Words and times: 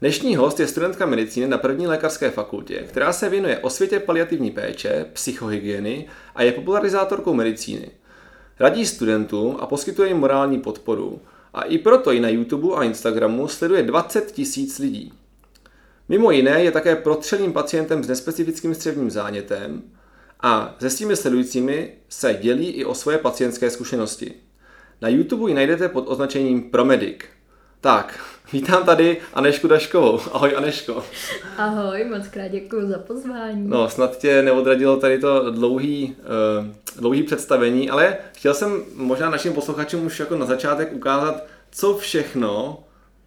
Dnešní 0.00 0.36
host 0.36 0.60
je 0.60 0.66
studentka 0.66 1.06
medicíny 1.06 1.48
na 1.48 1.58
první 1.58 1.86
lékařské 1.86 2.30
fakultě, 2.30 2.84
která 2.88 3.12
se 3.12 3.28
věnuje 3.28 3.58
osvětě 3.58 4.00
paliativní 4.00 4.50
péče, 4.50 5.06
psychohygieny 5.12 6.06
a 6.34 6.42
je 6.42 6.52
popularizátorkou 6.52 7.34
medicíny. 7.34 7.90
Radí 8.60 8.86
studentům 8.86 9.56
a 9.60 9.66
poskytuje 9.66 10.08
jim 10.08 10.16
morální 10.16 10.60
podporu. 10.60 11.20
A 11.54 11.62
i 11.62 11.78
proto 11.78 12.12
ji 12.12 12.20
na 12.20 12.28
YouTube 12.28 12.76
a 12.76 12.84
Instagramu 12.84 13.48
sleduje 13.48 13.82
20 13.82 14.32
tisíc 14.32 14.78
lidí. 14.78 15.12
Mimo 16.08 16.30
jiné 16.30 16.64
je 16.64 16.72
také 16.72 16.96
protřelým 16.96 17.52
pacientem 17.52 18.04
s 18.04 18.08
nespecifickým 18.08 18.74
střevním 18.74 19.10
zánětem 19.10 19.82
a 20.40 20.76
se 20.78 20.90
svými 20.90 21.16
sledujícími 21.16 21.94
se 22.08 22.34
dělí 22.34 22.66
i 22.66 22.84
o 22.84 22.94
svoje 22.94 23.18
pacientské 23.18 23.70
zkušenosti. 23.70 24.34
Na 25.00 25.08
YouTube 25.08 25.50
ji 25.50 25.54
najdete 25.54 25.88
pod 25.88 26.04
označením 26.08 26.70
Promedic. 26.70 27.39
Tak, 27.82 28.24
vítám 28.52 28.84
tady 28.84 29.20
Anešku 29.34 29.68
Daškovou. 29.68 30.20
Ahoj 30.32 30.56
Aneško. 30.56 31.04
Ahoj, 31.56 32.04
moc 32.04 32.28
krát 32.28 32.48
děkuji 32.48 32.88
za 32.88 32.98
pozvání. 32.98 33.68
No, 33.68 33.88
snad 33.88 34.18
tě 34.18 34.42
neodradilo 34.42 34.96
tady 34.96 35.18
to 35.18 35.50
dlouhý, 35.50 36.16
uh, 36.60 36.66
dlouhý 37.00 37.22
představení, 37.22 37.90
ale 37.90 38.16
chtěl 38.32 38.54
jsem 38.54 38.82
možná 38.94 39.30
našim 39.30 39.52
posluchačům 39.52 40.06
už 40.06 40.20
jako 40.20 40.36
na 40.36 40.46
začátek 40.46 40.92
ukázat, 40.92 41.44
co 41.70 41.96
všechno 41.96 42.84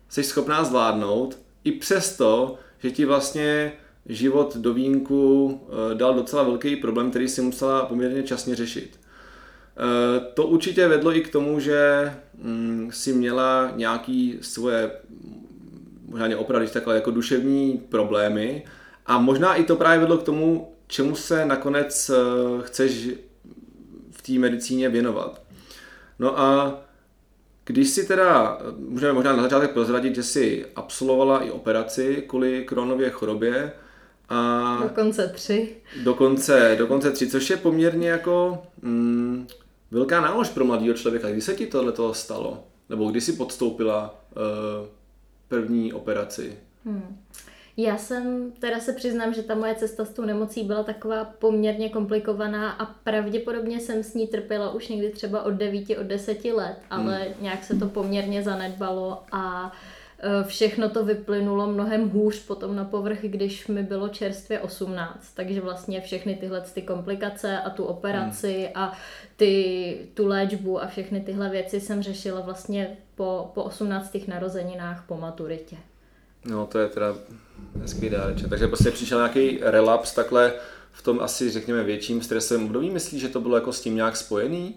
jsi 0.10 0.24
schopná 0.24 0.64
zvládnout, 0.64 1.38
i 1.64 1.72
přesto, 1.72 2.56
že 2.80 2.92
ti 2.92 3.06
vlastně 3.06 3.74
život 4.06 4.58
do 4.58 4.74
vínku 4.74 5.46
uh, 5.46 5.98
dal 5.98 6.14
docela 6.14 6.44
velký 6.44 6.76
problém, 6.76 7.10
který 7.10 7.28
si 7.28 7.42
musela 7.42 7.86
poměrně 7.86 8.24
časně 8.24 8.56
řešit. 8.56 9.00
Eh, 9.78 10.20
to 10.34 10.48
určitě 10.48 10.88
vedlo 10.88 11.16
i 11.16 11.22
k 11.22 11.32
tomu, 11.32 11.60
že 11.60 12.12
mm, 12.38 12.90
si 12.94 13.14
měla 13.14 13.72
nějaký 13.76 14.38
svoje, 14.42 14.92
možná 16.08 16.38
opravdu 16.38 16.68
takhle, 16.68 16.96
jako 16.96 17.12
duševní 17.12 17.78
problémy 17.90 18.66
a 19.06 19.20
možná 19.20 19.56
i 19.56 19.64
to 19.64 19.76
právě 19.76 20.00
vedlo 20.00 20.18
k 20.18 20.24
tomu, 20.24 20.74
čemu 20.88 21.16
se 21.16 21.46
nakonec 21.46 22.10
eh, 22.10 22.18
chceš 22.62 23.10
v 24.12 24.22
té 24.22 24.32
medicíně 24.32 24.90
věnovat. 24.90 25.42
No 26.20 26.40
a 26.40 26.80
když 27.66 27.90
si 27.90 28.08
teda, 28.08 28.60
můžeme 28.78 29.14
možná 29.14 29.36
na 29.36 29.44
začátek 29.44 29.72
prozradit, 29.72 30.16
že 30.16 30.24
si 30.24 30.66
absolvovala 30.76 31.44
i 31.44 31.52
operaci 31.52 32.24
kvůli 32.28 32.66
kronově 32.66 33.10
chorobě, 33.10 33.72
a 34.30 34.80
dokonce 34.84 35.28
tři. 35.28 35.76
Dokonce, 36.04 36.76
dokonce 36.80 37.12
tři, 37.12 37.28
což 37.28 37.50
je 37.50 37.58
poměrně 37.58 38.10
jako 38.10 38.64
mm, 38.82 39.48
velká 39.94 40.22
nálož 40.22 40.50
pro 40.50 40.66
mladého 40.66 40.94
člověka. 40.94 41.32
Kdy 41.32 41.42
se 41.42 41.54
ti 41.54 41.68
tohle 41.68 41.94
stalo? 42.16 42.64
Nebo 42.90 43.12
kdy 43.12 43.22
jsi 43.22 43.34
podstoupila 43.34 44.24
uh, 44.36 44.88
první 45.48 45.94
operaci? 45.94 46.58
Hmm. 46.86 47.24
Já 47.78 47.98
jsem, 47.98 48.52
teda 48.60 48.80
se 48.80 48.94
přiznám, 48.94 49.34
že 49.34 49.44
ta 49.44 49.56
moje 49.56 49.76
cesta 49.76 50.06
s 50.06 50.10
tou 50.10 50.26
nemocí 50.26 50.64
byla 50.64 50.84
taková 50.84 51.26
poměrně 51.26 51.90
komplikovaná 51.90 52.72
a 52.72 52.86
pravděpodobně 52.86 53.80
jsem 53.80 54.04
s 54.04 54.14
ní 54.14 54.28
trpěla 54.28 54.72
už 54.74 54.88
někdy 54.88 55.10
třeba 55.10 55.44
od 55.44 55.52
9, 55.52 55.98
od 56.00 56.06
10 56.06 56.46
let, 56.46 56.78
ale 56.90 57.18
hmm. 57.18 57.34
nějak 57.42 57.64
se 57.64 57.76
to 57.76 57.88
poměrně 57.88 58.44
zanedbalo 58.44 59.24
a 59.32 59.66
uh, 59.66 59.72
všechno 60.48 60.90
to 60.90 61.06
vyplynulo 61.06 61.68
mnohem 61.68 62.10
hůř 62.10 62.40
potom 62.40 62.76
na 62.76 62.86
povrch, 62.86 63.20
když 63.22 63.68
mi 63.68 63.84
bylo 63.84 64.10
čerstvě 64.10 64.60
18. 64.60 65.34
Takže 65.34 65.62
vlastně 65.62 66.02
všechny 66.02 66.36
tyhle 66.36 66.62
ty 66.62 66.82
komplikace 66.82 67.60
a 67.60 67.70
tu 67.70 67.84
operaci 67.84 68.54
hmm. 68.54 68.72
a 68.76 68.98
ty, 69.36 69.98
tu 70.14 70.28
léčbu 70.28 70.84
a 70.84 70.88
všechny 70.88 71.22
tyhle 71.22 71.50
věci 71.50 71.82
jsem 71.82 72.04
řešila 72.04 72.42
vlastně 72.42 72.98
po, 73.16 73.52
po 73.54 73.64
18. 73.64 74.18
narozeninách 74.28 75.04
po 75.08 75.18
maturitě. 75.18 75.78
No 76.46 76.66
to 76.66 76.80
je 76.80 76.88
teda 76.88 77.16
hezký 77.82 78.10
dáreček. 78.10 78.50
Takže 78.50 78.68
prostě 78.68 78.92
přišel 78.92 79.18
nějaký 79.18 79.60
relaps 79.62 80.14
takhle 80.14 80.54
v 80.92 81.02
tom 81.02 81.20
asi 81.22 81.52
řekněme 81.52 81.84
větším 81.84 82.22
stresem. 82.22 82.68
Kdo 82.68 82.80
ví, 82.80 82.90
myslí, 82.90 83.20
že 83.20 83.30
to 83.30 83.42
bylo 83.42 83.56
jako 83.56 83.74
s 83.74 83.82
tím 83.82 83.96
nějak 83.96 84.18
spojený? 84.18 84.76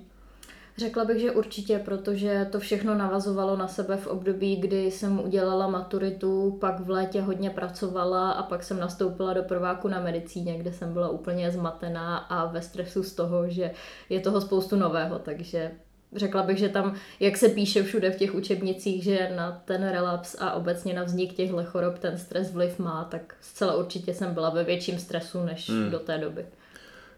Řekla 0.78 1.04
bych, 1.04 1.20
že 1.20 1.30
určitě, 1.30 1.78
protože 1.78 2.48
to 2.52 2.60
všechno 2.60 2.94
navazovalo 2.94 3.56
na 3.56 3.68
sebe 3.68 3.96
v 3.96 4.06
období, 4.06 4.56
kdy 4.56 4.90
jsem 4.90 5.20
udělala 5.20 5.68
maturitu, 5.68 6.58
pak 6.60 6.80
v 6.80 6.90
létě 6.90 7.20
hodně 7.20 7.50
pracovala 7.50 8.30
a 8.30 8.42
pak 8.42 8.62
jsem 8.62 8.80
nastoupila 8.80 9.32
do 9.32 9.42
prváku 9.42 9.88
na 9.88 10.00
medicíně, 10.00 10.58
kde 10.58 10.72
jsem 10.72 10.92
byla 10.92 11.08
úplně 11.08 11.50
zmatená 11.50 12.16
a 12.16 12.46
ve 12.46 12.62
stresu 12.62 13.02
z 13.02 13.14
toho, 13.14 13.48
že 13.48 13.70
je 14.08 14.20
toho 14.20 14.40
spoustu 14.40 14.76
nového, 14.76 15.18
takže 15.18 15.70
řekla 16.16 16.42
bych, 16.42 16.58
že 16.58 16.68
tam, 16.68 16.94
jak 17.20 17.36
se 17.36 17.48
píše 17.48 17.82
všude 17.82 18.10
v 18.10 18.16
těch 18.16 18.34
učebnicích, 18.34 19.02
že 19.02 19.32
na 19.36 19.62
ten 19.64 19.88
relaps 19.88 20.36
a 20.38 20.52
obecně 20.52 20.94
na 20.94 21.02
vznik 21.02 21.32
těchto 21.32 21.64
chorob 21.64 21.98
ten 21.98 22.18
stres 22.18 22.52
vliv 22.52 22.78
má, 22.78 23.04
tak 23.10 23.34
zcela 23.40 23.76
určitě 23.76 24.14
jsem 24.14 24.34
byla 24.34 24.50
ve 24.50 24.64
větším 24.64 24.98
stresu 24.98 25.44
než 25.44 25.70
hmm. 25.70 25.90
do 25.90 25.98
té 25.98 26.18
doby. 26.18 26.46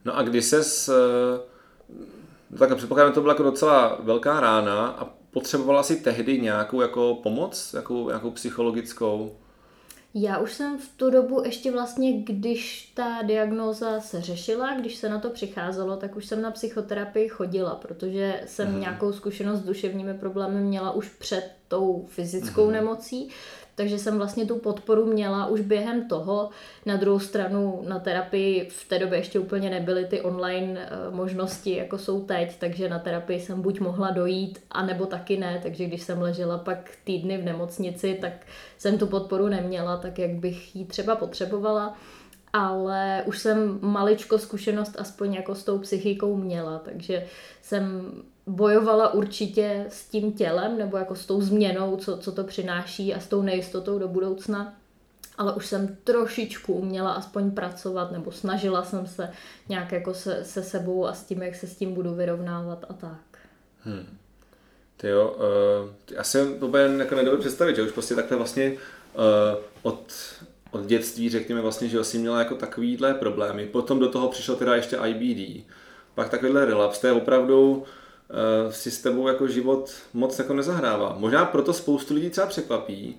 No 0.05 0.17
a 0.17 0.23
kdy 0.23 0.43
ses 0.43 0.91
tak 2.59 2.77
předpokládám, 2.77 3.13
to 3.13 3.21
byla 3.21 3.33
jako 3.33 3.43
docela 3.43 3.99
velká 4.03 4.41
rána 4.41 4.87
a 4.87 5.05
potřebovala 5.31 5.83
si 5.83 5.97
tehdy 5.97 6.41
nějakou 6.41 6.81
jako 6.81 7.19
pomoc, 7.23 7.73
nějakou, 7.73 8.09
nějakou 8.09 8.31
psychologickou? 8.31 9.37
Já 10.15 10.39
už 10.39 10.53
jsem 10.53 10.79
v 10.79 10.89
tu 10.97 11.11
dobu 11.11 11.43
ještě 11.45 11.71
vlastně, 11.71 12.23
když 12.23 12.93
ta 12.95 13.23
diagnóza 13.23 14.01
se 14.01 14.21
řešila, 14.21 14.75
když 14.75 14.97
se 14.97 15.09
na 15.09 15.19
to 15.19 15.31
přicházelo, 15.31 15.97
tak 15.97 16.17
už 16.17 16.27
jsem 16.27 16.43
na 16.43 16.51
psychoterapii 16.51 17.29
chodila, 17.29 17.75
protože 17.75 18.41
jsem 18.47 18.73
mm. 18.73 18.81
nějakou 18.81 19.13
zkušenost 19.13 19.59
s 19.59 19.65
duševními 19.65 20.15
problémy 20.15 20.61
měla 20.61 20.91
už 20.91 21.09
před 21.09 21.51
tou 21.69 22.07
fyzickou 22.09 22.67
mm. 22.67 22.73
nemocí, 22.73 23.29
takže 23.79 23.99
jsem 23.99 24.19
vlastně 24.19 24.47
tu 24.47 24.57
podporu 24.57 25.07
měla 25.07 25.47
už 25.47 25.61
během 25.61 26.09
toho. 26.09 26.51
Na 26.87 26.97
druhou 26.97 27.19
stranu 27.19 27.85
na 27.89 27.99
terapii 27.99 28.69
v 28.71 28.89
té 28.89 28.99
době 28.99 29.19
ještě 29.19 29.39
úplně 29.39 29.71
nebyly 29.71 30.05
ty 30.05 30.21
online 30.21 30.81
eh, 30.81 31.11
možnosti, 31.11 31.77
jako 31.77 31.99
jsou 31.99 32.25
teď, 32.25 32.59
takže 32.59 32.89
na 32.89 32.99
terapii 32.99 33.41
jsem 33.41 33.63
buď 33.63 33.81
mohla 33.81 34.11
dojít, 34.11 34.59
anebo 34.71 35.07
taky 35.07 35.37
ne, 35.37 35.61
takže 35.63 35.85
když 35.85 36.03
jsem 36.03 36.23
ležela 36.23 36.59
pak 36.59 36.91
týdny 37.05 37.39
v 37.39 37.45
nemocnici, 37.45 38.19
tak 38.21 38.33
jsem 38.79 38.99
tu 38.99 39.07
podporu 39.07 39.49
neměla, 39.49 39.97
tak 39.97 40.19
jak 40.19 40.31
bych 40.31 40.77
ji 40.77 40.85
třeba 40.85 41.17
potřebovala 41.17 41.97
ale 42.53 43.23
už 43.27 43.39
jsem 43.39 43.79
maličko 43.83 44.39
zkušenost 44.39 44.97
aspoň 44.99 45.35
jako 45.35 45.55
s 45.55 45.65
tou 45.65 45.79
psychikou 45.79 46.37
měla, 46.37 46.79
takže 46.79 47.27
jsem 47.63 48.13
bojovala 48.49 49.15
určitě 49.15 49.87
s 49.89 50.09
tím 50.09 50.33
tělem 50.33 50.79
nebo 50.79 50.97
jako 50.97 51.15
s 51.15 51.27
tou 51.27 51.41
změnou, 51.41 51.97
co, 51.97 52.17
co 52.17 52.33
to 52.33 52.45
přináší 52.45 53.15
a 53.15 53.21
s 53.21 53.27
tou 53.27 53.43
nejistotou 53.43 53.99
do 53.99 54.09
budoucna. 54.09 54.75
Ale 55.39 55.55
už 55.55 55.67
jsem 55.67 55.97
trošičku 56.05 56.73
uměla 56.73 57.13
aspoň 57.13 57.51
pracovat 57.51 58.13
nebo 58.13 58.33
snažila 58.33 58.85
jsem 58.85 59.07
se 59.07 59.31
nějak 59.69 59.93
jako 59.93 60.15
se, 60.15 60.45
se 60.45 60.63
sebou 60.63 61.07
a 61.07 61.13
s 61.13 61.25
tím, 61.25 61.43
jak 61.43 61.55
se 61.55 61.67
s 61.67 61.77
tím 61.77 61.95
budu 61.95 62.15
vyrovnávat 62.15 62.85
a 62.89 62.93
tak. 62.93 63.39
Hmm. 63.85 64.07
Ty 64.97 65.09
jo, 65.09 65.37
uh, 65.37 66.17
já 66.17 66.25
si 66.25 66.55
to 66.61 66.67
úplně 66.67 66.85
jako 66.99 67.15
nedovedu 67.15 67.41
představit, 67.41 67.77
že 67.77 67.83
už 67.83 67.93
prostě 67.93 68.15
takhle 68.15 68.37
vlastně 68.37 68.73
uh, 68.73 69.63
od, 69.83 70.13
od 70.71 70.87
dětství, 70.87 71.29
řekněme 71.31 71.61
vlastně, 71.61 71.89
že 71.89 72.05
jsi 72.05 72.19
měla 72.19 72.39
jako 72.39 72.55
takovýhle 72.55 73.15
problémy. 73.15 73.67
Potom 73.67 73.99
do 73.99 74.09
toho 74.09 74.29
přišel 74.29 74.57
teda 74.57 74.77
ještě 74.77 74.99
IBD. 75.07 75.65
Pak 76.15 76.29
takovýhle 76.29 76.65
relaps, 76.65 76.99
to 76.99 77.07
je 77.07 77.13
opravdu 77.13 77.85
si 78.71 78.91
s 78.91 79.03
tebou 79.03 79.29
jako 79.29 79.49
život 79.49 79.93
moc 80.15 80.39
jako 80.39 80.55
nezahrává. 80.55 81.17
Možná 81.19 81.45
proto 81.45 81.73
spoustu 81.73 82.15
lidí 82.15 82.31
třeba 82.31 82.47
překvapí, 82.47 83.19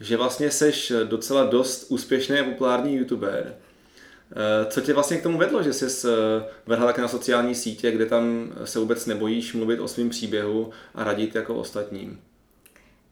že 0.00 0.16
vlastně 0.16 0.50
seš 0.50 0.92
docela 1.04 1.44
dost 1.44 1.86
úspěšný 1.88 2.38
a 2.38 2.44
populární 2.44 2.96
youtuber. 2.96 3.54
Eh, 4.32 4.66
co 4.70 4.80
tě 4.80 4.94
vlastně 4.94 5.16
k 5.16 5.22
tomu 5.22 5.38
vedlo, 5.38 5.62
že 5.62 5.72
jsi 5.72 6.08
eh, 6.08 6.44
vrhla 6.66 6.86
také 6.86 7.02
na 7.02 7.08
sociální 7.08 7.54
sítě, 7.54 7.90
kde 7.90 8.06
tam 8.06 8.52
se 8.64 8.78
vůbec 8.78 9.06
nebojíš 9.06 9.54
mluvit 9.54 9.80
o 9.80 9.88
svém 9.88 10.08
příběhu 10.08 10.70
a 10.94 11.04
radit 11.04 11.34
jako 11.34 11.54
ostatním? 11.54 12.20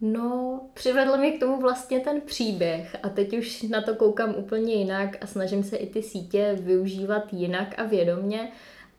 No, 0.00 0.60
přivedl 0.74 1.16
mě 1.16 1.30
k 1.32 1.40
tomu 1.40 1.60
vlastně 1.60 2.00
ten 2.00 2.20
příběh 2.20 2.96
a 3.02 3.08
teď 3.08 3.38
už 3.38 3.62
na 3.62 3.82
to 3.82 3.94
koukám 3.94 4.34
úplně 4.34 4.74
jinak 4.74 5.16
a 5.20 5.26
snažím 5.26 5.64
se 5.64 5.76
i 5.76 5.86
ty 5.86 6.02
sítě 6.02 6.58
využívat 6.60 7.32
jinak 7.32 7.74
a 7.78 7.84
vědomně. 7.84 8.52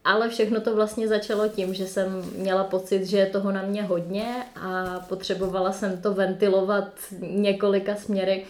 Ale 0.07 0.29
všechno 0.29 0.61
to 0.61 0.75
vlastně 0.75 1.07
začalo 1.07 1.47
tím, 1.47 1.73
že 1.73 1.87
jsem 1.87 2.23
měla 2.35 2.63
pocit, 2.63 3.05
že 3.05 3.17
je 3.17 3.25
toho 3.25 3.51
na 3.51 3.61
mě 3.61 3.83
hodně 3.83 4.35
a 4.55 4.99
potřebovala 5.09 5.71
jsem 5.71 6.01
to 6.01 6.13
ventilovat 6.13 6.87
několika 7.21 7.95
směry. 7.95 8.45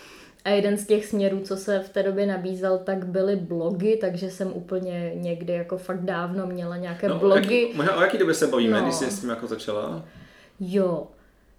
A 0.46 0.50
jeden 0.50 0.78
z 0.78 0.88
těch 0.88 1.06
směrů, 1.06 1.40
co 1.40 1.58
se 1.58 1.80
v 1.80 1.90
té 1.90 2.04
době 2.04 2.26
nabízel, 2.26 2.78
tak 2.78 3.06
byly 3.06 3.36
blogy, 3.36 3.98
takže 4.02 4.30
jsem 4.30 4.52
úplně 4.54 5.12
někdy 5.16 5.54
jako 5.54 5.78
fakt 5.78 6.02
dávno 6.02 6.48
měla 6.48 6.78
nějaké 6.78 7.08
no, 7.08 7.20
blogy. 7.20 7.62
Jaký, 7.62 7.78
možná 7.78 7.96
o 7.96 8.02
jaký 8.02 8.18
době 8.18 8.34
se 8.34 8.48
bavíme, 8.48 8.78
no. 8.78 8.84
když 8.84 8.96
jsi 8.96 9.12
s 9.12 9.20
tím 9.20 9.30
jako 9.30 9.48
začala? 9.48 10.06
Jo, 10.60 11.08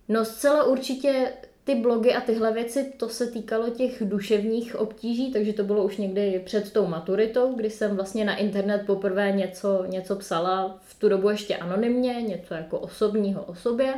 no 0.08 0.24
zcela 0.24 0.64
určitě 0.64 1.32
ty 1.68 1.74
blogy 1.74 2.14
a 2.14 2.20
tyhle 2.20 2.52
věci, 2.52 2.92
to 2.96 3.08
se 3.08 3.26
týkalo 3.26 3.70
těch 3.70 4.02
duševních 4.04 4.76
obtíží, 4.76 5.32
takže 5.32 5.52
to 5.52 5.64
bylo 5.64 5.84
už 5.84 5.96
někdy 5.96 6.42
před 6.44 6.72
tou 6.72 6.86
maturitou, 6.86 7.54
kdy 7.54 7.70
jsem 7.70 7.96
vlastně 7.96 8.24
na 8.24 8.36
internet 8.36 8.82
poprvé 8.86 9.32
něco, 9.32 9.84
něco 9.84 10.16
psala, 10.16 10.78
v 10.80 10.98
tu 10.98 11.08
dobu 11.08 11.30
ještě 11.30 11.56
anonymně, 11.56 12.12
něco 12.12 12.54
jako 12.54 12.78
osobního 12.78 13.44
o 13.44 13.54
sobě. 13.54 13.94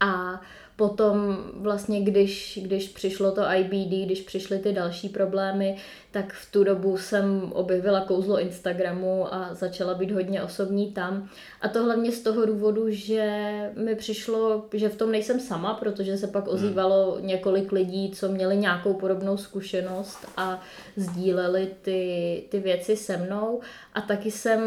A 0.00 0.40
Potom 0.78 1.36
vlastně, 1.52 2.00
když, 2.00 2.58
když 2.62 2.88
přišlo 2.88 3.32
to 3.32 3.42
IBD, 3.56 4.06
když 4.06 4.20
přišly 4.20 4.58
ty 4.58 4.72
další 4.72 5.08
problémy, 5.08 5.76
tak 6.10 6.32
v 6.32 6.52
tu 6.52 6.64
dobu 6.64 6.96
jsem 6.96 7.52
objevila 7.52 8.00
kouzlo 8.00 8.40
Instagramu 8.40 9.34
a 9.34 9.54
začala 9.54 9.94
být 9.94 10.10
hodně 10.10 10.42
osobní 10.42 10.92
tam. 10.92 11.28
A 11.60 11.68
to 11.68 11.84
hlavně 11.84 12.12
z 12.12 12.20
toho 12.20 12.46
důvodu, 12.46 12.84
že 12.88 13.48
mi 13.76 13.94
přišlo, 13.94 14.64
že 14.72 14.88
v 14.88 14.96
tom 14.96 15.12
nejsem 15.12 15.40
sama, 15.40 15.74
protože 15.74 16.16
se 16.16 16.26
pak 16.26 16.44
hmm. 16.44 16.54
ozývalo 16.54 17.18
několik 17.20 17.72
lidí, 17.72 18.10
co 18.10 18.28
měli 18.28 18.56
nějakou 18.56 18.94
podobnou 18.94 19.36
zkušenost 19.36 20.18
a 20.36 20.60
sdíleli 20.96 21.68
ty, 21.82 22.42
ty 22.48 22.60
věci 22.60 22.96
se 22.96 23.16
mnou. 23.16 23.60
A 23.94 24.00
taky 24.00 24.30
jsem 24.30 24.60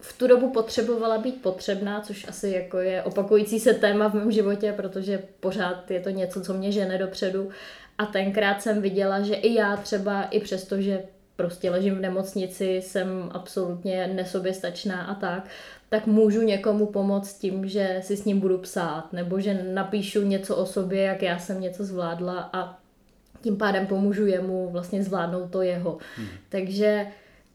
v 0.00 0.18
tu 0.18 0.26
dobu 0.26 0.50
potřebovala 0.50 1.18
být 1.18 1.42
potřebná, 1.42 2.00
což 2.00 2.28
asi 2.28 2.50
jako 2.50 2.78
je 2.78 3.02
opakující 3.02 3.60
se 3.60 3.74
téma 3.74 4.08
v 4.08 4.14
mém 4.14 4.32
životě, 4.32 4.72
protože 4.72 5.22
pořád 5.40 5.90
je 5.90 6.00
to 6.00 6.10
něco, 6.10 6.40
co 6.40 6.54
mě 6.54 6.72
žene 6.72 6.98
dopředu. 6.98 7.50
A 7.98 8.06
tenkrát 8.06 8.62
jsem 8.62 8.82
viděla, 8.82 9.20
že 9.20 9.34
i 9.34 9.54
já 9.54 9.76
třeba, 9.76 10.22
i 10.22 10.40
přesto, 10.40 10.80
že 10.80 11.02
prostě 11.36 11.70
ležím 11.70 11.94
v 11.94 12.00
nemocnici, 12.00 12.76
jsem 12.76 13.30
absolutně 13.32 14.06
nesoběstačná 14.06 15.04
a 15.04 15.14
tak, 15.14 15.48
tak 15.88 16.06
můžu 16.06 16.42
někomu 16.42 16.86
pomoct 16.86 17.38
tím, 17.38 17.68
že 17.68 18.00
si 18.02 18.16
s 18.16 18.24
ním 18.24 18.40
budu 18.40 18.58
psát, 18.58 19.12
nebo 19.12 19.40
že 19.40 19.64
napíšu 19.72 20.22
něco 20.22 20.56
o 20.56 20.66
sobě, 20.66 21.02
jak 21.02 21.22
já 21.22 21.38
jsem 21.38 21.60
něco 21.60 21.84
zvládla 21.84 22.50
a 22.52 22.78
tím 23.42 23.56
pádem 23.56 23.86
pomůžu 23.86 24.26
jemu 24.26 24.68
vlastně 24.70 25.02
zvládnout 25.02 25.50
to 25.50 25.62
jeho. 25.62 25.98
Hmm. 26.16 26.28
Takže 26.48 27.06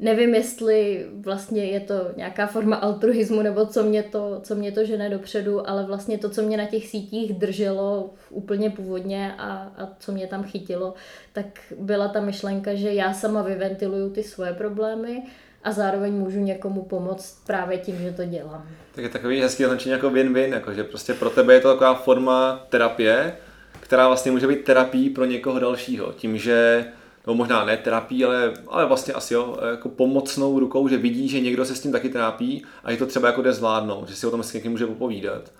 nevím, 0.01 0.35
jestli 0.35 1.05
vlastně 1.19 1.65
je 1.65 1.79
to 1.79 2.07
nějaká 2.15 2.47
forma 2.47 2.75
altruismu, 2.75 3.41
nebo 3.41 3.65
co 3.65 3.83
mě 3.83 4.03
to, 4.03 4.39
co 4.43 4.55
mě 4.55 4.71
to 4.71 4.85
žene 4.85 5.09
dopředu, 5.09 5.69
ale 5.69 5.85
vlastně 5.85 6.17
to, 6.17 6.29
co 6.29 6.41
mě 6.41 6.57
na 6.57 6.65
těch 6.65 6.87
sítích 6.87 7.33
drželo 7.33 8.13
úplně 8.29 8.69
původně 8.69 9.35
a, 9.37 9.71
a 9.77 9.89
co 9.99 10.11
mě 10.11 10.27
tam 10.27 10.43
chytilo, 10.43 10.93
tak 11.33 11.45
byla 11.79 12.07
ta 12.07 12.21
myšlenka, 12.21 12.73
že 12.73 12.93
já 12.93 13.13
sama 13.13 13.41
vyventiluju 13.41 14.09
ty 14.09 14.23
svoje 14.23 14.53
problémy 14.53 15.23
a 15.63 15.71
zároveň 15.71 16.13
můžu 16.13 16.39
někomu 16.39 16.81
pomoct 16.81 17.43
právě 17.47 17.77
tím, 17.77 17.95
že 18.01 18.11
to 18.11 18.25
dělám. 18.25 18.67
Tak 18.95 19.03
je 19.03 19.09
takový 19.09 19.41
hezký 19.41 19.65
označení 19.65 19.93
jako 19.93 20.09
win-win, 20.09 20.53
jako 20.53 20.73
že 20.73 20.83
prostě 20.83 21.13
pro 21.13 21.29
tebe 21.29 21.53
je 21.53 21.59
to 21.59 21.71
taková 21.71 21.93
forma 21.93 22.65
terapie, 22.69 23.35
která 23.79 24.07
vlastně 24.07 24.31
může 24.31 24.47
být 24.47 24.63
terapií 24.63 25.09
pro 25.09 25.25
někoho 25.25 25.59
dalšího. 25.59 26.13
Tím, 26.13 26.37
že 26.37 26.85
no 27.27 27.33
možná 27.33 27.65
ne 27.65 27.77
terapii, 27.77 28.25
ale, 28.25 28.53
ale 28.67 28.85
vlastně 28.85 29.13
asi 29.13 29.33
jo, 29.33 29.57
jako 29.71 29.89
pomocnou 29.89 30.59
rukou, 30.59 30.87
že 30.87 30.97
vidí, 30.97 31.27
že 31.27 31.39
někdo 31.39 31.65
se 31.65 31.75
s 31.75 31.81
tím 31.81 31.91
taky 31.91 32.09
trápí 32.09 32.65
a 32.83 32.91
je 32.91 32.97
to 32.97 33.05
třeba 33.05 33.27
jako 33.27 33.41
jde 33.41 33.53
zvládnout, 33.53 34.09
že 34.09 34.15
si 34.15 34.27
o 34.27 34.31
tom 34.31 34.43
s 34.43 34.53
někým 34.53 34.71
může 34.71 34.87
popovídat. 34.87 35.51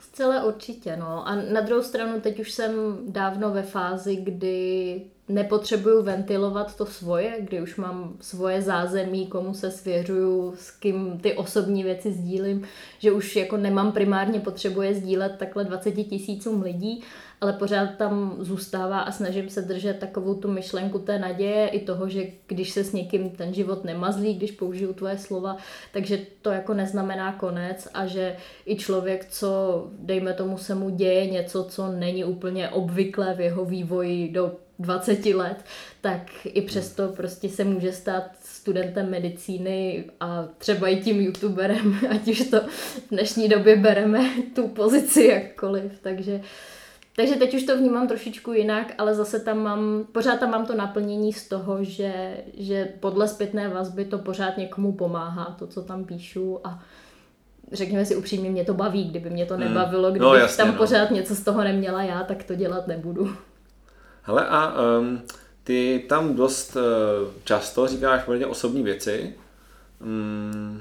Zcela 0.00 0.44
určitě, 0.44 0.96
no. 0.96 1.28
A 1.28 1.34
na 1.34 1.60
druhou 1.60 1.82
stranu 1.82 2.20
teď 2.20 2.40
už 2.40 2.52
jsem 2.52 2.98
dávno 3.06 3.50
ve 3.50 3.62
fázi, 3.62 4.16
kdy 4.16 5.02
nepotřebuju 5.28 6.02
ventilovat 6.02 6.76
to 6.76 6.86
svoje, 6.86 7.36
kdy 7.40 7.60
už 7.60 7.76
mám 7.76 8.16
svoje 8.20 8.62
zázemí, 8.62 9.26
komu 9.26 9.54
se 9.54 9.70
svěřuju, 9.70 10.54
s 10.56 10.70
kým 10.70 11.18
ty 11.22 11.34
osobní 11.34 11.82
věci 11.82 12.12
sdílím, 12.12 12.62
že 12.98 13.12
už 13.12 13.36
jako 13.36 13.56
nemám 13.56 13.92
primárně 13.92 14.40
potřebuje 14.40 14.94
sdílet 14.94 15.36
takhle 15.38 15.64
20 15.64 15.92
tisícům 15.92 16.62
lidí, 16.62 17.02
ale 17.42 17.52
pořád 17.52 17.86
tam 17.96 18.36
zůstává 18.38 19.00
a 19.00 19.12
snažím 19.12 19.48
se 19.48 19.62
držet 19.62 19.98
takovou 19.98 20.34
tu 20.34 20.48
myšlenku 20.48 20.98
té 20.98 21.18
naděje 21.18 21.68
i 21.68 21.80
toho, 21.80 22.08
že 22.08 22.24
když 22.46 22.70
se 22.70 22.84
s 22.84 22.92
někým 22.92 23.30
ten 23.30 23.54
život 23.54 23.84
nemazlí, 23.84 24.34
když 24.34 24.50
použiju 24.50 24.92
tvoje 24.92 25.18
slova, 25.18 25.56
takže 25.92 26.18
to 26.42 26.50
jako 26.50 26.74
neznamená 26.74 27.32
konec 27.32 27.88
a 27.94 28.06
že 28.06 28.36
i 28.66 28.76
člověk, 28.76 29.26
co 29.30 29.50
dejme 29.98 30.32
tomu 30.32 30.58
se 30.58 30.74
mu 30.74 30.90
děje 30.90 31.26
něco, 31.26 31.64
co 31.64 31.92
není 31.92 32.24
úplně 32.24 32.68
obvyklé 32.68 33.34
v 33.34 33.40
jeho 33.40 33.64
vývoji 33.64 34.28
do 34.28 34.56
20 34.78 35.26
let, 35.26 35.56
tak 36.00 36.30
i 36.44 36.62
přesto 36.62 37.08
prostě 37.08 37.48
se 37.48 37.64
může 37.64 37.92
stát 37.92 38.24
studentem 38.44 39.10
medicíny 39.10 40.04
a 40.20 40.48
třeba 40.58 40.88
i 40.88 40.96
tím 40.96 41.20
youtuberem, 41.20 41.98
ať 42.10 42.28
už 42.28 42.50
to 42.50 42.60
v 42.60 43.10
dnešní 43.10 43.48
době 43.48 43.76
bereme 43.76 44.30
tu 44.54 44.68
pozici 44.68 45.24
jakkoliv, 45.24 45.92
takže 46.02 46.40
takže 47.16 47.34
teď 47.34 47.54
už 47.54 47.62
to 47.62 47.76
vnímám 47.76 48.08
trošičku 48.08 48.52
jinak, 48.52 48.92
ale 48.98 49.14
zase 49.14 49.40
tam 49.40 49.62
mám, 49.62 50.06
pořád 50.12 50.40
tam 50.40 50.50
mám 50.50 50.66
to 50.66 50.74
naplnění 50.74 51.32
z 51.32 51.48
toho, 51.48 51.84
že, 51.84 52.36
že 52.56 52.88
podle 53.00 53.28
zpětné 53.28 53.68
vazby 53.68 54.04
to 54.04 54.18
pořád 54.18 54.56
někomu 54.56 54.92
pomáhá, 54.92 55.56
to, 55.58 55.66
co 55.66 55.82
tam 55.82 56.04
píšu 56.04 56.66
a 56.66 56.82
řekněme 57.72 58.04
si 58.04 58.16
upřímně, 58.16 58.50
mě 58.50 58.64
to 58.64 58.74
baví, 58.74 59.04
kdyby 59.04 59.30
mě 59.30 59.46
to 59.46 59.54
hmm. 59.54 59.64
nebavilo, 59.64 60.10
kdybych 60.10 60.28
no, 60.28 60.34
jasně, 60.34 60.64
tam 60.64 60.72
no. 60.72 60.78
pořád 60.78 61.10
něco 61.10 61.34
z 61.34 61.40
toho 61.40 61.64
neměla 61.64 62.02
já, 62.02 62.22
tak 62.22 62.44
to 62.44 62.54
dělat 62.54 62.86
nebudu. 62.86 63.36
Hele 64.22 64.46
a 64.48 64.74
um, 64.98 65.22
ty 65.64 66.04
tam 66.08 66.34
dost 66.34 66.76
uh, 66.76 66.82
často 67.44 67.88
říkáš 67.88 68.22
poměrně 68.24 68.46
osobní 68.46 68.82
věci. 68.82 69.34
Um, 70.00 70.80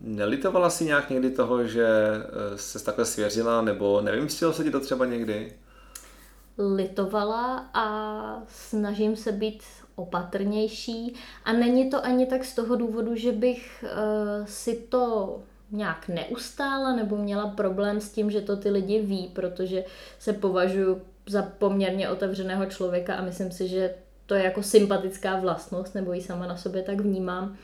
Nelitovala 0.00 0.70
si 0.70 0.84
nějak 0.84 1.10
někdy 1.10 1.30
toho, 1.30 1.66
že 1.66 1.86
eh, 1.86 2.58
se 2.58 2.84
takhle 2.84 3.04
svěřila, 3.04 3.62
nebo 3.62 4.00
nevymstilo 4.00 4.52
se 4.52 4.64
ti 4.64 4.70
to 4.70 4.80
třeba 4.80 5.06
někdy? 5.06 5.52
Litovala 6.58 7.70
a 7.74 8.42
snažím 8.48 9.16
se 9.16 9.32
být 9.32 9.62
opatrnější 9.96 11.14
a 11.44 11.52
není 11.52 11.90
to 11.90 12.04
ani 12.04 12.26
tak 12.26 12.44
z 12.44 12.54
toho 12.54 12.76
důvodu, 12.76 13.16
že 13.16 13.32
bych 13.32 13.84
uh, 13.84 14.46
si 14.46 14.76
to 14.88 15.36
nějak 15.70 16.08
neustála 16.08 16.96
nebo 16.96 17.16
měla 17.16 17.46
problém 17.48 18.00
s 18.00 18.10
tím, 18.10 18.30
že 18.30 18.40
to 18.40 18.56
ty 18.56 18.70
lidi 18.70 19.02
ví, 19.02 19.30
protože 19.34 19.84
se 20.18 20.32
považuji 20.32 21.02
za 21.26 21.42
poměrně 21.42 22.10
otevřeného 22.10 22.66
člověka 22.66 23.14
a 23.14 23.22
myslím 23.22 23.50
si, 23.50 23.68
že 23.68 23.94
to 24.26 24.34
je 24.34 24.44
jako 24.44 24.62
sympatická 24.62 25.36
vlastnost, 25.36 25.94
nebo 25.94 26.12
ji 26.12 26.22
sama 26.22 26.46
na 26.46 26.56
sobě 26.56 26.82
tak 26.82 27.00
vnímám 27.00 27.56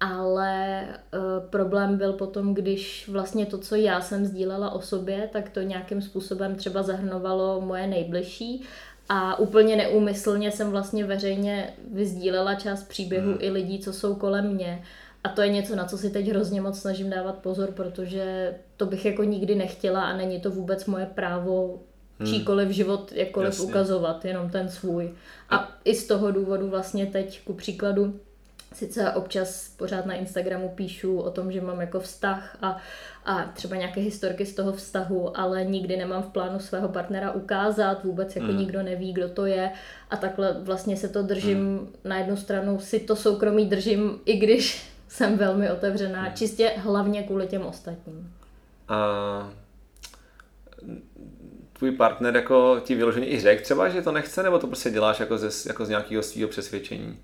ale 0.00 0.84
uh, 1.14 1.48
problém 1.50 1.98
byl 1.98 2.12
potom, 2.12 2.54
když 2.54 3.08
vlastně 3.08 3.46
to, 3.46 3.58
co 3.58 3.74
já 3.74 4.00
jsem 4.00 4.24
sdílela 4.24 4.70
o 4.70 4.80
sobě, 4.80 5.28
tak 5.32 5.50
to 5.50 5.60
nějakým 5.60 6.02
způsobem 6.02 6.54
třeba 6.54 6.82
zahrnovalo 6.82 7.60
moje 7.60 7.86
nejbližší 7.86 8.64
a 9.08 9.38
úplně 9.38 9.76
neúmyslně 9.76 10.52
jsem 10.52 10.70
vlastně 10.70 11.04
veřejně 11.04 11.74
vyzdílela 11.92 12.54
část 12.54 12.88
příběhu 12.88 13.30
hmm. 13.30 13.38
i 13.40 13.50
lidí, 13.50 13.78
co 13.78 13.92
jsou 13.92 14.14
kolem 14.14 14.54
mě. 14.54 14.82
A 15.24 15.28
to 15.28 15.42
je 15.42 15.48
něco, 15.48 15.76
na 15.76 15.84
co 15.84 15.98
si 15.98 16.10
teď 16.10 16.28
hrozně 16.28 16.60
moc 16.60 16.80
snažím 16.80 17.10
dávat 17.10 17.38
pozor, 17.38 17.72
protože 17.72 18.54
to 18.76 18.86
bych 18.86 19.04
jako 19.04 19.24
nikdy 19.24 19.54
nechtěla 19.54 20.02
a 20.02 20.16
není 20.16 20.40
to 20.40 20.50
vůbec 20.50 20.86
moje 20.86 21.06
právo 21.06 21.80
hmm. 22.18 22.32
číkoliv 22.32 22.68
život 22.68 23.12
jakkoliv 23.12 23.48
Jasně. 23.48 23.64
ukazovat, 23.64 24.24
jenom 24.24 24.50
ten 24.50 24.68
svůj. 24.68 25.14
A, 25.48 25.56
a 25.56 25.72
i 25.84 25.94
z 25.94 26.06
toho 26.06 26.30
důvodu 26.30 26.68
vlastně 26.68 27.06
teď, 27.06 27.40
ku 27.44 27.54
příkladu, 27.54 28.20
Sice 28.78 29.12
občas 29.12 29.68
pořád 29.76 30.06
na 30.06 30.14
Instagramu 30.14 30.68
píšu 30.68 31.18
o 31.18 31.30
tom, 31.30 31.52
že 31.52 31.60
mám 31.60 31.80
jako 31.80 32.00
vztah 32.00 32.56
a, 32.62 32.76
a 33.24 33.44
třeba 33.44 33.76
nějaké 33.76 34.00
historky 34.00 34.46
z 34.46 34.54
toho 34.54 34.72
vztahu, 34.72 35.38
ale 35.40 35.64
nikdy 35.64 35.96
nemám 35.96 36.22
v 36.22 36.26
plánu 36.26 36.58
svého 36.58 36.88
partnera 36.88 37.32
ukázat, 37.32 38.04
vůbec 38.04 38.36
jako 38.36 38.52
mm. 38.52 38.58
nikdo 38.58 38.82
neví, 38.82 39.12
kdo 39.12 39.28
to 39.28 39.46
je 39.46 39.70
a 40.10 40.16
takhle 40.16 40.56
vlastně 40.60 40.96
se 40.96 41.08
to 41.08 41.22
držím, 41.22 41.58
mm. 41.58 41.88
na 42.04 42.18
jednu 42.18 42.36
stranu 42.36 42.80
si 42.80 43.00
to 43.00 43.16
soukromí 43.16 43.66
držím, 43.66 44.18
i 44.24 44.36
když 44.36 44.90
jsem 45.08 45.36
velmi 45.36 45.70
otevřená, 45.70 46.22
mm. 46.22 46.34
čistě 46.34 46.72
hlavně 46.76 47.22
kvůli 47.22 47.46
těm 47.46 47.62
ostatním. 47.62 48.34
A 48.88 49.52
tvůj 51.72 51.92
partner 51.92 52.36
jako 52.36 52.80
ti 52.84 52.94
vyloženě 52.94 53.26
i 53.26 53.40
řekl 53.40 53.62
třeba, 53.62 53.88
že 53.88 54.02
to 54.02 54.12
nechce, 54.12 54.42
nebo 54.42 54.58
to 54.58 54.66
prostě 54.66 54.90
děláš 54.90 55.20
jako, 55.20 55.38
ze, 55.38 55.68
jako 55.68 55.84
z 55.84 55.88
nějakého 55.88 56.22
svého 56.22 56.48
přesvědčení? 56.48 57.18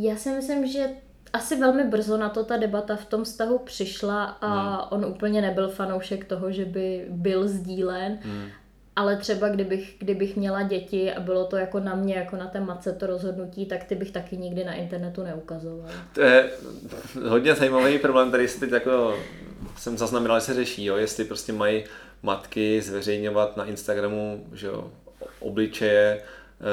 Já 0.00 0.16
si 0.16 0.30
myslím, 0.30 0.66
že 0.66 0.88
asi 1.32 1.56
velmi 1.56 1.84
brzo 1.84 2.16
na 2.16 2.28
to 2.28 2.44
ta 2.44 2.56
debata 2.56 2.96
v 2.96 3.04
tom 3.04 3.24
vztahu 3.24 3.58
přišla 3.58 4.24
a 4.24 4.48
hmm. 4.48 4.86
on 4.90 5.10
úplně 5.10 5.42
nebyl 5.42 5.68
fanoušek 5.68 6.24
toho, 6.24 6.52
že 6.52 6.64
by 6.64 7.06
byl 7.08 7.48
sdílen. 7.48 8.18
Hmm. 8.22 8.48
Ale 8.96 9.16
třeba 9.16 9.48
kdybych, 9.48 9.96
kdybych 9.98 10.36
měla 10.36 10.62
děti 10.62 11.12
a 11.12 11.20
bylo 11.20 11.44
to 11.44 11.56
jako 11.56 11.80
na 11.80 11.94
mě, 11.94 12.14
jako 12.14 12.36
na 12.36 12.46
té 12.46 12.60
matce 12.60 12.92
to 12.92 13.06
rozhodnutí, 13.06 13.66
tak 13.66 13.84
ty 13.84 13.94
bych 13.94 14.10
taky 14.10 14.36
nikdy 14.36 14.64
na 14.64 14.74
internetu 14.74 15.22
neukazovala. 15.22 15.90
To 16.12 16.20
je 16.20 16.50
hodně 17.28 17.54
zajímavý 17.54 17.98
problém, 17.98 18.28
který 18.28 18.48
se 18.48 18.60
teď 18.60 18.70
jako 18.70 19.18
jsem 19.76 19.98
zaznamenal, 19.98 20.40
že 20.40 20.46
se 20.46 20.54
řeší, 20.54 20.84
jo? 20.84 20.96
jestli 20.96 21.24
prostě 21.24 21.52
mají 21.52 21.84
matky 22.22 22.82
zveřejňovat 22.82 23.56
na 23.56 23.64
Instagramu 23.64 24.44
že 24.52 24.66
jo, 24.66 24.90
obličeje 25.40 26.22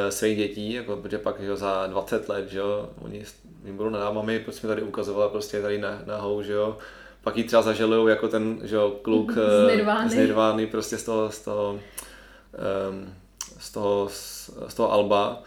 svých 0.10 0.38
dětí, 0.38 0.74
jako, 0.74 0.98
protože 0.98 1.18
pak 1.18 1.39
že 1.39 1.48
jo, 1.48 1.56
za 1.56 1.88
20 1.88 2.30
let, 2.30 2.50
že 2.50 2.60
jo, 2.60 2.89
oni 3.01 3.24
jim 3.65 3.77
budou 3.77 3.89
nadá, 3.89 4.12
mami, 4.12 4.39
proč 4.39 4.62
mi 4.62 4.68
tady 4.68 4.82
ukazovala 4.82 5.30
prostě 5.30 5.62
tady 5.62 5.77
na, 5.77 6.01
nahou, 6.06 6.42
že 6.42 6.54
jo, 6.54 6.77
pak 7.24 7.38
ji 7.38 7.44
třeba 7.44 7.62
zaželují 7.62 8.10
jako 8.10 8.27
ten, 8.27 8.60
že 8.63 8.75
jo, 8.75 8.96
kluk 9.01 9.32
z 9.32 9.70
eh, 9.70 9.75
Nirvány, 9.75 10.10
z 10.10 10.13
Nirvány 10.13 10.68
prostě 10.68 10.98
z 10.98 11.04
toho, 11.04 11.32
z 11.32 11.39
toho, 11.39 11.80
um, 12.89 13.13
z 13.60 13.72
toho, 13.72 14.08
z 14.68 14.74
toho 14.75 14.92
Alba. 14.92 15.44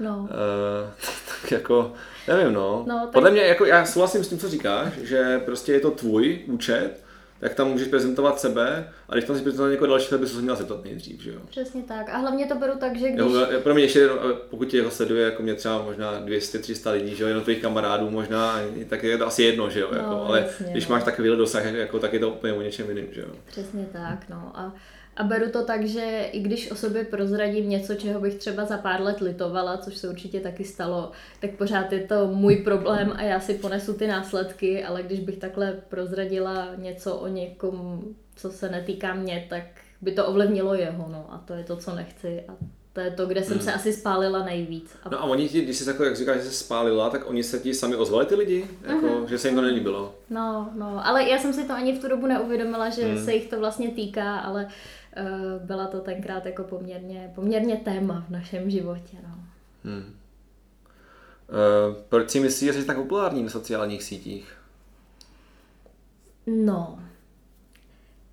No. 0.00 0.18
Uh, 0.18 0.90
tak 1.42 1.52
jako, 1.52 1.92
nevím 2.28 2.52
no. 2.52 2.84
no 2.88 3.00
tak... 3.00 3.10
Podle 3.12 3.30
mě, 3.30 3.42
jako 3.42 3.64
já 3.64 3.86
souhlasím 3.86 4.24
s 4.24 4.28
tím, 4.28 4.38
co 4.38 4.48
říkáš, 4.48 4.92
že 4.92 5.38
prostě 5.44 5.72
je 5.72 5.80
to 5.80 5.90
tvůj 5.90 6.40
účet, 6.46 7.04
tak 7.42 7.54
tam 7.54 7.70
můžeš 7.70 7.88
prezentovat 7.88 8.40
sebe, 8.40 8.88
a 9.08 9.12
když 9.12 9.24
tam 9.24 9.36
si 9.36 9.42
prezentovat 9.42 9.70
někoho 9.70 9.88
dalšího, 9.88 10.18
bys 10.18 10.32
se 10.32 10.42
měla 10.42 10.56
zeptat 10.56 10.84
nejdřív, 10.84 11.22
že 11.22 11.30
jo? 11.30 11.40
Přesně 11.50 11.82
tak. 11.82 12.08
A 12.08 12.16
hlavně 12.16 12.46
to 12.46 12.54
beru 12.54 12.72
tak, 12.78 12.96
že 12.98 13.08
když... 13.08 13.18
Jo, 13.20 13.46
pro 13.62 13.74
mě 13.74 13.82
ještě 13.82 14.08
pokud 14.50 14.64
tě 14.64 14.82
ho 14.82 14.90
sleduje, 14.90 15.24
jako 15.24 15.42
mě 15.42 15.54
třeba 15.54 15.82
možná 15.82 16.20
200-300 16.20 16.92
lidí, 16.92 17.14
že 17.14 17.22
jo, 17.22 17.28
jenom 17.28 17.44
tvých 17.44 17.62
kamarádů 17.62 18.10
možná, 18.10 18.60
tak 18.88 19.02
je 19.02 19.18
to 19.18 19.26
asi 19.26 19.42
jedno, 19.42 19.70
že 19.70 19.80
jo, 19.80 19.88
No, 19.92 19.98
jako, 19.98 20.24
ale 20.24 20.40
jasně, 20.40 20.66
když 20.72 20.88
no. 20.88 20.94
máš 20.94 21.04
takovýhle 21.04 21.36
dosah, 21.36 21.64
jako, 21.64 21.98
tak 21.98 22.12
je 22.12 22.18
to 22.18 22.30
úplně 22.30 22.52
o 22.52 22.62
něčem 22.62 22.88
jiným, 22.88 23.06
že 23.10 23.20
jo. 23.20 23.28
Přesně 23.46 23.86
tak, 23.92 24.28
no. 24.28 24.50
A, 24.54 24.74
a 25.16 25.22
beru 25.24 25.50
to 25.50 25.64
tak, 25.64 25.86
že 25.86 26.28
i 26.32 26.40
když 26.40 26.70
o 26.70 26.74
sobě 26.74 27.04
prozradím 27.04 27.68
něco, 27.70 27.94
čeho 27.94 28.20
bych 28.20 28.34
třeba 28.34 28.64
za 28.64 28.78
pár 28.78 29.00
let 29.02 29.20
litovala, 29.20 29.76
což 29.78 29.96
se 29.96 30.08
určitě 30.08 30.40
taky 30.40 30.64
stalo, 30.64 31.10
tak 31.40 31.50
pořád 31.50 31.92
je 31.92 32.00
to 32.00 32.26
můj 32.26 32.56
problém 32.56 33.12
a 33.16 33.22
já 33.22 33.40
si 33.40 33.54
ponesu 33.54 33.94
ty 33.94 34.06
následky, 34.06 34.84
ale 34.84 35.02
když 35.02 35.20
bych 35.20 35.38
takhle 35.38 35.72
prozradila 35.88 36.68
něco 36.76 37.14
o 37.16 37.26
někom, 37.28 38.02
co 38.36 38.50
se 38.50 38.68
netýká 38.68 39.14
mě, 39.14 39.46
tak 39.50 39.62
by 40.00 40.12
to 40.12 40.26
ovlivnilo 40.26 40.74
jeho, 40.74 41.08
no. 41.12 41.26
A 41.30 41.38
to 41.38 41.54
je 41.54 41.64
to, 41.64 41.76
co 41.76 41.94
nechci. 41.94 42.42
A 42.48 42.52
to 42.92 43.00
je 43.00 43.10
to, 43.10 43.26
kde 43.26 43.42
jsem 43.42 43.60
se 43.60 43.72
asi 43.72 43.92
spálila 43.92 44.44
nejvíc. 44.44 44.96
A 45.04 45.08
No 45.08 45.20
a 45.20 45.24
oni 45.24 45.48
ti, 45.48 45.60
když 45.60 45.76
jsi 45.76 45.84
takhle, 45.84 46.06
jak 46.06 46.16
říkáš, 46.16 46.36
že 46.42 46.44
se 46.50 46.64
spálila, 46.64 47.10
tak 47.10 47.30
oni 47.30 47.42
se 47.44 47.58
ti 47.58 47.74
sami 47.74 47.96
ozvali 47.96 48.26
ty 48.26 48.34
lidi, 48.34 48.66
jako, 48.82 49.06
Mhm. 49.06 49.28
že 49.28 49.38
se 49.38 49.48
jim 49.48 49.54
to 49.56 49.62
nelíbilo. 49.62 50.14
No, 50.30 50.70
no, 50.74 51.06
ale 51.06 51.28
já 51.28 51.38
jsem 51.38 51.52
si 51.52 51.64
to 51.64 51.72
ani 51.72 51.92
v 51.92 52.00
tu 52.00 52.08
dobu 52.08 52.26
neuvědomila, 52.26 52.88
že 52.88 53.02
hmm. 53.04 53.24
se 53.24 53.34
jich 53.34 53.48
to 53.50 53.58
vlastně 53.58 53.88
týká, 53.90 54.36
ale 54.38 54.68
byla 55.64 55.86
to 55.86 56.00
tenkrát 56.00 56.46
jako 56.46 56.64
poměrně, 56.64 57.32
poměrně 57.34 57.76
téma 57.76 58.24
v 58.28 58.30
našem 58.30 58.70
životě, 58.70 59.16
no. 59.28 59.34
Hmm. 59.84 60.04
Uh, 60.04 61.96
proč 62.08 62.30
si 62.30 62.40
myslíš, 62.40 62.72
že 62.72 62.80
jsi 62.80 62.86
tak 62.86 62.96
populární 62.96 63.42
na 63.42 63.48
sociálních 63.48 64.02
sítích? 64.02 64.56
No, 66.46 66.98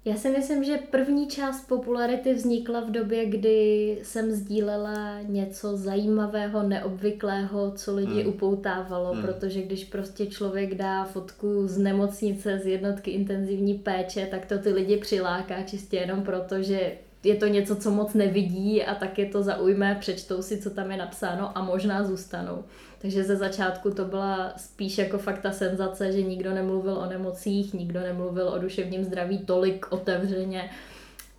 já 0.06 0.16
si 0.16 0.30
myslím, 0.30 0.64
že 0.64 0.78
první 0.92 1.28
část 1.28 1.68
popularity 1.68 2.34
vznikla 2.34 2.80
v 2.82 2.92
době, 2.92 3.26
kdy 3.26 3.98
jsem 4.04 4.32
sdílela 4.32 5.22
něco 5.22 5.78
zajímavého, 5.78 6.64
neobvyklého, 6.64 7.72
co 7.72 7.96
lidi 7.96 8.22
Hmm. 8.22 8.28
upoutávalo, 8.34 9.12
Hmm. 9.14 9.22
protože 9.22 9.62
když 9.62 9.84
prostě 9.86 10.26
člověk 10.26 10.76
dá 10.76 11.04
fotku 11.04 11.68
z 11.68 11.78
nemocnice, 11.78 12.60
z 12.60 12.66
jednotky 12.68 13.12
intenzivní 13.12 13.74
péče, 13.74 14.28
tak 14.32 14.46
to 14.46 14.58
ty 14.58 14.70
lidi 14.74 14.98
přiláká 14.98 15.64
čistě 15.64 15.98
jenom 15.98 16.22
proto, 16.22 16.62
že 16.62 16.92
je 17.24 17.36
to 17.36 17.48
něco, 17.48 17.76
co 17.76 17.92
moc 17.92 18.14
nevidí 18.14 18.84
a 18.84 18.96
tak 18.96 19.18
je 19.20 19.26
to 19.26 19.44
zaujme, 19.44 19.98
přečtou 20.00 20.42
si, 20.42 20.58
co 20.58 20.70
tam 20.70 20.92
je 20.92 20.98
napsáno 20.98 21.58
a 21.58 21.64
možná 21.64 22.04
zůstanou. 22.04 22.64
Takže 23.02 23.24
ze 23.24 23.36
začátku 23.36 23.92
to 23.92 24.06
byla 24.06 24.54
spíš 24.58 24.98
jako 24.98 25.18
fakt 25.18 25.40
ta 25.42 25.52
senzace, 25.52 26.12
že 26.12 26.22
nikdo 26.22 26.54
nemluvil 26.54 26.94
o 26.94 27.06
nemocích, 27.06 27.74
nikdo 27.74 28.00
nemluvil 28.00 28.48
o 28.48 28.58
duševním 28.60 29.04
zdraví 29.04 29.38
tolik 29.38 29.86
otevřeně 29.92 30.70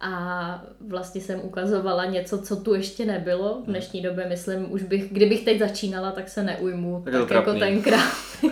a 0.00 0.64
vlastně 0.88 1.20
jsem 1.20 1.40
ukazovala 1.44 2.04
něco, 2.04 2.38
co 2.38 2.56
tu 2.56 2.74
ještě 2.74 3.04
nebylo. 3.06 3.60
V 3.62 3.66
dnešní 3.66 4.02
době 4.02 4.26
myslím, 4.28 4.72
už 4.72 4.82
bych, 4.82 5.12
kdybych 5.12 5.44
teď 5.44 5.58
začínala, 5.58 6.10
tak 6.12 6.28
se 6.28 6.42
neujmu, 6.42 7.02
Tak 7.04 7.14
jako 7.14 7.26
trapný. 7.26 7.60
tenkrát. 7.60 8.12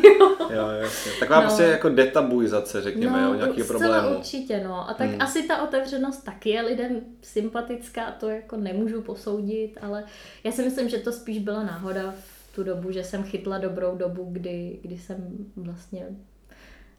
Jo, 0.55 0.69
jasně. 0.69 1.13
Taková 1.21 1.41
No. 1.41 1.47
prostě 1.47 1.63
jako 1.63 1.89
detabuizace, 1.89 2.83
řekněme, 2.83 3.23
jo, 3.23 3.35
nějakého 3.35 3.65
zcela 3.65 3.79
problému. 3.99 4.17
určitě, 4.19 4.61
no. 4.65 4.91
A 4.91 4.95
tak 4.95 5.09
Hmm. 5.09 5.23
asi 5.23 5.43
ta 5.43 5.63
otevřenost 5.63 6.25
taky 6.25 6.51
je 6.51 6.63
lidem 6.63 7.01
sympatická, 7.23 8.11
to 8.21 8.29
jako 8.29 8.57
nemůžu 8.57 9.03
posoudit, 9.03 9.79
ale 9.83 10.05
já 10.45 10.53
si 10.53 10.63
myslím, 10.63 10.89
že 10.89 10.99
to 10.99 11.13
spíš 11.13 11.39
byla 11.39 11.63
náhoda 11.63 12.15
v 12.21 12.38
tu 12.59 12.65
dobu, 12.65 12.91
že 12.91 13.05
jsem 13.05 13.23
chytla 13.23 13.59
dobrou 13.59 13.97
dobu, 13.97 14.29
kdy, 14.33 14.79
kdy 14.83 14.99
jsem 14.99 15.47
vlastně 15.57 16.07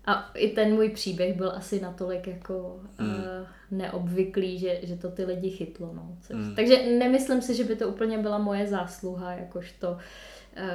a 0.05 0.31
i 0.35 0.49
ten 0.49 0.73
můj 0.73 0.89
příběh 0.89 1.37
byl 1.37 1.51
asi 1.51 1.81
natolik 1.81 2.27
jako 2.27 2.81
Hmm. 2.97 3.09
uh, 3.15 3.47
neobvyklý, 3.71 4.59
že, 4.59 4.79
že 4.83 4.95
to 4.95 5.09
ty 5.11 5.25
lidi 5.25 5.49
chytlo. 5.49 5.89
No. 5.93 6.17
Což, 6.21 6.35
Hmm. 6.35 6.55
Takže 6.55 6.83
nemyslím 6.99 7.41
si, 7.41 7.55
že 7.55 7.63
by 7.63 7.75
to 7.75 7.87
úplně 7.87 8.17
byla 8.17 8.37
moje 8.37 8.67
zásluha, 8.67 9.31
jakožto, 9.33 9.91
uh, 9.91 9.97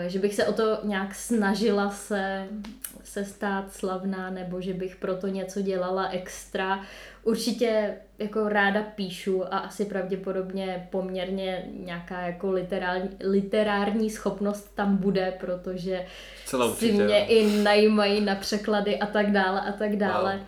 že 0.06 0.18
bych 0.18 0.34
se 0.34 0.46
o 0.46 0.52
to 0.52 0.78
nějak 0.84 1.14
snažila 1.14 1.90
se, 1.90 2.46
se 3.04 3.24
stát 3.24 3.72
slavná, 3.72 4.30
nebo 4.30 4.60
že 4.60 4.74
bych 4.74 4.96
proto 4.96 5.26
něco 5.26 5.62
dělala 5.62 6.08
extra. 6.08 6.80
Určitě 7.22 7.94
jako 8.18 8.48
ráda 8.48 8.82
píšu 8.82 9.44
a 9.54 9.58
asi 9.58 9.84
pravděpodobně 9.84 10.88
poměrně 10.90 11.64
nějaká 11.84 12.20
jako 12.20 12.50
literární, 12.50 13.08
literární 13.20 14.10
schopnost 14.10 14.74
tam 14.74 14.96
bude, 14.96 15.32
protože 15.40 16.06
Celá 16.46 16.66
si 16.66 16.72
určitě. 16.72 17.04
mě 17.04 17.18
jo. 17.18 17.24
i 17.28 17.62
najímají 17.62 18.20
na 18.20 18.34
překlady 18.34 18.98
a 18.98 19.06
tak 19.06 19.32
dále 19.32 19.60
a 19.60 19.72
tak 19.72 19.96
dále. 19.96 20.36
Wow. 20.36 20.44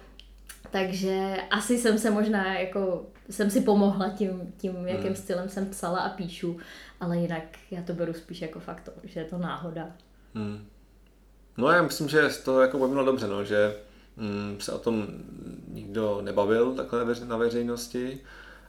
Takže 0.70 1.36
asi 1.50 1.78
jsem 1.78 1.98
se 1.98 2.10
možná 2.10 2.54
jako, 2.58 3.06
jsem 3.30 3.50
si 3.50 3.60
pomohla 3.60 4.08
tím, 4.08 4.54
tím 4.58 4.86
jakým 4.86 5.06
Hmm. 5.06 5.16
stylem 5.16 5.48
jsem 5.48 5.66
psala 5.66 5.98
a 5.98 6.08
píšu, 6.08 6.58
ale 7.00 7.16
jinak 7.18 7.42
já 7.70 7.82
to 7.82 7.92
beru 7.92 8.14
spíš 8.14 8.42
jako 8.42 8.60
fakt 8.60 8.80
to, 8.80 8.92
že 9.04 9.20
je 9.20 9.24
to 9.26 9.38
náhoda. 9.38 9.90
Hmm. 10.34 10.66
No 11.56 11.68
já 11.68 11.82
myslím, 11.82 12.08
že 12.08 12.30
z 12.30 12.40
toho 12.40 12.60
jako 12.60 12.88
bylo 12.88 13.04
dobře, 13.04 13.26
no, 13.26 13.44
že 13.44 13.76
mm, 14.16 14.56
se 14.60 14.72
o 14.72 14.78
tom 14.78 15.06
nikdo 15.68 16.20
nebavil 16.22 16.74
takhle 16.74 17.04
na 17.26 17.36
veřejnosti 17.36 18.20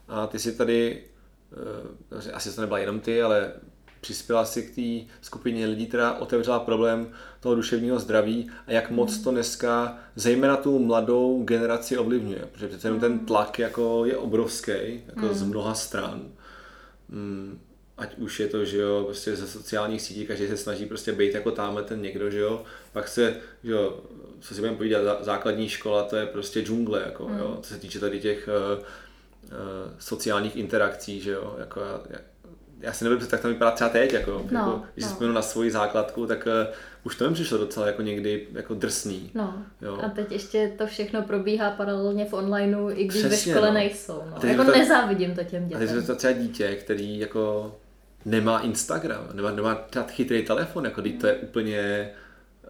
a 0.07 0.27
ty 0.27 0.39
si 0.39 0.55
tady, 0.57 1.03
eh, 2.27 2.31
asi 2.31 2.55
to 2.55 2.61
nebyla 2.61 2.79
jenom 2.79 2.99
ty, 2.99 3.21
ale 3.23 3.51
přispěla 4.07 4.45
si 4.45 4.63
k 4.63 4.75
té 4.75 5.13
skupině 5.21 5.65
lidí, 5.67 5.87
která 5.87 6.13
otevřela 6.13 6.59
problém 6.59 7.11
toho 7.39 7.55
duševního 7.55 7.99
zdraví 7.99 8.49
a 8.67 8.71
jak 8.71 8.91
moc 8.91 9.17
to 9.17 9.31
dneska, 9.31 9.97
zejména 10.15 10.57
tu 10.57 10.79
mladou 10.79 11.43
generaci 11.43 11.97
ovlivňuje, 11.97 12.47
protože 12.51 12.67
přece 12.67 12.87
jenom 12.87 12.99
ten 12.99 13.19
tlak 13.19 13.59
jako 13.59 14.05
je 14.05 14.17
obrovský, 14.17 14.71
jako 15.07 15.33
z 15.33 15.43
mnoha 15.43 15.73
stran. 15.73 16.21
Mm, 17.09 17.59
ať 17.97 18.17
už 18.17 18.39
je 18.39 18.47
to, 18.47 18.65
že 18.65 18.77
jo, 18.77 19.03
prostě 19.05 19.35
ze 19.35 19.47
sociálních 19.47 20.01
sítí, 20.01 20.25
každý 20.27 20.47
se 20.47 20.57
snaží 20.57 20.85
prostě 20.85 21.11
být 21.11 21.33
jako 21.33 21.51
tamhle 21.51 21.83
ten 21.83 22.01
někdo, 22.01 22.29
že 22.29 22.39
jo, 22.39 22.63
pak 22.93 23.07
se, 23.07 23.35
že 23.63 23.71
jo, 23.71 23.99
co 24.39 24.53
si 24.55 24.59
budeme 24.61 24.77
povídat, 24.77 25.03
zá- 25.03 25.23
základní 25.23 25.69
škola, 25.69 26.03
to 26.03 26.15
je 26.15 26.25
prostě 26.25 26.61
džungle, 26.61 27.01
jako, 27.05 27.27
Mm. 27.29 27.37
jo, 27.37 27.59
co 27.61 27.73
se 27.73 27.79
týče 27.79 27.99
tady 27.99 28.19
těch 28.19 28.49
uh, 28.77 28.83
uh, 28.83 29.55
sociálních 29.99 30.55
interakcí, 30.55 31.21
že 31.21 31.31
jo, 31.31 31.55
jako 31.59 31.79
já, 31.79 32.01
já, 32.81 32.93
si 32.93 33.05
představit, 33.05 33.31
jak 33.31 33.41
to 33.41 33.47
vypadá 33.47 33.71
třeba 33.71 33.89
teď, 33.89 34.13
jako, 34.13 34.31
No, 34.51 34.59
jako 34.59 34.81
když 34.93 35.05
si 35.05 35.09
no. 35.09 35.13
vzpomenu 35.13 35.33
na 35.33 35.41
svoji 35.41 35.71
základku, 35.71 36.27
tak 36.27 36.45
uh, 36.67 36.73
už 37.03 37.15
to 37.15 37.27
mi 37.29 37.33
přišlo 37.33 37.57
docela 37.57 37.87
jako 37.87 38.01
někdy 38.01 38.47
jako 38.53 38.73
drsný. 38.73 39.31
No. 39.33 39.63
Jo. 39.81 39.99
A 40.03 40.09
teď 40.09 40.31
ještě 40.31 40.71
to 40.77 40.87
všechno 40.87 41.21
probíhá 41.21 41.71
paralelně 41.71 42.25
v 42.25 42.33
onlineu, 42.33 42.89
i 42.89 43.03
když 43.07 43.23
Přesně, 43.23 43.53
ve 43.53 43.57
škole 43.59 43.67
no. 43.67 43.73
nejsou. 43.73 44.21
A 44.21 44.29
No. 44.29 44.39
teď 44.39 44.49
Jako 44.51 44.63
to- 44.65 44.77
nezávidím 44.77 45.35
to 45.35 45.43
těm 45.43 45.63
A 45.63 45.67
dětem. 45.67 45.87
teď 45.87 45.95
je 45.95 46.01
to 46.01 46.15
třeba 46.15 46.33
dítě, 46.33 46.75
který 46.75 47.19
jako 47.19 47.75
nemá 48.25 48.59
Instagram, 48.59 49.27
nemá, 49.33 49.51
nemá 49.51 49.75
třeba 49.75 50.05
chytrý 50.07 50.43
telefon, 50.45 50.85
jako 50.85 51.01
teď 51.01 51.21
to 51.21 51.27
je 51.27 51.35
úplně 51.35 52.09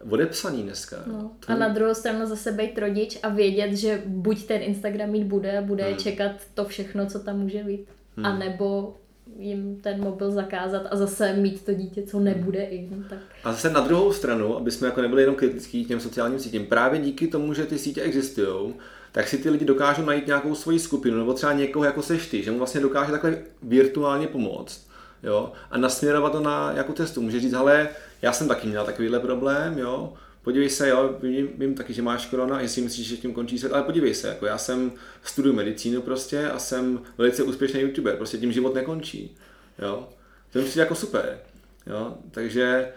odepsaný 0.09 0.63
dneska. 0.63 0.97
No. 1.05 1.31
To- 1.45 1.51
A 1.51 1.55
na 1.55 1.67
druhou 1.67 1.93
stranu 1.93 2.25
zase 2.25 2.51
být 2.51 2.77
rodič 2.77 3.19
a 3.23 3.29
vědět, 3.29 3.73
že 3.73 4.01
buď 4.05 4.45
ten 4.47 4.61
Instagram 4.61 5.09
mít 5.09 5.23
bude 5.23 5.57
a 5.57 5.61
bude 5.61 5.83
Hmm. 5.83 5.97
čekat 5.97 6.31
to 6.53 6.65
všechno, 6.65 7.05
co 7.05 7.19
tam 7.19 7.39
může 7.39 7.63
být, 7.63 7.87
Hmm. 8.15 8.25
a 8.25 8.37
nebo 8.37 8.95
jim 9.39 9.79
ten 9.81 10.03
mobil 10.03 10.31
zakázat 10.31 10.81
a 10.91 10.95
zase 10.95 11.33
mít 11.33 11.65
to 11.65 11.73
dítě, 11.73 12.03
co 12.03 12.19
nebude 12.19 12.63
i. 12.63 12.89
No, 12.91 12.97
tak 13.09 13.19
A 13.43 13.51
zase 13.51 13.69
na 13.69 13.79
druhou 13.79 14.13
stranu, 14.13 14.57
aby 14.57 14.71
jsme 14.71 14.87
jako 14.87 15.01
nebyli 15.01 15.21
jenom 15.21 15.35
kritický 15.35 15.85
k 15.85 15.87
těm 15.87 15.99
sociálním 15.99 16.39
sítím, 16.39 16.65
právě 16.65 16.99
díky 16.99 17.27
tomu, 17.27 17.53
že 17.53 17.65
ty 17.65 17.79
sítě 17.79 18.01
existují, 18.01 18.73
tak 19.11 19.27
si 19.27 19.37
ty 19.37 19.49
lidi 19.49 19.65
dokážou 19.65 20.05
najít 20.05 20.27
nějakou 20.27 20.55
svoji 20.55 20.79
skupinu, 20.79 21.17
nebo 21.17 21.33
třeba 21.33 21.53
někoho 21.53 21.85
jako 21.85 22.01
seš 22.01 22.27
ty, 22.27 22.43
že 22.43 22.51
mu 22.51 22.57
vlastně 22.57 22.81
dokáže 22.81 23.11
takhle 23.11 23.37
virtuálně 23.63 24.27
pomoct. 24.27 24.87
Jo? 25.23 25.51
A 25.71 25.77
nasměrovat 25.77 26.31
to 26.31 26.39
na 26.39 26.71
jako 26.75 26.93
cestu. 26.93 27.21
Může 27.21 27.39
říct, 27.39 27.53
hele, 27.53 27.89
já 28.21 28.33
jsem 28.33 28.47
taky 28.47 28.67
měl 28.67 28.85
takovýhle 28.85 29.19
problém, 29.19 29.77
jo, 29.77 30.13
podívej 30.47 30.69
se, 30.69 30.89
jo, 30.89 31.15
vím, 31.21 31.49
vím 31.57 31.75
taky, 31.75 31.93
že 31.93 32.01
máš 32.01 32.25
korona, 32.25 32.61
že 32.61 32.69
si 32.69 32.81
myslíš, 32.81 33.07
že 33.07 33.17
tím 33.17 33.33
končí 33.33 33.59
svět, 33.59 33.73
ale 33.73 33.83
podívej 33.83 34.13
se, 34.13 34.27
jako 34.27 34.45
já 34.45 34.57
jsem 34.57 34.91
studuju 35.23 35.55
medicínu 35.55 36.01
prostě 36.01 36.49
a 36.49 36.59
jsem 36.59 37.01
velice 37.17 37.43
úspěšný 37.43 37.81
youtuber, 37.81 38.15
prostě 38.15 38.37
tím 38.37 38.51
život 38.51 38.75
nekončí, 38.75 39.35
jo. 39.79 40.09
To 40.51 40.59
mi 40.59 40.65
přijde 40.65 40.81
jako 40.81 40.95
super, 40.95 41.39
jo, 41.87 42.17
takže 42.31 42.63
eh, 42.63 42.93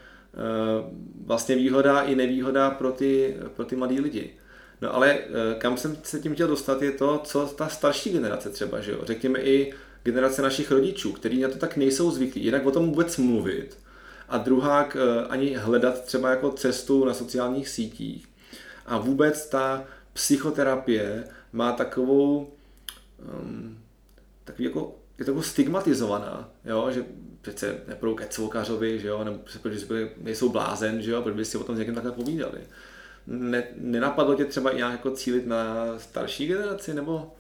vlastně 1.27 1.57
výhoda 1.57 2.01
i 2.01 2.15
nevýhoda 2.15 2.71
pro 2.71 2.93
ty, 2.93 3.37
pro 3.57 3.65
ty 3.65 3.77
mladý 3.77 4.01
lidi. 4.01 4.31
No 4.81 4.95
ale 4.95 5.13
eh, 5.13 5.55
kam 5.59 5.77
jsem 5.77 5.97
se 6.03 6.21
tím 6.21 6.35
chtěl 6.35 6.49
dostat 6.49 6.83
je 6.83 6.93
to, 6.93 7.21
co 7.25 7.47
ta 7.47 7.69
starší 7.69 8.11
generace 8.11 8.51
třeba, 8.51 8.81
že 8.81 8.93
jo, 8.93 9.01
řekněme 9.03 9.41
i 9.41 9.73
generace 10.03 10.43
našich 10.43 10.71
rodičů, 10.71 11.13
kteří 11.13 11.41
na 11.41 11.49
to 11.49 11.59
tak 11.59 11.77
nejsou 11.77 12.11
zvyklí, 12.11 12.45
jednak 12.45 12.67
o 12.67 12.71
tom 12.71 12.87
vůbec 12.87 13.17
mluvit 13.17 13.77
a 14.31 14.39
druhá 14.39 14.89
ani 15.29 15.55
hledat 15.55 16.05
třeba 16.05 16.31
jako 16.31 16.51
cestu 16.51 17.05
na 17.05 17.15
sociálních 17.15 17.69
sítích. 17.69 18.29
A 18.87 18.99
vůbec 18.99 19.49
ta 19.49 19.85
psychoterapie 20.13 21.25
má 21.53 21.73
takovou 21.73 22.53
um, 23.41 23.79
takový 24.45 24.65
jako, 24.65 24.95
je 25.19 25.25
takovou 25.25 25.43
stigmatizovaná, 25.43 26.51
jo, 26.65 26.91
že 26.91 27.05
přece 27.41 27.81
nepůjdou 27.89 28.15
ke 28.15 28.27
cvokařovi, 28.27 28.99
že 28.99 29.09
jo, 29.09 29.25
nebo 29.25 29.39
protože 29.63 30.11
nejsou 30.17 30.49
blázen, 30.49 31.03
že 31.03 31.11
jo, 31.11 31.23
protože 31.23 31.37
by 31.37 31.45
si 31.45 31.59
o 31.59 31.65
tom 31.65 31.77
s 31.77 31.79
někým 31.79 31.95
takhle 31.95 32.13
povídali. 32.13 32.61
ne, 33.27 33.65
nenapadlo 33.77 34.35
tě 34.35 34.45
třeba 34.45 34.73
nějak 34.73 34.93
jako 34.93 35.11
cílit 35.11 35.47
na 35.47 35.75
starší 35.99 36.47
generaci, 36.47 36.95
nebo 36.95 37.35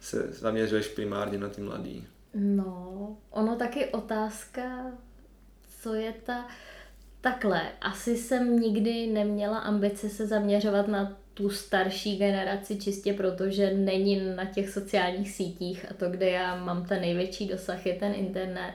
se 0.00 0.26
zaměřuješ 0.30 0.88
primárně 0.88 1.38
na 1.38 1.48
ty 1.48 1.62
mladý? 1.62 2.06
No, 2.34 3.16
ono 3.30 3.56
taky 3.56 3.86
otázka, 3.86 4.92
co 5.82 5.94
je 5.94 6.14
ta... 6.26 6.46
Takhle, 7.20 7.62
asi 7.80 8.16
jsem 8.16 8.60
nikdy 8.60 9.06
neměla 9.06 9.58
ambice 9.58 10.08
se 10.08 10.26
zaměřovat 10.26 10.88
na 10.88 11.16
tu 11.34 11.50
starší 11.50 12.16
generaci 12.16 12.76
čistě 12.76 13.12
proto, 13.12 13.50
že 13.50 13.74
není 13.74 14.34
na 14.36 14.44
těch 14.44 14.70
sociálních 14.70 15.30
sítích 15.30 15.86
a 15.90 15.94
to, 15.94 16.10
kde 16.10 16.30
já 16.30 16.64
mám 16.64 16.86
ten 16.86 17.00
největší 17.00 17.46
dosah, 17.48 17.86
je 17.86 17.94
ten 17.94 18.12
internet. 18.14 18.72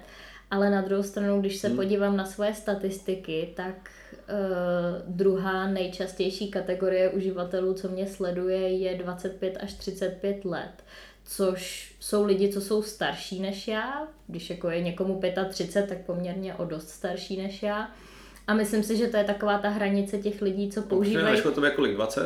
Ale 0.51 0.70
na 0.70 0.81
druhou 0.81 1.03
stranu, 1.03 1.39
když 1.39 1.58
se 1.58 1.67
hmm. 1.67 1.77
podívám 1.77 2.17
na 2.17 2.25
svoje 2.25 2.53
statistiky, 2.53 3.53
tak 3.55 3.89
uh, 4.13 5.15
druhá 5.15 5.67
nejčastější 5.67 6.51
kategorie 6.51 7.10
uživatelů, 7.10 7.74
co 7.74 7.89
mě 7.89 8.08
sleduje, 8.08 8.77
je 8.77 8.98
25 8.98 9.58
až 9.58 9.74
35 9.74 10.46
let 10.46 10.84
což 11.25 11.96
jsou 12.00 12.25
lidi, 12.25 12.50
co 12.50 12.62
jsou 12.62 12.82
starší 12.82 13.40
než 13.40 13.68
já, 13.68 14.08
když 14.28 14.50
jako 14.50 14.70
je 14.70 14.82
někomu 14.82 15.22
35, 15.50 15.90
tak 15.90 16.06
poměrně 16.06 16.56
o 16.56 16.66
dost 16.66 16.90
starší 16.90 17.42
než 17.42 17.63
já. 17.63 17.92
A 18.48 18.54
myslím 18.54 18.84
si, 18.84 18.98
že 18.98 19.08
to 19.08 19.18
je 19.18 19.24
taková 19.24 19.58
ta 19.58 19.70
hranice 19.70 20.18
těch 20.18 20.42
lidí, 20.42 20.72
co 20.72 20.82
používají... 20.82 21.36
Počkej, 21.36 21.51
to 21.51 21.66
je 21.66 21.72
kolik, 21.72 21.96
20? 21.96 22.22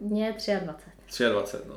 Mně 0.00 0.26
je 0.26 0.60
23. 0.64 1.24
23, 1.24 1.68
no. 1.68 1.74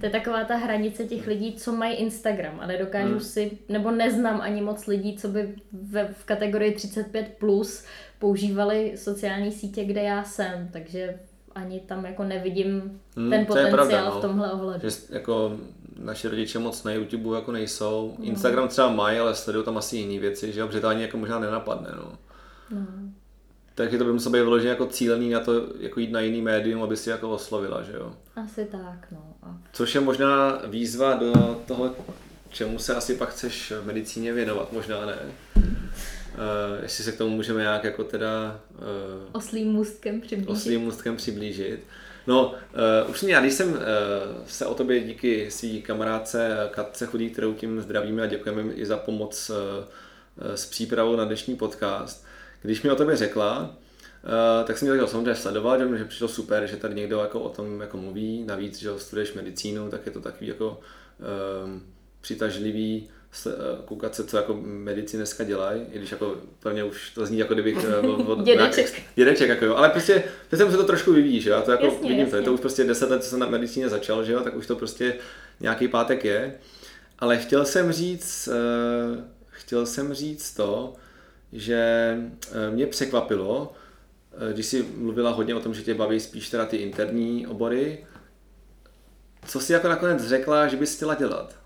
To 0.00 0.06
je 0.06 0.10
taková 0.10 0.44
ta 0.44 0.56
hranice 0.56 1.04
těch 1.04 1.26
lidí, 1.26 1.54
co 1.54 1.72
mají 1.72 1.96
Instagram 1.96 2.60
a 2.60 2.66
nedokážu 2.66 3.10
hmm. 3.10 3.20
si, 3.20 3.58
nebo 3.68 3.90
neznám 3.90 4.40
ani 4.40 4.62
moc 4.62 4.86
lidí, 4.86 5.16
co 5.16 5.28
by 5.28 5.54
ve, 5.72 6.08
v 6.12 6.24
kategorii 6.24 6.74
35 6.74 7.34
plus 7.38 7.84
používali 8.18 8.92
sociální 8.96 9.52
sítě, 9.52 9.84
kde 9.84 10.02
já 10.02 10.24
jsem, 10.24 10.68
takže 10.72 11.18
ani 11.54 11.80
tam 11.80 12.04
jako 12.04 12.24
nevidím 12.24 13.00
hmm, 13.16 13.30
ten 13.30 13.46
potenciál 13.46 13.72
pravda, 13.72 14.04
no. 14.04 14.18
v 14.18 14.20
tomhle 14.20 14.52
ohledu. 14.52 14.88
Že 14.88 14.96
jako 15.10 15.58
naše 15.98 16.28
rodiče 16.28 16.58
moc 16.58 16.84
na 16.84 16.92
YouTube 16.92 17.36
jako 17.36 17.52
nejsou. 17.52 18.14
No. 18.18 18.24
Instagram 18.24 18.68
třeba 18.68 18.90
mají, 18.90 19.18
ale 19.18 19.34
sledují 19.34 19.64
tam 19.64 19.78
asi 19.78 19.96
jiné 19.96 20.20
věci, 20.20 20.52
že 20.52 20.60
jo, 20.60 20.66
protože 20.66 20.80
to 20.80 20.88
ani 20.88 21.02
jako 21.02 21.16
možná 21.16 21.38
nenapadne, 21.38 21.90
no. 21.96 22.18
no. 22.70 22.86
Takže 23.74 23.98
to 23.98 24.04
by 24.04 24.12
muselo 24.12 24.32
být 24.32 24.38
vyloženě 24.38 24.70
jako 24.70 24.86
cílený 24.86 25.30
na 25.30 25.40
to, 25.40 25.52
jako 25.78 26.00
jít 26.00 26.12
na 26.12 26.20
jiný 26.20 26.42
médium, 26.42 26.82
aby 26.82 26.96
si 26.96 27.10
jako 27.10 27.30
oslovila, 27.30 27.82
že 27.82 27.92
jo? 27.92 28.12
Asi 28.36 28.64
tak, 28.64 29.06
no. 29.12 29.34
A... 29.42 29.58
Což 29.72 29.94
je 29.94 30.00
možná 30.00 30.62
výzva 30.66 31.14
do 31.14 31.32
toho, 31.66 31.94
čemu 32.48 32.78
se 32.78 32.94
asi 32.94 33.14
pak 33.14 33.28
chceš 33.28 33.72
v 33.82 33.86
medicíně 33.86 34.32
věnovat, 34.32 34.72
možná 34.72 35.06
ne. 35.06 35.18
Uh, 35.56 36.82
jestli 36.82 37.04
se 37.04 37.12
k 37.12 37.18
tomu 37.18 37.36
můžeme 37.36 37.60
nějak 37.60 37.84
jako 37.84 38.04
teda... 38.04 38.60
Uh, 38.74 39.28
oslým 39.32 39.72
můstkem 39.72 40.20
přiblížit. 40.20 40.50
Oslým 40.50 40.80
můstkem 40.80 41.16
přiblížit. 41.16 41.80
No, 42.26 42.54
uh, 43.04 43.10
už 43.10 43.22
já, 43.22 43.40
když 43.40 43.54
jsem 43.54 43.72
uh, 43.72 43.78
se 44.46 44.66
o 44.66 44.74
tobě 44.74 45.00
díky 45.00 45.50
svý 45.50 45.82
kamarádce 45.82 46.68
Katce 46.70 47.06
Chudý, 47.06 47.30
kterou 47.30 47.54
tím 47.54 47.80
zdravíme 47.80 48.22
a 48.22 48.26
děkujeme 48.26 48.72
i 48.72 48.86
za 48.86 48.96
pomoc 48.96 49.50
uh, 49.50 49.56
s 50.54 50.66
přípravou 50.66 51.16
na 51.16 51.24
dnešní 51.24 51.56
podcast, 51.56 52.26
když 52.62 52.82
mi 52.82 52.90
o 52.90 52.96
tobě 52.96 53.16
řekla, 53.16 53.60
uh, 53.60 54.66
tak 54.66 54.78
jsem 54.78 54.88
měl 54.88 55.06
samozřejmě 55.06 55.34
sledovat, 55.34 55.78
že 55.78 55.86
mi 55.86 56.04
přišlo 56.04 56.28
super, 56.28 56.66
že 56.66 56.76
tady 56.76 56.94
někdo 56.94 57.18
jako 57.18 57.40
o 57.40 57.48
tom 57.48 57.80
jako 57.80 57.96
mluví, 57.96 58.44
navíc, 58.44 58.78
že 58.78 58.90
studuješ 58.96 59.34
medicínu, 59.34 59.90
tak 59.90 60.06
je 60.06 60.12
to 60.12 60.20
takový 60.20 60.46
jako 60.46 60.70
uh, 60.70 61.80
přitažlivý 62.20 63.08
se, 63.34 63.56
koukat 63.84 64.14
se, 64.14 64.24
co 64.24 64.36
jako 64.36 64.58
medici 64.62 65.16
dneska 65.16 65.44
dělají, 65.44 65.82
i 65.92 65.98
když 65.98 66.10
jako 66.10 66.36
pro 66.60 66.72
mě 66.72 66.84
už 66.84 67.10
to 67.10 67.26
zní 67.26 67.38
jako 67.38 67.54
kdybych 67.54 67.76
od, 68.00 68.28
od 68.28 68.44
dědeček. 68.44 69.02
dědeček 69.14 69.48
jako 69.48 69.64
jo. 69.64 69.74
ale 69.76 69.88
prostě 69.88 70.22
teď 70.48 70.60
se 70.60 70.76
to 70.76 70.84
trošku 70.84 71.12
vyvíjí, 71.12 71.40
že 71.40 71.50
já 71.50 71.62
to 71.62 71.70
jako 71.70 71.84
jasně, 71.84 72.00
vidím 72.00 72.18
jasně. 72.18 72.30
to, 72.30 72.36
je 72.36 72.42
to 72.42 72.52
už 72.52 72.60
prostě 72.60 72.84
deset 72.84 73.10
let, 73.10 73.24
co 73.24 73.30
jsem 73.30 73.38
na 73.38 73.48
medicíně 73.48 73.88
začal, 73.88 74.24
že 74.24 74.32
jo, 74.32 74.40
tak 74.40 74.56
už 74.56 74.66
to 74.66 74.76
prostě 74.76 75.14
nějaký 75.60 75.88
pátek 75.88 76.24
je, 76.24 76.54
ale 77.18 77.38
chtěl 77.38 77.64
jsem 77.64 77.92
říct, 77.92 78.48
uh, 78.48 79.20
chtěl 79.46 79.86
jsem 79.86 80.14
říct 80.14 80.54
to, 80.54 80.94
že 81.52 82.16
mě 82.70 82.86
překvapilo, 82.86 83.72
když 84.52 84.66
jsi 84.66 84.86
mluvila 84.96 85.30
hodně 85.30 85.54
o 85.54 85.60
tom, 85.60 85.74
že 85.74 85.82
tě 85.82 85.94
baví 85.94 86.20
spíš 86.20 86.50
teda 86.50 86.66
ty 86.66 86.76
interní 86.76 87.46
obory, 87.46 88.06
co 89.46 89.60
jsi 89.60 89.72
jako 89.72 89.88
nakonec 89.88 90.28
řekla, 90.28 90.66
že 90.66 90.76
bys 90.76 90.96
chtěla 90.96 91.14
dělat? 91.14 91.63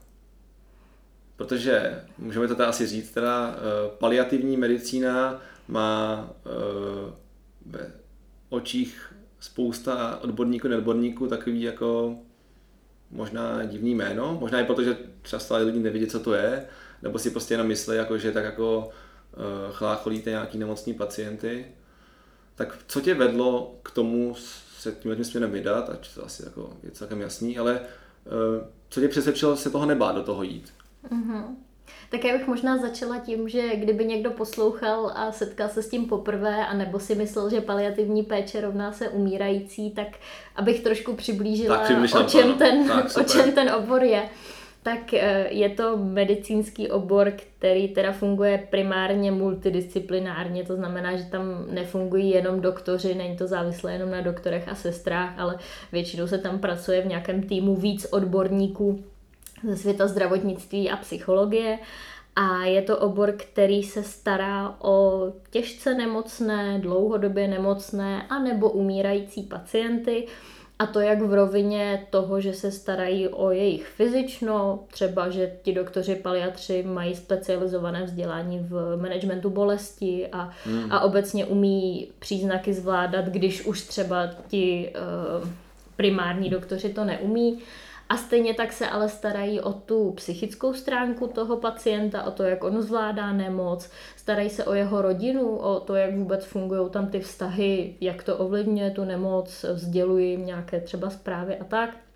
Protože 1.39 2.05
můžeme 2.19 2.49
to 2.49 2.55
teda 2.55 2.69
asi 2.69 2.87
říct, 2.87 3.11
teda 3.11 3.49
uh, 3.49 3.55
paliativní 3.99 4.57
medicína 4.57 5.41
má 5.69 6.31
uh, 6.45 7.13
ve 7.67 7.93
očích 8.49 9.15
spousta 9.41 10.19
odborníků, 10.23 10.69
neodborníků 10.69 11.27
takový 11.27 11.63
jako 11.63 12.17
možná 13.11 13.65
divný 13.65 13.95
jméno, 13.95 14.39
možná 14.41 14.61
i 14.61 14.65
proto, 14.65 14.83
že 14.83 14.97
často 15.23 15.57
lidi 15.57 15.79
nevidí, 15.79 16.07
co 16.07 16.21
to 16.21 16.35
je, 16.35 16.67
nebo 17.03 17.19
si 17.19 17.31
prostě 17.31 17.55
jenom 17.55 17.67
myslí, 17.67 17.97
jako, 17.97 18.19
že 18.19 18.33
tak 18.33 18.45
jako 18.45 18.79
uh, 18.79 19.73
chlácholíte 19.73 20.31
nějaký 20.31 20.59
nemocní 20.59 20.95
pacienty. 20.95 21.67
Tak 22.55 22.79
co 22.87 23.01
tě 23.01 23.15
vedlo 23.15 23.77
k 23.83 23.91
tomu 23.91 24.35
se 24.79 24.93
tím 24.93 25.25
směrem 25.25 25.51
vydat, 25.51 25.91
ať 25.91 26.15
to 26.15 26.25
asi 26.25 26.45
jako 26.45 26.77
je 26.83 26.91
celkem 26.91 27.21
jasný, 27.21 27.59
ale 27.59 27.81
co 28.89 29.01
tě 29.01 29.09
přesvědčilo 29.09 29.57
se 29.57 29.71
toho 29.71 29.87
nebát 29.87 30.15
do 30.15 30.23
toho 30.23 30.43
jít? 30.43 30.73
Mm-hmm. 31.13 31.45
Tak 32.11 32.25
já 32.25 32.39
bych 32.39 32.47
možná 32.47 32.79
začala 32.79 33.19
tím, 33.19 33.49
že 33.49 33.77
kdyby 33.77 34.05
někdo 34.05 34.31
poslouchal 34.31 35.13
a 35.15 35.33
setkal 35.33 35.69
se 35.69 35.83
s 35.83 35.89
tím 35.89 36.07
poprvé, 36.07 36.67
a 36.67 36.75
nebo 36.75 37.01
si 37.01 37.15
myslel, 37.15 37.51
že 37.51 37.61
paliativní 37.61 38.23
péče 38.23 38.61
rovná 38.61 38.93
se 38.93 39.09
umírající, 39.09 39.91
tak 39.91 40.09
abych 40.57 40.81
trošku 40.81 41.17
přiblížila, 41.17 41.79
tak, 41.79 42.15
o, 42.21 42.23
čem 42.23 42.55
ten, 42.55 42.89
tak, 42.89 43.17
o 43.21 43.25
čem 43.25 43.53
ten 43.53 43.71
obor 43.71 44.03
je. 44.03 44.23
Tak 44.83 45.15
eh, 45.15 45.47
je 45.51 45.69
to 45.69 45.97
medicínský 45.97 46.91
obor, 46.91 47.33
který 47.59 47.89
teda 47.89 48.13
funguje 48.13 48.67
primárně 48.71 49.33
multidisciplinárně, 49.33 50.65
to 50.65 50.77
znamená, 50.77 51.17
že 51.17 51.25
tam 51.25 51.43
nefungují 51.71 52.31
jenom 52.31 52.61
doktoři, 52.61 53.15
není 53.15 53.37
to 53.37 53.47
závislé 53.47 53.93
jenom 53.93 54.11
na 54.11 54.21
doktorech 54.21 54.69
a 54.69 54.75
sestrách, 54.75 55.39
ale 55.39 55.59
většinou 55.93 56.27
se 56.27 56.39
tam 56.39 56.59
pracuje 56.59 57.03
v 57.03 57.07
nějakém 57.07 57.43
týmu 57.43 57.77
víc 57.77 58.07
odborníků 58.11 59.05
ze 59.65 59.77
světa 59.77 60.07
zdravotnictví 60.07 60.91
a 60.91 60.97
psychologie 60.97 61.79
a 62.37 62.65
je 62.65 62.83
to 62.83 62.99
obor, 62.99 63.33
který 63.33 63.83
se 63.83 64.03
stará 64.03 64.77
o 64.81 65.25
těžce 65.51 65.95
nemocné, 65.95 66.79
dlouhodobě 66.79 67.49
nemocné 67.49 68.27
a 68.29 68.39
nebo 68.39 68.71
umírající 68.71 69.43
pacienty. 69.43 70.27
A 70.79 70.87
to 70.87 71.01
jak 71.01 71.23
v 71.23 71.35
rovině 71.35 72.07
toho, 72.11 72.41
že 72.41 72.53
se 72.55 72.71
starají 72.71 73.29
o 73.29 73.51
jejich 73.51 73.87
fyzično, 73.87 74.85
třeba, 74.91 75.31
že 75.31 75.57
ti 75.63 75.73
doktoři 75.73 76.15
paliatři 76.15 76.83
mají 76.83 77.15
specializované 77.15 78.05
vzdělání 78.05 78.59
v 78.59 78.97
managementu 79.01 79.51
bolesti 79.51 80.29
a, 80.33 80.51
hmm. 80.65 80.93
a 80.93 81.01
obecně 81.01 81.47
umí 81.47 82.09
příznaky 82.19 82.73
zvládat, 82.73 83.25
když 83.25 83.67
už 83.67 83.83
třeba 83.83 84.31
ti 84.49 84.93
uh, 85.43 85.49
primární 85.97 86.51
doktoři 86.51 86.89
to 86.89 87.05
neumí. 87.05 87.59
A 88.09 88.17
stejně 88.17 88.55
tak 88.55 88.73
se 88.73 88.89
ale 88.89 89.09
starají 89.09 89.61
o 89.61 89.73
tu 89.73 90.13
psychickou 90.13 90.75
stránku 90.75 91.27
toho 91.27 91.57
pacienta, 91.57 92.23
o 92.23 92.31
to, 92.31 92.43
jak 92.43 92.65
on 92.65 92.83
zvládá 92.83 93.33
nemoc, 93.33 93.91
starají 94.17 94.51
se 94.51 94.65
o 94.65 94.75
jeho 94.75 95.03
rodinu, 95.03 95.57
o 95.57 95.81
to, 95.81 95.95
jak 95.95 96.15
vůbec 96.15 96.45
fungují 96.45 96.91
tam 96.91 97.07
ty 97.07 97.21
vztahy, 97.21 97.97
jak 98.01 98.23
to 98.23 98.37
ovlivňuje 98.37 98.91
tu 98.91 99.05
nemoc, 99.05 99.65
vzdělují 99.73 100.31
jim 100.31 100.47
nějaké 100.47 100.81
třeba 100.81 101.11
zprávy 101.11 101.57
a 101.57 101.65
tak. 101.65 102.08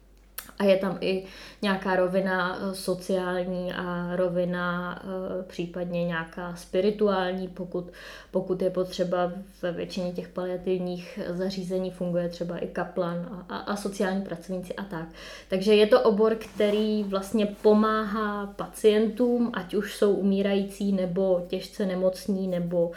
A 0.59 0.65
je 0.65 0.77
tam 0.77 0.99
i 1.01 1.25
nějaká 1.63 1.97
rovina 1.97 2.59
eh, 2.59 2.75
sociální 2.75 3.73
a 3.73 4.17
rovina 4.17 4.99
eh, 5.03 5.43
případně 5.43 6.05
nějaká 6.05 6.57
spirituální, 6.57 7.49
pokud, 7.49 7.91
pokud 8.31 8.63
je 8.63 8.71
potřeba 8.71 9.33
ve 9.63 9.73
většině 9.73 10.13
těch 10.13 10.29
paliativních 10.29 11.19
zařízení 11.29 11.91
funguje 11.91 12.29
třeba 12.29 12.59
i 12.59 12.67
kaplan 12.67 13.45
a, 13.49 13.55
a, 13.55 13.59
a 13.59 13.77
sociální 13.77 14.23
pracovníci 14.23 14.75
a 14.75 14.85
tak. 14.85 15.09
Takže 15.49 15.75
je 15.75 15.87
to 15.87 16.03
obor, 16.03 16.35
který 16.35 17.05
vlastně 17.05 17.47
pomáhá 17.47 18.47
pacientům, 18.47 19.51
ať 19.55 19.75
už 19.75 19.97
jsou 19.97 20.15
umírající 20.15 20.93
nebo 20.93 21.45
těžce 21.49 21.87
nemocní 21.87 22.49
nebo 22.49 22.91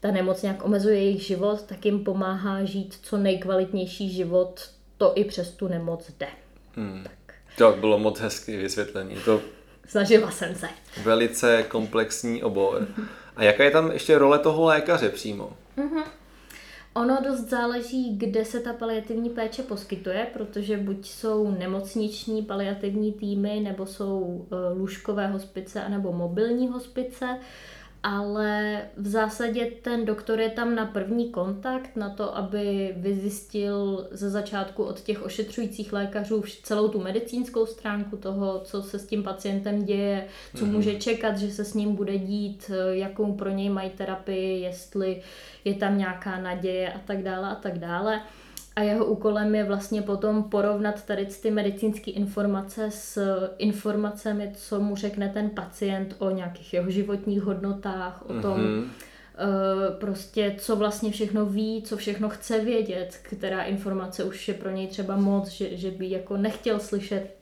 ta 0.00 0.10
nemoc 0.10 0.42
nějak 0.42 0.64
omezuje 0.64 0.96
jejich 0.96 1.22
život, 1.22 1.62
tak 1.62 1.84
jim 1.86 2.04
pomáhá 2.04 2.64
žít 2.64 2.98
co 3.02 3.16
nejkvalitnější 3.16 4.10
život, 4.10 4.70
to 4.96 5.12
i 5.14 5.24
přes 5.24 5.50
tu 5.50 5.68
nemoc 5.68 6.10
jde. 6.18 6.28
Hmm. 6.78 7.02
Tak. 7.02 7.34
To 7.56 7.76
bylo 7.80 7.98
moc 7.98 8.20
hezké 8.20 8.56
vysvětlení. 8.56 9.16
To 9.24 9.40
Snažila 9.88 10.30
jsem 10.30 10.54
se. 10.54 10.68
Velice 11.02 11.62
komplexní 11.62 12.42
obor. 12.42 12.88
A 13.36 13.42
jaká 13.42 13.64
je 13.64 13.70
tam 13.70 13.92
ještě 13.92 14.18
role 14.18 14.38
toho 14.38 14.64
lékaře 14.64 15.08
přímo? 15.08 15.52
Mm-hmm. 15.78 16.04
Ono 16.94 17.18
dost 17.24 17.40
záleží, 17.40 18.16
kde 18.16 18.44
se 18.44 18.60
ta 18.60 18.72
paliativní 18.72 19.30
péče 19.30 19.62
poskytuje, 19.62 20.26
protože 20.32 20.76
buď 20.76 21.06
jsou 21.06 21.50
nemocniční 21.50 22.42
paliativní 22.42 23.12
týmy, 23.12 23.60
nebo 23.60 23.86
jsou 23.86 24.20
uh, 24.20 24.78
lůžkové 24.78 25.26
hospice, 25.26 25.88
nebo 25.88 26.12
mobilní 26.12 26.68
hospice. 26.68 27.38
Ale 28.02 28.82
v 28.96 29.06
zásadě 29.06 29.66
ten 29.82 30.04
doktor 30.04 30.40
je 30.40 30.50
tam 30.50 30.74
na 30.74 30.86
první 30.86 31.30
kontakt, 31.30 31.96
na 31.96 32.10
to, 32.10 32.36
aby 32.36 32.94
vyzjistil 32.96 34.08
ze 34.10 34.30
začátku 34.30 34.84
od 34.84 35.00
těch 35.00 35.22
ošetřujících 35.22 35.92
lékařů 35.92 36.44
celou 36.62 36.88
tu 36.88 37.00
medicínskou 37.00 37.66
stránku 37.66 38.16
toho, 38.16 38.60
co 38.64 38.82
se 38.82 38.98
s 38.98 39.06
tím 39.06 39.22
pacientem 39.22 39.84
děje, 39.84 40.26
co 40.56 40.64
mm-hmm. 40.64 40.70
může 40.70 40.94
čekat, 40.94 41.38
že 41.38 41.50
se 41.50 41.64
s 41.64 41.74
ním 41.74 41.94
bude 41.94 42.18
dít, 42.18 42.70
jakou 42.90 43.32
pro 43.32 43.50
něj 43.50 43.70
mají 43.70 43.90
terapii, 43.90 44.60
jestli 44.60 45.22
je 45.64 45.74
tam 45.74 45.98
nějaká 45.98 46.40
naděje 46.40 46.92
a 46.92 46.98
tak 46.98 47.22
dále 47.22 47.48
a 47.48 47.54
tak 47.54 47.78
dále 47.78 48.20
a 48.78 48.82
jeho 48.82 49.04
úkolem 49.04 49.54
je 49.54 49.64
vlastně 49.64 50.02
potom 50.02 50.42
porovnat 50.42 51.04
tady 51.04 51.26
ty 51.26 51.50
medicínské 51.50 52.10
informace 52.10 52.90
s 52.90 53.18
informacemi, 53.58 54.52
co 54.56 54.80
mu 54.80 54.96
řekne 54.96 55.28
ten 55.28 55.50
pacient 55.50 56.14
o 56.18 56.30
nějakých 56.30 56.74
jeho 56.74 56.90
životních 56.90 57.42
hodnotách, 57.42 58.22
o 58.30 58.40
tom, 58.40 58.60
mm-hmm. 58.60 58.84
prostě 59.98 60.54
co 60.58 60.76
vlastně 60.76 61.10
všechno 61.10 61.46
ví, 61.46 61.82
co 61.82 61.96
všechno 61.96 62.28
chce 62.28 62.60
vědět, 62.60 63.18
která 63.22 63.62
informace 63.62 64.24
už 64.24 64.48
je 64.48 64.54
pro 64.54 64.70
něj 64.70 64.86
třeba 64.86 65.16
moc, 65.16 65.48
že, 65.48 65.76
že 65.76 65.90
by 65.90 66.10
jako 66.10 66.36
nechtěl 66.36 66.78
slyšet. 66.78 67.36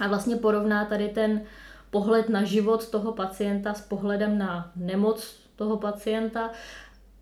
A 0.00 0.08
vlastně 0.08 0.36
porovná 0.36 0.84
tady 0.84 1.08
ten 1.08 1.40
pohled 1.90 2.28
na 2.28 2.44
život 2.44 2.90
toho 2.90 3.12
pacienta 3.12 3.74
s 3.74 3.80
pohledem 3.80 4.38
na 4.38 4.72
nemoc 4.76 5.36
toho 5.56 5.76
pacienta 5.76 6.50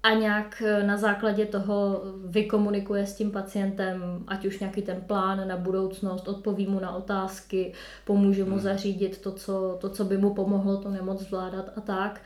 a 0.04 0.10
nějak 0.10 0.62
eh, 0.66 0.82
na 0.82 0.96
základě 0.96 1.46
toho 1.46 2.02
vykomunikuje 2.24 3.06
s 3.06 3.14
tím 3.14 3.30
pacientem, 3.30 4.24
ať 4.26 4.46
už 4.46 4.58
nějaký 4.58 4.82
ten 4.82 5.00
plán 5.00 5.48
na 5.48 5.56
budoucnost, 5.56 6.28
odpoví 6.28 6.66
mu 6.66 6.80
na 6.80 6.96
otázky, 6.96 7.72
pomůže 8.04 8.44
mu 8.44 8.50
hmm. 8.50 8.60
zařídit 8.60 9.18
to 9.18 9.32
co, 9.32 9.78
to, 9.80 9.88
co 9.90 10.04
by 10.04 10.18
mu 10.18 10.34
pomohlo 10.34 10.76
to 10.76 10.88
nemoc 10.88 11.20
zvládat 11.20 11.70
a 11.76 11.80
tak. 11.80 12.20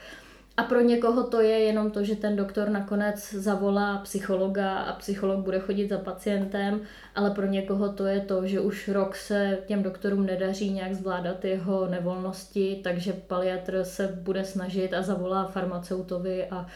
A 0.57 0.63
pro 0.63 0.81
někoho 0.81 1.23
to 1.23 1.41
je 1.41 1.59
jenom 1.59 1.91
to, 1.91 2.05
že 2.05 2.17
ten 2.17 2.37
doktor 2.37 2.69
nakonec 2.69 3.35
zavolá 3.35 3.99
psychologa 3.99 4.79
a 4.79 4.93
psycholog 4.93 5.45
bude 5.45 5.59
chodit 5.59 5.89
za 5.89 5.99
pacientem, 5.99 6.81
ale 7.15 7.31
pro 7.31 7.47
někoho 7.47 7.93
to 7.93 8.07
je 8.07 8.21
to, 8.21 8.47
že 8.47 8.61
už 8.61 8.89
rok 8.89 9.17
se 9.17 9.59
těm 9.67 9.83
doktorům 9.83 10.27
nedaří 10.27 10.71
nějak 10.71 10.95
zvládat 10.95 11.45
jeho 11.45 11.87
nevolnosti, 11.87 12.81
takže 12.85 13.13
paliatr 13.13 13.85
se 13.85 14.19
bude 14.23 14.45
snažit 14.45 14.95
a 14.95 15.03
zavolá 15.03 15.45
farmaceutovi 15.45 16.47
a 16.51 16.67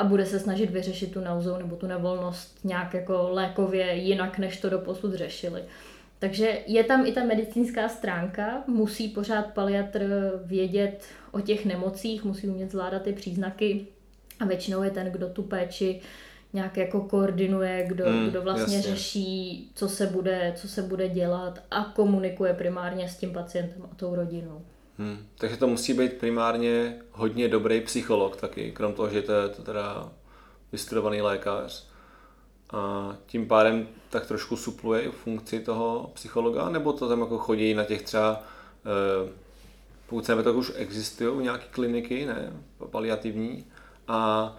a 0.00 0.04
bude 0.04 0.26
se 0.26 0.40
snažit 0.40 0.70
vyřešit 0.70 1.12
tu 1.12 1.20
nauzou 1.20 1.56
nebo 1.58 1.76
tu 1.76 1.86
nevolnost 1.86 2.58
nějak 2.64 2.94
jako 2.94 3.28
lékově 3.30 3.94
jinak, 3.94 4.38
než 4.38 4.60
to 4.60 4.70
doposud 4.70 5.14
řešili. 5.14 5.62
Takže 6.18 6.58
je 6.66 6.84
tam 6.84 7.06
i 7.06 7.12
ta 7.12 7.24
medicínská 7.24 7.88
stránka, 7.88 8.64
musí 8.66 9.08
pořád 9.08 9.46
paliatr 9.46 10.32
vědět 10.44 11.04
o 11.32 11.40
těch 11.40 11.66
nemocích, 11.66 12.24
musí 12.24 12.48
umět 12.48 12.70
zvládat 12.70 13.02
ty 13.02 13.12
příznaky 13.12 13.86
a 14.40 14.44
většinou 14.44 14.82
je 14.82 14.90
ten, 14.90 15.06
kdo 15.06 15.28
tu 15.28 15.42
péči 15.42 16.00
nějak 16.52 16.76
jako 16.76 17.00
koordinuje, 17.00 17.84
kdo, 17.86 18.06
mm, 18.06 18.28
kdo 18.28 18.42
vlastně 18.42 18.76
jasně. 18.76 18.92
řeší, 18.92 19.70
co 19.74 19.88
se, 19.88 20.06
bude, 20.06 20.52
co 20.56 20.68
se 20.68 20.82
bude 20.82 21.08
dělat 21.08 21.62
a 21.70 21.84
komunikuje 21.84 22.54
primárně 22.54 23.08
s 23.08 23.16
tím 23.16 23.32
pacientem 23.32 23.82
a 23.92 23.94
tou 23.94 24.14
rodinou. 24.14 24.62
Hmm. 25.00 25.26
Takže 25.38 25.56
to 25.56 25.66
musí 25.66 25.94
být 25.94 26.12
primárně 26.12 26.96
hodně 27.12 27.48
dobrý 27.48 27.80
psycholog 27.80 28.36
taky, 28.36 28.72
krom 28.72 28.94
toho, 28.94 29.10
že 29.10 29.22
to 29.22 29.32
je 29.32 29.48
to 29.48 29.62
teda 29.62 30.08
vystudovaný 30.72 31.22
lékař. 31.22 31.86
A 32.72 33.12
tím 33.26 33.48
pádem 33.48 33.88
tak 34.10 34.26
trošku 34.26 34.56
supluje 34.56 35.02
i 35.02 35.10
funkci 35.10 35.60
toho 35.60 36.10
psychologa, 36.14 36.68
nebo 36.68 36.92
to 36.92 37.08
tam 37.08 37.20
jako 37.20 37.38
chodí 37.38 37.74
na 37.74 37.84
těch 37.84 38.02
třeba, 38.02 38.42
eh, 38.86 39.32
pokud 40.06 40.24
se 40.24 40.42
to 40.42 40.54
už 40.54 40.72
existují 40.76 41.42
nějaké 41.42 41.64
kliniky, 41.70 42.26
ne, 42.26 42.52
paliativní, 42.90 43.66
a 44.08 44.52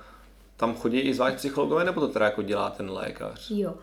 tam 0.58 0.76
chodí 0.76 1.00
i 1.00 1.14
zvlášť 1.14 1.36
psychologové, 1.36 1.86
nebo 1.86 2.02
to 2.02 2.08
teda 2.08 2.26
jako 2.26 2.42
dělá 2.42 2.70
ten 2.70 2.92
lékař? 2.92 3.52
Jo. 3.52 3.74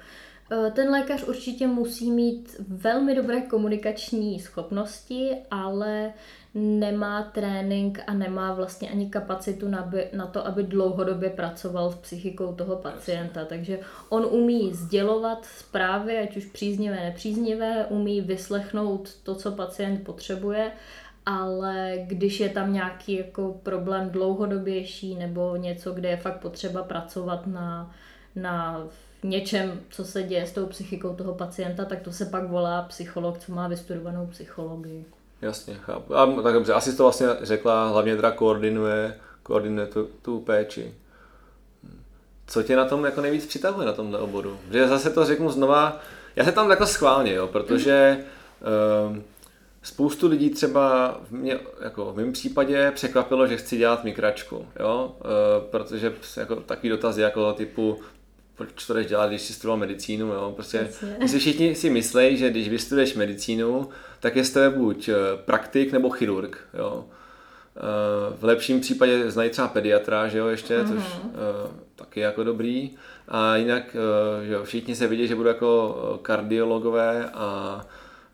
Eh, 0.51 0.71
ten 0.71 0.91
lékař 0.91 1.23
určitě 1.23 1.67
musí 1.67 2.11
mít 2.11 2.57
velmi 2.69 3.15
dobré 3.15 3.41
komunikační 3.41 4.41
schopnosti, 4.41 5.37
ale 5.51 6.13
nemá 6.55 7.23
trénink 7.23 8.01
a 8.07 8.15
nemá 8.15 8.55
vlastně 8.55 8.91
ani 8.91 9.11
kapacitu 9.11 9.69
na, 9.69 9.83
by, 9.83 10.09
na 10.13 10.27
to, 10.27 10.47
aby 10.47 10.63
dlouhodobě 10.63 11.31
pracoval 11.31 11.93
s 11.93 11.95
psychikou 11.95 12.55
toho 12.55 12.77
pacienta. 12.77 13.45
Takže 13.45 13.79
on 14.09 14.27
umí 14.31 14.75
sdělovat 14.75 15.45
zprávy, 15.45 16.19
ať 16.19 16.37
už 16.37 16.45
příznivé, 16.45 16.97
nepříznivé, 16.97 17.87
umí 17.87 18.21
vyslechnout 18.21 19.15
to, 19.23 19.35
co 19.35 19.53
pacient 19.53 20.05
potřebuje, 20.05 20.73
ale 21.27 21.95
když 22.07 22.41
je 22.41 22.49
tam 22.49 22.73
nějaký 22.73 23.17
jako 23.17 23.61
problém 23.63 24.11
dlouhodobější 24.11 25.15
nebo 25.15 25.57
něco, 25.57 25.93
kde 25.93 26.09
je 26.09 26.17
fakt 26.17 26.41
potřeba 26.41 26.83
pracovat 26.83 27.47
na, 27.47 27.95
na 28.37 28.87
něčem, 29.23 29.81
co 29.91 30.05
se 30.05 30.23
děje 30.23 30.47
s 30.47 30.53
tou 30.53 30.67
psychikou 30.67 31.15
toho 31.15 31.35
pacienta, 31.35 31.85
tak 31.85 32.01
to 32.03 32.13
se 32.13 32.25
pak 32.25 32.49
volá 32.49 32.83
psycholog, 32.83 33.39
co 33.39 33.53
má 33.53 33.69
vystudovanou 33.69 34.27
psychologii. 34.27 35.05
Jasně, 35.43 35.75
chápu. 35.75 36.17
A, 36.17 36.43
tak 36.43 36.55
dobře, 36.55 36.73
asi 36.73 36.97
to 36.97 37.03
vlastně 37.03 37.27
řekla, 37.43 37.89
hlavně 37.89 38.17
teda 38.17 38.31
koordinuje, 38.31 39.15
koordinuje 39.43 39.87
tu, 39.87 40.09
tu 40.23 40.41
péči. 40.41 40.95
Co 42.47 42.63
tě 42.63 42.77
na 42.77 42.85
tom 42.85 43.05
jako 43.05 43.21
nejvíc 43.21 43.47
přitahuje 43.47 43.87
na 43.87 43.93
tomhle 43.93 44.19
oboru? 44.19 44.59
Že 44.71 44.89
zase 44.89 45.11
to 45.11 45.25
řeknu 45.25 45.51
znova, 45.51 46.01
já 46.37 46.45
se 46.45 46.53
tam 46.53 46.71
jako 46.71 46.87
schválně, 46.87 47.35
jo, 47.35 47.47
protože 47.47 48.19
um, 49.09 49.25
spoustu 49.83 50.29
lidí 50.29 50.51
třeba 50.51 51.17
v, 51.29 51.33
mě, 51.33 51.59
jako 51.83 52.13
v 52.13 52.17
mém 52.17 52.33
případě 52.33 52.93
překvapilo, 52.95 53.47
že 53.47 53.57
chci 53.57 53.77
dělat 53.77 54.05
mikračku, 54.05 54.67
jo, 54.81 55.17
uh, 55.21 55.71
protože 55.71 56.13
jako 56.37 56.57
takový 56.57 56.89
dotaz 56.89 57.17
jako 57.17 57.53
typu, 57.53 58.01
proč 58.59 58.87
to 58.87 58.95
jdeš 58.95 59.07
dělat, 59.07 59.29
když 59.29 59.43
jsi 59.43 59.53
studoval 59.53 59.79
medicínu, 59.79 60.27
jo? 60.27 60.53
Prostě 60.55 60.89
si 61.27 61.39
všichni 61.39 61.75
si 61.75 61.91
myslí, 61.91 62.37
že 62.37 62.51
když 62.51 62.69
vystuduješ 62.69 63.15
medicínu, 63.15 63.89
tak 64.21 64.37
je 64.37 64.45
z 64.45 64.51
tebe 64.51 64.71
buď 64.71 65.09
eh, 65.09 65.15
praktik 65.45 65.93
nebo 65.93 66.11
chirurg, 66.11 66.59
jo? 66.79 67.05
Eh, 67.77 67.81
v 68.39 68.45
lepším 68.45 68.81
případě 68.81 69.31
znají 69.31 69.51
třeba 69.51 69.69
pediatra, 69.69 70.29
že 70.29 70.39
jo, 70.39 70.47
ještě, 70.47 70.79
mm-hmm. 70.79 70.89
což 70.89 71.05
uh, 71.25 71.33
taky 71.97 72.21
jako 72.21 72.45
dobrý. 72.45 72.91
A 73.29 73.57
jinak, 73.57 73.97
že 74.43 74.53
jo, 74.53 74.65
všichni 74.65 74.97
se 74.97 75.07
vidí, 75.07 75.27
že 75.27 75.35
budou 75.35 75.49
jako 75.49 76.21
kardiologové 76.23 77.31
a 77.35 77.81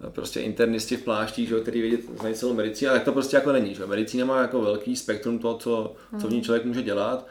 prostě 0.09 0.41
internisti 0.41 0.97
v 0.97 1.03
pláštích, 1.03 1.49
že 1.49 1.55
jo, 1.55 1.61
který 1.61 1.81
vědí, 1.81 1.99
znají 2.21 2.35
celou 2.35 2.55
medicínu, 2.55 2.91
ale 2.91 2.99
tak 2.99 3.05
to 3.05 3.13
prostě 3.13 3.37
jako 3.37 3.53
není, 3.53 3.75
že 3.75 3.83
jo. 3.83 3.89
Medicína 3.89 4.25
má 4.25 4.41
jako 4.41 4.61
velký 4.61 4.97
spektrum 4.97 5.39
toho, 5.39 5.55
co, 5.59 5.95
co 6.21 6.27
v 6.27 6.31
ní 6.31 6.37
mhm. 6.37 6.45
člověk 6.45 6.65
může 6.65 6.83
dělat 6.83 7.27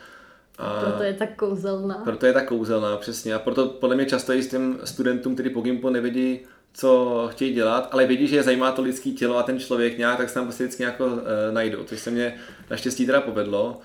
a 0.57 0.81
proto 0.81 1.03
je 1.03 1.13
tak 1.13 1.35
kouzelná. 1.35 1.95
Proto 2.03 2.25
je 2.25 2.33
tak 2.33 2.47
kouzelná, 2.47 2.97
přesně. 2.97 3.33
A 3.33 3.39
proto 3.39 3.67
podle 3.67 3.95
mě 3.95 4.05
často 4.05 4.33
i 4.33 4.43
s 4.43 4.47
těm 4.47 4.79
studentům, 4.83 5.33
kteří 5.33 5.49
po 5.49 5.61
Gimpo 5.61 5.89
nevědí, 5.89 6.39
co 6.73 7.27
chtějí 7.31 7.53
dělat, 7.53 7.89
ale 7.91 8.05
vědí, 8.05 8.27
že 8.27 8.35
je 8.35 8.43
zajímá 8.43 8.71
to 8.71 8.81
lidské 8.81 9.09
tělo 9.09 9.37
a 9.37 9.43
ten 9.43 9.59
člověk 9.59 9.97
nějak, 9.97 10.17
tak 10.17 10.29
se 10.29 10.35
tam 10.35 10.43
prostě 10.43 10.63
vždycky 10.63 10.83
nějako 10.83 11.05
e, 11.05 11.51
najdou, 11.51 11.83
což 11.83 11.99
se 11.99 12.11
mě 12.11 12.35
naštěstí 12.69 13.05
teda 13.05 13.21
povedlo. 13.21 13.79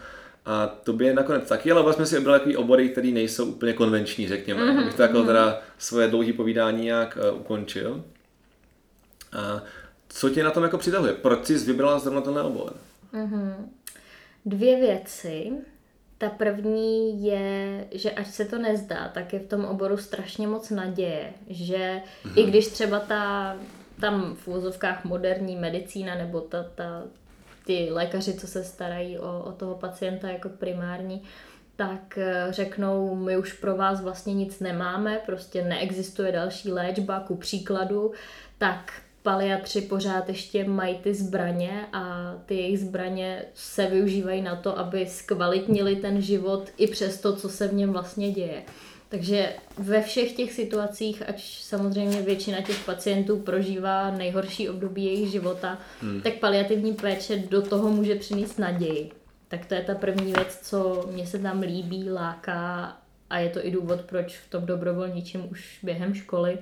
A 0.46 0.66
to 0.66 0.92
by 0.92 1.04
je 1.04 1.14
nakonec 1.14 1.48
taky, 1.48 1.72
ale 1.72 1.82
vlastně 1.82 2.06
si 2.06 2.14
vybrali 2.14 2.38
takový 2.38 2.56
obory, 2.56 2.88
které 2.88 3.08
nejsou 3.08 3.46
úplně 3.46 3.72
konvenční, 3.72 4.28
řekněme. 4.28 4.60
Mm-hmm. 4.62 4.82
Abych 4.82 4.94
to 4.94 5.02
jako 5.02 5.18
mm-hmm. 5.18 5.26
teda 5.26 5.60
svoje 5.78 6.08
dlouhé 6.08 6.32
povídání 6.32 6.84
nějak 6.84 7.18
uh, 7.32 7.40
ukončil. 7.40 8.04
A 9.38 9.62
co 10.08 10.30
tě 10.30 10.44
na 10.44 10.50
tom 10.50 10.62
jako 10.62 10.78
přitahuje? 10.78 11.12
Proč 11.14 11.46
jsi 11.46 11.58
vybrala 11.58 11.98
zrovna 11.98 12.20
tenhle 12.20 12.42
obor? 12.42 12.72
Mm-hmm. 13.14 13.54
Dvě 14.46 14.76
věci. 14.80 15.52
Ta 16.18 16.30
první 16.30 17.24
je, 17.24 17.84
že 17.90 18.10
až 18.10 18.26
se 18.26 18.44
to 18.44 18.58
nezdá, 18.58 19.08
tak 19.08 19.32
je 19.32 19.38
v 19.38 19.48
tom 19.48 19.64
oboru 19.64 19.96
strašně 19.96 20.46
moc 20.46 20.70
naděje, 20.70 21.32
že 21.48 22.00
mhm. 22.24 22.38
i 22.38 22.42
když 22.42 22.66
třeba 22.66 23.00
ta 23.00 23.56
tam 24.00 24.34
v 24.34 24.48
úzovkách 24.48 25.04
moderní 25.04 25.56
medicína 25.56 26.14
nebo 26.14 26.40
ta, 26.40 26.62
ta, 26.74 27.02
ty 27.66 27.88
lékaři, 27.90 28.34
co 28.34 28.46
se 28.46 28.64
starají 28.64 29.18
o, 29.18 29.42
o 29.42 29.52
toho 29.52 29.74
pacienta 29.74 30.28
jako 30.28 30.48
primární, 30.48 31.22
tak 31.76 32.18
eh, 32.18 32.46
řeknou, 32.50 33.14
my 33.14 33.36
už 33.36 33.52
pro 33.52 33.76
vás 33.76 34.00
vlastně 34.00 34.34
nic 34.34 34.60
nemáme, 34.60 35.20
prostě 35.26 35.64
neexistuje 35.64 36.32
další 36.32 36.72
léčba, 36.72 37.20
ku 37.20 37.36
příkladu, 37.36 38.12
tak 38.58 38.92
paliatři 39.28 39.80
pořád 39.80 40.28
ještě 40.28 40.64
mají 40.64 40.98
ty 40.98 41.14
zbraně 41.14 41.86
a 41.92 42.34
ty 42.46 42.54
jejich 42.54 42.80
zbraně 42.80 43.44
se 43.54 43.86
využívají 43.86 44.42
na 44.42 44.56
to, 44.56 44.78
aby 44.78 45.06
zkvalitnili 45.06 45.96
ten 45.96 46.22
život 46.22 46.68
i 46.76 46.86
přes 46.86 47.20
to, 47.20 47.36
co 47.36 47.48
se 47.48 47.68
v 47.68 47.74
něm 47.74 47.92
vlastně 47.92 48.32
děje. 48.32 48.62
Takže 49.08 49.52
ve 49.78 50.02
všech 50.02 50.32
těch 50.32 50.52
situacích, 50.52 51.22
ať 51.28 51.42
samozřejmě 51.60 52.22
většina 52.22 52.60
těch 52.60 52.84
pacientů 52.84 53.38
prožívá 53.38 54.10
nejhorší 54.10 54.68
období 54.68 55.04
jejich 55.04 55.30
života, 55.30 55.78
hmm. 56.00 56.20
tak 56.20 56.34
paliativní 56.34 56.94
péče 56.94 57.36
do 57.36 57.62
toho 57.62 57.88
může 57.88 58.14
přinést 58.14 58.58
naději. 58.58 59.10
Tak 59.48 59.66
to 59.66 59.74
je 59.74 59.82
ta 59.82 59.94
první 59.94 60.32
věc, 60.32 60.58
co 60.62 61.08
mě 61.12 61.26
se 61.26 61.38
tam 61.38 61.60
líbí, 61.60 62.10
láká 62.10 62.96
a 63.30 63.38
je 63.38 63.48
to 63.48 63.66
i 63.66 63.70
důvod, 63.70 64.00
proč 64.00 64.38
v 64.38 64.50
tom 64.50 64.66
dobrovolničím 64.66 65.50
už 65.50 65.78
během 65.82 66.14
školy 66.14 66.58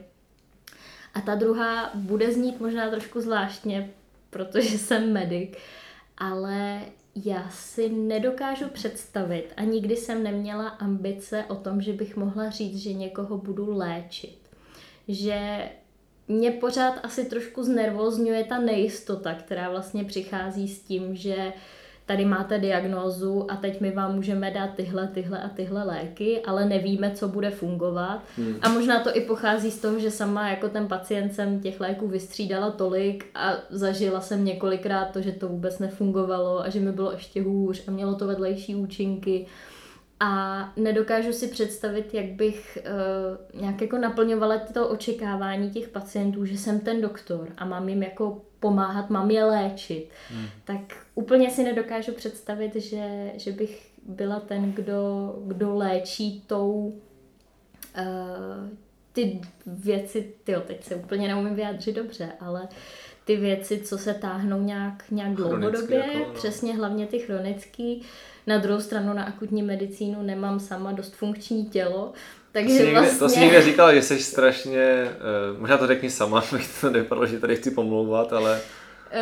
a 1.16 1.20
ta 1.20 1.34
druhá 1.34 1.90
bude 1.94 2.32
znít 2.32 2.60
možná 2.60 2.90
trošku 2.90 3.20
zvláštně, 3.20 3.90
protože 4.30 4.78
jsem 4.78 5.12
medic, 5.12 5.50
ale 6.18 6.82
Já 7.24 7.48
si 7.50 7.88
nedokážu 7.88 8.68
představit 8.68 9.52
a 9.56 9.62
nikdy 9.62 9.96
jsem 9.96 10.22
neměla 10.22 10.68
ambice 10.68 11.44
o 11.48 11.54
tom, 11.54 11.80
že 11.80 11.92
bych 11.92 12.16
mohla 12.16 12.50
říct, 12.50 12.76
že 12.78 12.92
někoho 12.92 13.38
budu 13.38 13.76
léčit. 13.76 14.38
Že 15.08 15.68
mě 16.28 16.50
pořád 16.50 17.00
asi 17.02 17.24
trošku 17.24 17.62
znervozňuje 17.62 18.44
ta 18.44 18.58
nejistota, 18.58 19.34
která 19.34 19.70
vlastně 19.70 20.04
přichází 20.04 20.68
s 20.68 20.80
tím, 20.80 21.16
že 21.16 21.52
tady 22.06 22.24
máte 22.24 22.58
diagnózu 22.58 23.50
a 23.50 23.56
teď 23.56 23.80
my 23.80 23.90
vám 23.90 24.14
můžeme 24.14 24.50
dát 24.50 24.70
tyhle, 24.76 25.06
tyhle 25.06 25.42
a 25.42 25.48
tyhle 25.48 25.84
léky, 25.84 26.40
ale 26.40 26.64
nevíme, 26.64 27.10
co 27.10 27.28
bude 27.28 27.50
fungovat. 27.50 28.22
Hmm. 28.36 28.56
A 28.62 28.68
možná 28.68 29.00
to 29.00 29.16
i 29.16 29.20
pochází 29.20 29.70
z 29.70 29.80
toho, 29.80 29.98
že 29.98 30.10
sama 30.10 30.48
jako 30.48 30.68
ten 30.68 30.88
pacient 30.88 31.34
jsem 31.34 31.60
těch 31.60 31.80
léků 31.80 32.08
vystřídala 32.08 32.70
tolik 32.70 33.26
a 33.34 33.52
zažila 33.70 34.20
jsem 34.20 34.44
několikrát 34.44 35.10
to, 35.12 35.20
že 35.20 35.32
to 35.32 35.48
vůbec 35.48 35.78
nefungovalo 35.78 36.60
a 36.60 36.68
že 36.68 36.80
mi 36.80 36.92
bylo 36.92 37.12
ještě 37.12 37.42
hůř 37.42 37.88
a 37.88 37.90
mělo 37.90 38.14
to 38.14 38.26
vedlejší 38.26 38.74
účinky. 38.74 39.46
A 40.20 40.72
nedokážu 40.76 41.32
si 41.32 41.48
představit, 41.48 42.14
jak 42.14 42.26
bych 42.26 42.78
uh, 43.54 43.60
nějak 43.60 43.80
jako 43.80 43.98
naplňovala 43.98 44.58
to 44.72 44.88
očekávání 44.88 45.70
těch 45.70 45.88
pacientů, 45.88 46.44
že 46.44 46.58
jsem 46.58 46.80
ten 46.80 47.00
doktor 47.00 47.48
a 47.58 47.64
mám 47.64 47.88
jim 47.88 48.02
jako 48.02 48.40
pomáhat, 48.68 49.10
mám 49.10 49.30
je 49.30 49.44
léčit. 49.44 50.08
Hmm. 50.30 50.46
Tak 50.64 50.80
úplně 51.14 51.50
si 51.50 51.64
nedokážu 51.64 52.12
představit, 52.12 52.76
že, 52.76 53.32
že 53.36 53.52
bych 53.52 53.90
byla 54.06 54.40
ten, 54.40 54.72
kdo, 54.72 55.34
kdo 55.46 55.74
léčí 55.74 56.44
tou 56.46 56.94
uh, 57.98 58.68
ty 59.12 59.40
věci, 59.66 60.32
ty 60.44 60.54
teď 60.66 60.84
se 60.84 60.94
úplně 60.94 61.28
neumím 61.28 61.54
vyjádřit 61.54 61.96
dobře, 61.96 62.32
ale 62.40 62.68
ty 63.24 63.36
věci, 63.36 63.78
co 63.78 63.98
se 63.98 64.14
táhnou 64.14 64.62
nějak, 64.62 65.04
nějak 65.10 65.34
dlouhodobě, 65.34 65.98
jako, 65.98 66.18
no. 66.18 66.34
přesně 66.34 66.74
hlavně 66.74 67.06
ty 67.06 67.18
chronický. 67.18 68.02
Na 68.46 68.58
druhou 68.58 68.80
stranu 68.80 69.12
na 69.12 69.24
akutní 69.24 69.62
medicínu 69.62 70.22
nemám 70.22 70.60
sama 70.60 70.92
dost 70.92 71.14
funkční 71.14 71.66
tělo, 71.66 72.12
takže 72.56 72.84
to, 72.84 72.90
vlastně... 72.90 73.18
to 73.18 73.28
jsi 73.28 73.40
někde 73.40 73.62
říkal, 73.62 73.94
že 73.94 74.02
jsi 74.02 74.18
strašně, 74.18 75.10
uh, 75.52 75.60
možná 75.60 75.78
to 75.78 75.86
řekni 75.86 76.10
sama, 76.10 76.44
abych 76.52 76.80
to 76.80 76.90
nevypadalo, 76.90 77.26
že 77.26 77.40
tady 77.40 77.56
chci 77.56 77.70
pomlouvat, 77.70 78.32
ale 78.32 78.60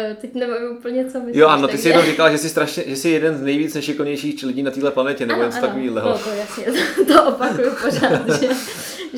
Uh, 0.09 0.17
teď 0.17 0.35
nevím 0.35 0.77
úplně, 0.79 1.05
co 1.05 1.19
myslíš. 1.19 1.37
Jo, 1.37 1.49
ano, 1.49 1.69
ty 1.69 1.79
jsi 1.79 1.89
jednou 1.89 2.03
říkal, 2.03 2.31
že 2.31 2.39
jsi, 2.39 2.49
strašně, 2.49 2.85
že 2.87 2.97
jsi 2.97 3.09
jeden 3.09 3.37
z 3.37 3.43
nejvíc 3.43 3.75
nešikovnějších 3.75 4.43
lidí 4.43 4.63
na 4.63 4.71
této 4.71 4.91
planetě, 4.91 5.27
nebo 5.27 5.43
něco 5.43 5.61
takového. 5.61 6.09
No, 6.09 6.19
to 6.19 6.31
jasně, 6.31 6.65
to, 6.65 7.05
to 7.13 7.25
opakuju 7.29 7.71
pořád, 7.85 8.41
že, 8.41 8.49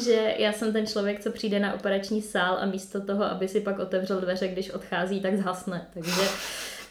že 0.01 0.35
já 0.39 0.53
jsem 0.53 0.73
ten 0.73 0.87
člověk, 0.87 1.21
co 1.21 1.31
přijde 1.31 1.61
na 1.61 1.75
operační 1.75 2.23
sál 2.23 2.59
a 2.61 2.67
místo 2.67 3.01
toho, 3.01 3.25
aby 3.25 3.49
si 3.49 3.61
pak 3.61 3.79
otevřel 3.79 4.21
dveře, 4.21 4.49
když 4.49 4.71
odchází, 4.71 5.21
tak 5.21 5.37
zhasne. 5.37 5.87
Takže 5.95 6.23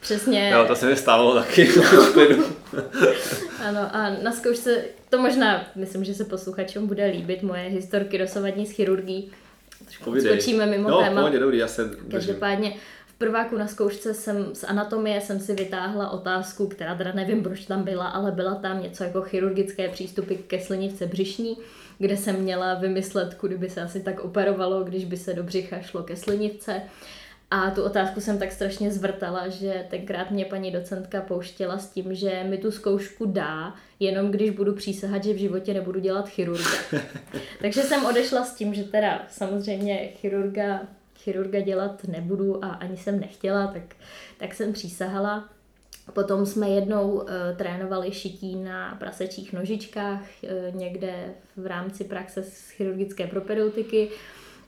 přesně... 0.05 0.49
Jo, 0.53 0.65
to 0.67 0.75
se 0.75 0.85
mi 0.85 0.95
stávalo 0.95 1.35
taky. 1.35 1.69
ano, 3.59 3.89
a 3.91 4.09
na 4.23 4.31
zkoušce, 4.31 4.83
to 5.09 5.17
možná, 5.17 5.67
myslím, 5.75 6.03
že 6.03 6.13
se 6.13 6.25
posluchačům 6.25 6.87
bude 6.87 7.05
líbit, 7.05 7.43
moje 7.43 7.63
historky 7.63 8.17
dosavadní 8.17 8.65
s 8.65 8.71
chirurgií. 8.71 9.31
Trošku 9.85 10.19
skočíme 10.19 10.65
mimo 10.65 10.89
no, 10.89 11.01
téma. 11.01 11.21
Pohodě, 11.21 11.39
dobrý, 11.39 11.57
já 11.57 11.67
se 11.67 11.89
Každopádně, 12.11 12.75
prváku 13.17 13.57
na 13.57 13.67
zkoušce 13.67 14.13
jsem 14.13 14.55
z 14.55 14.63
anatomie 14.63 15.21
jsem 15.21 15.39
si 15.39 15.53
vytáhla 15.53 16.09
otázku, 16.09 16.67
která 16.67 16.95
teda 16.95 17.11
nevím, 17.11 17.43
proč 17.43 17.65
tam 17.65 17.83
byla, 17.83 18.07
ale 18.07 18.31
byla 18.31 18.55
tam 18.55 18.83
něco 18.83 19.03
jako 19.03 19.21
chirurgické 19.21 19.89
přístupy 19.89 20.35
ke 20.35 20.59
slinivce 20.59 21.05
břišní, 21.05 21.57
kde 21.99 22.17
jsem 22.17 22.35
měla 22.35 22.73
vymyslet, 22.73 23.33
kudy 23.33 23.57
by 23.57 23.69
se 23.69 23.81
asi 23.81 23.99
tak 24.03 24.19
operovalo, 24.19 24.83
když 24.83 25.05
by 25.05 25.17
se 25.17 25.33
do 25.33 25.43
břicha 25.43 25.81
šlo 25.81 26.03
ke 26.03 26.15
slinivce. 26.15 26.81
A 27.51 27.71
tu 27.71 27.83
otázku 27.83 28.21
jsem 28.21 28.39
tak 28.39 28.51
strašně 28.51 28.91
zvrtala, 28.91 29.47
že 29.47 29.85
tenkrát 29.89 30.31
mě 30.31 30.45
paní 30.45 30.71
docentka 30.71 31.21
pouštěla 31.21 31.77
s 31.77 31.89
tím, 31.89 32.15
že 32.15 32.43
mi 32.43 32.57
tu 32.57 32.71
zkoušku 32.71 33.25
dá, 33.25 33.75
jenom 33.99 34.31
když 34.31 34.49
budu 34.49 34.73
přísahat, 34.73 35.23
že 35.23 35.33
v 35.33 35.37
životě 35.37 35.73
nebudu 35.73 35.99
dělat 35.99 36.29
chirurga. 36.29 36.69
Takže 37.61 37.81
jsem 37.81 38.05
odešla 38.05 38.45
s 38.45 38.55
tím, 38.55 38.73
že 38.73 38.83
teda 38.83 39.25
samozřejmě 39.29 39.97
chirurga 40.07 40.81
chirurga 41.25 41.59
dělat 41.59 42.03
nebudu 42.03 42.65
a 42.65 42.67
ani 42.67 42.97
jsem 42.97 43.19
nechtěla, 43.19 43.67
tak, 43.67 43.95
tak 44.37 44.53
jsem 44.53 44.73
přísahala. 44.73 45.49
Potom 46.13 46.45
jsme 46.45 46.69
jednou 46.69 47.11
uh, 47.11 47.27
trénovali 47.55 48.11
šití 48.11 48.55
na 48.55 48.95
prasečích 48.99 49.53
nožičkách 49.53 50.21
uh, 50.21 50.75
někde 50.75 51.33
v 51.57 51.65
rámci 51.65 52.03
praxe 52.03 52.43
z 52.43 52.69
chirurgické 52.69 53.27
propedeutiky 53.27 54.09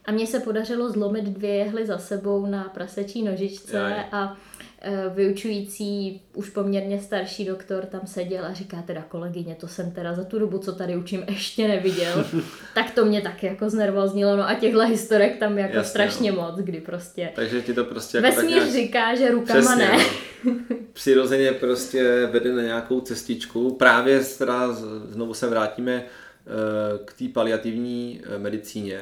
a 0.08 0.12
mně 0.12 0.28
se 0.28 0.40
podařilo 0.40 0.92
zlomit 0.92 1.26
dvě 1.26 1.56
jehly 1.56 1.86
za 1.86 1.98
sebou 1.98 2.46
na 2.46 2.64
prasečí 2.64 3.24
nožičce 3.24 3.78
Jaj. 3.78 4.06
a 4.12 4.38
Eh, 4.82 5.12
vyučující, 5.16 6.22
už 6.34 6.50
poměrně 6.50 7.00
starší 7.00 7.46
doktor 7.46 7.86
tam 7.86 8.02
seděl 8.06 8.46
a 8.46 8.54
říká 8.54 8.84
teda 8.88 9.02
kolegyně, 9.02 9.56
to 9.60 9.68
jsem 9.68 9.92
teda 9.92 10.14
za 10.14 10.24
tu 10.24 10.40
dobu, 10.40 10.58
co 10.58 10.72
tady 10.72 10.98
učím, 10.98 11.24
ještě 11.28 11.68
neviděl. 11.68 12.26
tak 12.76 12.92
to 12.92 13.06
mě 13.06 13.22
taky 13.22 13.46
jako 13.46 13.70
znervoznilo. 13.70 14.38
No 14.38 14.50
a 14.50 14.54
těchto 14.54 14.80
historek 14.80 15.40
tam 15.40 15.58
jako 15.58 15.76
Jasně, 15.76 15.90
strašně 15.90 16.32
no. 16.32 16.42
moc, 16.42 16.56
kdy 16.56 16.82
prostě... 16.82 17.32
Takže 17.36 17.62
ti 17.62 17.74
to 17.74 17.84
prostě 17.84 18.18
jako 18.18 18.28
Vesmír 18.28 18.56
nějak... 18.56 18.72
říká, 18.72 19.16
že 19.16 19.32
rukama 19.32 19.62
Přesně, 19.62 19.86
ne. 19.86 19.98
No. 20.44 20.54
Přirozeně 20.94 21.52
prostě 21.52 22.26
vede 22.32 22.54
na 22.54 22.62
nějakou 22.62 23.02
cestičku. 23.02 23.76
Právě 23.76 24.20
teda 24.38 24.74
znovu 25.10 25.34
se 25.34 25.48
vrátíme 25.48 25.94
eh, 25.94 26.04
k 27.06 27.14
té 27.14 27.26
paliativní 27.34 28.22
eh, 28.24 28.38
medicíně, 28.38 29.00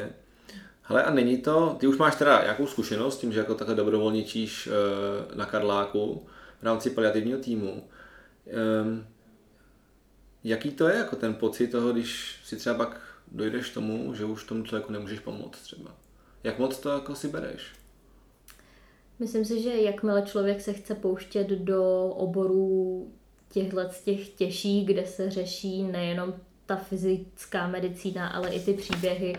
Hele, 0.87 1.03
a 1.03 1.13
není 1.13 1.37
to, 1.37 1.75
ty 1.79 1.87
už 1.87 1.97
máš 1.97 2.15
teda 2.15 2.41
nějakou 2.41 2.67
zkušenost 2.67 3.19
tím, 3.19 3.33
že 3.33 3.39
jako 3.39 3.55
takhle 3.55 3.75
dobrovolničíš 3.75 4.67
uh, 4.67 5.37
na 5.37 5.45
Karláku 5.45 6.25
v 6.59 6.63
rámci 6.63 6.89
paliativního 6.89 7.39
týmu. 7.39 7.83
Um, 8.83 9.07
jaký 10.43 10.71
to 10.71 10.87
je 10.87 10.95
jako 10.95 11.15
ten 11.15 11.33
pocit 11.33 11.67
toho, 11.67 11.93
když 11.93 12.39
si 12.43 12.55
třeba 12.55 12.75
pak 12.75 13.01
dojdeš 13.31 13.69
tomu, 13.69 14.13
že 14.13 14.25
už 14.25 14.43
tomu 14.43 14.63
člověku 14.63 14.91
nemůžeš 14.91 15.19
pomoct 15.19 15.61
třeba? 15.61 15.91
Jak 16.43 16.59
moc 16.59 16.79
to 16.79 16.89
jako 16.89 17.15
si 17.15 17.27
bereš? 17.27 17.61
Myslím 19.19 19.45
si, 19.45 19.61
že 19.61 19.75
jakmile 19.75 20.21
člověk 20.21 20.61
se 20.61 20.73
chce 20.73 20.95
pouštět 20.95 21.47
do 21.47 22.09
oborů 22.09 23.11
těchto 23.51 23.81
těch 24.03 24.29
těžší, 24.29 24.85
kde 24.85 25.05
se 25.05 25.31
řeší 25.31 25.83
nejenom 25.83 26.33
ta 26.65 26.75
fyzická 26.75 27.67
medicína, 27.67 28.27
ale 28.27 28.49
i 28.49 28.59
ty 28.59 28.73
příběhy, 28.73 29.35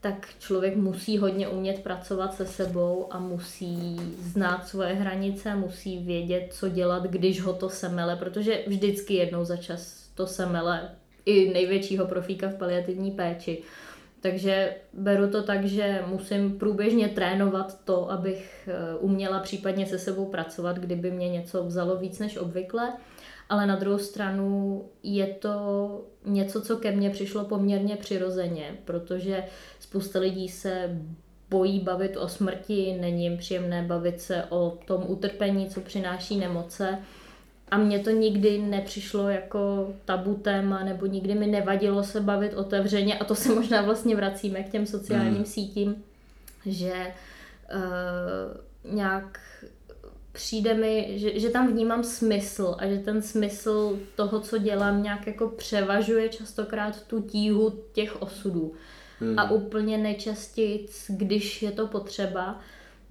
tak 0.00 0.28
člověk 0.38 0.76
musí 0.76 1.18
hodně 1.18 1.48
umět 1.48 1.82
pracovat 1.82 2.34
se 2.34 2.46
sebou 2.46 3.06
a 3.10 3.18
musí 3.18 3.96
znát 4.20 4.68
svoje 4.68 4.94
hranice, 4.94 5.54
musí 5.54 5.98
vědět, 5.98 6.48
co 6.50 6.68
dělat, 6.68 7.02
když 7.02 7.40
ho 7.40 7.52
to 7.52 7.68
semele, 7.68 8.16
protože 8.16 8.62
vždycky 8.66 9.14
jednou 9.14 9.44
za 9.44 9.56
čas 9.56 10.08
to 10.14 10.26
semele 10.26 10.90
i 11.26 11.52
největšího 11.52 12.06
profíka 12.06 12.48
v 12.48 12.54
paliativní 12.54 13.10
péči. 13.10 13.62
Takže 14.20 14.74
beru 14.92 15.30
to 15.30 15.42
tak, 15.42 15.64
že 15.64 16.02
musím 16.06 16.58
průběžně 16.58 17.08
trénovat 17.08 17.84
to, 17.84 18.10
abych 18.10 18.68
eh, 18.68 18.96
uměla 18.98 19.40
případně 19.40 19.86
se 19.86 19.98
sebou 19.98 20.26
pracovat, 20.26 20.78
kdyby 20.78 21.10
mě 21.10 21.28
něco 21.28 21.64
vzalo 21.64 21.96
víc 21.96 22.18
než 22.18 22.36
obvykle 22.36 22.92
ale 23.48 23.66
na 23.66 23.76
druhou 23.76 23.98
stranu 23.98 24.84
je 25.02 25.26
to 25.26 26.00
něco, 26.24 26.60
co 26.60 26.76
ke 26.76 26.92
mně 26.92 27.10
přišlo 27.10 27.44
poměrně 27.44 27.96
přirozeně, 27.96 28.74
protože 28.84 29.44
spousta 29.80 30.18
lidí 30.18 30.48
se 30.48 31.00
bojí 31.50 31.80
bavit 31.80 32.16
o 32.16 32.28
smrti, 32.28 32.96
není 33.00 33.24
jim 33.24 33.38
příjemné 33.38 33.82
bavit 33.82 34.20
se 34.20 34.44
o 34.48 34.78
tom 34.84 35.04
utrpení, 35.06 35.70
co 35.70 35.80
přináší 35.80 36.36
nemoce. 36.36 36.98
A 37.70 37.78
mně 37.78 37.98
to 37.98 38.10
nikdy 38.10 38.58
nepřišlo 38.58 39.28
jako 39.28 39.94
tabu 40.04 40.34
téma, 40.34 40.84
nebo 40.84 41.06
nikdy 41.06 41.34
mi 41.34 41.46
nevadilo 41.46 42.04
se 42.04 42.20
bavit 42.20 42.54
otevřeně. 42.54 43.18
A 43.18 43.24
to 43.24 43.34
se 43.34 43.54
možná 43.54 43.82
vlastně 43.82 44.16
vracíme 44.16 44.62
k 44.62 44.70
těm 44.70 44.86
sociálním 44.86 45.34
hmm. 45.34 45.44
sítím, 45.44 46.04
že 46.66 46.92
uh, 47.74 48.94
nějak 48.94 49.40
přijde 50.36 50.74
mi, 50.74 51.12
že, 51.14 51.40
že 51.40 51.50
tam 51.50 51.72
vnímám 51.72 52.04
smysl 52.04 52.76
a 52.78 52.86
že 52.86 52.98
ten 52.98 53.22
smysl 53.22 53.98
toho, 54.16 54.40
co 54.40 54.58
dělám, 54.58 55.02
nějak 55.02 55.26
jako 55.26 55.48
převažuje 55.48 56.28
častokrát 56.28 57.02
tu 57.06 57.22
tíhu 57.22 57.82
těch 57.92 58.22
osudů. 58.22 58.72
Hmm. 59.20 59.38
A 59.38 59.50
úplně 59.50 59.98
nejčastěji, 59.98 60.86
když 61.08 61.62
je 61.62 61.70
to 61.70 61.86
potřeba, 61.86 62.60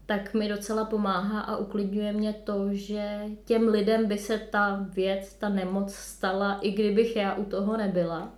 tak 0.06 0.34
mi 0.34 0.50
docela 0.50 0.86
pomáhá 0.86 1.40
a 1.40 1.58
uklidňuje 1.58 2.14
mě 2.14 2.34
to, 2.34 2.68
že 2.72 3.22
těm 3.46 3.68
lidem 3.68 4.06
by 4.06 4.18
se 4.18 4.38
ta 4.38 4.86
věc, 4.94 5.34
ta 5.34 5.50
nemoc 5.50 5.94
stala, 5.94 6.60
i 6.62 6.72
kdybych 6.72 7.16
já 7.16 7.34
u 7.36 7.46
toho 7.46 7.78
nebyla. 7.78 8.34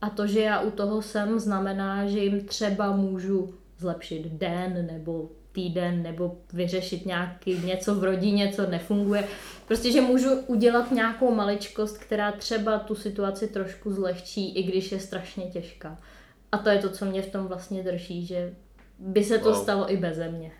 A 0.00 0.10
to, 0.10 0.26
že 0.26 0.40
já 0.40 0.60
u 0.60 0.70
toho 0.70 1.02
jsem, 1.02 1.38
znamená, 1.38 2.06
že 2.06 2.18
jim 2.18 2.40
třeba 2.40 2.96
můžu 2.96 3.54
zlepšit 3.78 4.26
den 4.26 4.88
nebo 4.92 5.30
týden 5.52 6.02
nebo 6.02 6.38
vyřešit 6.52 7.06
nějaký 7.06 7.58
něco 7.58 7.94
v 7.94 8.04
rodině, 8.04 8.52
co 8.56 8.66
nefunguje. 8.66 9.28
Prostě, 9.66 9.92
že 9.92 10.00
můžu 10.00 10.30
udělat 10.34 10.90
nějakou 10.90 11.34
maličkost, 11.34 11.98
která 11.98 12.32
třeba 12.32 12.78
tu 12.78 12.94
situaci 12.94 13.48
trošku 13.48 13.92
zlehčí, 13.92 14.56
i 14.56 14.62
když 14.62 14.92
je 14.92 15.00
strašně 15.00 15.44
těžká. 15.44 15.98
A 16.52 16.58
to 16.58 16.68
je 16.68 16.78
to, 16.78 16.90
co 16.90 17.04
mě 17.04 17.22
v 17.22 17.32
tom 17.32 17.46
vlastně 17.46 17.82
drží, 17.82 18.26
že 18.26 18.54
by 18.98 19.24
se 19.24 19.38
to 19.38 19.52
wow. 19.52 19.62
stalo 19.62 19.92
i 19.92 19.96
beze 19.96 20.28
mě. 20.28 20.52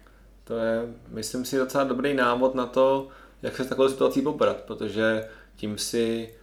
To 0.44 0.58
je, 0.58 0.80
myslím 1.08 1.44
si, 1.44 1.56
docela 1.56 1.84
dobrý 1.84 2.14
návod 2.14 2.54
na 2.54 2.66
to, 2.66 3.08
jak 3.42 3.56
se 3.56 3.64
s 3.64 3.68
takovou 3.68 3.88
situací 3.88 4.22
poprat, 4.22 4.60
protože 4.60 5.28
tím 5.56 5.78
si 5.78 6.34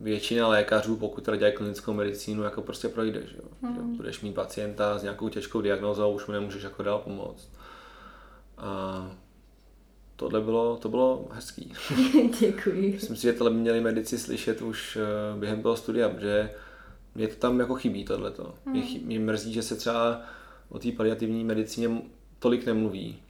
většina 0.00 0.48
lékařů, 0.48 0.96
pokud 0.96 1.24
teda 1.24 1.36
dělají 1.36 1.54
klinickou 1.56 1.92
medicínu, 1.92 2.42
jako 2.42 2.62
prostě 2.62 2.88
projde, 2.88 3.22
že 3.26 3.36
jo. 3.36 3.48
Hmm. 3.62 3.96
Budeš 3.96 4.20
mít 4.20 4.34
pacienta 4.34 4.98
s 4.98 5.02
nějakou 5.02 5.28
těžkou 5.28 5.60
diagnózou, 5.60 6.14
už 6.14 6.26
mu 6.26 6.32
nemůžeš 6.32 6.62
jako 6.62 6.82
dál 6.82 6.98
pomoct. 6.98 7.48
A 8.58 9.10
tohle 10.16 10.40
bylo, 10.40 10.76
to 10.76 10.88
bylo 10.88 11.28
hezký. 11.30 11.72
Děkuji. 12.40 12.92
Myslím 12.92 13.16
si, 13.16 13.22
že 13.22 13.32
tohle 13.32 13.50
by 13.50 13.56
měli 13.56 13.80
medici 13.80 14.18
slyšet 14.18 14.62
už 14.62 14.96
eh, 14.96 15.38
během 15.38 15.62
toho 15.62 15.76
studia, 15.76 16.08
protože 16.08 16.50
mě 17.14 17.28
to 17.28 17.36
tam 17.36 17.60
jako 17.60 17.74
chybí 17.74 18.04
tohleto. 18.04 18.54
Hmm. 18.64 18.74
Mě, 18.74 18.82
chybí, 18.82 19.04
mě 19.06 19.18
mrzí, 19.20 19.52
že 19.52 19.62
se 19.62 19.76
třeba 19.76 20.20
o 20.68 20.78
té 20.78 20.92
paliativní 20.92 21.44
medicíně 21.44 22.02
tolik 22.38 22.66
nemluví. 22.66 23.22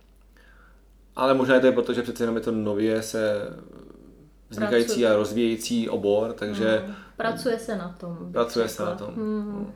Ale 1.16 1.34
možná 1.34 1.54
je 1.54 1.60
to 1.60 1.66
je 1.66 1.72
proto, 1.72 1.92
že 1.92 2.02
přece 2.02 2.22
jenom 2.22 2.36
je 2.36 2.42
to 2.42 2.52
nově 2.52 3.02
se 3.02 3.50
vznikající 4.50 4.86
Pracuje. 4.86 5.10
a 5.10 5.16
rozvíjející 5.16 5.88
obor, 5.88 6.32
takže... 6.32 6.82
Hmm. 6.84 6.94
Pracuje 7.16 7.58
se 7.58 7.76
na 7.76 7.96
tom. 8.00 8.32
Pracuje 8.32 8.68
se 8.68 8.82
na 8.82 8.94
tom. 8.94 9.14
Hmm. 9.14 9.72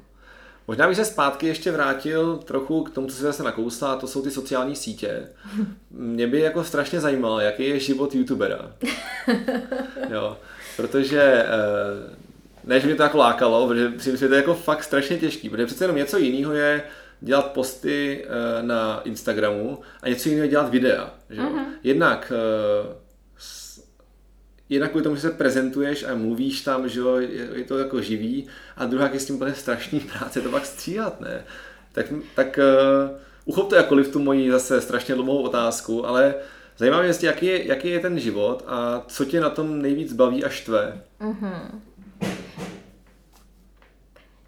Možná 0.68 0.88
bych 0.88 0.96
se 0.96 1.04
zpátky 1.04 1.46
ještě 1.46 1.72
vrátil 1.72 2.37
trochu 2.37 2.83
k 2.83 2.90
tomu, 2.90 3.06
co 3.06 3.16
se 3.16 3.22
zase 3.22 3.42
nakousla, 3.42 3.92
a 3.92 3.96
to 3.96 4.06
jsou 4.06 4.22
ty 4.22 4.30
sociální 4.30 4.76
sítě. 4.76 5.28
Mě 5.90 6.26
by 6.26 6.40
jako 6.40 6.64
strašně 6.64 7.00
zajímalo, 7.00 7.40
jaký 7.40 7.68
je 7.68 7.80
život 7.80 8.14
youtubera. 8.14 8.72
jo, 10.11 10.37
protože 10.76 11.22
eh, 11.22 12.16
ne, 12.64 12.80
že 12.80 12.87
mě 12.87 12.96
to 12.96 13.02
jako 13.02 13.18
lákalo, 13.18 13.68
protože 13.68 13.88
si 13.88 14.12
myslím, 14.12 14.16
že 14.16 14.28
to 14.28 14.35
je 14.35 14.40
jako 14.40 14.54
fakt 14.54 14.85
strašně 14.85 15.18
těžký, 15.18 15.48
protože 15.50 15.66
přece 15.66 15.85
jenom 15.85 15.96
něco 15.96 16.18
jiného 16.18 16.52
je 16.52 16.83
dělat 17.20 17.52
posty 17.52 18.24
eh, 18.24 18.62
na 18.62 19.00
Instagramu 19.04 19.78
a 20.02 20.09
něco 20.09 20.28
jiného 20.28 20.44
je 20.44 20.50
dělat 20.50 20.70
videa. 20.70 21.14
Že? 21.30 21.40
Uh-huh. 21.40 21.64
Jednak 21.83 22.33
eh, 22.35 22.94
jednak 24.70 24.90
kvůli 24.90 25.04
tomu, 25.04 25.16
že 25.16 25.22
se 25.22 25.30
prezentuješ 25.30 26.04
a 26.04 26.14
mluvíš 26.14 26.61
tam, 26.61 26.88
že 26.88 27.00
jo, 27.00 27.16
je 27.54 27.64
to 27.68 27.78
jako 27.78 28.02
živý, 28.02 28.46
a 28.76 28.87
druhá 28.87 29.11
je 29.12 29.20
s 29.20 29.26
tím 29.26 29.37
úplně 29.37 29.54
strašný 29.54 30.00
práce, 30.18 30.40
to 30.40 30.50
pak 30.50 30.66
stříhat, 30.66 31.20
ne? 31.20 31.44
Tak, 31.92 32.06
tak 32.35 32.59
uh, 32.59 33.16
uchopte 33.44 33.76
jakkoliv 33.76 34.12
tu 34.12 34.18
moji 34.18 34.50
zase 34.50 34.80
strašně 34.80 35.14
dlouhou 35.14 35.42
otázku, 35.42 36.06
ale 36.06 36.35
zajímá 36.76 37.02
mě, 37.02 37.12
jaký 37.22 37.46
je, 37.46 37.66
jaký 37.66 37.88
je 37.88 38.00
ten 38.00 38.18
život 38.18 38.64
a 38.66 39.04
co 39.06 39.24
tě 39.24 39.40
na 39.40 39.50
tom 39.50 39.83
nejvíc 39.83 40.12
baví 40.12 40.44
a 40.44 40.48
štve? 40.48 41.02
Uh-huh. 41.20 41.61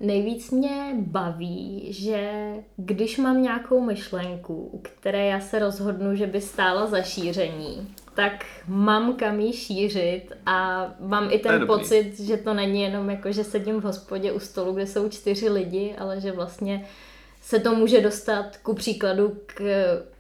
Nejvíc 0.01 0.51
mě 0.51 0.95
baví, 0.99 1.87
že 1.93 2.31
když 2.77 3.19
mám 3.19 3.43
nějakou 3.43 3.81
myšlenku, 3.81 4.55
u 4.73 4.79
které 4.79 5.27
já 5.27 5.41
se 5.41 5.59
rozhodnu, 5.59 6.17
že 6.17 6.27
by 6.27 6.41
stála 6.41 6.87
za 6.87 7.03
šíření, 7.03 7.95
tak 8.15 8.47
mám 8.69 9.17
kam 9.17 9.41
ji 9.41 9.53
šířit 9.53 10.33
a 10.47 10.89
mám 11.01 11.29
i 11.33 11.39
ten 11.39 11.67
pocit, 11.67 12.21
že 12.21 12.37
to 12.37 12.55
není 12.55 12.83
jenom 12.83 13.11
jako, 13.11 13.33
že 13.33 13.45
sedím 13.45 13.81
v 13.81 13.85
hospodě 13.85 14.33
u 14.33 14.41
stolu, 14.41 14.73
kde 14.73 14.87
jsou 14.87 15.09
čtyři 15.09 15.49
lidi, 15.49 15.95
ale 15.99 16.21
že 16.21 16.33
vlastně 16.33 16.87
se 17.43 17.59
to 17.59 17.75
může 17.75 18.01
dostat 18.01 18.57
ku 18.57 18.75
příkladu 18.75 19.37
k 19.47 19.63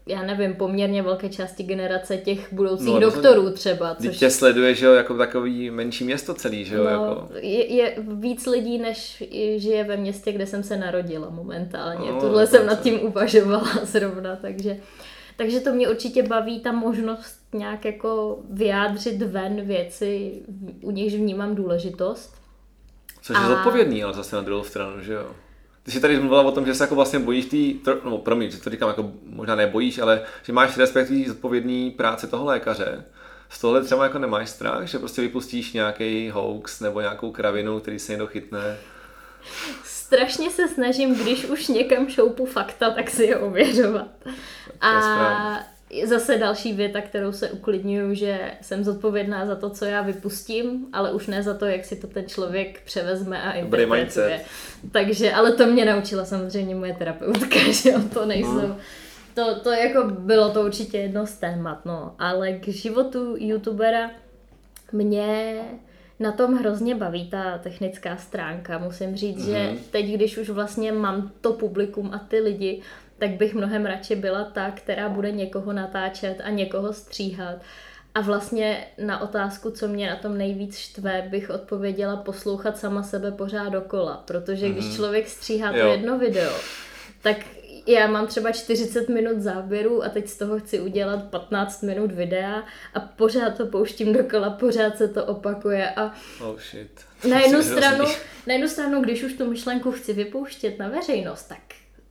já 0.06 0.22
nevím, 0.22 0.54
poměrně 0.54 1.02
velké 1.02 1.28
části 1.28 1.62
generace 1.62 2.16
těch 2.16 2.52
budoucích 2.52 2.86
no, 2.86 3.00
doktorů 3.00 3.50
třeba. 3.50 3.94
Což... 3.94 4.18
tě 4.18 4.30
sleduje, 4.30 4.74
že 4.74 4.86
jo, 4.86 4.92
jako 4.92 5.16
takový 5.16 5.70
menší 5.70 6.04
město 6.04 6.34
celý, 6.34 6.64
že 6.64 6.74
jo? 6.74 6.84
No, 6.84 6.90
jako... 6.90 7.28
je, 7.34 7.74
je, 7.74 7.94
víc 7.98 8.46
lidí, 8.46 8.78
než 8.78 9.24
žije 9.56 9.84
ve 9.84 9.96
městě, 9.96 10.32
kde 10.32 10.46
jsem 10.46 10.62
se 10.62 10.76
narodila 10.76 11.30
momentálně. 11.30 12.12
No, 12.12 12.20
Tuhle 12.20 12.46
jsem 12.46 12.66
nad 12.66 12.82
tím 12.82 13.00
uvažovala 13.02 13.70
zrovna, 13.84 14.36
takže... 14.36 14.76
Takže 15.42 15.60
to 15.60 15.72
mě 15.72 15.88
určitě 15.88 16.22
baví, 16.22 16.60
ta 16.60 16.72
možnost 16.72 17.40
nějak 17.52 17.84
jako 17.84 18.38
vyjádřit 18.50 19.22
ven 19.22 19.66
věci, 19.66 20.42
u 20.80 20.90
nichž 20.90 21.14
vnímám 21.14 21.54
důležitost. 21.54 22.34
Což 23.22 23.36
je 23.36 23.44
a... 23.44 23.48
zodpovědný, 23.48 24.04
ale 24.04 24.14
zase 24.14 24.36
na 24.36 24.42
druhou 24.42 24.64
stranu, 24.64 25.02
že 25.02 25.12
jo? 25.12 25.30
Ty 25.82 25.90
jsi 25.90 26.00
tady 26.00 26.18
mluvila 26.18 26.42
o 26.42 26.52
tom, 26.52 26.66
že 26.66 26.74
se 26.74 26.84
jako 26.84 26.94
vlastně 26.94 27.18
bojíš 27.18 27.46
tý, 27.46 27.80
no 28.04 28.18
promiň, 28.18 28.50
že 28.50 28.60
to 28.60 28.70
říkám 28.70 28.88
jako 28.88 29.12
možná 29.26 29.56
nebojíš, 29.56 29.98
ale 29.98 30.22
že 30.42 30.52
máš 30.52 30.76
respekt 30.76 31.10
zodpovědný 31.26 31.90
práce 31.90 32.26
toho 32.26 32.44
lékaře. 32.44 33.04
Z 33.48 33.60
tohle 33.60 33.84
třeba 33.84 34.04
jako 34.04 34.18
nemáš 34.18 34.50
strach, 34.50 34.86
že 34.86 34.98
prostě 34.98 35.22
vypustíš 35.22 35.72
nějaký 35.72 36.30
hoax 36.30 36.80
nebo 36.80 37.00
nějakou 37.00 37.30
kravinu, 37.32 37.80
který 37.80 37.98
se 37.98 38.12
někdo 38.12 38.26
chytne? 38.26 38.78
Strašně 40.12 40.50
se 40.50 40.68
snažím, 40.68 41.14
když 41.14 41.44
už 41.44 41.68
někam 41.68 42.08
šoupu 42.08 42.46
fakta, 42.46 42.90
tak 42.90 43.10
si 43.10 43.24
je 43.24 43.36
ověřovat. 43.36 44.08
A 44.80 45.60
zase 46.04 46.38
další 46.38 46.72
věta, 46.72 47.00
kterou 47.00 47.32
se 47.32 47.50
uklidňuju, 47.50 48.14
že 48.14 48.52
jsem 48.60 48.84
zodpovědná 48.84 49.46
za 49.46 49.56
to, 49.56 49.70
co 49.70 49.84
já 49.84 50.02
vypustím, 50.02 50.86
ale 50.92 51.12
už 51.12 51.26
ne 51.26 51.42
za 51.42 51.54
to, 51.54 51.66
jak 51.66 51.84
si 51.84 51.96
to 51.96 52.06
ten 52.06 52.28
člověk 52.28 52.82
převezme 52.84 53.42
a 53.42 53.52
interpretuje. 53.52 54.40
Takže, 54.92 55.32
ale 55.32 55.52
to 55.52 55.66
mě 55.66 55.84
naučila 55.84 56.24
samozřejmě 56.24 56.74
moje 56.74 56.94
terapeutka, 56.94 57.58
že 57.70 57.90
jo, 57.90 58.00
to 58.14 58.26
nejsou... 58.26 58.58
Hmm. 58.58 58.76
To, 59.34 59.60
to 59.60 59.70
jako 59.70 60.04
bylo 60.04 60.50
to 60.50 60.62
určitě 60.62 60.98
jedno 60.98 61.26
z 61.26 61.32
témat, 61.32 61.84
no. 61.84 62.14
Ale 62.18 62.52
k 62.52 62.68
životu 62.68 63.36
youtubera 63.38 64.10
mě 64.92 65.60
na 66.22 66.32
tom 66.32 66.54
hrozně 66.54 66.94
baví 66.94 67.30
ta 67.30 67.58
technická 67.58 68.16
stránka. 68.16 68.78
Musím 68.78 69.16
říct, 69.16 69.38
mm-hmm. 69.38 69.52
že 69.52 69.68
mhm. 69.68 69.78
teď, 69.90 70.06
když 70.06 70.38
už 70.38 70.50
vlastně 70.50 70.92
mám 70.92 71.32
to 71.40 71.52
publikum 71.52 72.10
a 72.14 72.18
ty 72.18 72.40
lidi, 72.40 72.82
tak 73.18 73.30
bych 73.30 73.54
mnohem 73.54 73.86
radši 73.86 74.16
byla 74.16 74.44
ta, 74.44 74.70
která 74.70 75.08
bude 75.08 75.32
někoho 75.32 75.72
natáčet 75.72 76.40
a 76.44 76.50
někoho 76.50 76.92
stříhat. 76.92 77.56
A 78.14 78.20
vlastně 78.20 78.86
na 78.98 79.20
otázku, 79.20 79.70
co 79.70 79.88
mě 79.88 80.10
na 80.10 80.16
tom 80.16 80.38
nejvíc 80.38 80.76
štve, 80.76 81.26
bych 81.30 81.50
odpověděla 81.50 82.16
poslouchat 82.16 82.78
sama 82.78 83.02
sebe 83.02 83.30
pořád 83.30 83.68
dokola. 83.68 84.22
Protože 84.26 84.68
když 84.68 84.84
mm-hmm. 84.84 84.96
člověk 84.96 85.28
stříhá 85.28 85.72
to 85.72 85.78
jo. 85.78 85.90
jedno 85.90 86.18
video, 86.18 86.52
tak 87.22 87.36
já 87.86 88.06
mám 88.06 88.26
třeba 88.26 88.52
40 88.52 89.08
minut 89.08 89.40
záběru 89.40 90.04
a 90.04 90.08
teď 90.08 90.28
z 90.28 90.38
toho 90.38 90.58
chci 90.58 90.80
udělat 90.80 91.30
15 91.30 91.82
minut 91.82 92.12
videa 92.12 92.64
a 92.94 93.00
pořád 93.00 93.56
to 93.56 93.66
pouštím 93.66 94.12
dokola, 94.12 94.50
pořád 94.50 94.96
se 94.98 95.08
to 95.08 95.26
opakuje 95.26 95.90
a 95.90 96.12
oh 96.40 96.58
shit. 96.58 96.90
Na 97.30 97.40
jednu, 97.40 97.62
stranu, 97.62 98.04
na 98.46 98.52
jednu 98.52 98.68
stranu, 98.68 99.00
když 99.00 99.22
už 99.22 99.32
tu 99.32 99.50
myšlenku 99.50 99.92
chci 99.92 100.12
vypouštět 100.12 100.78
na 100.78 100.88
veřejnost, 100.88 101.48
tak 101.48 101.58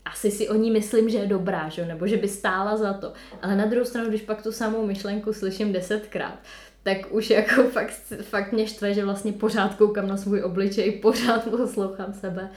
asi 0.06 0.32
si 0.32 0.50
o 0.50 0.56
ní 0.56 0.72
myslím, 0.72 1.10
že 1.10 1.18
je 1.18 1.28
dobrá, 1.28 1.70
že? 1.70 1.86
nebo 1.86 2.08
že 2.08 2.18
by 2.18 2.28
stála 2.28 2.78
za 2.78 2.94
to. 2.94 3.14
Ale 3.42 3.56
na 3.56 3.66
druhou 3.66 3.86
stranu, 3.86 4.10
když 4.10 4.22
pak 4.22 4.44
tu 4.44 4.52
samou 4.52 4.86
myšlenku 4.86 5.34
slyším 5.34 5.74
desetkrát, 5.74 6.40
tak 6.84 6.98
už 7.10 7.30
jako 7.30 7.64
fakt, 7.72 7.94
fakt 8.22 8.52
mě 8.52 8.68
štve, 8.68 8.94
že 8.94 9.06
vlastně 9.06 9.34
pořád 9.34 9.76
koukám 9.76 10.08
na 10.08 10.18
svůj 10.18 10.44
obličej, 10.44 10.92
pořád 10.92 11.50
poslouchám 11.50 12.14
sebe. 12.14 12.50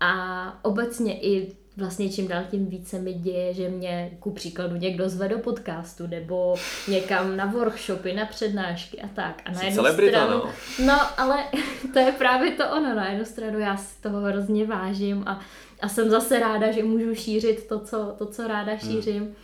A 0.00 0.58
obecně 0.64 1.20
i 1.20 1.56
vlastně 1.76 2.10
čím 2.10 2.28
dál 2.28 2.44
tím 2.50 2.66
více 2.66 2.98
mi 2.98 3.12
děje, 3.12 3.54
že 3.54 3.68
mě 3.68 4.16
ku 4.20 4.30
příkladu 4.30 4.76
někdo 4.76 5.08
zve 5.08 5.28
do 5.28 5.38
podcastu 5.38 6.06
nebo 6.06 6.54
někam 6.88 7.36
na 7.36 7.46
workshopy, 7.46 8.12
na 8.12 8.26
přednášky 8.26 9.02
a 9.02 9.08
tak. 9.08 9.42
A 9.44 9.52
na 9.52 9.62
jednu 9.62 9.84
stranu, 9.84 10.30
no. 10.30 10.52
no. 10.86 11.00
ale 11.16 11.44
to 11.92 11.98
je 11.98 12.12
právě 12.12 12.50
to 12.50 12.70
ono. 12.70 12.94
Na 12.94 13.08
jednu 13.10 13.24
stranu 13.24 13.58
já 13.58 13.76
si 13.76 14.02
toho 14.02 14.20
hrozně 14.20 14.66
vážím 14.66 15.22
a, 15.26 15.40
a 15.80 15.88
jsem 15.88 16.10
zase 16.10 16.38
ráda, 16.38 16.72
že 16.72 16.82
můžu 16.82 17.14
šířit 17.14 17.66
to, 17.68 17.80
co, 17.80 18.14
to, 18.18 18.26
co 18.26 18.48
ráda 18.48 18.72
hmm. 18.72 18.80
šířím. 18.80 19.22
Hmm. 19.22 19.34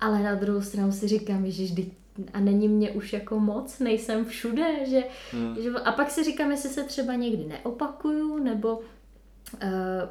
Ale 0.00 0.22
na 0.22 0.34
druhou 0.34 0.60
stranu 0.60 0.92
si 0.92 1.08
říkám, 1.08 1.50
že 1.50 1.62
vždy 1.62 1.90
a 2.32 2.40
není 2.40 2.68
mě 2.68 2.90
už 2.90 3.12
jako 3.12 3.40
moc, 3.40 3.78
nejsem 3.78 4.24
všude, 4.24 4.86
že, 4.86 5.02
hmm. 5.30 5.56
že 5.62 5.70
a 5.70 5.92
pak 5.92 6.10
si 6.10 6.24
říkám, 6.24 6.50
jestli 6.50 6.70
se 6.70 6.84
třeba 6.84 7.14
někdy 7.14 7.44
neopakuju, 7.44 8.44
nebo 8.44 8.80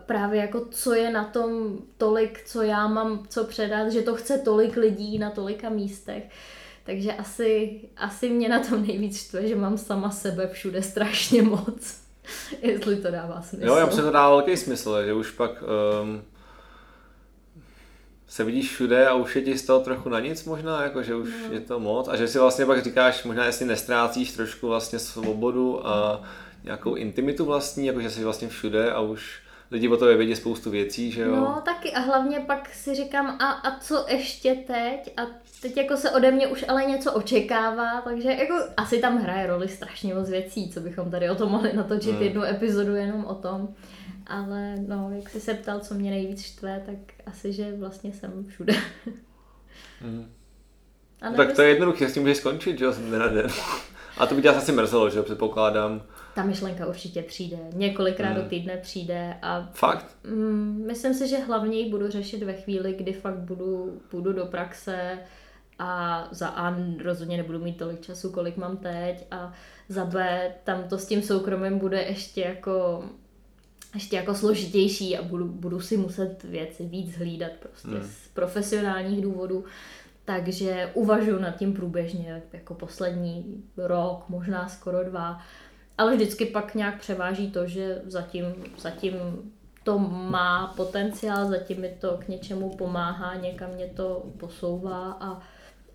právě 0.06 0.41
jako 0.41 0.65
co 0.71 0.93
je 0.93 1.12
na 1.12 1.23
tom 1.23 1.77
tolik, 1.97 2.43
co 2.45 2.62
já 2.62 2.88
mám 2.88 3.25
co 3.30 3.43
předat, 3.43 3.91
že 3.91 4.01
to 4.01 4.15
chce 4.15 4.38
tolik 4.38 4.77
lidí 4.77 5.19
na 5.19 5.29
tolika 5.29 5.69
místech. 5.69 6.23
Takže 6.83 7.13
asi, 7.13 7.79
asi 7.98 8.29
mě 8.29 8.50
na 8.50 8.60
tom 8.60 8.87
nejvíc 8.87 9.17
štve, 9.17 9.48
že 9.48 9.56
mám 9.56 9.77
sama 9.77 10.12
sebe 10.12 10.48
všude 10.48 10.81
strašně 10.81 11.42
moc. 11.42 12.02
Jestli 12.62 12.96
to 12.96 13.12
dává 13.12 13.42
smysl. 13.42 13.65
Jo, 13.65 13.75
já 13.75 13.85
myslím, 13.85 14.02
že 14.02 14.06
to 14.06 14.12
dává 14.12 14.29
velký 14.29 14.58
smysl, 14.58 15.06
že 15.06 15.13
už 15.13 15.31
pak 15.31 15.63
um, 16.04 16.21
se 18.27 18.44
vidíš 18.44 18.71
všude 18.71 19.08
a 19.08 19.13
už 19.13 19.35
je 19.35 19.42
ti 19.42 19.58
z 19.58 19.65
toho 19.65 19.79
trochu 19.79 20.10
na 20.10 20.19
nic 20.19 20.44
možná, 20.44 20.83
jako 20.83 21.04
že 21.04 21.15
už 21.15 21.29
no. 21.48 21.54
je 21.54 21.60
to 21.60 21.79
moc 21.79 22.08
a 22.08 22.15
že 22.15 22.27
si 22.27 22.39
vlastně 22.39 22.65
pak 22.65 22.83
říkáš, 22.83 23.23
možná 23.23 23.46
jestli 23.46 23.65
nestrácíš 23.65 24.31
trošku 24.31 24.67
vlastně 24.67 25.00
svobodu 25.00 25.87
a 25.87 26.21
nějakou 26.63 26.95
intimitu 26.95 27.45
vlastní, 27.45 27.85
jakože 27.85 28.09
jsi 28.09 28.23
vlastně 28.23 28.47
všude 28.47 28.91
a 28.91 28.99
už 28.99 29.41
lidi 29.71 29.87
o 29.87 29.97
tobě 29.97 30.17
vědí 30.17 30.35
spoustu 30.35 30.69
věcí, 30.69 31.12
že 31.12 31.21
jo? 31.21 31.35
No 31.35 31.62
taky 31.65 31.91
a 31.91 31.99
hlavně 31.99 32.39
pak 32.39 32.73
si 32.73 32.95
říkám, 32.95 33.37
a, 33.39 33.51
a 33.51 33.79
co 33.79 34.05
ještě 34.07 34.55
teď? 34.55 35.13
A 35.17 35.21
teď 35.62 35.77
jako 35.77 35.97
se 35.97 36.12
ode 36.12 36.31
mě 36.31 36.47
už 36.47 36.65
ale 36.67 36.85
něco 36.85 37.13
očekává, 37.13 38.01
takže 38.01 38.29
jako 38.29 38.53
asi 38.77 38.99
tam 38.99 39.17
hraje 39.17 39.47
roli 39.47 39.67
strašně 39.67 40.13
moc 40.13 40.29
věcí, 40.29 40.69
co 40.69 40.79
bychom 40.79 41.12
tady 41.12 41.29
o 41.29 41.35
tom 41.35 41.51
mohli 41.51 41.73
natočit 41.73 42.13
hmm. 42.13 42.23
jednu 42.23 42.43
epizodu 42.43 42.95
jenom 42.95 43.25
o 43.25 43.35
tom. 43.35 43.75
Ale 44.27 44.75
no, 44.87 45.12
jak 45.15 45.29
jsi 45.29 45.39
se 45.39 45.53
ptal, 45.53 45.79
co 45.79 45.93
mě 45.93 46.12
nejvíc 46.12 46.41
štve, 46.41 46.83
tak 46.85 46.97
asi, 47.25 47.53
že 47.53 47.75
vlastně 47.79 48.13
jsem 48.13 48.45
všude. 48.47 48.73
Hmm. 50.01 50.31
No, 51.23 51.33
tak 51.33 51.55
to 51.55 51.62
je 51.62 51.69
jednoduché, 51.69 52.09
s 52.09 52.13
tím 52.13 52.23
můžeš 52.23 52.37
skončit, 52.37 52.79
že 52.79 52.85
jo, 52.85 52.91
den 52.91 53.19
na 53.19 53.27
den. 53.27 53.47
A 54.17 54.25
to 54.25 54.35
by 54.35 54.41
tě 54.41 54.49
asi 54.49 54.71
mrzelo, 54.71 55.09
že 55.09 55.23
předpokládám. 55.23 56.01
Ta 56.36 56.44
myšlenka 56.44 56.86
určitě 56.86 57.21
přijde. 57.21 57.58
Několikrát 57.73 58.29
hmm. 58.29 58.44
do 58.44 58.50
týdne 58.50 58.77
přijde 58.77 59.38
a... 59.42 59.69
Fakt? 59.73 60.17
Mm, 60.23 60.84
myslím 60.88 61.13
si, 61.13 61.27
že 61.27 61.38
hlavně 61.38 61.79
ji 61.79 61.92
budu 61.92 62.10
řešit 62.10 62.44
ve 62.44 62.54
chvíli, 62.54 62.94
kdy 62.94 63.13
fakt 63.13 63.38
budu, 63.38 64.02
budu 64.12 64.34
do 64.34 64.46
praxe 64.46 65.17
a 65.79 66.27
za 66.32 66.48
A 66.48 66.75
rozhodně 67.04 67.38
nebudu 67.38 67.60
mít 67.60 67.77
tolik 67.77 68.02
času, 68.02 68.32
kolik 68.32 68.58
mám 68.58 68.77
teď 68.77 69.25
a 69.32 69.54
za 69.90 70.06
B 70.06 70.52
tam 70.63 70.84
to 70.90 70.98
s 70.98 71.06
tím 71.06 71.21
soukromím 71.21 71.79
bude 71.79 72.02
ještě 72.02 72.42
jako 72.42 73.04
ještě 73.94 74.15
jako 74.15 74.36
složitější 74.36 75.17
a 75.17 75.21
budu, 75.21 75.48
budu 75.48 75.79
si 75.79 75.98
muset 75.98 76.44
věci 76.44 76.86
víc 76.86 77.15
hlídat 77.15 77.52
prostě 77.60 77.88
hmm. 77.88 78.04
z 78.04 78.27
profesionálních 78.27 79.21
důvodů. 79.21 79.65
Takže 80.25 80.92
uvažuji 80.94 81.40
nad 81.40 81.52
tím 81.52 81.73
průběžně, 81.73 82.44
jako 82.54 82.73
poslední 82.73 83.63
rok, 83.77 84.29
možná 84.29 84.69
skoro 84.69 85.04
dva. 85.04 85.42
Ale 86.02 86.15
vždycky 86.15 86.45
pak 86.45 86.75
nějak 86.75 86.99
převáží 86.99 87.52
to, 87.52 87.67
že 87.67 88.02
zatím, 88.06 88.45
zatím 88.77 89.13
to 89.83 89.99
má 89.99 90.73
potenciál, 90.75 91.49
zatím 91.49 91.81
mi 91.81 91.97
to 92.02 92.17
k 92.25 92.27
něčemu 92.27 92.69
pomáhá, 92.69 93.35
někam 93.35 93.69
mě 93.71 93.87
to 93.87 94.25
posouvá 94.37 95.12
a, 95.12 95.41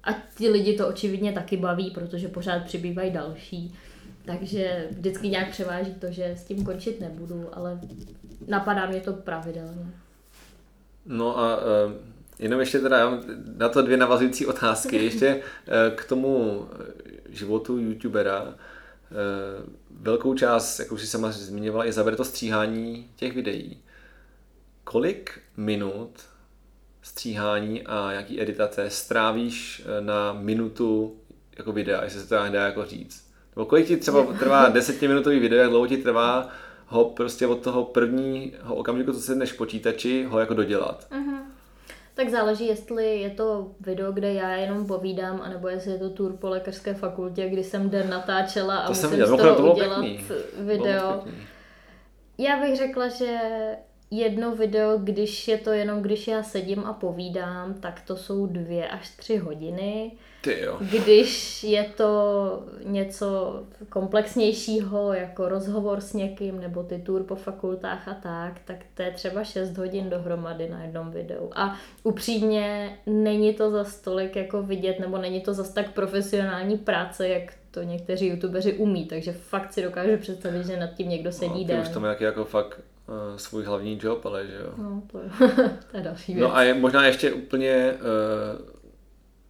a 0.05 0.13
ti 0.39 0.49
lidi 0.49 0.77
to 0.77 0.89
očividně 0.89 1.33
taky 1.33 1.57
baví, 1.57 1.91
protože 1.91 2.29
pořád 2.29 2.65
přibývají 2.65 3.11
další. 3.11 3.75
Takže 4.25 4.89
vždycky 4.91 5.29
nějak 5.29 5.51
převáží 5.51 5.95
to, 5.95 6.07
že 6.11 6.25
s 6.25 6.45
tím 6.45 6.65
končit 6.65 7.01
nebudu, 7.01 7.49
ale 7.53 7.81
napadá 8.47 8.87
mě 8.87 9.01
to 9.01 9.13
pravidelně. 9.13 9.87
No 11.07 11.39
a 11.39 11.57
uh, 11.57 11.63
jenom 12.39 12.61
ještě 12.61 12.79
teda 12.79 13.21
na 13.57 13.69
to 13.69 13.83
dvě 13.83 13.97
navazující 13.97 14.47
otázky. 14.47 15.05
Ještě 15.05 15.35
uh, 15.37 15.43
k 15.97 16.05
tomu 16.05 16.67
životu 17.29 17.79
youtubera. 17.79 18.55
Uh, 19.11 19.73
velkou 19.91 20.35
část, 20.35 20.79
jak 20.79 20.93
už 20.93 21.01
si 21.01 21.07
sama 21.07 21.33
zmiňovala, 21.33 21.85
je 21.85 21.93
zabere 21.93 22.17
to 22.17 22.25
stříhání 22.25 23.11
těch 23.17 23.35
videí. 23.35 23.79
Kolik 24.85 25.41
minut 25.57 26.11
stříhání 27.03 27.83
a 27.83 28.13
jaký 28.13 28.41
editace 28.41 28.91
strávíš 28.91 29.83
na 30.01 30.33
minutu 30.33 31.17
jako 31.59 31.73
videa, 31.73 32.05
jestli 32.05 32.21
se 32.21 32.29
to 32.29 32.35
dá 32.35 32.67
jako 32.67 32.85
říct? 32.85 33.27
Nebo 33.57 33.67
kolik 33.67 33.87
ti 33.87 33.97
třeba 33.97 34.23
trvá 34.39 34.69
desetiminutový 34.73 35.39
video, 35.39 35.59
jak 35.59 35.71
dlouho 35.71 35.87
ti 35.87 35.97
trvá 35.97 36.49
ho 36.87 37.05
prostě 37.05 37.47
od 37.47 37.63
toho 37.63 37.85
prvního 37.85 38.75
okamžiku, 38.75 39.13
co 39.13 39.21
sedneš 39.21 39.53
k 39.53 39.57
počítači, 39.57 40.25
ho 40.25 40.39
jako 40.39 40.55
dodělat. 40.55 41.07
Uh-huh. 41.11 41.39
Tak 42.17 42.29
záleží, 42.29 42.67
jestli 42.67 43.21
je 43.21 43.31
to 43.31 43.71
video, 43.81 44.13
kde 44.13 44.33
já 44.33 44.51
jenom 44.51 44.87
povídám, 44.87 45.41
anebo 45.41 45.69
jestli 45.69 45.93
je 45.93 45.99
to 45.99 46.11
tour 46.11 46.37
po 46.37 46.49
lékařské 46.49 46.95
fakultě, 46.95 47.49
kdy 47.49 47.65
jsem 47.65 47.91
den 47.91 48.11
natáčela 48.11 48.77
a 48.77 48.87
to 48.87 48.93
musím 48.93 49.27
z 49.27 49.37
toho 49.37 49.55
to 49.55 49.73
udělat 49.73 50.01
pěkný. 50.01 50.27
video. 50.59 51.25
Já 52.39 52.61
bych 52.61 52.77
řekla, 52.77 53.09
že 53.09 53.39
jedno 54.11 54.57
video, 54.57 54.99
když 54.99 55.49
je 55.49 55.59
to 55.59 55.71
jenom, 55.71 56.03
když 56.03 56.29
já 56.29 56.43
sedím 56.43 56.85
a 56.85 56.93
povídám, 56.93 57.75
tak 57.75 58.01
to 58.01 58.17
jsou 58.17 58.47
dvě 58.47 58.89
až 58.89 59.11
tři 59.11 59.37
hodiny. 59.37 60.13
Ty 60.41 60.61
jo. 60.61 60.79
Když 60.81 61.65
je 61.65 61.85
to 61.85 62.63
něco 62.85 63.61
komplexnějšího, 63.89 65.13
jako 65.13 65.49
rozhovor 65.49 66.01
s 66.01 66.13
někým, 66.13 66.61
nebo 66.61 66.83
ty 66.83 66.99
tour 66.99 67.23
po 67.23 67.37
fakultách 67.37 68.09
a 68.09 68.15
tak, 68.15 68.61
tak 68.65 68.77
to 68.95 69.03
je 69.03 69.11
třeba 69.11 69.45
6 69.45 69.77
hodin 69.79 70.11
dohromady 70.11 70.69
na 70.69 70.83
jednom 70.83 71.11
videu. 71.11 71.51
A 71.55 71.77
upřímně 72.03 72.97
není 73.07 73.55
to 73.55 73.71
za 73.71 73.85
stolik 73.85 74.37
jako 74.37 74.63
vidět, 74.63 75.01
nebo 75.01 75.19
není 75.19 75.41
to 75.41 75.55
zas 75.55 75.71
tak 75.71 75.93
profesionální 75.93 76.79
práce, 76.79 77.29
jak 77.29 77.53
to 77.71 77.83
někteří 77.83 78.27
youtubeři 78.27 78.73
umí, 78.73 79.07
takže 79.07 79.33
fakt 79.33 79.73
si 79.73 79.83
dokážu 79.83 80.17
představit, 80.17 80.67
že 80.67 80.77
nad 80.77 80.95
tím 80.95 81.09
někdo 81.09 81.33
sedí 81.33 81.63
no, 81.63 81.69
den. 81.69 81.81
už 81.81 81.89
to 81.89 82.01
nějaký 82.01 82.25
jako 82.25 82.45
fakt 82.45 82.81
svůj 83.37 83.65
hlavní 83.65 83.99
job, 84.03 84.27
ale 84.27 84.47
že 84.47 84.59
jo. 84.65 84.73
No, 84.77 85.03
to 85.13 85.19
je, 85.19 85.31
to 85.91 85.97
je 85.97 86.03
další 86.03 86.35
věc. 86.35 86.43
No 86.43 86.57
a 86.57 86.63
je 86.63 86.75
možná 86.75 87.07
ještě 87.07 87.33
úplně 87.33 87.95
uh, 87.95 88.77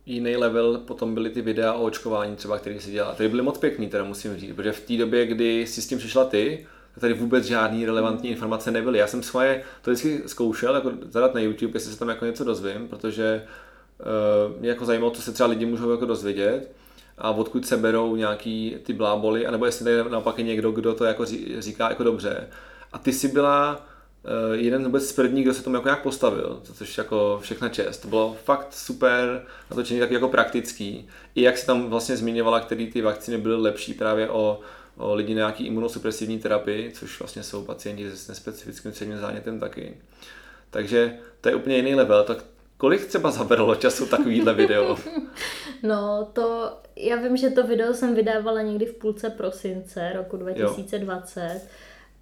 jiný 0.06 0.36
level 0.36 0.78
potom 0.78 1.14
byly 1.14 1.30
ty 1.30 1.42
videa 1.42 1.72
o 1.72 1.82
očkování 1.82 2.36
třeba, 2.36 2.58
který 2.58 2.80
si 2.80 2.90
dělá. 2.90 3.14
Ty 3.14 3.28
byly 3.28 3.42
moc 3.42 3.58
pěkný, 3.58 3.88
teda 3.88 4.04
musím 4.04 4.36
říct, 4.36 4.54
protože 4.56 4.72
v 4.72 4.80
té 4.80 4.96
době, 4.96 5.26
kdy 5.26 5.66
si 5.66 5.82
s 5.82 5.88
tím 5.88 5.98
přišla 5.98 6.24
ty, 6.24 6.66
tady 7.00 7.14
vůbec 7.14 7.44
žádný 7.44 7.86
relevantní 7.86 8.30
informace 8.30 8.70
nebyly. 8.70 8.98
Já 8.98 9.06
jsem 9.06 9.22
svoje 9.22 9.62
to 9.82 9.90
vždycky 9.90 10.22
zkoušel, 10.26 10.74
jako 10.74 10.92
zadat 11.10 11.34
na 11.34 11.40
YouTube, 11.40 11.76
jestli 11.76 11.92
se 11.92 11.98
tam 11.98 12.08
jako 12.08 12.24
něco 12.24 12.44
dozvím, 12.44 12.88
protože 12.88 13.46
uh, 14.00 14.60
mě 14.60 14.68
jako 14.68 14.84
zajímalo, 14.84 15.10
co 15.10 15.22
se 15.22 15.32
třeba 15.32 15.48
lidi 15.48 15.66
můžou 15.66 15.90
jako 15.90 16.06
dozvědět 16.06 16.72
a 17.18 17.30
odkud 17.30 17.66
se 17.66 17.76
berou 17.76 18.16
nějaký 18.16 18.76
ty 18.82 18.92
bláboli, 18.92 19.46
anebo 19.46 19.66
jestli 19.66 19.84
tady 19.84 20.10
naopak 20.10 20.38
je 20.38 20.44
někdo, 20.44 20.72
kdo 20.72 20.94
to 20.94 21.04
jako 21.04 21.24
říká 21.58 21.88
jako 21.88 22.02
dobře. 22.02 22.48
A 22.96 22.98
ty 22.98 23.12
si 23.12 23.28
byla 23.28 23.76
uh, 23.76 24.54
jeden 24.54 24.84
vůbec 24.84 25.08
z 25.08 25.12
prvních, 25.12 25.44
kdo 25.44 25.54
se 25.54 25.62
tomu 25.62 25.76
jako 25.76 25.88
nějak 25.88 26.02
postavil, 26.02 26.60
což 26.74 26.98
jako 26.98 27.38
všechna 27.42 27.68
čest. 27.68 27.98
To 27.98 28.08
bylo 28.08 28.36
fakt 28.44 28.74
super 28.74 29.42
natočení, 29.70 30.00
tak 30.00 30.10
jako 30.10 30.28
praktický. 30.28 31.08
I 31.34 31.42
jak 31.42 31.58
si 31.58 31.66
tam 31.66 31.90
vlastně 31.90 32.16
zmiňovala, 32.16 32.60
který 32.60 32.92
ty 32.92 33.02
vakcíny 33.02 33.38
byly 33.38 33.56
lepší 33.56 33.94
právě 33.94 34.30
o, 34.30 34.60
o 34.96 35.14
lidi 35.14 35.34
na 35.34 35.38
nějaký 35.38 35.66
imunosupresivní 35.66 36.38
terapii, 36.38 36.92
což 36.92 37.20
vlastně 37.20 37.42
jsou 37.42 37.64
pacienti 37.64 38.10
s 38.10 38.28
nespecifickým 38.28 38.92
středním 38.92 39.18
zánětem 39.18 39.60
taky. 39.60 39.96
Takže 40.70 41.18
to 41.40 41.48
je 41.48 41.54
úplně 41.54 41.76
jiný 41.76 41.94
level. 41.94 42.24
Tak 42.24 42.38
kolik 42.76 43.06
třeba 43.06 43.30
zabralo 43.30 43.74
času 43.74 44.06
takovýhle 44.06 44.54
video? 44.54 44.98
No, 45.82 46.28
to, 46.32 46.76
já 46.96 47.16
vím, 47.16 47.36
že 47.36 47.50
to 47.50 47.66
video 47.66 47.94
jsem 47.94 48.14
vydávala 48.14 48.62
někdy 48.62 48.86
v 48.86 48.94
půlce 48.94 49.30
prosince 49.30 50.12
roku 50.14 50.36
2020. 50.36 51.40
Jo 51.40 51.60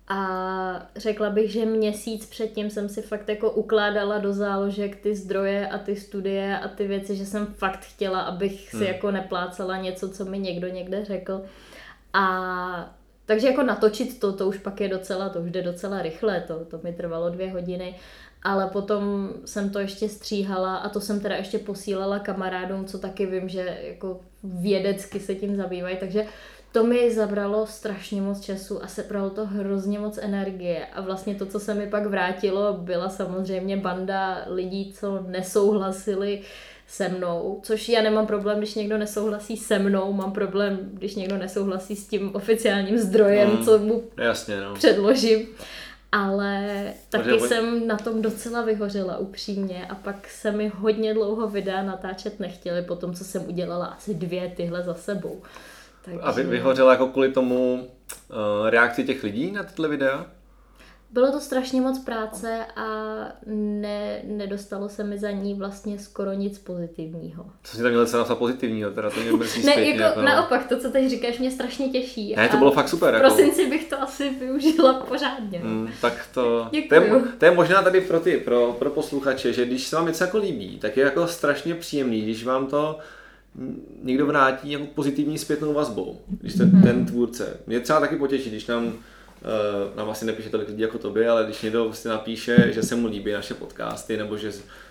a 0.09 0.89
řekla 0.97 1.31
bych, 1.31 1.53
že 1.53 1.67
měsíc 1.67 2.27
předtím 2.27 2.71
jsem 2.71 2.89
si 2.89 3.03
fakt 3.03 3.29
jako 3.29 3.51
ukládala 3.51 4.19
do 4.19 4.33
záložek 4.33 4.97
ty 4.97 5.15
zdroje 5.15 5.69
a 5.69 5.79
ty 5.79 5.97
studie 5.97 6.59
a 6.59 6.69
ty 6.69 6.87
věci, 6.87 7.17
že 7.17 7.27
jsem 7.27 7.47
fakt 7.47 7.85
chtěla, 7.85 8.21
abych 8.21 8.71
si 8.71 8.77
hmm. 8.77 8.87
jako 8.87 9.11
neplácala 9.11 9.77
něco, 9.77 10.09
co 10.09 10.25
mi 10.25 10.39
někdo 10.39 10.69
někde 10.69 11.05
řekl. 11.05 11.43
A 12.13 12.95
takže 13.27 13.47
jako 13.47 13.63
natočit 13.63 14.21
to, 14.21 14.33
to 14.33 14.49
už 14.49 14.59
pak 14.59 14.81
je 14.81 14.89
docela, 14.89 15.29
to 15.29 15.41
už 15.41 15.51
jde 15.51 15.63
docela 15.63 16.03
rychle, 16.03 16.41
to, 16.41 16.65
to 16.65 16.81
mi 16.83 16.93
trvalo 16.93 17.31
dvě 17.31 17.51
hodiny, 17.51 17.95
ale 18.43 18.67
potom 18.67 19.31
jsem 19.45 19.71
to 19.71 19.79
ještě 19.79 20.09
stříhala 20.09 20.77
a 20.77 20.89
to 20.89 21.01
jsem 21.01 21.21
teda 21.21 21.37
ještě 21.37 21.59
posílala 21.59 22.19
kamarádům, 22.19 22.85
co 22.85 22.99
taky 22.99 23.27
vím, 23.27 23.49
že 23.49 23.79
jako 23.83 24.21
vědecky 24.45 25.21
se 25.21 25.35
tím 25.35 25.57
zabývají, 25.57 25.97
takže 25.97 26.27
to 26.75 26.85
mi 26.85 27.15
zabralo 27.15 27.67
strašně 27.67 28.23
moc 28.23 28.41
času 28.41 28.85
a 28.85 28.87
sebralo 28.87 29.31
to 29.31 29.47
hrozně 29.47 29.99
moc 29.99 30.19
energie. 30.23 30.87
A 30.87 31.01
vlastně 31.01 31.35
to, 31.35 31.47
co 31.47 31.61
se 31.61 31.75
mi 31.75 31.87
pak 31.87 32.07
vrátilo, 32.07 32.73
byla 32.73 33.09
samozřejmě 33.09 33.77
banda 33.77 34.45
lidí, 34.47 34.95
co 35.01 35.25
nesouhlasili 35.27 36.41
se 36.87 37.09
mnou, 37.09 37.61
což 37.63 37.89
já 37.89 38.03
nemám 38.03 38.27
problém, 38.27 38.59
když 38.59 38.75
někdo 38.75 38.99
nesouhlasí 38.99 39.57
se 39.57 39.79
mnou, 39.79 40.13
mám 40.13 40.33
problém, 40.33 40.79
když 40.93 41.15
někdo 41.15 41.39
nesouhlasí 41.39 41.97
s 41.97 42.09
tím 42.09 42.31
oficiálním 42.35 42.99
zdrojem, 42.99 43.51
mm, 43.51 43.65
co 43.65 43.79
mu 43.79 44.05
jasně, 44.17 44.61
no. 44.61 44.75
předložím. 44.75 45.47
Ale 46.13 46.85
taky 47.11 47.25
Protože... 47.25 47.49
jsem 47.49 47.87
na 47.87 47.97
tom 47.97 48.23
docela 48.23 48.63
vyhořela 48.63 49.19
upřímně 49.19 49.87
a 49.87 49.95
pak 49.95 50.29
se 50.29 50.53
mi 50.53 50.73
hodně 50.77 51.15
dlouho 51.15 51.49
videa 51.49 51.83
natáčet 51.83 52.41
nechtěli 52.41 52.83
po 52.83 52.97
tom, 52.97 53.15
co 53.15 53.25
jsem 53.25 53.49
udělala 53.49 53.87
asi 53.87 54.15
dvě 54.15 54.53
tyhle 54.57 54.83
za 54.83 54.95
sebou. 54.95 55.43
Takže... 56.05 56.21
A 56.21 56.31
vy, 56.31 56.43
vyhořela 56.43 56.93
jako 56.93 57.07
kvůli 57.07 57.33
tomu 57.33 57.89
uh, 58.31 58.69
reakci 58.69 59.05
těch 59.05 59.23
lidí 59.23 59.51
na 59.51 59.63
tyhle 59.63 59.89
videa? 59.89 60.27
Bylo 61.15 61.33
to 61.33 61.41
strašně 61.41 61.81
moc 61.81 61.99
práce 61.99 62.67
a 62.77 62.87
ne, 63.47 64.21
nedostalo 64.25 64.89
se 64.89 65.05
mi 65.05 65.19
za 65.19 65.31
ní 65.31 65.55
vlastně 65.55 65.99
skoro 65.99 66.33
nic 66.33 66.59
pozitivního. 66.59 67.47
Co 67.63 67.77
jsi 67.77 67.83
tam 67.83 67.91
měl 67.91 68.07
napsat 68.07 68.39
pozitivního, 68.39 68.91
teda 68.91 69.11
to 69.11 69.21
mě 69.21 69.33
mrzí 69.37 69.67
Ne, 69.67 69.75
jako, 69.85 70.03
jako 70.03 70.21
no. 70.21 70.27
naopak, 70.27 70.69
to, 70.69 70.79
co 70.79 70.91
teď 70.91 71.11
říkáš, 71.11 71.39
mě 71.39 71.51
strašně 71.51 71.89
těší. 71.89 72.35
Ne, 72.37 72.49
to 72.49 72.57
bylo 72.57 72.73
fakt 72.73 72.89
super. 72.89 73.11
V 73.11 73.15
jako... 73.15 73.27
prosinci 73.27 73.67
bych 73.67 73.91
to 73.91 74.03
asi 74.03 74.31
využila 74.31 74.93
pořádně. 74.93 75.61
Mm, 75.65 75.91
tak 76.01 76.29
to, 76.35 76.69
to 76.71 76.95
je, 76.95 77.23
to 77.39 77.45
je, 77.45 77.51
možná 77.51 77.83
tady 77.83 78.01
pro 78.01 78.21
ty, 78.21 78.37
pro, 78.37 78.77
pro 78.79 78.91
posluchače, 78.91 79.53
že 79.53 79.67
když 79.67 79.87
se 79.87 79.97
vám 79.97 80.07
něco 80.07 80.25
jako 80.25 80.39
líbí, 80.39 80.79
tak 80.79 80.97
je 80.97 81.05
jako 81.05 81.27
strašně 81.27 81.75
příjemný, 81.75 82.21
když 82.21 82.45
vám 82.45 82.67
to 82.67 82.99
někdo 84.03 84.27
vrátí 84.27 84.71
jako 84.71 84.87
pozitivní 84.87 85.39
zpětnou 85.39 85.73
vazbou, 85.73 86.21
když 86.41 86.55
ten, 86.55 86.83
ten 86.83 87.07
tvůrce. 87.07 87.57
Mě 87.67 87.81
třeba 87.81 88.01
taky 88.01 88.17
potěší, 88.17 88.51
když 88.51 88.67
nám, 88.67 88.87
uh, 88.87 88.93
nám 89.97 90.11
asi 90.11 90.25
nepíše 90.25 90.51
tolik 90.51 90.69
lidí 90.69 90.83
jako 90.83 90.99
tobě, 90.99 91.29
ale 91.29 91.45
když 91.45 91.63
někdo 91.63 91.85
vlastně 91.85 92.11
napíše, 92.11 92.71
že 92.75 92.83
se 92.83 92.97
mu 92.97 93.09
líbí 93.09 93.33
naše 93.33 93.55
podcasty, 93.55 94.17
nebo 94.17 94.37
že 94.37 94.53
Eh, 94.53 94.84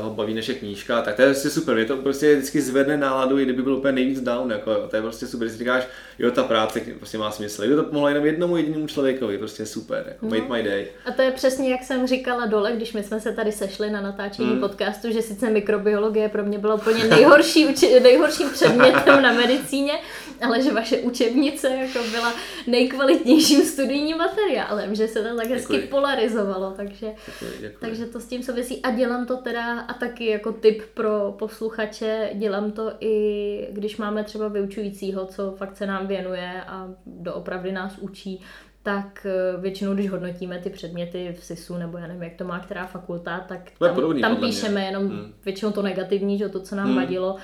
ho 0.00 0.10
baví 0.10 0.34
naše 0.34 0.54
knížka, 0.54 1.02
tak 1.02 1.16
to 1.16 1.22
je 1.22 1.28
prostě 1.28 1.50
super, 1.50 1.74
mě 1.74 1.84
to 1.84 1.96
prostě 1.96 2.34
vždycky 2.36 2.60
zvedne 2.60 2.96
náladu, 2.96 3.38
i 3.38 3.44
kdyby 3.44 3.62
byl 3.62 3.74
úplně 3.74 3.92
nejvíc 3.92 4.20
down, 4.20 4.50
jako, 4.50 4.74
to 4.90 4.96
je 4.96 5.02
prostě 5.02 5.26
super, 5.26 5.48
když 5.48 5.58
říkáš, 5.58 5.88
jo, 6.18 6.30
ta 6.30 6.42
práce 6.42 6.80
prostě 6.96 7.18
má 7.18 7.30
smysl, 7.30 7.62
kdyby 7.62 7.76
to 7.76 7.82
pomohlo 7.82 8.08
jenom 8.08 8.26
jednomu 8.26 8.56
jedinému 8.56 8.86
člověkovi, 8.86 9.38
prostě 9.38 9.66
super, 9.66 10.04
jako, 10.08 10.26
no. 10.26 10.30
made 10.30 10.62
my 10.62 10.70
day. 10.70 10.86
A 11.06 11.12
to 11.12 11.22
je 11.22 11.30
přesně, 11.30 11.70
jak 11.70 11.82
jsem 11.82 12.06
říkala 12.06 12.46
dole, 12.46 12.72
když 12.72 12.92
my 12.92 13.02
jsme 13.02 13.20
se 13.20 13.32
tady 13.32 13.52
sešli 13.52 13.90
na 13.90 14.00
natáčení 14.00 14.50
hmm. 14.50 14.60
podcastu, 14.60 15.12
že 15.12 15.22
sice 15.22 15.50
mikrobiologie 15.50 16.28
pro 16.28 16.44
mě 16.44 16.58
byla 16.58 16.74
úplně 16.74 17.04
nejhorší, 17.04 17.66
nejhorším 18.02 18.50
předmětem 18.50 19.22
na 19.22 19.32
medicíně, 19.32 19.92
ale 20.40 20.62
že 20.62 20.72
vaše 20.72 20.98
učebnice 20.98 21.68
jako 21.68 21.98
byla 22.10 22.32
nejkvalitnějším 22.66 23.62
studijním 23.62 24.16
materiálem, 24.16 24.94
že 24.94 25.08
se 25.08 25.22
to 25.22 25.36
tak 25.36 25.46
hezky 25.46 25.72
děkuji. 25.72 25.88
polarizovalo, 25.88 26.74
takže, 26.76 27.14
děkuji, 27.26 27.60
děkuji. 27.60 27.78
takže 27.80 28.06
to 28.06 28.20
s 28.20 28.26
tím 28.26 28.42
souvisí 28.42 28.82
a 28.82 28.90
dělám 28.90 29.26
to 29.26 29.36
teda 29.36 29.80
a 29.80 29.94
taky 29.94 30.26
jako 30.26 30.52
tip 30.52 30.82
pro 30.94 31.34
posluchače, 31.38 32.30
dělám 32.34 32.72
to 32.72 32.92
i 33.00 33.68
když 33.72 33.96
máme 33.96 34.24
třeba 34.24 34.48
vyučujícího, 34.48 35.26
co 35.26 35.52
fakt 35.52 35.76
se 35.76 35.86
nám 35.86 36.06
věnuje 36.06 36.62
a 36.66 36.88
doopravdy 37.06 37.72
nás 37.72 37.98
učí, 37.98 38.40
tak 38.82 39.26
eh, 39.26 39.60
většinou, 39.60 39.94
když 39.94 40.10
hodnotíme 40.10 40.58
ty 40.58 40.70
předměty 40.70 41.36
v 41.38 41.44
SISu, 41.44 41.76
nebo 41.78 41.98
já 41.98 42.06
nevím, 42.06 42.22
jak 42.22 42.34
to 42.34 42.44
má 42.44 42.58
která 42.58 42.86
fakulta, 42.86 43.44
tak 43.48 43.60
tam, 43.78 43.94
podobný, 43.94 44.20
tam 44.20 44.36
píšeme 44.36 44.84
jenom 44.84 45.08
hmm. 45.08 45.32
většinou 45.44 45.72
to 45.72 45.82
negativní, 45.82 46.38
že 46.38 46.48
to, 46.48 46.60
co 46.60 46.76
nám 46.76 46.86
hmm. 46.86 46.96
vadilo, 46.96 47.36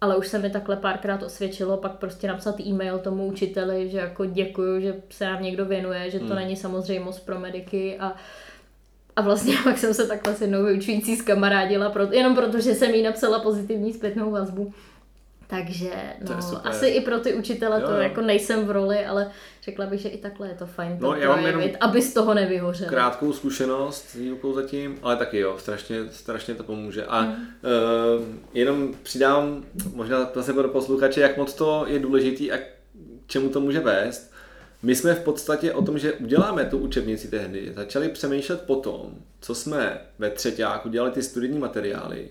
ale 0.00 0.16
už 0.16 0.28
se 0.28 0.38
mi 0.38 0.50
takhle 0.50 0.76
párkrát 0.76 1.22
osvědčilo 1.22 1.76
pak 1.76 1.92
prostě 1.92 2.28
napsat 2.28 2.60
e-mail 2.60 2.98
tomu 2.98 3.26
učiteli, 3.26 3.88
že 3.88 3.98
jako 3.98 4.24
děkuju, 4.24 4.80
že 4.80 5.02
se 5.10 5.24
nám 5.24 5.42
někdo 5.42 5.64
věnuje, 5.64 6.10
že 6.10 6.18
to 6.18 6.24
hmm. 6.24 6.34
není 6.34 6.56
samozřejmost 6.56 7.26
pro 7.26 7.40
mediky 7.40 7.98
a 7.98 8.16
a 9.16 9.22
vlastně 9.22 9.54
pak 9.64 9.78
jsem 9.78 9.94
se 9.94 10.06
takhle 10.06 10.34
s 10.34 10.40
jednou 10.40 10.64
vyučující 10.64 11.16
zkamarádila, 11.16 11.90
pro, 11.90 12.12
jenom 12.12 12.34
protože 12.34 12.74
jsem 12.74 12.94
jí 12.94 13.02
napsala 13.02 13.38
pozitivní 13.38 13.92
zpětnou 13.92 14.30
vazbu. 14.30 14.72
Takže 15.50 15.90
no, 16.28 16.66
asi 16.66 16.86
i 16.86 17.00
pro 17.00 17.18
ty 17.18 17.34
učitele 17.34 17.80
jo, 17.80 17.86
to 17.86 17.94
jo. 17.94 18.00
jako 18.00 18.20
nejsem 18.20 18.66
v 18.66 18.70
roli, 18.70 19.06
ale 19.06 19.30
řekla 19.62 19.86
bych, 19.86 20.00
že 20.00 20.08
i 20.08 20.18
takhle 20.18 20.48
je 20.48 20.54
to 20.54 20.66
fajn 20.66 20.96
no, 21.00 21.08
to 21.08 21.16
já 21.16 21.28
mám 21.28 21.40
projevit, 21.40 21.76
aby 21.80 22.02
z 22.02 22.14
toho 22.14 22.34
nevyhořel. 22.34 22.88
Krátkou 22.88 23.32
zkušenost 23.32 24.08
s 24.08 24.14
výukou 24.14 24.54
zatím, 24.54 24.98
ale 25.02 25.16
taky 25.16 25.38
jo, 25.38 25.56
strašně, 25.58 25.96
strašně 26.10 26.54
to 26.54 26.62
pomůže. 26.62 27.04
A 27.04 27.22
mm. 27.22 27.32
uh, 27.32 28.24
jenom 28.54 28.94
přidám 29.02 29.64
možná 29.94 30.30
zase 30.34 30.52
pro 30.52 30.68
posluchače, 30.68 31.20
jak 31.20 31.36
moc 31.36 31.54
to 31.54 31.84
je 31.88 31.98
důležitý 31.98 32.52
a 32.52 32.58
k 32.58 32.62
čemu 33.26 33.48
to 33.48 33.60
může 33.60 33.80
vést. 33.80 34.30
My 34.82 34.94
jsme 34.94 35.14
v 35.14 35.20
podstatě 35.20 35.72
o 35.72 35.82
tom, 35.82 35.98
že 35.98 36.12
uděláme 36.12 36.64
tu 36.64 36.78
učebnici 36.78 37.28
tehdy, 37.28 37.72
začali 37.76 38.08
přemýšlet 38.08 38.60
po 38.60 38.76
tom, 38.76 39.14
co 39.40 39.54
jsme 39.54 40.00
ve 40.18 40.30
třetíku 40.30 40.88
dělali 40.88 41.12
ty 41.12 41.22
studijní 41.22 41.58
materiály, 41.58 42.28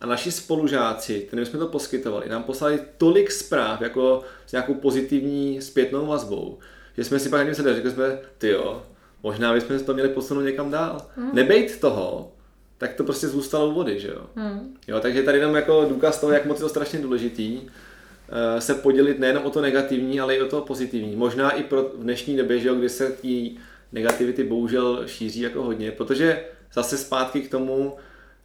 a 0.00 0.06
naši 0.06 0.32
spolužáci, 0.32 1.20
kterým 1.20 1.46
jsme 1.46 1.58
to 1.58 1.66
poskytovali, 1.66 2.28
nám 2.28 2.42
poslali 2.42 2.80
tolik 2.98 3.30
zpráv 3.30 3.80
jako 3.80 4.22
s 4.46 4.52
nějakou 4.52 4.74
pozitivní 4.74 5.62
zpětnou 5.62 6.06
vazbou, 6.06 6.58
že 6.96 7.04
jsme 7.04 7.18
si 7.18 7.28
pak 7.28 7.40
ani 7.40 7.54
sedli, 7.54 7.74
řekli 7.74 7.90
jsme, 7.90 8.18
ty 8.38 8.48
jo, 8.48 8.82
možná 9.22 9.52
bychom 9.52 9.80
to 9.80 9.94
měli 9.94 10.08
posunout 10.08 10.40
někam 10.40 10.70
dál. 10.70 11.06
Hmm. 11.16 11.30
Nebejt 11.32 11.80
toho, 11.80 12.32
tak 12.78 12.94
to 12.94 13.04
prostě 13.04 13.28
zůstalo 13.28 13.68
u 13.68 13.74
vody, 13.74 14.00
že 14.00 14.08
jo. 14.08 14.26
Hmm. 14.36 14.76
jo 14.88 15.00
takže 15.00 15.22
tady 15.22 15.38
jenom 15.38 15.54
jako 15.54 15.86
důkaz 15.88 16.20
toho, 16.20 16.32
jak 16.32 16.46
moc 16.46 16.58
je 16.58 16.62
to 16.62 16.68
strašně 16.68 16.98
důležitý, 16.98 17.60
eh, 17.66 18.60
se 18.60 18.74
podělit 18.74 19.18
nejenom 19.18 19.44
o 19.44 19.50
to 19.50 19.60
negativní, 19.60 20.20
ale 20.20 20.36
i 20.36 20.42
o 20.42 20.48
to 20.48 20.60
pozitivní. 20.60 21.16
Možná 21.16 21.50
i 21.50 21.62
pro 21.62 21.82
v 21.82 22.02
dnešní 22.02 22.36
době, 22.36 22.60
že 22.60 22.68
jo, 22.68 22.74
kdy 22.74 22.88
se 22.88 23.10
tí 23.10 23.58
negativity 23.92 24.44
bohužel 24.44 25.02
šíří 25.06 25.40
jako 25.40 25.62
hodně, 25.62 25.92
protože 25.92 26.44
zase 26.72 26.98
zpátky 26.98 27.40
k 27.40 27.50
tomu, 27.50 27.96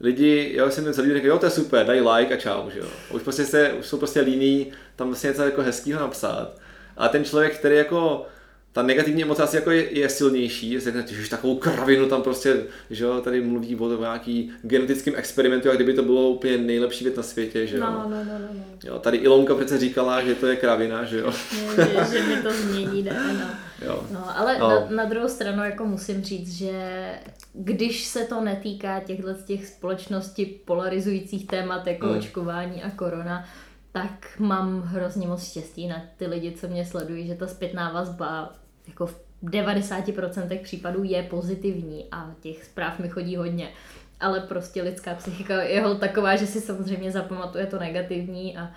lidi, 0.04 0.52
jo, 0.56 0.72
jsem 0.72 0.84
ten 0.84 0.94
celý 0.94 1.14
řekl, 1.14 1.28
jo, 1.28 1.38
to 1.38 1.46
je 1.46 1.50
super, 1.50 1.86
daj 1.86 2.02
like 2.02 2.34
a 2.34 2.38
čau, 2.38 2.70
že 2.70 2.80
jo. 2.80 2.88
Už 3.12 3.22
prostě 3.22 3.46
se, 3.46 3.74
už 3.74 3.86
jsou 3.86 3.98
prostě 3.98 4.22
líní 4.22 4.72
tam 4.96 5.08
vlastně 5.08 5.28
něco 5.28 5.42
jako 5.44 5.62
hezkého 5.62 6.00
napsat. 6.00 6.58
A 6.98 7.08
ten 7.08 7.26
člověk, 7.26 7.58
který 7.58 7.76
jako 7.76 8.26
ta 8.74 8.84
negativní 8.84 9.24
emoce 9.24 9.44
asi 9.44 9.56
jako 9.56 9.72
je, 9.72 10.00
je 10.00 10.10
silnější, 10.10 10.80
že 10.80 10.94
že 11.08 11.30
takovou 11.30 11.56
kravinu 11.56 12.10
tam 12.10 12.22
prostě, 12.22 12.64
že 12.90 13.04
jo, 13.04 13.22
tady 13.22 13.42
mluví 13.42 13.76
o 13.76 14.02
nějaký 14.02 14.52
genetickým 14.62 15.16
experimentu, 15.16 15.70
a 15.70 15.76
kdyby 15.76 15.94
to 15.94 16.04
bylo 16.04 16.30
úplně 16.30 16.58
nejlepší 16.58 17.04
věc 17.04 17.16
na 17.16 17.24
světě, 17.24 17.68
že 17.68 17.78
jo. 17.78 17.84
No, 17.84 17.92
no, 17.92 18.10
no, 18.10 18.24
no. 18.26 18.48
no. 18.54 18.64
Jo, 18.84 19.00
tady 19.00 19.18
Ilonka 19.18 19.56
přece 19.56 19.78
říkala, 19.78 20.24
že 20.24 20.36
to 20.36 20.48
je 20.48 20.56
kravina, 20.56 21.04
že 21.04 21.20
jo. 21.20 21.32
že, 21.76 22.06
že 22.12 22.24
mi 22.24 22.42
to 22.42 22.54
změní, 22.54 23.04
ne, 23.04 23.34
no. 23.34 23.48
Jo. 23.88 24.04
No, 24.12 24.38
ale 24.40 24.58
no. 24.60 24.70
Na, 24.70 24.88
na 24.90 25.06
druhou 25.06 25.28
stranu 25.28 25.64
jako 25.64 25.86
musím 25.86 26.24
říct, 26.24 26.54
že 26.54 27.10
když 27.54 28.06
se 28.06 28.26
to 28.26 28.42
netýká 28.42 29.00
těchto 29.00 29.34
těch 29.34 29.68
společností 29.68 30.46
polarizujících 30.46 31.48
témat 31.48 31.88
jako 31.88 32.08
hmm. 32.08 32.18
očkování 32.18 32.84
a 32.84 32.90
korona, 32.90 33.46
tak 33.92 34.40
mám 34.40 34.82
hrozně 34.82 35.28
moc 35.28 35.44
štěstí 35.44 35.88
na 35.88 36.02
ty 36.18 36.28
lidi, 36.28 36.52
co 36.52 36.68
mě 36.68 36.86
sledují, 36.86 37.28
že 37.28 37.36
ta 37.36 37.48
zpětná 37.48 37.92
vazba 37.92 38.54
jako 38.88 39.08
v 39.08 39.22
90% 39.44 40.60
případů 40.64 41.04
je 41.04 41.24
pozitivní 41.24 42.06
a 42.12 42.32
těch 42.42 42.64
zpráv 42.64 43.00
mi 43.00 43.10
chodí 43.10 43.36
hodně. 43.36 43.72
Ale 44.20 44.40
prostě 44.40 44.82
lidská 44.82 45.16
psychika 45.16 45.62
je 45.62 45.84
taková, 46.00 46.36
že 46.36 46.48
si 46.48 46.62
samozřejmě 46.62 47.12
zapamatuje 47.12 47.66
to 47.66 47.80
negativní 47.80 48.58
a 48.58 48.72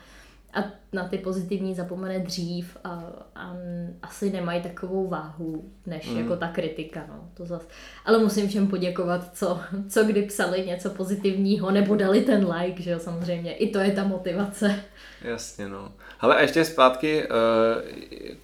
a 0.54 0.64
na 0.92 1.08
ty 1.08 1.18
pozitivní 1.18 1.74
zapomene 1.74 2.18
dřív 2.18 2.76
a, 2.84 3.02
a 3.34 3.56
asi 4.02 4.30
nemají 4.30 4.62
takovou 4.62 5.08
váhu, 5.08 5.72
než 5.86 6.10
mm. 6.10 6.18
jako 6.18 6.36
ta 6.36 6.48
kritika. 6.48 7.04
No. 7.08 7.30
To 7.34 7.46
zas. 7.46 7.68
Ale 8.04 8.18
musím 8.18 8.48
všem 8.48 8.66
poděkovat, 8.66 9.36
co, 9.36 9.60
co 9.88 10.04
kdy 10.04 10.22
psali 10.22 10.66
něco 10.66 10.90
pozitivního, 10.90 11.70
nebo 11.70 11.96
dali 11.96 12.20
ten 12.20 12.50
like, 12.50 12.82
že 12.82 12.90
jo, 12.90 12.98
samozřejmě. 12.98 13.54
I 13.54 13.70
to 13.70 13.78
je 13.78 13.92
ta 13.92 14.04
motivace. 14.04 14.84
Jasně, 15.22 15.68
no. 15.68 15.92
Ale 16.20 16.42
ještě 16.42 16.64
zpátky 16.64 17.28
uh, 17.28 17.34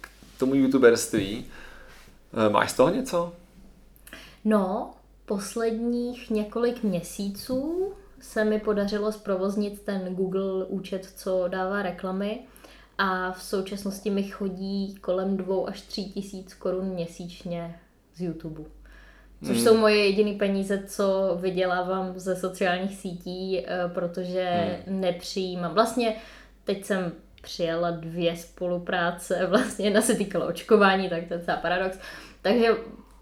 tomu 0.41 0.55
youtuberství. 0.55 1.45
Uh, 2.33 2.53
máš 2.53 2.71
z 2.71 2.73
toho 2.73 2.89
něco? 2.89 3.33
No, 4.45 4.93
posledních 5.25 6.29
několik 6.29 6.83
měsíců 6.83 7.93
se 8.19 8.45
mi 8.45 8.59
podařilo 8.59 9.11
zprovoznit 9.11 9.81
ten 9.81 10.15
Google 10.15 10.65
účet, 10.65 11.13
co 11.15 11.47
dává 11.47 11.81
reklamy 11.81 12.39
a 12.97 13.31
v 13.31 13.43
současnosti 13.43 14.09
mi 14.09 14.23
chodí 14.23 14.95
kolem 14.95 15.37
dvou 15.37 15.67
až 15.67 15.81
tří 15.81 16.11
tisíc 16.11 16.53
korun 16.53 16.85
měsíčně 16.85 17.79
z 18.15 18.21
YouTube. 18.21 18.63
Což 19.45 19.57
hmm. 19.57 19.65
jsou 19.65 19.77
moje 19.77 20.05
jediné 20.05 20.33
peníze, 20.33 20.83
co 20.87 21.37
vydělávám 21.41 22.19
ze 22.19 22.35
sociálních 22.35 22.97
sítí, 22.97 23.59
eh, 23.59 23.89
protože 23.93 24.49
hmm. 24.87 25.01
nepřijímám. 25.01 25.73
Vlastně 25.73 26.15
teď 26.63 26.85
jsem 26.85 27.11
přijala 27.41 27.91
dvě 27.91 28.35
spolupráce, 28.35 29.45
vlastně 29.49 29.85
jedna 29.85 30.01
se 30.01 30.15
týkala 30.15 30.45
očkování, 30.45 31.09
tak 31.09 31.27
to 31.27 31.33
je 31.33 31.39
celá 31.39 31.57
paradox. 31.57 31.99
Takže 32.41 32.67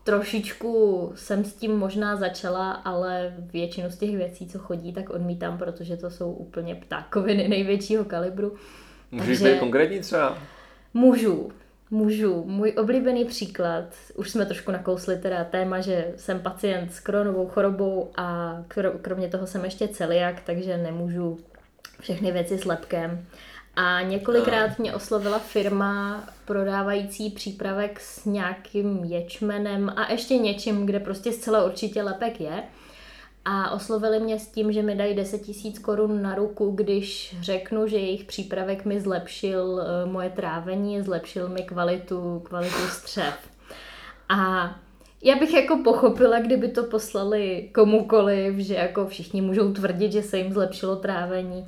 trošičku 0.04 1.12
jsem 1.16 1.46
s 1.46 1.54
tím 1.54 1.78
možná 1.78 2.16
začala, 2.16 2.72
ale 2.72 3.34
většinu 3.40 3.90
z 3.90 3.98
těch 3.98 4.18
věcí, 4.18 4.48
co 4.48 4.60
chodí, 4.60 4.94
tak 4.94 5.10
odmítám, 5.10 5.58
protože 5.58 5.98
to 5.98 6.10
jsou 6.10 6.32
úplně 6.32 6.76
ptákoviny 6.76 7.48
největšího 7.48 8.06
kalibru. 8.06 8.56
Můžeš 9.12 9.42
být 9.42 9.60
konkrétní 9.60 10.00
třeba? 10.00 10.38
Můžu. 10.94 11.52
Můžu. 11.92 12.44
Můj 12.46 12.74
oblíbený 12.78 13.26
příklad, 13.26 13.84
už 14.16 14.30
jsme 14.30 14.46
trošku 14.46 14.72
nakousli 14.72 15.18
teda 15.18 15.44
téma, 15.44 15.82
že 15.82 16.14
jsem 16.16 16.40
pacient 16.40 16.94
s 16.94 17.00
kronovou 17.00 17.48
chorobou 17.48 18.12
a 18.18 18.58
kromě 19.02 19.28
toho 19.28 19.48
jsem 19.48 19.66
ještě 19.66 19.88
celiak, 19.88 20.42
takže 20.42 20.78
nemůžu 20.78 21.40
všechny 22.00 22.32
věci 22.32 22.58
s 22.58 22.66
lepkem. 22.66 23.26
A 23.80 24.02
několikrát 24.02 24.80
mě 24.80 24.94
oslovila 24.94 25.40
firma 25.40 26.24
prodávající 26.46 27.30
přípravek 27.30 28.00
s 28.00 28.26
nějakým 28.26 29.04
ječmenem 29.04 29.94
a 29.96 30.12
ještě 30.12 30.38
něčím, 30.38 30.86
kde 30.86 31.00
prostě 31.00 31.32
zcela 31.32 31.66
určitě 31.66 32.04
lepek 32.04 32.42
je. 32.42 32.64
A 33.46 33.72
oslovili 33.72 34.20
mě 34.20 34.40
s 34.40 34.48
tím, 34.48 34.72
že 34.72 34.82
mi 34.82 34.96
dají 34.96 35.16
10 35.16 35.42
tisíc 35.42 35.80
korun 35.80 36.22
na 36.22 36.36
ruku, 36.36 36.72
když 36.72 37.36
řeknu, 37.42 37.88
že 37.88 37.98
jejich 37.98 38.24
přípravek 38.24 38.86
mi 38.86 39.02
zlepšil 39.02 39.82
eh, 39.82 40.06
moje 40.06 40.30
trávení, 40.30 41.02
zlepšil 41.02 41.50
mi 41.50 41.64
kvalitu, 41.64 42.42
kvalitu 42.46 42.88
střev. 42.90 43.34
A 44.30 44.70
já 45.24 45.36
bych 45.36 45.54
jako 45.54 45.78
pochopila, 45.84 46.40
kdyby 46.40 46.68
to 46.68 46.84
poslali 46.84 47.70
komukoliv, 47.74 48.58
že 48.58 48.76
jako 48.76 49.08
všichni 49.08 49.42
můžou 49.42 49.74
tvrdit, 49.74 50.12
že 50.12 50.22
se 50.22 50.38
jim 50.38 50.54
zlepšilo 50.54 50.96
trávení 50.96 51.68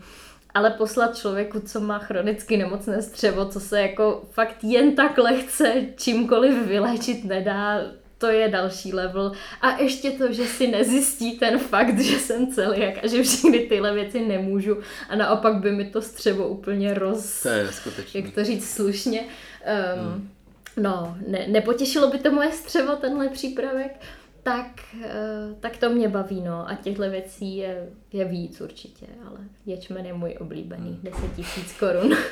ale 0.53 0.69
poslat 0.69 1.17
člověku, 1.17 1.59
co 1.59 1.79
má 1.79 1.99
chronicky 1.99 2.57
nemocné 2.57 3.01
střevo, 3.01 3.45
co 3.45 3.59
se 3.59 3.81
jako 3.81 4.23
fakt 4.31 4.63
jen 4.63 4.95
tak 4.95 5.17
lehce 5.17 5.73
čímkoliv 5.95 6.67
vyléčit 6.67 7.25
nedá, 7.25 7.81
to 8.17 8.27
je 8.27 8.49
další 8.49 8.93
level. 8.93 9.31
A 9.61 9.81
ještě 9.81 10.11
to, 10.11 10.33
že 10.33 10.45
si 10.45 10.67
nezjistí 10.67 11.39
ten 11.39 11.59
fakt, 11.59 11.99
že 11.99 12.19
jsem 12.19 12.53
celiak 12.53 13.03
a 13.03 13.07
že 13.07 13.23
všechny 13.23 13.59
tyhle 13.59 13.93
věci 13.93 14.25
nemůžu 14.25 14.77
a 15.09 15.15
naopak 15.15 15.55
by 15.55 15.71
mi 15.71 15.85
to 15.85 16.01
střevo 16.01 16.47
úplně 16.47 16.93
roz... 16.93 17.41
To 17.41 17.49
je 17.49 17.71
skutečně. 17.71 18.21
Jak 18.21 18.33
to 18.33 18.43
říct 18.43 18.69
slušně. 18.69 19.21
Um, 19.21 20.11
hmm. 20.11 20.29
No, 20.77 21.17
ne, 21.27 21.45
nepotěšilo 21.47 22.07
by 22.07 22.17
to 22.17 22.31
moje 22.31 22.51
střevo, 22.51 22.95
tenhle 22.95 23.29
přípravek 23.29 23.91
tak, 24.43 24.67
eh, 25.03 25.55
tak 25.59 25.77
to 25.77 25.89
mě 25.89 26.09
baví, 26.09 26.41
no. 26.41 26.69
A 26.69 26.75
těchto 26.75 27.09
věcí 27.09 27.57
je, 27.57 27.89
je 28.13 28.25
víc 28.25 28.61
určitě, 28.61 29.05
ale 29.27 29.39
ječmen 29.65 30.05
je 30.05 30.13
můj 30.13 30.37
oblíbený, 30.39 30.99
10 31.03 31.19
hmm. 31.19 31.31
tisíc 31.35 31.79
korun. 31.79 32.17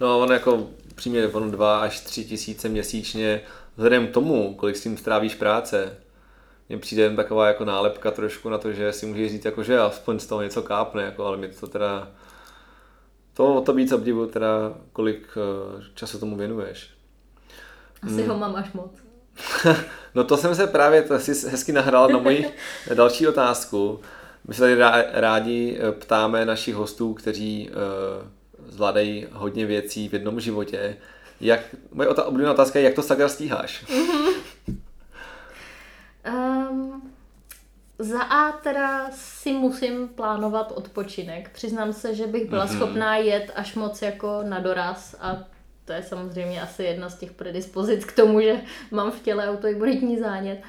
No 0.00 0.20
on 0.20 0.32
jako 0.32 0.70
přímě 0.94 1.28
on 1.28 1.50
2 1.50 1.80
až 1.80 2.00
3 2.00 2.24
tisíce 2.24 2.68
měsíčně, 2.68 3.40
vzhledem 3.76 4.06
k 4.06 4.10
tomu, 4.10 4.54
kolik 4.54 4.76
s 4.76 4.82
tím 4.82 4.96
strávíš 4.96 5.34
práce, 5.34 5.96
mně 6.68 6.78
přijde 6.78 7.02
jen 7.02 7.16
taková 7.16 7.48
jako 7.48 7.64
nálepka 7.64 8.10
trošku 8.10 8.48
na 8.48 8.58
to, 8.58 8.72
že 8.72 8.92
si 8.92 9.06
můžeš 9.06 9.32
říct, 9.32 9.44
jako, 9.44 9.62
že 9.62 9.78
aspoň 9.78 10.18
z 10.18 10.26
toho 10.26 10.42
něco 10.42 10.62
kápne, 10.62 11.02
jako, 11.02 11.26
ale 11.26 11.36
mi 11.36 11.48
to 11.48 11.66
teda 11.66 12.08
To 13.34 13.54
o 13.54 13.60
to 13.60 13.72
víc 13.72 13.92
obdivu 13.92 14.26
teda, 14.26 14.74
kolik 14.92 15.28
eh, 15.36 15.82
času 15.94 16.18
tomu 16.18 16.36
věnuješ. 16.36 16.90
Asi 18.02 18.22
hmm. 18.22 18.28
ho 18.28 18.38
mám 18.38 18.56
až 18.56 18.72
moc. 18.72 19.11
no 20.14 20.24
to 20.24 20.36
jsem 20.36 20.54
se 20.54 20.66
právě 20.66 21.02
to 21.02 21.18
si 21.18 21.48
hezky 21.48 21.72
nahrál 21.72 22.08
na 22.08 22.18
moji 22.18 22.50
další 22.94 23.28
otázku. 23.28 24.00
My 24.48 24.54
se 24.54 24.60
tady 24.60 24.76
rádi 25.12 25.78
eh, 25.80 25.92
ptáme 25.92 26.46
našich 26.46 26.74
hostů, 26.74 27.14
kteří 27.14 27.70
uh, 27.70 27.74
zvládají 28.68 29.26
hodně 29.32 29.66
věcí 29.66 30.08
v 30.08 30.12
jednom 30.12 30.40
životě. 30.40 30.96
Jak, 31.40 31.60
moje 31.92 32.08
oblíbená 32.08 32.52
otázka 32.52 32.78
je, 32.78 32.84
jak 32.84 32.94
to 32.94 33.02
sakra 33.02 33.28
stíháš? 33.28 33.84
um, 36.70 37.12
za 37.98 38.22
A 38.22 38.52
teda 38.52 39.10
si 39.10 39.52
musím 39.52 40.08
plánovat 40.08 40.72
odpočinek. 40.72 41.50
Přiznám 41.52 41.92
se, 41.92 42.14
že 42.14 42.26
bych 42.26 42.48
byla 42.48 42.66
mm-hmm. 42.66 42.76
schopná 42.76 43.16
jet 43.16 43.52
až 43.54 43.74
moc 43.74 44.02
jako 44.02 44.42
na 44.42 44.58
doraz 44.58 45.16
a 45.20 45.36
to 45.84 45.92
je 45.92 46.02
samozřejmě 46.02 46.62
asi 46.62 46.82
jedna 46.82 47.10
z 47.10 47.18
těch 47.18 47.32
predispozic 47.32 48.04
k 48.04 48.16
tomu, 48.16 48.40
že 48.40 48.60
mám 48.90 49.10
v 49.10 49.20
těle 49.20 49.50
autoimunitní 49.50 50.18
zánět. 50.18 50.62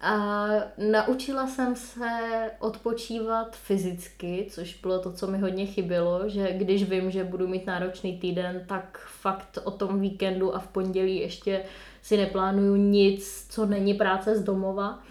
A 0.00 0.46
naučila 0.78 1.46
jsem 1.46 1.76
se 1.76 2.10
odpočívat 2.58 3.56
fyzicky, 3.56 4.46
což 4.50 4.80
bylo 4.82 4.98
to, 4.98 5.12
co 5.12 5.26
mi 5.26 5.38
hodně 5.38 5.66
chybělo, 5.66 6.28
že 6.28 6.52
když 6.52 6.90
vím, 6.90 7.10
že 7.10 7.24
budu 7.24 7.48
mít 7.48 7.66
náročný 7.66 8.18
týden, 8.18 8.64
tak 8.68 8.98
fakt 9.20 9.58
o 9.64 9.70
tom 9.70 10.00
víkendu 10.00 10.54
a 10.54 10.58
v 10.58 10.66
pondělí 10.66 11.20
ještě 11.20 11.62
si 12.02 12.16
neplánuju 12.16 12.76
nic, 12.76 13.46
co 13.50 13.66
není 13.66 13.94
práce 13.94 14.36
z 14.36 14.42
domova. 14.42 15.02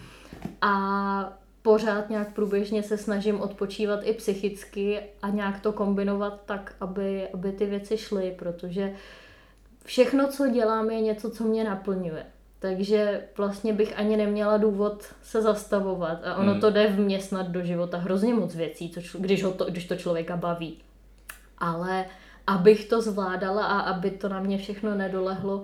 A 0.60 1.38
pořád 1.62 2.10
nějak 2.10 2.32
průběžně 2.32 2.82
se 2.82 2.98
snažím 2.98 3.40
odpočívat 3.40 4.00
i 4.02 4.12
psychicky 4.12 5.00
a 5.22 5.30
nějak 5.30 5.60
to 5.60 5.72
kombinovat 5.72 6.40
tak, 6.46 6.74
aby, 6.80 7.28
aby 7.28 7.52
ty 7.52 7.66
věci 7.66 7.96
šly, 7.96 8.34
protože 8.38 8.92
všechno, 9.86 10.28
co 10.28 10.48
dělám, 10.48 10.90
je 10.90 11.00
něco, 11.00 11.30
co 11.30 11.44
mě 11.44 11.64
naplňuje. 11.64 12.26
Takže 12.58 13.24
vlastně 13.36 13.72
bych 13.72 13.98
ani 13.98 14.16
neměla 14.16 14.56
důvod 14.56 15.14
se 15.22 15.42
zastavovat 15.42 16.24
a 16.24 16.36
ono 16.36 16.52
hmm. 16.52 16.60
to 16.60 16.70
jde 16.70 16.86
v 16.86 16.98
mě 16.98 17.20
snad 17.20 17.48
do 17.48 17.62
života 17.62 17.98
hrozně 17.98 18.34
moc 18.34 18.54
věcí, 18.54 18.90
co, 18.90 19.18
když, 19.18 19.44
ho 19.44 19.52
to, 19.52 19.64
když 19.64 19.86
to 19.86 19.96
člověka 19.96 20.36
baví. 20.36 20.78
Ale 21.58 22.04
abych 22.46 22.88
to 22.88 23.02
zvládala 23.02 23.66
a 23.66 23.80
aby 23.80 24.10
to 24.10 24.28
na 24.28 24.40
mě 24.40 24.58
všechno 24.58 24.94
nedolehlo, 24.94 25.62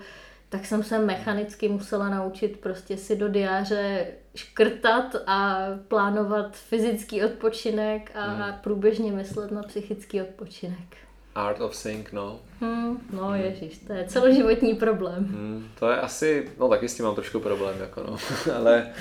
tak 0.48 0.66
jsem 0.66 0.82
se 0.82 0.98
mechanicky 0.98 1.68
musela 1.68 2.08
naučit 2.08 2.60
prostě 2.60 2.96
si 2.96 3.16
do 3.16 3.28
diáře 3.28 4.06
škrtat 4.34 5.16
a 5.26 5.66
plánovat 5.88 6.56
fyzický 6.56 7.24
odpočinek 7.24 8.10
a 8.14 8.24
hmm. 8.24 8.54
průběžně 8.60 9.12
myslet 9.12 9.50
na 9.50 9.62
psychický 9.62 10.22
odpočinek. 10.22 10.96
Art 11.34 11.60
of 11.60 11.76
Sync, 11.76 12.12
no. 12.12 12.40
Hmm, 12.60 13.08
no 13.12 13.26
hmm. 13.26 13.40
ježiš, 13.40 13.78
to 13.86 13.92
je 13.92 14.04
celoživotní 14.04 14.74
problém. 14.74 15.24
Hmm, 15.24 15.68
to 15.78 15.90
je 15.90 15.96
asi, 15.96 16.50
no 16.58 16.68
taky 16.68 16.88
s 16.88 16.94
tím 16.94 17.04
mám 17.04 17.14
trošku 17.14 17.40
problém, 17.40 17.80
jako 17.80 18.02
no, 18.02 18.16
ale 18.56 18.92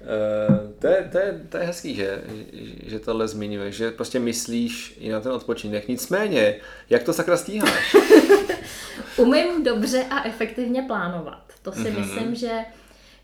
uh, 0.00 0.72
to, 0.78 0.86
je, 0.86 1.08
to, 1.12 1.18
je, 1.18 1.40
to 1.48 1.56
je 1.56 1.64
hezký, 1.64 1.94
že, 1.94 2.22
že 2.86 2.98
tohle 2.98 3.28
zmiňuješ, 3.28 3.74
že 3.76 3.90
prostě 3.90 4.18
myslíš 4.18 4.96
i 4.98 5.10
na 5.10 5.20
ten 5.20 5.32
odpočinek. 5.32 5.88
Nicméně, 5.88 6.56
jak 6.90 7.02
to 7.02 7.12
sakra 7.12 7.36
stíháš? 7.36 7.96
Umím 9.16 9.64
dobře 9.64 10.04
a 10.10 10.24
efektivně 10.24 10.82
plánovat. 10.82 11.42
To 11.62 11.72
si 11.72 11.78
mm-hmm. 11.78 11.98
myslím, 11.98 12.34
že 12.34 12.50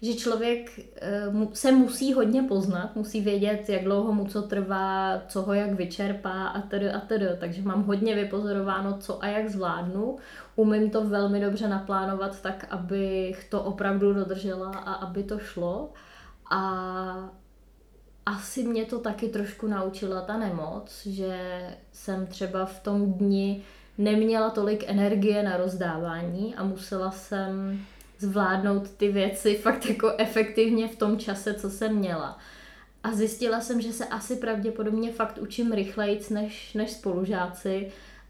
že 0.03 0.15
člověk 0.15 0.81
eh, 0.97 1.23
se 1.53 1.73
musí 1.73 2.13
hodně 2.13 2.43
poznat, 2.43 2.97
musí 2.97 3.21
vědět, 3.21 3.69
jak 3.69 3.85
dlouho 3.85 4.13
mu 4.13 4.25
co 4.25 4.43
trvá, 4.43 5.23
co 5.29 5.43
ho 5.43 5.55
jak 5.55 5.73
vyčerpá 5.73 6.47
a 6.47 6.61
tedy 6.61 6.91
a 6.91 7.01
tedy. 7.01 7.27
Takže 7.41 7.63
mám 7.63 7.83
hodně 7.83 8.15
vypozorováno, 8.15 8.99
co 8.99 9.25
a 9.25 9.27
jak 9.27 9.49
zvládnu. 9.49 10.17
Umím 10.57 10.91
to 10.91 11.05
velmi 11.05 11.41
dobře 11.41 11.69
naplánovat 11.69 12.43
tak, 12.43 12.67
abych 12.71 13.45
to 13.51 13.63
opravdu 13.63 14.15
dodržela 14.15 14.71
a 14.71 14.93
aby 14.93 15.23
to 15.23 15.39
šlo. 15.39 15.93
A 16.51 17.31
asi 18.27 18.65
mě 18.65 18.85
to 18.85 18.99
taky 18.99 19.29
trošku 19.29 19.67
naučila 19.67 20.21
ta 20.21 20.37
nemoc, 20.37 21.07
že 21.07 21.61
jsem 21.93 22.27
třeba 22.27 22.67
v 22.67 22.81
tom 22.81 23.13
dni 23.13 23.63
neměla 23.99 24.51
tolik 24.51 24.85
energie 24.87 25.43
na 25.43 25.57
rozdávání 25.57 26.55
a 26.55 26.65
musela 26.65 27.11
jsem 27.11 27.81
zvládnout 28.19 28.91
ty 28.91 29.09
věci 29.09 29.55
fakt 29.55 29.87
jako 29.87 30.13
efektivně 30.19 30.89
v 30.89 30.97
tom 30.97 31.19
čase, 31.19 31.55
co 31.55 31.71
jsem 31.71 31.97
měla. 31.97 32.39
A 33.03 33.13
zjistila 33.13 33.61
jsem, 33.61 33.81
že 33.81 33.93
se 33.93 34.07
asi 34.07 34.37
pravděpodobně 34.37 35.13
fakt 35.13 35.39
učím 35.41 35.73
rychleji 35.73 36.21
než, 36.31 36.75
než 36.75 36.91
spolužáci. 36.91 37.89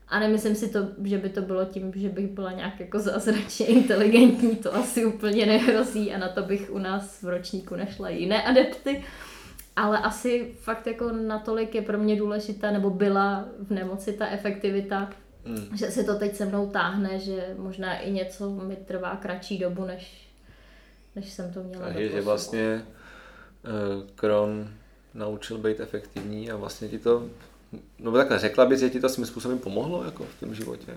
A 0.08 0.18
nemyslím 0.18 0.54
si 0.54 0.68
to, 0.68 0.78
že 1.04 1.18
by 1.18 1.28
to 1.28 1.42
bylo 1.42 1.64
tím, 1.64 1.92
že 1.96 2.08
bych 2.08 2.26
byla 2.26 2.52
nějak 2.52 2.80
jako 2.80 2.98
zázračně 2.98 3.66
inteligentní, 3.66 4.56
to 4.56 4.74
asi 4.74 5.04
úplně 5.04 5.46
nehrozí 5.46 6.12
a 6.14 6.18
na 6.18 6.28
to 6.28 6.42
bych 6.42 6.70
u 6.70 6.78
nás 6.78 7.22
v 7.22 7.28
ročníku 7.28 7.76
nešla 7.76 8.08
jiné 8.08 8.42
adepty. 8.42 9.04
Ale 9.76 9.98
asi 9.98 10.54
fakt 10.60 10.86
jako 10.86 11.12
natolik 11.12 11.74
je 11.74 11.82
pro 11.82 11.98
mě 11.98 12.16
důležitá, 12.16 12.70
nebo 12.70 12.90
byla 12.90 13.48
v 13.58 13.70
nemoci 13.70 14.12
ta 14.12 14.26
efektivita, 14.26 15.10
Hmm. 15.48 15.76
Že 15.76 15.90
se 15.90 16.04
to 16.04 16.14
teď 16.14 16.36
se 16.36 16.46
mnou 16.46 16.70
táhne, 16.70 17.18
že 17.18 17.54
možná 17.58 17.98
i 17.98 18.10
něco 18.10 18.50
mi 18.50 18.76
trvá 18.76 19.16
kratší 19.16 19.58
dobu, 19.58 19.84
než, 19.84 20.28
než 21.16 21.32
jsem 21.32 21.52
to 21.52 21.62
měla. 21.62 21.88
Je, 21.88 22.08
že 22.08 22.20
vlastně 22.20 22.86
uh, 23.64 24.10
Kron 24.14 24.70
naučil 25.14 25.58
být 25.58 25.80
efektivní 25.80 26.50
a 26.50 26.56
vlastně 26.56 26.88
ti 26.88 26.98
to, 26.98 27.28
no 27.98 28.12
takhle 28.12 28.38
řekla 28.38 28.66
bys, 28.66 28.80
že 28.80 28.90
ti 28.90 29.00
to 29.00 29.08
svým 29.08 29.26
způsobem 29.26 29.58
pomohlo 29.58 30.04
jako 30.04 30.24
v 30.24 30.40
tom 30.40 30.54
životě? 30.54 30.94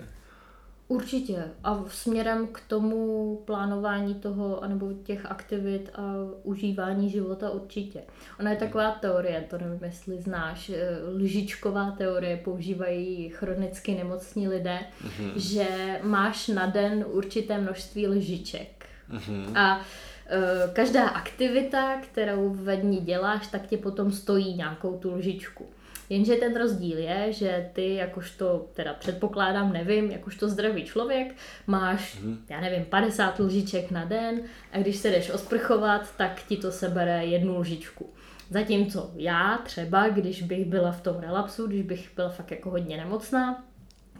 Určitě. 0.92 1.44
A 1.64 1.84
směrem 1.88 2.46
k 2.46 2.60
tomu 2.66 3.36
plánování 3.44 4.14
toho, 4.14 4.64
anebo 4.64 4.92
těch 4.92 5.26
aktivit 5.26 5.90
a 5.94 6.14
užívání 6.42 7.10
života 7.10 7.50
určitě. 7.50 8.02
Ona 8.40 8.50
je 8.50 8.56
taková 8.56 8.90
teorie, 8.90 9.44
to 9.50 9.58
nevím, 9.58 9.84
jestli 9.84 10.22
znáš, 10.22 10.70
eh, 10.70 10.98
lžičková 11.16 11.90
teorie, 11.90 12.36
používají 12.36 13.28
chronicky 13.28 13.94
nemocní 13.94 14.48
lidé, 14.48 14.78
mm-hmm. 14.78 15.32
že 15.36 15.66
máš 16.02 16.48
na 16.48 16.66
den 16.66 17.04
určité 17.08 17.58
množství 17.58 18.06
lžiček. 18.06 18.86
Mm-hmm. 19.10 19.58
A 19.58 19.80
e, 20.26 20.72
každá 20.72 21.08
aktivita, 21.08 22.00
kterou 22.00 22.50
ve 22.50 22.76
dní 22.76 23.00
děláš, 23.00 23.46
tak 23.46 23.66
tě 23.66 23.76
potom 23.76 24.12
stojí 24.12 24.54
nějakou 24.54 24.98
tu 24.98 25.14
lžičku. 25.14 25.66
Jenže 26.08 26.36
ten 26.36 26.56
rozdíl 26.56 26.98
je, 26.98 27.32
že 27.32 27.70
ty 27.72 27.94
jakožto, 27.94 28.68
teda 28.74 28.94
předpokládám, 28.94 29.72
nevím, 29.72 30.10
jakožto 30.10 30.48
zdravý 30.48 30.84
člověk, 30.84 31.34
máš, 31.66 32.18
mm. 32.20 32.44
já 32.50 32.60
nevím, 32.60 32.84
50 32.84 33.40
lžiček 33.40 33.90
na 33.90 34.04
den 34.04 34.40
a 34.72 34.78
když 34.78 34.96
se 34.96 35.10
jdeš 35.10 35.30
osprchovat, 35.30 36.16
tak 36.16 36.42
ti 36.42 36.56
to 36.56 36.72
sebere 36.72 37.24
jednu 37.24 37.58
lžičku. 37.58 38.10
Zatímco 38.50 39.10
já 39.14 39.58
třeba, 39.64 40.08
když 40.08 40.42
bych 40.42 40.64
byla 40.64 40.92
v 40.92 41.00
tom 41.00 41.18
relapsu, 41.18 41.66
když 41.66 41.82
bych 41.82 42.10
byla 42.16 42.28
fakt 42.28 42.50
jako 42.50 42.70
hodně 42.70 42.96
nemocná, 42.96 43.64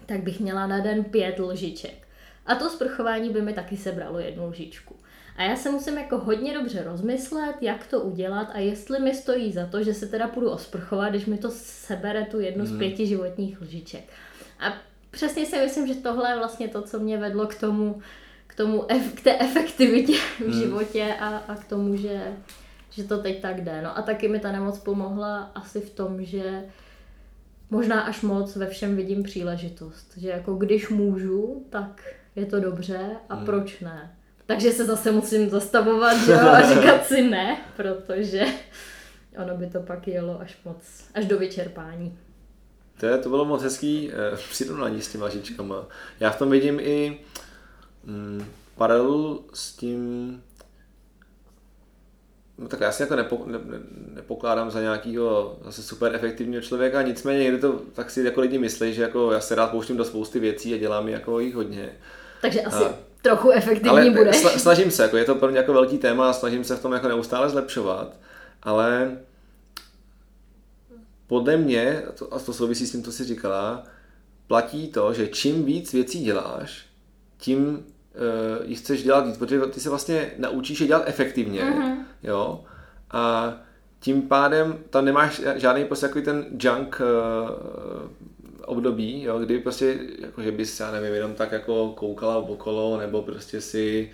tak 0.07 0.23
bych 0.23 0.41
měla 0.41 0.67
na 0.67 0.81
den 0.81 1.05
pět 1.05 1.39
lžiček. 1.39 2.09
A 2.47 2.55
to 2.55 2.71
sprchování 2.71 3.31
by 3.31 3.43
mi 3.43 3.53
taky 3.53 3.77
sebralo 3.77 4.19
jednu 4.19 4.47
lžičku. 4.47 4.97
A 5.37 5.43
já 5.43 5.57
se 5.57 5.71
musím 5.71 5.99
jako 5.99 6.19
hodně 6.19 6.55
dobře 6.55 6.83
rozmyslet, 6.83 7.57
jak 7.61 7.87
to 7.87 8.01
udělat 8.01 8.49
a 8.55 8.59
jestli 8.59 9.01
mi 9.01 9.15
stojí 9.15 9.53
za 9.53 9.67
to, 9.67 9.83
že 9.83 9.95
se 9.95 10.07
teda 10.07 10.29
půjdu 10.29 10.51
osprchovat, 10.51 11.09
když 11.09 11.27
mi 11.27 11.39
to 11.39 11.51
sebere 11.51 12.25
tu 12.25 12.41
jednu 12.41 12.67
z 12.67 12.71
hmm. 12.71 12.79
pěti 12.79 13.07
životních 13.07 13.61
lžiček. 13.61 14.05
A 14.61 14.73
přesně 15.11 15.47
si 15.47 15.57
myslím, 15.57 15.87
že 15.87 15.95
tohle 15.95 16.31
je 16.31 16.39
vlastně 16.39 16.69
to, 16.69 16.83
co 16.83 17.01
mě 17.01 17.19
vedlo 17.19 17.47
k 17.47 17.55
tomu, 17.55 18.03
k, 18.47 18.55
tomu, 18.55 18.85
k 19.15 19.21
té 19.21 19.39
efektivitě 19.39 20.13
v 20.13 20.41
hmm. 20.41 20.53
životě 20.53 21.15
a, 21.21 21.37
a 21.37 21.55
k 21.55 21.65
tomu, 21.65 21.97
že, 21.97 22.33
že 22.91 23.05
to 23.05 23.19
teď 23.19 23.43
tak 23.43 23.65
jde. 23.65 23.83
No 23.83 23.99
a 23.99 24.03
taky 24.03 24.29
mi 24.29 24.41
ta 24.41 24.53
nemoc 24.53 24.79
pomohla 24.79 25.51
asi 25.55 25.81
v 25.81 25.91
tom, 25.91 26.25
že 26.25 26.65
možná 27.71 28.01
až 28.01 28.23
moc 28.23 28.57
ve 28.57 28.67
všem 28.67 28.97
vidím 28.97 29.23
příležitost. 29.23 30.13
Že 30.17 30.29
jako 30.29 30.55
když 30.55 30.89
můžu, 30.89 31.67
tak 31.71 32.15
je 32.37 32.47
to 32.47 32.61
dobře 32.61 33.11
a 33.29 33.35
hmm. 33.35 33.47
proč 33.47 33.81
ne? 33.81 34.17
Takže 34.53 34.73
se 34.73 34.85
zase 34.85 35.13
musím 35.13 35.51
zastavovat 35.51 36.17
že 36.27 36.33
jo, 36.33 36.39
a 36.39 36.75
říkat 36.75 37.07
si 37.07 37.23
ne, 37.23 37.61
protože 37.77 38.45
ono 39.43 39.57
by 39.57 39.67
to 39.67 39.81
pak 39.81 40.09
jelo 40.09 40.41
až 40.41 40.59
moc, 40.65 40.77
až 41.15 41.27
do 41.27 41.39
vyčerpání. 41.39 42.19
To, 43.01 43.07
je, 43.07 43.19
to 43.19 43.29
bylo 43.29 43.45
moc 43.45 43.63
hezký 43.63 44.11
eh, 44.13 44.37
přirovnání 44.51 45.03
s 45.03 45.13
těma 45.13 45.29
žičkama. 45.29 45.87
Já 46.21 46.31
v 46.31 46.39
tom 46.39 46.51
vidím 46.51 46.81
i 46.81 47.21
mm, 48.05 48.45
paralelu 48.77 49.45
s 49.55 49.73
tím, 49.73 50.43
No 52.59 52.69
tak 52.69 52.81
já 52.81 52.93
si 52.93 53.03
jako 53.03 53.17
nepo, 53.17 53.43
ne, 53.47 53.59
ne, 53.65 53.79
nepokládám 54.15 54.71
za 54.71 54.81
nějakého 54.81 55.59
zase 55.65 55.83
super 55.83 56.15
efektivního 56.15 56.63
člověka, 56.63 57.03
nicméně 57.03 57.43
někdy 57.43 57.59
to 57.59 57.73
tak 57.93 58.11
si 58.11 58.23
jako 58.23 58.41
lidi 58.41 58.59
myslí, 58.59 58.95
že 58.95 59.03
jako 59.03 59.33
já 59.33 59.41
se 59.41 59.55
rád 59.55 59.71
pouštím 59.71 59.97
do 59.97 60.05
spousty 60.05 60.41
věcí 60.41 60.75
a 60.75 60.79
dělám 60.79 61.09
jako 61.09 61.41
jich 61.41 61.55
hodně. 61.55 61.93
Takže 62.43 62.63
asi 62.63 62.85
a, 62.85 63.12
trochu 63.23 63.51
efektivní 63.51 63.91
ale 63.91 64.11
budeš. 64.11 64.37
snažím 64.37 64.91
se, 64.91 65.03
jako 65.03 65.17
je 65.17 65.25
to 65.25 65.35
pro 65.35 65.49
mě 65.49 65.59
jako 65.59 65.73
velký 65.73 65.99
téma 65.99 66.31
a 66.31 66.33
snažím 66.33 66.65
se 66.65 66.77
v 66.77 66.83
tom 66.83 66.93
jako 66.93 67.09
neustále 67.09 67.51
zlepšovat, 67.51 68.17
ale 68.63 69.19
podle 71.27 71.57
mě, 71.57 72.03
a 72.09 72.13
to, 72.13 72.35
a 72.35 72.39
to 72.39 72.53
souvisí 72.53 72.87
s 72.87 72.93
tím, 72.93 73.03
co 73.03 73.13
jsi 73.13 73.25
říkala, 73.25 73.85
platí 74.47 74.89
to, 74.89 75.13
že 75.13 75.29
čím 75.29 75.65
víc 75.65 75.93
věcí 75.93 76.25
děláš, 76.25 76.87
tím 77.39 77.69
uh, 77.69 77.83
jich 78.65 78.79
chceš 78.79 79.03
dělat 79.03 79.27
víc, 79.27 79.37
protože 79.37 79.61
ty 79.61 79.81
se 79.81 79.91
vlastně 79.91 80.31
naučíš 80.39 80.81
je 80.81 80.87
dělat 80.87 81.03
efektivně, 81.07 81.63
mm-hmm. 81.63 81.97
jo, 82.23 82.65
a 83.11 83.55
tím 84.01 84.23
pádem 84.23 84.79
tam 84.91 85.05
nemáš 85.05 85.41
žádný 85.57 85.85
prostě 85.85 86.07
takový 86.07 86.25
ten 86.25 86.47
junk 86.59 87.01
uh, 87.01 87.51
období, 88.67 89.23
jo, 89.23 89.39
kdy 89.39 89.59
prostě, 89.59 89.99
jako, 90.19 90.43
že 90.43 90.53
bys, 90.53 90.81
já 90.81 90.91
nevím, 90.91 91.15
jenom 91.15 91.35
tak 91.35 91.53
jako 91.53 91.93
koukala 91.97 92.37
okolo, 92.37 92.99
nebo 92.99 93.23
prostě 93.23 93.61
si 93.61 94.11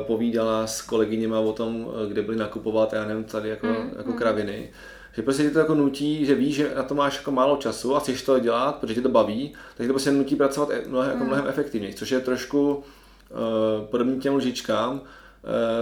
uh, 0.00 0.06
povídala 0.06 0.66
s 0.66 0.82
kolegyněma 0.82 1.40
o 1.40 1.52
tom, 1.52 1.88
kde 2.08 2.22
byli 2.22 2.36
nakupovat, 2.36 2.92
já 2.92 3.04
nevím, 3.04 3.24
tady 3.24 3.48
jako, 3.48 3.66
mm, 3.66 3.90
jako 3.98 4.10
mm. 4.10 4.16
kraviny. 4.18 4.70
Že 5.12 5.22
prostě 5.22 5.42
tě 5.42 5.50
to 5.50 5.58
jako 5.58 5.74
nutí, 5.74 6.26
že 6.26 6.34
víš, 6.34 6.54
že 6.54 6.72
na 6.76 6.82
to 6.82 6.94
máš 6.94 7.16
jako 7.16 7.30
málo 7.30 7.56
času 7.56 7.96
a 7.96 8.00
chceš 8.00 8.22
to 8.22 8.38
dělat, 8.38 8.76
protože 8.76 8.94
tě 8.94 9.00
to 9.00 9.08
baví, 9.08 9.52
tak 9.76 9.86
to 9.86 9.92
prostě 9.92 10.10
nutí 10.10 10.36
pracovat 10.36 10.70
e, 10.70 10.82
mnohem, 10.88 11.10
jako 11.10 11.20
mm. 11.20 11.26
mnohem 11.26 11.46
efektivněji, 11.48 11.94
což 11.94 12.10
je 12.10 12.20
trošku 12.20 12.76
uh, 12.76 13.86
podobný 13.86 14.20
těm 14.20 14.34
lžičkám, 14.34 14.92
uh, 14.92 15.00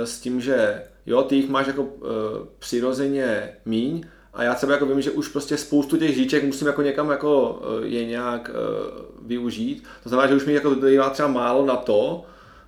s 0.04 0.20
tím, 0.20 0.40
že 0.40 0.82
jo, 1.06 1.22
ty 1.22 1.36
jich 1.36 1.48
máš 1.48 1.66
jako 1.66 1.82
uh, 1.82 2.08
přirozeně 2.58 3.56
míň, 3.64 4.04
a 4.36 4.42
já 4.42 4.54
třeba 4.54 4.72
jako 4.72 4.86
vím, 4.86 5.00
že 5.00 5.10
už 5.10 5.28
prostě 5.28 5.56
spoustu 5.56 5.96
těch 5.96 6.14
žíček 6.14 6.44
musím 6.44 6.66
jako 6.66 6.82
někam 6.82 7.10
jako 7.10 7.62
je 7.82 8.04
nějak 8.04 8.50
uh, 8.50 9.26
využít. 9.26 9.84
To 10.02 10.08
znamená, 10.08 10.28
že 10.28 10.34
už 10.34 10.44
mi 10.44 10.52
jako 10.52 10.74
dojívá 10.74 11.10
třeba 11.10 11.28
málo 11.28 11.66
na 11.66 11.76
to, 11.76 12.24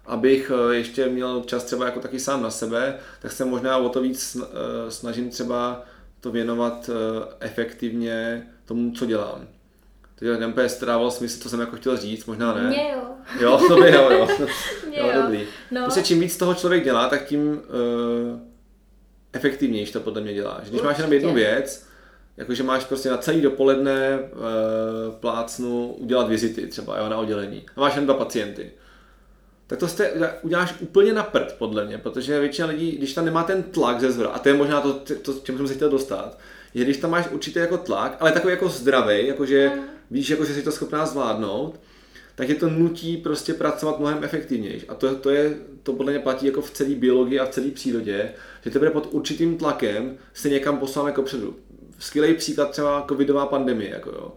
abych 0.07 0.53
ještě 0.71 1.09
měl 1.09 1.43
čas 1.47 1.64
třeba 1.64 1.85
jako 1.85 2.01
taky 2.01 2.21
sám 2.21 2.43
na 2.43 2.51
sebe, 2.51 2.99
tak 3.23 3.33
se 3.33 3.45
možná 3.45 3.77
o 3.77 3.89
to 3.89 4.01
víc 4.01 4.37
snažím 4.89 5.31
třeba 5.31 5.83
to 6.21 6.31
věnovat 6.31 6.91
efektivně 7.41 8.47
tomu, 8.64 8.93
co 8.93 9.07
dělám. 9.07 9.47
Takže 10.19 10.47
úplně 10.47 10.69
strávalo 10.69 11.11
smysl, 11.11 11.43
co 11.43 11.49
jsem 11.49 11.61
jako 11.61 11.77
chtěl 11.77 11.97
říct, 11.97 12.27
možná 12.27 12.55
ne. 12.55 12.62
Mě 12.62 12.91
jo. 12.95 13.03
Jo, 13.41 13.61
to 13.69 13.77
by 13.77 13.93
jo, 13.93 14.11
jo. 14.11 14.29
Mě 14.89 14.99
jo, 14.99 15.07
jo. 15.07 15.23
dobrý. 15.23 15.47
No. 15.71 15.83
Prostě 15.83 16.03
čím 16.03 16.21
víc 16.21 16.37
toho 16.37 16.55
člověk 16.55 16.85
dělá, 16.85 17.09
tak 17.09 17.25
tím 17.25 17.49
uh, 17.49 18.39
efektivnější 19.33 19.93
to 19.93 20.01
podle 20.01 20.20
mě 20.20 20.35
děláš. 20.35 20.61
Když 20.61 20.70
Určitě. 20.70 20.87
máš 20.87 20.99
jenom 20.99 21.12
jednu 21.12 21.35
věc, 21.35 21.87
jakože 22.37 22.62
máš 22.62 22.85
prostě 22.85 23.11
na 23.11 23.16
celý 23.16 23.41
dopoledne 23.41 24.18
uh, 24.18 25.14
plácnu 25.14 25.95
udělat 25.99 26.29
vizity 26.29 26.66
třeba 26.66 26.99
jo, 26.99 27.09
na 27.09 27.16
oddělení 27.16 27.66
a 27.76 27.81
máš 27.81 27.97
jen 27.97 28.05
dva 28.05 28.14
pacienty, 28.14 28.70
tak 29.66 29.79
to 29.79 29.89
jste, 29.89 30.12
uděláš 30.43 30.74
úplně 30.81 31.12
na 31.12 31.22
prd, 31.22 31.55
podle 31.59 31.85
mě, 31.85 31.99
protože 31.99 32.41
většina 32.41 32.68
lidí, 32.68 32.91
když 32.91 33.14
tam 33.14 33.24
nemá 33.24 33.43
ten 33.43 33.62
tlak 33.62 34.01
ze 34.01 34.12
zhora, 34.12 34.29
a 34.29 34.39
to 34.39 34.49
je 34.49 34.55
možná 34.55 34.81
to, 34.81 34.93
to 35.22 35.35
čemu 35.43 35.59
jsem 35.59 35.68
se 35.68 35.74
chtěl 35.74 35.91
dostat, 35.91 36.39
je, 36.74 36.85
když 36.85 36.97
tam 36.97 37.11
máš 37.11 37.29
určitě 37.31 37.59
jako 37.59 37.79
tlak, 37.79 38.16
ale 38.20 38.33
takový 38.33 38.51
jako 38.51 38.68
zdravý, 38.68 39.26
jakože 39.26 39.72
mm. 39.74 39.83
víš, 40.11 40.31
jako, 40.31 40.45
že 40.45 40.55
jsi 40.55 40.62
to 40.62 40.72
schopná 40.72 41.07
zvládnout, 41.07 41.81
tak 42.35 42.49
je 42.49 42.55
to 42.55 42.70
nutí 42.70 43.16
prostě 43.16 43.55
pracovat 43.55 43.99
mnohem 43.99 44.24
efektivněji. 44.24 44.85
A 44.89 44.95
to, 44.95 45.14
to, 45.14 45.31
je, 45.31 45.57
to 45.83 45.93
podle 45.93 46.12
mě 46.12 46.20
platí 46.20 46.47
jako 46.47 46.61
v 46.61 46.70
celé 46.70 46.95
biologii 46.95 47.41
a 47.41 47.47
v 47.47 47.49
celé 47.49 47.70
přírodě, 47.70 48.33
že 48.69 48.73
tebe 48.73 48.91
pod 48.91 49.09
určitým 49.11 49.59
tlakem 49.59 50.16
se 50.35 50.49
někam 50.49 50.79
posláme 50.79 51.11
jako 51.11 51.23
předu. 51.23 51.57
Skvělý 51.99 52.35
příklad 52.35 52.71
třeba 52.71 53.05
covidová 53.09 53.47
pandemie, 53.47 53.91
jako 53.91 54.11
jo. 54.11 54.33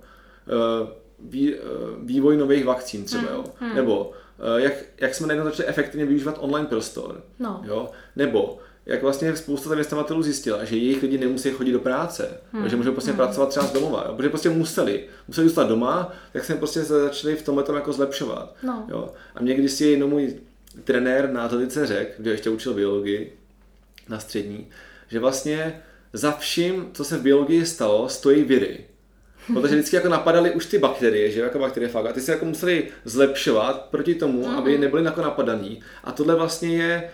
Eh, 0.48 0.88
vý, 1.20 1.56
eh, 1.56 1.60
vývoj 2.04 2.38
nových 2.38 2.66
vakcín 2.66 3.04
třeba, 3.04 3.32
jo. 3.32 3.44
Hmm. 3.60 3.76
Nebo 3.76 4.12
eh, 4.40 4.62
jak, 4.62 4.74
jak 4.98 5.16
jsme 5.16 5.28
najednou 5.28 5.50
začali 5.50 5.70
efektivně 5.70 6.06
využívat 6.06 6.38
online 6.40 6.68
prostor. 6.68 7.24
No. 7.40 7.62
Jo? 7.66 7.90
Nebo 8.16 8.60
jak 8.86 9.02
vlastně 9.02 9.36
spousta 9.36 9.70
zaměstnavatelů 9.70 10.22
zjistila, 10.22 10.66
že 10.66 10.76
jejich 10.76 11.02
lidi 11.02 11.18
nemusí 11.18 11.52
chodit 11.52 11.72
do 11.72 11.80
práce, 11.80 12.38
hmm. 12.52 12.70
že 12.70 12.76
můžou 12.76 12.92
prostě 12.92 13.12
hmm. 13.12 13.18
pracovat 13.18 13.50
třeba 13.50 13.66
z 13.66 13.74
domova, 13.74 14.06
jo? 14.08 14.14
protože 14.16 14.30
prostě 14.30 14.50
museli, 14.50 15.06
museli 15.28 15.48
zůstat 15.48 15.68
doma, 15.68 16.14
tak 16.34 16.46
jsme 16.46 16.56
prostě 16.56 16.84
začali 16.84 17.36
v 17.36 17.46
tomhle 17.46 17.64
tom 17.64 17.76
jako 17.76 17.94
zlepšovat. 17.94 18.56
No. 18.64 18.86
Jo? 18.90 19.10
A 19.36 19.42
mě 19.42 19.54
když 19.54 19.72
si 19.72 19.86
jenom 19.86 20.10
můj 20.10 20.36
trenér 20.84 21.32
na 21.32 21.44
athletice 21.44 21.86
řekl, 21.86 22.12
kde 22.18 22.32
ještě 22.32 22.50
učil 22.50 22.74
biologii 22.74 23.41
na 24.10 24.20
střední, 24.20 24.68
že 25.08 25.20
vlastně 25.20 25.82
za 26.14 26.32
vším, 26.32 26.90
co 26.94 27.04
se 27.04 27.18
v 27.18 27.22
biologii 27.22 27.66
stalo, 27.66 28.10
stojí 28.10 28.44
viry. 28.44 28.80
Protože 29.54 29.76
vždycky 29.76 29.96
jako 29.96 30.10
napadaly 30.10 30.52
už 30.52 30.66
ty 30.66 30.78
bakterie, 30.78 31.32
že 31.32 31.42
jako 31.42 31.60
bakterie 31.60 31.90
fakt, 31.90 32.06
a 32.06 32.14
ty 32.14 32.22
se 32.22 32.32
jako 32.32 32.46
museli 32.46 32.88
zlepšovat 33.06 33.88
proti 33.92 34.16
tomu, 34.16 34.44
mm-hmm. 34.44 34.58
aby 34.58 34.78
nebyly 34.78 35.04
jako 35.04 35.22
napadaný. 35.22 35.80
A 36.04 36.12
tohle 36.12 36.36
vlastně 36.36 36.78
je 36.78 37.10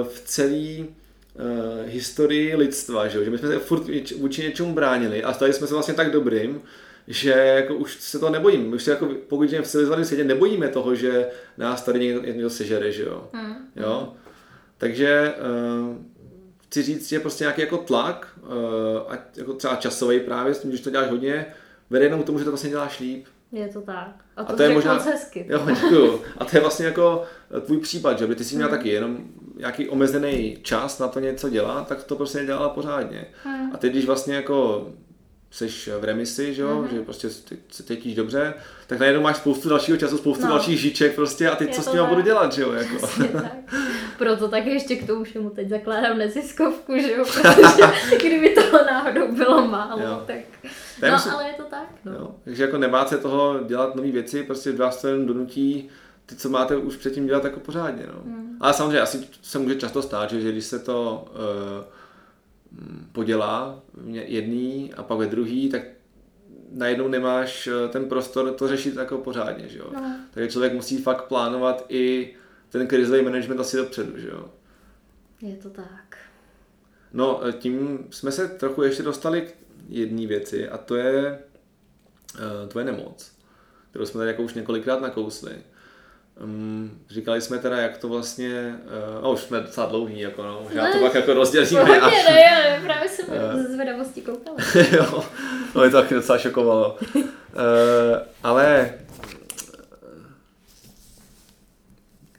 uh, 0.00 0.08
v 0.08 0.20
celý 0.24 0.86
uh, 0.88 1.88
historii 1.88 2.56
lidstva, 2.56 3.08
že, 3.08 3.24
že 3.24 3.30
my 3.30 3.38
jsme 3.38 3.48
se 3.48 3.58
furt 3.58 3.82
vůči 4.18 4.42
něčemu 4.42 4.74
bránili 4.74 5.22
a 5.22 5.32
stali 5.32 5.52
jsme 5.52 5.66
se 5.66 5.74
vlastně 5.74 5.94
tak 5.94 6.10
dobrým, 6.10 6.60
že 7.08 7.30
jako 7.30 7.74
už 7.74 7.96
se 8.00 8.18
to 8.18 8.30
nebojíme. 8.30 8.74
Už 8.76 8.82
se 8.82 8.90
jako, 8.90 9.08
pokud 9.28 9.48
v 9.48 9.62
civilizovaném 9.62 10.04
světě 10.04 10.24
nebojíme 10.24 10.68
toho, 10.68 10.94
že 10.94 11.26
nás 11.58 11.82
tady 11.82 11.98
někdo, 11.98 12.22
někdo 12.22 12.50
sežere, 12.50 12.92
že 12.92 13.02
jo. 13.02 13.28
Hmm. 13.32 13.56
jo? 13.76 14.12
Takže 14.78 15.34
uh, 15.90 15.96
chci 16.68 16.82
říct, 16.82 17.08
že 17.08 17.20
prostě 17.20 17.44
nějaký 17.44 17.60
jako 17.60 17.76
tlak, 17.76 18.38
uh, 18.42 18.48
ať 19.08 19.20
jako 19.36 19.52
třeba 19.52 19.76
časový 19.76 20.20
právě, 20.20 20.54
s 20.54 20.58
tím, 20.58 20.76
že 20.76 20.82
to 20.82 20.90
děláš 20.90 21.10
hodně, 21.10 21.46
vede 21.90 22.04
jenom 22.04 22.22
k 22.22 22.26
tomu, 22.26 22.38
že 22.38 22.44
to 22.44 22.50
vlastně 22.50 22.70
děláš 22.70 23.00
líp. 23.00 23.26
Je 23.52 23.68
to 23.68 23.80
tak. 23.80 24.24
A 24.36 24.44
to, 24.44 24.52
a 24.52 24.56
to 24.56 24.62
je 24.62 24.68
možná 24.68 24.94
hezky. 24.94 25.46
Jo, 25.48 25.66
děkuju. 25.74 26.20
A 26.38 26.44
to 26.44 26.56
je 26.56 26.60
vlastně 26.60 26.86
jako 26.86 27.24
tvůj 27.60 27.78
případ, 27.80 28.18
že 28.18 28.34
ty 28.34 28.44
jsi 28.44 28.56
měl 28.56 28.68
hmm. 28.68 28.76
taky 28.78 28.88
jenom 28.88 29.18
nějaký 29.56 29.88
omezený 29.88 30.58
čas 30.62 30.98
na 30.98 31.08
to 31.08 31.20
něco 31.20 31.48
dělat, 31.48 31.88
tak 31.88 32.04
to 32.04 32.16
prostě 32.16 32.44
dělala 32.44 32.68
pořádně. 32.68 33.26
Hmm. 33.44 33.74
A 33.74 33.76
teď, 33.76 33.92
když 33.92 34.06
vlastně 34.06 34.34
jako 34.34 34.86
jsi 35.50 35.68
v 36.00 36.04
remisi, 36.04 36.54
že, 36.54 36.62
jo? 36.62 36.82
Mm-hmm. 36.82 36.94
že 36.94 37.02
prostě 37.02 37.30
se 37.70 37.82
cítíš 37.82 38.14
dobře, 38.14 38.54
tak 38.86 38.98
najednou 38.98 39.22
máš 39.22 39.36
spoustu 39.36 39.68
dalšího 39.68 39.98
času, 39.98 40.18
spoustu 40.18 40.44
no. 40.44 40.50
dalších 40.50 40.80
žíček 40.80 41.14
prostě 41.14 41.48
a 41.48 41.56
teď 41.56 41.74
co 41.74 41.82
s 41.82 41.90
tím 41.90 42.06
budu 42.06 42.20
dělat, 42.20 42.52
že 42.52 42.62
jo? 42.62 42.72
Jako. 42.72 43.06
tak. 43.32 43.52
Proto 44.18 44.48
tak 44.48 44.66
ještě 44.66 44.96
k 44.96 45.06
tomu 45.06 45.24
všemu 45.24 45.50
teď 45.50 45.68
zakládám 45.68 46.18
neziskovku, 46.18 46.98
že 46.98 47.12
jo? 47.12 47.24
Protože 47.32 48.16
kdyby 48.16 48.54
toho 48.54 48.84
náhodou 48.86 49.32
bylo 49.32 49.66
málo, 49.68 50.02
jo. 50.02 50.22
tak... 50.26 50.38
no, 51.02 51.12
myslím, 51.12 51.34
ale 51.34 51.46
je 51.46 51.54
to 51.54 51.62
tak. 51.62 51.88
No. 52.04 52.12
Jo. 52.12 52.34
Takže 52.44 52.62
jako 52.62 52.78
nebát 52.78 53.08
se 53.08 53.18
toho 53.18 53.60
dělat 53.66 53.94
nové 53.94 54.10
věci, 54.10 54.42
prostě 54.42 54.72
vás 54.72 55.00
to 55.00 55.08
jen 55.08 55.26
donutí 55.26 55.88
ty, 56.26 56.36
co 56.36 56.48
máte 56.48 56.76
už 56.76 56.96
předtím 56.96 57.26
dělat 57.26 57.44
jako 57.44 57.60
pořádně. 57.60 58.06
No. 58.14 58.20
Mm. 58.24 58.56
Ale 58.60 58.74
samozřejmě 58.74 59.00
asi 59.00 59.28
se 59.42 59.58
může 59.58 59.74
často 59.74 60.02
stát, 60.02 60.30
že, 60.30 60.40
že 60.40 60.52
když 60.52 60.64
se 60.64 60.78
to 60.78 61.26
uh, 61.30 61.97
podělá 63.12 63.82
jedný 64.12 64.94
a 64.94 65.02
pak 65.02 65.18
ve 65.18 65.26
druhý, 65.26 65.68
tak 65.68 65.82
najednou 66.70 67.08
nemáš 67.08 67.66
eh, 67.66 67.88
ten 67.88 68.08
prostor 68.08 68.52
to 68.54 68.68
řešit 68.68 68.96
jako 68.96 69.18
pořádně, 69.18 69.68
že 69.68 69.78
jo. 69.78 69.90
No. 69.94 70.16
Takže 70.30 70.50
člověk 70.50 70.72
musí 70.72 70.98
fakt 70.98 71.24
plánovat 71.24 71.86
i 71.88 72.34
ten 72.68 72.86
krizový 72.86 73.22
management 73.22 73.60
asi 73.60 73.76
dopředu, 73.76 74.18
že 74.18 74.28
jo. 74.28 74.50
Je 75.42 75.56
to 75.56 75.70
tak. 75.70 76.16
No, 77.12 77.46
eh, 77.46 77.52
tím 77.52 78.06
jsme 78.10 78.32
se 78.32 78.48
trochu 78.48 78.82
ještě 78.82 79.02
dostali 79.02 79.42
k 79.42 79.54
jedné 79.88 80.26
věci 80.26 80.68
a 80.68 80.78
to 80.78 80.96
je 80.96 81.38
uh, 82.34 82.68
tvoje 82.68 82.84
nemoc, 82.84 83.32
kterou 83.90 84.06
jsme 84.06 84.18
tady 84.18 84.30
jako 84.30 84.42
už 84.42 84.54
několikrát 84.54 85.00
nakousli. 85.00 85.52
Um, 86.44 86.98
říkali 87.10 87.40
jsme 87.40 87.58
teda, 87.58 87.76
jak 87.76 87.98
to 87.98 88.08
vlastně, 88.08 88.80
uh, 89.16 89.22
no 89.22 89.32
už 89.32 89.40
jsme 89.40 89.60
docela 89.60 89.86
dlouhý, 89.86 90.20
jako 90.20 90.42
no, 90.42 90.60
možná 90.62 90.92
to 90.92 90.98
pak 90.98 91.14
jako 91.14 91.34
rozdělíme. 91.34 91.80
Pohodě, 91.80 92.00
až... 92.00 92.12
ne, 92.28 92.40
já 92.40 92.80
právě 92.84 93.08
jsem 93.08 93.26
uh, 93.28 93.62
ze 93.62 93.72
zvědavosti 93.72 94.20
koukala. 94.20 94.56
jo, 94.92 95.24
no 95.74 95.84
je 95.84 95.90
to 95.90 96.02
taky 96.02 96.14
docela 96.14 96.38
šokovalo. 96.38 96.98
uh, 97.14 97.22
ale 98.42 98.94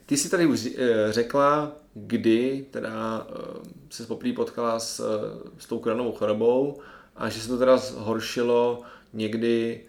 ty 0.06 0.16
jsi 0.16 0.30
tady 0.30 0.46
už 0.46 0.68
řekla, 1.10 1.72
kdy 1.94 2.66
teda 2.70 3.26
uh, 3.28 3.62
se 3.90 4.06
poprvé 4.06 4.32
potkala 4.32 4.80
s, 4.80 5.20
s 5.58 5.66
tou 5.66 5.78
koronovou 5.78 6.12
chorobou 6.12 6.80
a 7.16 7.28
že 7.28 7.40
se 7.40 7.48
to 7.48 7.58
teda 7.58 7.76
zhoršilo 7.76 8.82
někdy 9.12 9.80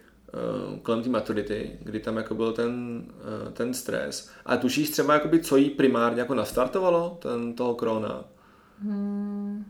kolem 0.82 1.02
té 1.02 1.08
maturity, 1.08 1.78
kdy 1.80 2.00
tam 2.00 2.16
jako 2.16 2.34
byl 2.34 2.52
ten, 2.52 3.02
eh, 3.48 3.50
ten 3.50 3.74
stres. 3.74 4.30
A 4.46 4.56
tušíš 4.56 4.90
třeba, 4.90 5.14
jakoby, 5.14 5.40
co 5.40 5.56
jí 5.56 5.70
primárně 5.70 6.20
jako 6.20 6.34
nastartovalo, 6.34 7.18
ten, 7.22 7.52
toho 7.54 7.74
krona? 7.74 8.24
Hmm, 8.82 9.64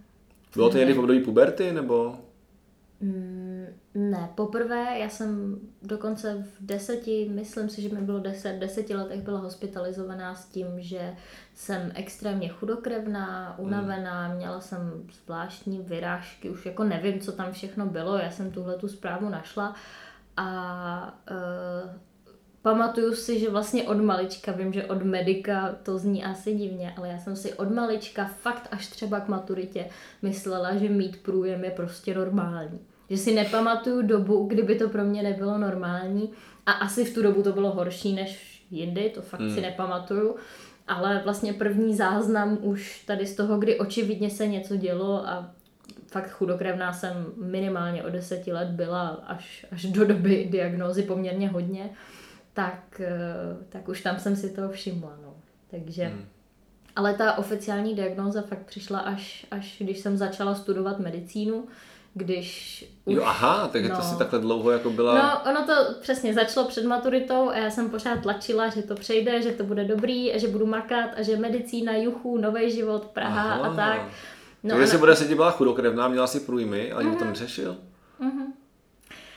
bylo 0.55 0.71
to 0.71 0.77
někdy 0.77 0.93
v 0.93 0.99
období 0.99 1.21
puberty, 1.21 1.73
nebo? 1.73 2.17
Hmm, 3.01 3.67
ne, 3.95 4.31
poprvé 4.35 4.99
já 4.99 5.09
jsem 5.09 5.61
dokonce 5.83 6.47
v 6.51 6.67
deseti, 6.67 7.31
myslím 7.35 7.69
si, 7.69 7.83
že 7.83 7.89
mi 7.89 8.01
bylo 8.01 8.19
deset, 8.19 8.59
deseti 8.59 8.95
letech 8.95 9.23
byla 9.23 9.39
hospitalizovaná 9.39 10.35
s 10.35 10.47
tím, 10.47 10.67
že 10.77 11.15
jsem 11.55 11.93
extrémně 11.95 12.49
chudokrevná, 12.49 13.59
unavená, 13.59 14.27
hmm. 14.27 14.37
měla 14.37 14.61
jsem 14.61 15.03
zvláštní 15.25 15.79
vyrážky, 15.79 16.51
už 16.51 16.67
jako 16.67 16.85
nevím, 16.85 17.21
co 17.21 17.33
tam 17.33 17.53
všechno 17.53 17.87
bylo, 17.87 18.17
já 18.19 18.31
jsem 18.31 18.51
tuhle 18.51 18.77
tu 18.77 18.89
zprávu 18.89 19.29
našla 19.29 19.75
a 20.37 21.19
uh, 21.31 21.91
pamatuju 22.63 23.15
si, 23.15 23.41
že 23.41 23.51
vlastně 23.51 23.83
od 23.83 24.01
malička, 24.01 24.53
vím, 24.53 24.73
že 24.73 24.85
od 24.85 25.03
medika 25.03 25.75
to 25.83 25.99
zní 25.99 26.25
asi 26.25 26.55
divně, 26.55 26.95
ale 26.97 27.09
já 27.09 27.19
jsem 27.19 27.37
si 27.37 27.55
od 27.55 27.71
malička 27.71 28.25
fakt 28.25 28.69
až 28.71 28.87
třeba 28.87 29.21
k 29.21 29.29
maturitě 29.29 29.87
myslela, 30.23 30.77
že 30.77 30.89
mít 30.89 31.23
průjem 31.23 31.65
je 31.65 31.71
prostě 31.71 32.15
normální. 32.15 32.81
že 33.11 33.17
si 33.17 33.35
nepamatuju 33.35 34.03
dobu, 34.03 34.47
kdyby 34.47 34.75
to 34.75 34.89
pro 34.89 35.05
mě 35.05 35.23
nebylo 35.23 35.59
normální 35.59 36.33
a 36.67 36.73
asi 36.73 37.05
v 37.05 37.15
tu 37.15 37.23
dobu 37.23 37.43
to 37.43 37.53
bylo 37.53 37.71
horší 37.71 38.13
než 38.13 38.63
jindy, 38.71 39.11
to 39.15 39.23
fakt 39.23 39.41
hmm. 39.41 39.55
si 39.55 39.61
nepamatuju, 39.61 40.37
ale 40.89 41.21
vlastně 41.25 41.53
první 41.53 41.97
záznam 41.97 42.59
už 42.61 43.05
tady 43.07 43.27
z 43.27 43.37
toho, 43.37 43.59
kdy 43.59 43.79
očividně 43.79 44.31
se 44.31 44.47
něco 44.47 44.77
dělo 44.77 45.29
a 45.29 45.51
fakt 46.13 46.31
chudokrevná 46.31 46.93
jsem 46.93 47.27
minimálně 47.37 48.05
o 48.05 48.11
deseti 48.11 48.53
let 48.53 48.69
byla 48.69 49.09
až, 49.09 49.67
až 49.73 49.85
do 49.85 50.05
doby 50.05 50.49
diagnózy 50.51 51.03
poměrně 51.03 51.49
hodně, 51.49 51.91
tak, 52.53 53.01
eh, 53.01 53.65
tak 53.69 53.89
už 53.89 54.01
tam 54.01 54.19
jsem 54.19 54.37
si 54.37 54.51
toho 54.51 54.69
všimla. 54.69 55.17
No. 55.23 55.35
Takže, 55.71 56.05
hmm. 56.05 56.25
Ale 56.97 57.15
ta 57.15 57.39
oficiální 57.39 57.95
diagnóza 57.95 58.43
fakt 58.43 58.67
přišla 58.67 58.99
až, 58.99 59.47
až 59.51 59.77
když 59.79 59.99
jsem 59.99 60.17
začala 60.17 60.55
studovat 60.55 60.99
medicínu, 60.99 61.65
když 62.15 62.85
už, 63.05 63.15
Jo, 63.15 63.23
aha, 63.25 63.69
takže 63.69 63.89
no, 63.89 63.97
to 63.97 64.03
si 64.03 64.19
takhle 64.19 64.39
dlouho 64.39 64.71
jako 64.71 64.91
byla... 64.91 65.15
No, 65.15 65.51
ono 65.51 65.67
to 65.67 65.95
přesně 66.01 66.35
začalo 66.35 66.69
před 66.69 66.85
maturitou 66.85 67.49
a 67.49 67.57
já 67.57 67.71
jsem 67.71 67.91
pořád 67.91 68.23
tlačila, 68.23 68.69
že 68.69 68.83
to 68.83 68.95
přejde, 68.95 69.43
že 69.43 69.53
to 69.53 69.65
bude 69.65 69.85
dobrý 69.85 70.33
a 70.33 70.39
že 70.39 70.49
budu 70.49 70.67
makat 70.67 71.11
a 71.17 71.23
že 71.23 71.37
medicína, 71.37 71.97
juchu, 71.97 72.39
nový 72.39 72.71
život, 72.71 73.07
Praha 73.07 73.53
aha. 73.53 73.69
a 73.69 73.77
tak. 73.77 74.01
No, 74.63 74.75
takže 74.75 74.87
si 74.87 74.99
bude 74.99 75.17
sedět 75.17 75.35
byla 75.35 75.51
chudokrevná, 75.51 76.09
měla 76.09 76.27
si 76.27 76.41
průjmy, 76.41 76.93
ale 76.93 77.05
uh-huh. 77.05 77.19
to 77.19 77.25
neřešil? 77.25 77.77
Uh-huh. 78.21 78.53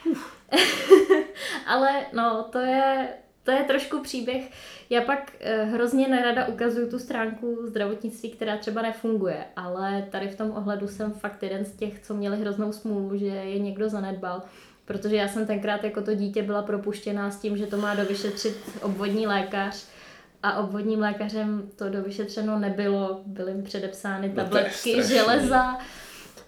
ale 1.67 2.05
no, 2.13 2.47
to 2.51 2.59
je, 2.59 3.07
to 3.43 3.51
je 3.51 3.63
trošku 3.63 3.99
příběh. 3.99 4.51
Já 4.89 5.01
pak 5.01 5.31
eh, 5.39 5.63
hrozně 5.63 6.07
nerada 6.07 6.45
ukazuju 6.47 6.89
tu 6.89 6.99
stránku 6.99 7.57
zdravotnictví, 7.65 8.29
která 8.29 8.57
třeba 8.57 8.81
nefunguje, 8.81 9.45
ale 9.55 10.07
tady 10.11 10.27
v 10.27 10.35
tom 10.35 10.51
ohledu 10.51 10.87
jsem 10.87 11.13
fakt 11.13 11.43
jeden 11.43 11.65
z 11.65 11.71
těch, 11.71 11.99
co 11.99 12.13
měli 12.13 12.37
hroznou 12.37 12.71
smůlu, 12.71 13.17
že 13.17 13.25
je 13.25 13.59
někdo 13.59 13.89
zanedbal. 13.89 14.41
Protože 14.85 15.15
já 15.15 15.27
jsem 15.27 15.47
tenkrát 15.47 15.83
jako 15.83 16.01
to 16.01 16.15
dítě 16.15 16.43
byla 16.43 16.61
propuštěná 16.61 17.31
s 17.31 17.39
tím, 17.39 17.57
že 17.57 17.67
to 17.67 17.77
má 17.77 17.95
dovyšetřit 17.95 18.57
obvodní 18.81 19.27
lékař 19.27 19.87
a 20.45 20.57
obvodním 20.57 20.99
lékařem 20.99 21.69
to 21.75 21.89
dovyšetřeno 21.89 22.59
nebylo, 22.59 23.21
byly 23.25 23.61
předepsány 23.61 24.27
no 24.29 24.35
tabletky 24.35 24.97
no 24.97 25.03
železa, 25.03 25.77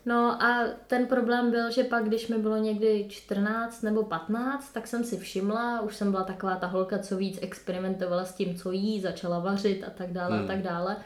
No 0.07 0.43
a 0.43 0.63
ten 0.87 1.07
problém 1.07 1.51
byl, 1.51 1.71
že 1.71 1.83
pak, 1.83 2.05
když 2.05 2.27
mi 2.27 2.37
bylo 2.37 2.57
někdy 2.57 3.05
14 3.09 3.81
nebo 3.81 4.03
15, 4.03 4.73
tak 4.73 4.87
jsem 4.87 5.03
si 5.03 5.17
všimla, 5.17 5.81
už 5.81 5.95
jsem 5.95 6.11
byla 6.11 6.23
taková 6.23 6.55
ta 6.55 6.67
holka, 6.67 6.99
co 6.99 7.17
víc 7.17 7.39
experimentovala 7.41 8.25
s 8.25 8.33
tím, 8.33 8.55
co 8.55 8.71
jí, 8.71 9.01
začala 9.01 9.39
vařit 9.39 9.83
a 9.87 9.89
tak 9.89 10.13
dále 10.13 10.35
hmm. 10.35 10.45
a 10.45 10.47
tak 10.47 10.61
dále. 10.61 10.97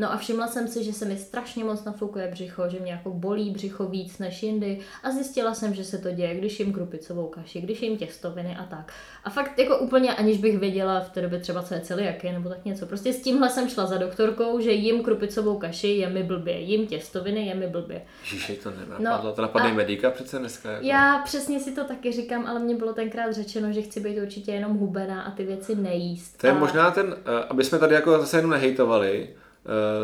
No 0.00 0.12
a 0.12 0.16
všimla 0.16 0.46
jsem 0.46 0.68
si, 0.68 0.84
že 0.84 0.92
se 0.92 1.04
mi 1.04 1.16
strašně 1.16 1.64
moc 1.64 1.84
nafukuje 1.84 2.28
břicho, 2.28 2.68
že 2.68 2.80
mě 2.80 2.92
jako 2.92 3.10
bolí 3.10 3.50
břicho 3.50 3.86
víc 3.86 4.18
než 4.18 4.42
jindy 4.42 4.78
a 5.02 5.10
zjistila 5.10 5.54
jsem, 5.54 5.74
že 5.74 5.84
se 5.84 5.98
to 5.98 6.10
děje, 6.10 6.34
když 6.34 6.60
jim 6.60 6.72
krupicovou 6.72 7.26
kaši, 7.26 7.60
když 7.60 7.82
jim 7.82 7.96
těstoviny 7.96 8.56
a 8.56 8.64
tak. 8.64 8.92
A 9.24 9.30
fakt 9.30 9.58
jako 9.58 9.78
úplně 9.78 10.14
aniž 10.14 10.38
bych 10.38 10.58
věděla 10.58 11.00
v 11.00 11.10
té 11.10 11.22
době 11.22 11.40
třeba 11.40 11.62
co 11.62 11.74
je 11.74 11.80
celiaky 11.80 12.32
nebo 12.32 12.48
tak 12.48 12.64
něco. 12.64 12.86
Prostě 12.86 13.12
s 13.12 13.22
tímhle 13.22 13.50
jsem 13.50 13.68
šla 13.68 13.86
za 13.86 13.98
doktorkou, 13.98 14.60
že 14.60 14.72
jim 14.72 15.02
krupicovou 15.02 15.58
kaši 15.58 15.88
je 15.88 16.08
mi 16.08 16.22
blbě, 16.22 16.60
jim 16.60 16.86
těstoviny 16.86 17.46
je 17.46 17.54
mi 17.54 17.66
blbě. 17.66 18.02
Ježiši, 18.22 18.56
to 18.56 18.70
nenapadlo, 18.70 19.30
no, 19.30 19.32
to 19.32 19.42
napadne 19.42 19.72
medika 19.72 20.10
přece 20.10 20.38
dneska. 20.38 20.70
Jako. 20.70 20.86
Já 20.86 21.22
přesně 21.24 21.60
si 21.60 21.72
to 21.72 21.84
taky 21.84 22.12
říkám, 22.12 22.46
ale 22.46 22.60
mě 22.60 22.74
bylo 22.74 22.92
tenkrát 22.92 23.32
řečeno, 23.32 23.72
že 23.72 23.82
chci 23.82 24.00
být 24.00 24.20
určitě 24.22 24.52
jenom 24.52 24.76
hubená 24.76 25.22
a 25.22 25.30
ty 25.30 25.44
věci 25.44 25.74
nejíst. 25.74 26.40
To 26.40 26.46
je 26.46 26.52
a... 26.52 26.58
možná 26.58 26.90
ten, 26.90 27.16
eh, 27.18 27.44
aby 27.48 27.64
jsme 27.64 27.78
tady 27.78 27.94
jako 27.94 28.18
zase 28.18 28.38
jenom 28.38 28.50
nehejtovali, 28.50 29.28
Eh, 29.30 29.49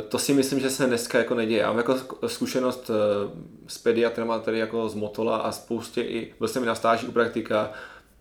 to 0.08 0.18
si 0.18 0.34
myslím, 0.34 0.60
že 0.60 0.70
se 0.70 0.86
dneska 0.86 1.18
jako 1.18 1.34
neděje. 1.34 1.60
Já 1.60 1.68
mám 1.68 1.76
jako 1.76 1.96
zkušenost 2.26 2.90
eh, 2.90 3.30
s 3.66 3.78
pediatrama, 3.78 4.38
tady 4.38 4.58
jako 4.58 4.88
z 4.88 4.94
Motola 4.94 5.36
a 5.36 5.52
spoustě 5.52 6.02
i, 6.02 6.34
byl 6.38 6.48
jsem 6.48 6.62
i 6.62 6.66
na 6.66 6.74
stáži 6.74 7.06
u 7.06 7.12
praktika, 7.12 7.72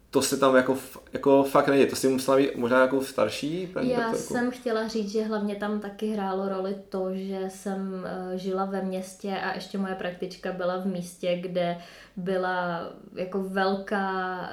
to 0.09 0.21
se 0.21 0.37
tam 0.37 0.55
jako, 0.55 0.77
jako 1.13 1.43
fakt 1.43 1.67
neděje. 1.67 1.87
To 1.87 1.95
si 1.95 2.07
musela 2.07 2.37
být 2.37 2.55
možná 2.55 2.81
jako 2.81 3.01
starší? 3.01 3.69
Já 3.81 3.99
doktorku. 3.99 4.33
jsem 4.33 4.51
chtěla 4.51 4.87
říct, 4.87 5.11
že 5.11 5.23
hlavně 5.23 5.55
tam 5.55 5.79
taky 5.79 6.07
hrálo 6.07 6.49
roli 6.49 6.75
to, 6.89 7.07
že 7.13 7.39
jsem 7.49 8.05
eh, 8.05 8.37
žila 8.37 8.65
ve 8.65 8.81
městě 8.81 9.37
a 9.37 9.55
ještě 9.55 9.77
moje 9.77 9.95
praktička 9.95 10.51
byla 10.51 10.77
v 10.77 10.85
místě, 10.85 11.37
kde 11.41 11.77
byla 12.15 12.89
jako 13.15 13.43
velká 13.43 14.49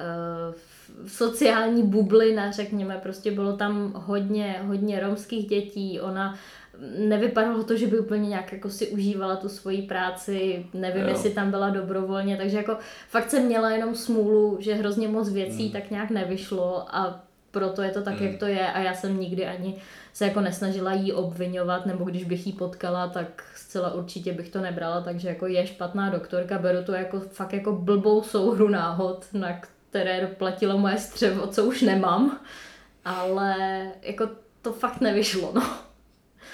sociální 1.07 1.83
bublina, 1.83 2.51
řekněme, 2.51 2.99
prostě 3.03 3.31
bylo 3.31 3.57
tam 3.57 3.93
hodně, 3.95 4.61
hodně 4.67 4.99
romských 4.99 5.47
dětí, 5.47 6.01
ona 6.01 6.35
nevypadalo 6.97 7.63
to, 7.63 7.77
že 7.77 7.87
by 7.87 7.99
úplně 7.99 8.29
nějak 8.29 8.51
jako 8.51 8.69
si 8.69 8.87
užívala 8.87 9.35
tu 9.35 9.49
svoji 9.49 9.81
práci, 9.81 10.65
nevím, 10.73 11.01
jo. 11.01 11.09
jestli 11.09 11.29
tam 11.29 11.51
byla 11.51 11.69
dobrovolně, 11.69 12.37
takže 12.37 12.57
jako 12.57 12.77
fakt 13.09 13.29
jsem 13.29 13.45
měla 13.45 13.71
jenom 13.71 13.95
smůlu, 13.95 14.57
že 14.59 14.73
hrozně 14.73 15.07
moc 15.07 15.29
věcí 15.29 15.65
mm. 15.65 15.71
tak 15.71 15.91
nějak 15.91 16.09
nevyšlo 16.09 16.95
a 16.95 17.23
proto 17.51 17.81
je 17.81 17.91
to 17.91 18.01
tak, 18.01 18.19
mm. 18.19 18.27
jak 18.27 18.39
to 18.39 18.45
je 18.45 18.71
a 18.71 18.79
já 18.79 18.93
jsem 18.93 19.19
nikdy 19.19 19.45
ani 19.45 19.75
se 20.13 20.25
jako 20.25 20.41
nesnažila 20.41 20.93
jí 20.93 21.13
obvinovat, 21.13 21.85
nebo 21.85 22.05
když 22.05 22.23
bych 22.23 22.47
jí 22.47 22.53
potkala, 22.53 23.07
tak 23.07 23.43
zcela 23.55 23.93
určitě 23.93 24.33
bych 24.33 24.49
to 24.49 24.61
nebrala, 24.61 25.01
takže 25.01 25.27
jako 25.27 25.47
je 25.47 25.67
špatná 25.67 26.09
doktorka, 26.09 26.59
beru 26.59 26.83
to 26.83 26.93
jako 26.93 27.19
fakt 27.19 27.53
jako 27.53 27.71
blbou 27.71 28.23
souhru 28.23 28.67
náhod, 28.67 29.25
na 29.33 29.61
které 29.89 30.27
platilo 30.27 30.77
moje 30.77 30.97
střevo, 30.97 31.47
co 31.47 31.65
už 31.65 31.81
nemám, 31.81 32.39
ale 33.05 33.55
jako 34.01 34.29
to 34.61 34.73
fakt 34.73 35.01
nevyšlo, 35.01 35.51
no 35.55 35.63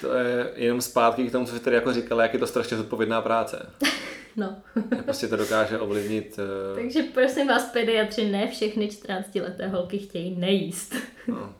to 0.00 0.14
je 0.14 0.50
jenom 0.54 0.80
zpátky 0.80 1.26
k 1.26 1.32
tomu, 1.32 1.46
co 1.46 1.52
jsi 1.52 1.60
tady 1.60 1.76
jako 1.76 1.92
říkala, 1.92 2.22
jak 2.22 2.32
je 2.32 2.38
to 2.38 2.46
strašně 2.46 2.76
zodpovědná 2.76 3.22
práce. 3.22 3.66
No. 4.36 4.56
prostě 5.04 5.28
to 5.28 5.36
dokáže 5.36 5.78
ovlivnit. 5.78 6.38
Uh... 6.38 6.80
Takže 6.80 7.02
prosím 7.02 7.48
vás, 7.48 7.64
pediatři, 7.64 8.30
ne 8.30 8.48
všechny 8.48 8.86
14-leté 8.86 9.68
holky 9.68 9.98
chtějí 9.98 10.36
nejíst. 10.36 10.94
no. 11.28 11.54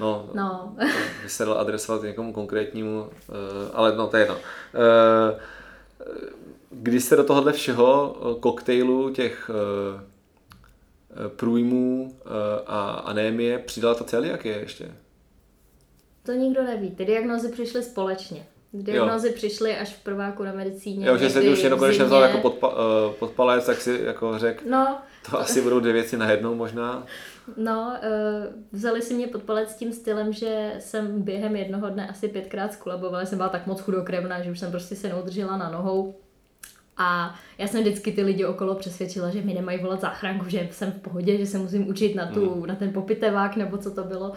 No, 0.00 0.30
no. 0.34 0.76
by 1.22 1.28
se 1.28 1.44
dal 1.44 1.58
adresovat 1.58 2.02
někomu 2.02 2.32
konkrétnímu, 2.32 3.00
uh, 3.00 3.34
ale 3.72 3.96
no, 3.96 4.06
to 4.06 4.16
je 4.16 4.20
jedno. 4.20 4.34
Uh, 4.34 4.40
když 6.70 7.04
jste 7.04 7.16
do 7.16 7.24
tohohle 7.24 7.52
všeho 7.52 8.16
koktejlu 8.40 9.10
těch 9.10 9.50
uh, 9.50 11.28
průjmů 11.28 12.16
uh, 12.24 12.32
a 12.66 12.90
anémie 12.90 13.58
přidala 13.58 13.94
ta 13.94 14.04
celiakie 14.04 14.58
ještě? 14.58 14.94
To 16.28 16.34
nikdo 16.34 16.62
neví. 16.62 16.90
Ty 16.90 17.04
diagnozy 17.04 17.48
přišly 17.48 17.82
společně. 17.82 18.46
Diagnozy 18.72 19.30
přišly 19.30 19.76
až 19.76 19.94
v 19.94 20.04
prváku 20.04 20.42
na 20.42 20.52
medicíně. 20.52 21.06
Jo, 21.06 21.16
že 21.16 21.30
se 21.30 21.40
ti 21.40 21.48
už 21.48 21.62
jenom 21.62 21.78
konečně 21.78 22.04
vzal 22.04 22.22
jako 22.22 22.38
pod, 22.38 22.62
uh, 22.62 23.12
pod 23.18 23.30
palec, 23.30 23.66
tak 23.66 23.80
si 23.80 24.00
jako 24.04 24.38
řekl, 24.38 24.64
no, 24.70 24.98
to 25.30 25.40
asi 25.40 25.60
budou 25.60 25.80
dvě 25.80 25.92
věci 25.92 26.16
najednou 26.16 26.54
možná. 26.54 27.06
No, 27.56 27.96
uh, 28.02 28.54
vzali 28.72 29.02
si 29.02 29.14
mě 29.14 29.26
pod 29.26 29.42
palec 29.42 29.74
tím 29.74 29.92
stylem, 29.92 30.32
že 30.32 30.72
jsem 30.78 31.22
během 31.22 31.56
jednoho 31.56 31.90
dne 31.90 32.08
asi 32.08 32.28
pětkrát 32.28 32.72
skolabovala, 32.72 33.24
jsem 33.24 33.38
byla 33.38 33.48
tak 33.48 33.66
moc 33.66 33.80
chudokrevná, 33.80 34.42
že 34.42 34.50
už 34.50 34.58
jsem 34.58 34.70
prostě 34.70 34.96
se 34.96 35.08
neudržela 35.08 35.56
na 35.56 35.70
nohou. 35.70 36.14
A 36.96 37.34
já 37.58 37.66
jsem 37.66 37.80
vždycky 37.80 38.12
ty 38.12 38.22
lidi 38.22 38.44
okolo 38.44 38.74
přesvědčila, 38.74 39.30
že 39.30 39.42
mi 39.42 39.54
nemají 39.54 39.82
volat 39.82 40.00
záchranku, 40.00 40.48
že 40.48 40.68
jsem 40.72 40.92
v 40.92 40.98
pohodě, 40.98 41.38
že 41.38 41.46
se 41.46 41.58
musím 41.58 41.88
učit 41.88 42.14
na, 42.14 42.26
tu, 42.26 42.54
mm. 42.54 42.66
na 42.66 42.74
ten 42.74 42.92
popitevák 42.92 43.56
nebo 43.56 43.78
co 43.78 43.90
to 43.90 44.04
bylo. 44.04 44.32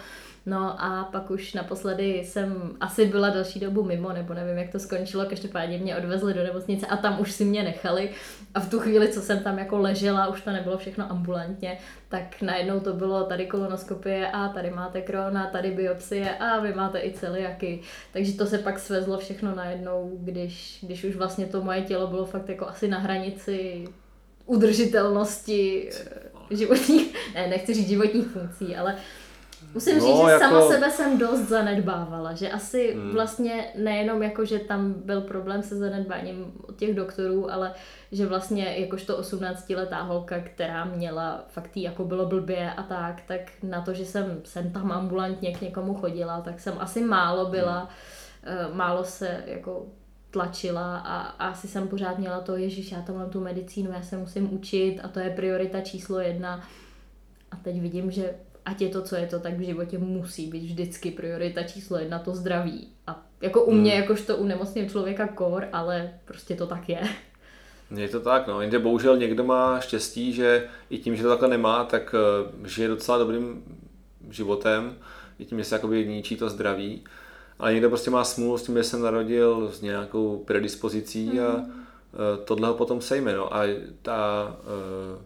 No 0.46 0.84
a 0.84 1.10
pak 1.12 1.32
už 1.32 1.54
naposledy 1.54 2.24
jsem 2.26 2.72
asi 2.80 3.06
byla 3.06 3.30
další 3.30 3.60
dobu 3.60 3.84
mimo, 3.84 4.14
nebo 4.14 4.34
nevím, 4.34 4.58
jak 4.58 4.72
to 4.72 4.80
skončilo, 4.80 5.26
každopádně 5.26 5.78
mě 5.78 5.98
odvezli 5.98 6.34
do 6.34 6.44
nemocnice 6.44 6.86
a 6.86 6.98
tam 6.98 7.22
už 7.22 7.32
si 7.32 7.46
mě 7.46 7.64
nechali. 7.64 8.10
A 8.54 8.60
v 8.60 8.70
tu 8.70 8.80
chvíli, 8.80 9.10
co 9.10 9.22
jsem 9.22 9.39
tam 9.39 9.60
jako 9.60 9.78
ležela, 9.78 10.28
už 10.28 10.42
to 10.42 10.52
nebylo 10.52 10.78
všechno 10.78 11.12
ambulantně, 11.12 11.78
tak 12.10 12.42
najednou 12.42 12.80
to 12.80 12.94
bylo 12.94 13.24
tady 13.24 13.46
kolonoskopie 13.46 14.28
a 14.32 14.50
tady 14.50 14.70
máte 14.70 15.02
krona, 15.02 15.48
tady 15.48 15.72
biopsie 15.72 16.36
a 16.36 16.60
vy 16.60 16.74
máte 16.74 17.00
i 17.00 17.12
celiaky. 17.12 17.82
Takže 18.14 18.34
to 18.34 18.46
se 18.46 18.58
pak 18.58 18.80
svezlo 18.80 19.18
všechno 19.18 19.56
najednou, 19.56 20.18
když, 20.24 20.80
když 20.82 21.04
už 21.04 21.16
vlastně 21.16 21.46
to 21.46 21.64
moje 21.64 21.82
tělo 21.82 22.08
bylo 22.08 22.26
fakt 22.26 22.50
jako 22.50 22.68
asi 22.68 22.88
na 22.88 23.00
hranici 23.00 23.86
udržitelnosti 24.46 25.89
eh, 25.92 26.56
životních, 26.56 27.34
ne, 27.36 27.48
nechci 27.48 27.74
říct 27.74 27.88
životních 27.88 28.28
funkcí, 28.28 28.76
ale 28.76 28.96
Musím 29.74 29.99
no, 29.99 30.05
říct, 30.05 30.26
že 30.26 30.32
jako... 30.32 30.45
sama 30.45 30.67
sebe 30.67 30.91
jsem 30.91 31.17
dost 31.17 31.39
zanedbávala, 31.39 32.34
že 32.34 32.51
asi 32.51 32.93
hmm. 32.93 33.11
vlastně 33.11 33.67
nejenom 33.76 34.24
jako, 34.24 34.45
že 34.45 34.59
tam 34.59 34.93
byl 34.93 35.22
problém 35.22 35.63
se 35.63 35.76
zanedbáním 35.76 36.53
od 36.67 36.76
těch 36.76 36.95
doktorů, 36.95 37.51
ale 37.51 37.74
že 38.11 38.26
vlastně 38.26 38.76
jakožto 38.78 39.22
18-letá 39.22 40.01
holka, 40.01 40.39
která 40.39 40.86
měla 40.86 41.45
fakt 41.47 41.78
jí 41.78 41.84
jako 41.84 42.05
bylo 42.05 42.26
blbě 42.26 42.72
a 42.72 42.84
tak, 42.84 43.22
tak 43.28 43.41
na 43.63 43.82
to, 43.82 43.93
že 43.93 44.05
jsem 44.05 44.41
sem 44.43 44.72
tam 44.72 44.91
ambulantně 44.91 45.53
k 45.53 45.61
někomu 45.61 45.93
chodila, 45.93 46.41
tak 46.41 46.59
jsem 46.59 46.74
asi 46.80 47.01
málo 47.01 47.45
byla, 47.45 47.89
hmm. 48.43 48.78
málo 48.78 49.03
se 49.03 49.43
jako 49.45 49.86
tlačila 50.32 50.97
a, 50.97 51.22
a 51.22 51.47
asi 51.47 51.67
jsem 51.67 51.88
pořád 51.88 52.17
měla 52.17 52.41
to, 52.41 52.55
ježiš, 52.55 52.91
já 52.91 53.01
tam 53.01 53.15
mám 53.15 53.30
tu 53.30 53.39
medicínu, 53.39 53.91
já 53.91 54.01
se 54.01 54.17
musím 54.17 54.53
učit 54.53 54.99
a 55.03 55.07
to 55.07 55.19
je 55.19 55.30
priorita 55.30 55.82
číslo 55.82 56.19
jedna. 56.19 56.61
A 57.51 57.55
teď 57.55 57.82
vidím, 57.82 58.11
že 58.11 58.36
ať 58.66 58.82
je 58.82 58.89
to, 58.89 59.01
co 59.01 59.16
je 59.16 59.28
to, 59.28 59.39
tak 59.39 59.53
v 59.57 59.66
životě 59.66 59.97
musí 59.97 60.47
být 60.47 60.64
vždycky 60.64 61.12
priorita 61.12 61.64
číslo 61.64 61.97
jedna 61.97 62.20
to 62.20 62.36
zdraví. 62.36 62.88
A 63.07 63.26
jako 63.41 63.64
u 63.64 63.72
mě, 63.72 63.91
hmm. 63.91 64.01
jakožto 64.01 64.38
u 64.38 64.45
nemocného 64.45 64.89
člověka 64.89 65.28
kor, 65.28 65.68
ale 65.74 66.14
prostě 66.26 66.55
to 66.55 66.68
tak 66.68 66.89
je. 66.89 66.99
Je 67.95 68.09
to 68.09 68.20
tak, 68.20 68.47
no. 68.47 68.62
Jenže 68.62 68.80
bohužel 68.80 69.18
někdo 69.18 69.43
má 69.43 69.80
štěstí, 69.80 70.34
že 70.34 70.68
i 70.89 70.97
tím, 70.97 71.16
že 71.16 71.24
to 71.24 71.30
takhle 71.30 71.47
nemá, 71.47 71.84
tak 71.86 72.16
eh, 72.16 72.68
žije 72.68 72.88
docela 72.88 73.18
dobrým 73.18 73.64
životem, 74.30 74.95
i 75.39 75.45
tím, 75.45 75.57
že 75.57 75.64
se 75.64 75.76
jakoby 75.76 76.07
ničí 76.07 76.36
to 76.36 76.49
zdraví. 76.49 77.03
Ale 77.59 77.74
někdo 77.74 77.89
prostě 77.89 78.12
má 78.12 78.24
smůlu 78.24 78.57
s 78.57 78.64
tím, 78.64 78.78
že 78.78 78.84
se 78.84 78.97
narodil 78.97 79.72
s 79.72 79.82
nějakou 79.82 80.38
predispozicí 80.38 81.39
a 81.39 81.57
mm. 81.57 81.74
tohle 82.45 82.68
ho 82.68 82.74
potom 82.74 83.01
sejme. 83.01 83.36
No. 83.36 83.55
A 83.55 83.64
ta 84.01 84.47
uh, 84.59 85.22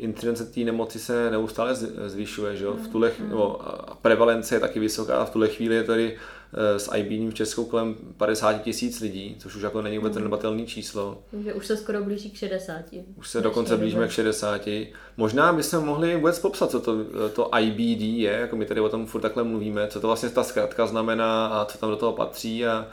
incidence 0.00 0.44
té 0.44 0.60
nemoci 0.60 0.98
se 0.98 1.30
neustále 1.30 1.74
zvyšuje, 2.06 2.56
že 2.56 2.64
jo? 2.64 2.76
V 2.84 2.88
tuhle, 2.88 3.12
mm. 3.20 3.28
nebo 3.28 3.68
a 3.68 3.94
prevalence 4.02 4.54
je 4.54 4.60
taky 4.60 4.80
vysoká 4.80 5.24
v 5.24 5.30
tuhle 5.30 5.48
chvíli 5.48 5.74
je 5.74 5.84
tady 5.84 6.16
Eh, 6.52 6.78
s 6.78 6.90
IBD 6.96 7.30
v 7.30 7.34
Česku 7.34 7.64
kolem 7.64 7.96
50 8.16 8.52
tisíc 8.62 9.00
lidí, 9.00 9.36
což 9.38 9.56
už 9.56 9.62
jako 9.62 9.82
není 9.82 9.98
vůbec 9.98 10.14
zanedbatelné 10.14 10.66
číslo. 10.66 11.22
Takže 11.30 11.54
už 11.54 11.66
se 11.66 11.76
skoro 11.76 12.04
blíží 12.04 12.30
k 12.30 12.36
60. 12.36 12.84
Už 13.16 13.28
se 13.28 13.40
dokonce 13.40 13.76
blížíme 13.76 14.08
k 14.08 14.10
60. 14.10 14.68
Možná 15.16 15.52
bychom 15.52 15.84
mohli 15.84 16.16
vůbec 16.16 16.38
popsat, 16.38 16.70
co 16.70 16.80
to, 16.80 16.96
to 17.34 17.50
IBD 17.58 18.00
je, 18.00 18.30
jako 18.30 18.56
my 18.56 18.66
tady 18.66 18.80
o 18.80 18.88
tom 18.88 19.06
furt 19.06 19.20
takhle 19.20 19.44
mluvíme, 19.44 19.88
co 19.88 20.00
to 20.00 20.06
vlastně 20.06 20.28
ta 20.28 20.42
zkratka 20.42 20.86
znamená 20.86 21.46
a 21.46 21.64
co 21.64 21.78
tam 21.78 21.90
do 21.90 21.96
toho 21.96 22.12
patří 22.12 22.66
a 22.66 22.88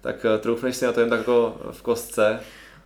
tak 0.00 0.24
eh, 0.24 0.38
troufneš 0.38 0.76
si 0.76 0.84
na 0.84 0.92
to 0.92 1.00
jen 1.00 1.10
tak 1.10 1.18
jako 1.18 1.56
v 1.70 1.82
kostce. 1.82 2.40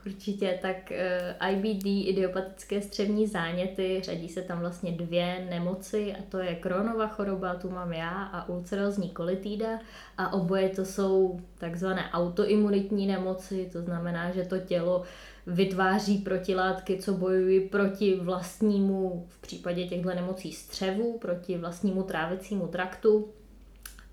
Určitě, 0.06 0.58
tak 0.62 0.92
eh, 0.92 1.36
IBD, 1.50 1.86
idiopatické 1.86 2.82
střevní 2.82 3.26
záněty, 3.26 4.00
řadí 4.04 4.28
se 4.28 4.42
tam 4.42 4.60
vlastně 4.60 4.92
dvě 4.92 5.46
nemoci 5.50 6.14
a 6.14 6.22
to 6.28 6.38
je 6.38 6.54
Kronova 6.54 7.06
choroba, 7.06 7.54
tu 7.54 7.70
mám 7.70 7.92
já, 7.92 8.10
a 8.10 8.48
ulcerózní 8.48 9.10
kolitída 9.10 9.80
a 10.18 10.32
oboje 10.32 10.68
to 10.68 10.84
jsou 10.84 11.40
takzvané 11.58 12.10
autoimunitní 12.12 13.06
nemoci, 13.06 13.70
to 13.72 13.82
znamená, 13.82 14.30
že 14.30 14.44
to 14.44 14.58
tělo 14.58 15.02
vytváří 15.46 16.18
protilátky, 16.18 16.98
co 16.98 17.14
bojují 17.14 17.60
proti 17.60 18.14
vlastnímu, 18.14 19.26
v 19.28 19.40
případě 19.40 19.86
těchto 19.86 20.08
nemocí 20.08 20.52
střevu, 20.52 21.18
proti 21.18 21.58
vlastnímu 21.58 22.02
trávicímu 22.02 22.68
traktu. 22.68 23.28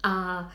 A 0.03 0.49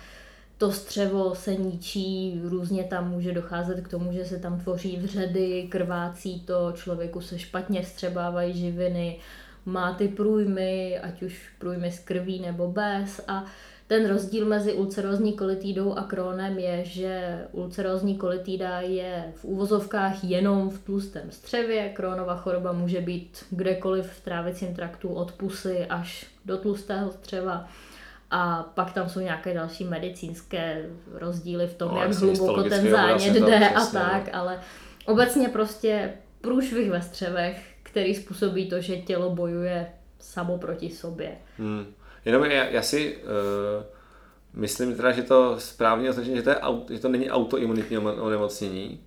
to 0.58 0.72
střevo 0.72 1.34
se 1.34 1.54
ničí, 1.54 2.40
různě 2.44 2.84
tam 2.84 3.10
může 3.10 3.32
docházet 3.32 3.80
k 3.80 3.88
tomu, 3.88 4.12
že 4.12 4.24
se 4.24 4.38
tam 4.38 4.60
tvoří 4.60 4.96
vředy, 4.96 5.66
krvácí 5.70 6.40
to, 6.40 6.72
člověku 6.72 7.20
se 7.20 7.38
špatně 7.38 7.84
střebávají 7.84 8.54
živiny, 8.54 9.18
má 9.66 9.94
ty 9.94 10.08
průjmy, 10.08 10.98
ať 10.98 11.22
už 11.22 11.48
průjmy 11.58 11.92
z 11.92 11.98
krví 11.98 12.40
nebo 12.40 12.68
bez. 12.68 13.20
A 13.28 13.44
ten 13.86 14.08
rozdíl 14.08 14.46
mezi 14.46 14.72
ulcerózní 14.72 15.32
kolitídou 15.32 15.94
a 15.94 16.02
krónem 16.02 16.58
je, 16.58 16.84
že 16.84 17.44
ulcerózní 17.52 18.16
kolitída 18.16 18.80
je 18.80 19.32
v 19.36 19.44
úvozovkách 19.44 20.24
jenom 20.24 20.70
v 20.70 20.84
tlustém 20.84 21.30
střevě, 21.30 21.88
krónová 21.88 22.36
choroba 22.36 22.72
může 22.72 23.00
být 23.00 23.44
kdekoliv 23.50 24.06
v 24.06 24.24
trávicím 24.24 24.74
traktu 24.74 25.08
od 25.08 25.32
pusy 25.32 25.86
až 25.86 26.26
do 26.44 26.56
tlustého 26.56 27.10
střeva 27.10 27.68
a 28.30 28.62
pak 28.74 28.92
tam 28.92 29.08
jsou 29.08 29.20
nějaké 29.20 29.54
další 29.54 29.84
medicínské 29.84 30.86
rozdíly 31.12 31.66
v 31.66 31.74
tom, 31.74 31.94
no, 31.94 32.02
jak 32.02 32.12
hluboko 32.12 32.62
ten 32.62 32.90
zánět 32.90 33.34
jde 33.34 33.68
a 33.68 33.86
tak, 33.86 34.28
ale 34.32 34.60
obecně 35.06 35.48
prostě 35.48 36.12
průšvih 36.40 36.90
ve 36.90 37.02
střevech, 37.02 37.74
který 37.82 38.14
způsobí 38.14 38.68
to, 38.68 38.80
že 38.80 38.96
tělo 38.96 39.30
bojuje 39.30 39.86
samo 40.18 40.58
proti 40.58 40.90
sobě. 40.90 41.36
Hmm. 41.58 41.86
Jenom 42.24 42.44
já, 42.44 42.64
já 42.64 42.82
si 42.82 43.16
uh, 43.16 43.22
myslím 44.52 44.94
teda, 44.96 45.12
že 45.12 45.22
to 45.22 45.60
správně 45.60 46.10
označení, 46.10 46.36
že 46.36 46.42
to, 46.42 46.50
je, 46.50 46.56
že 46.90 46.98
to 46.98 47.08
není 47.08 47.30
autoimunitní 47.30 47.98
onemocnění, 47.98 49.00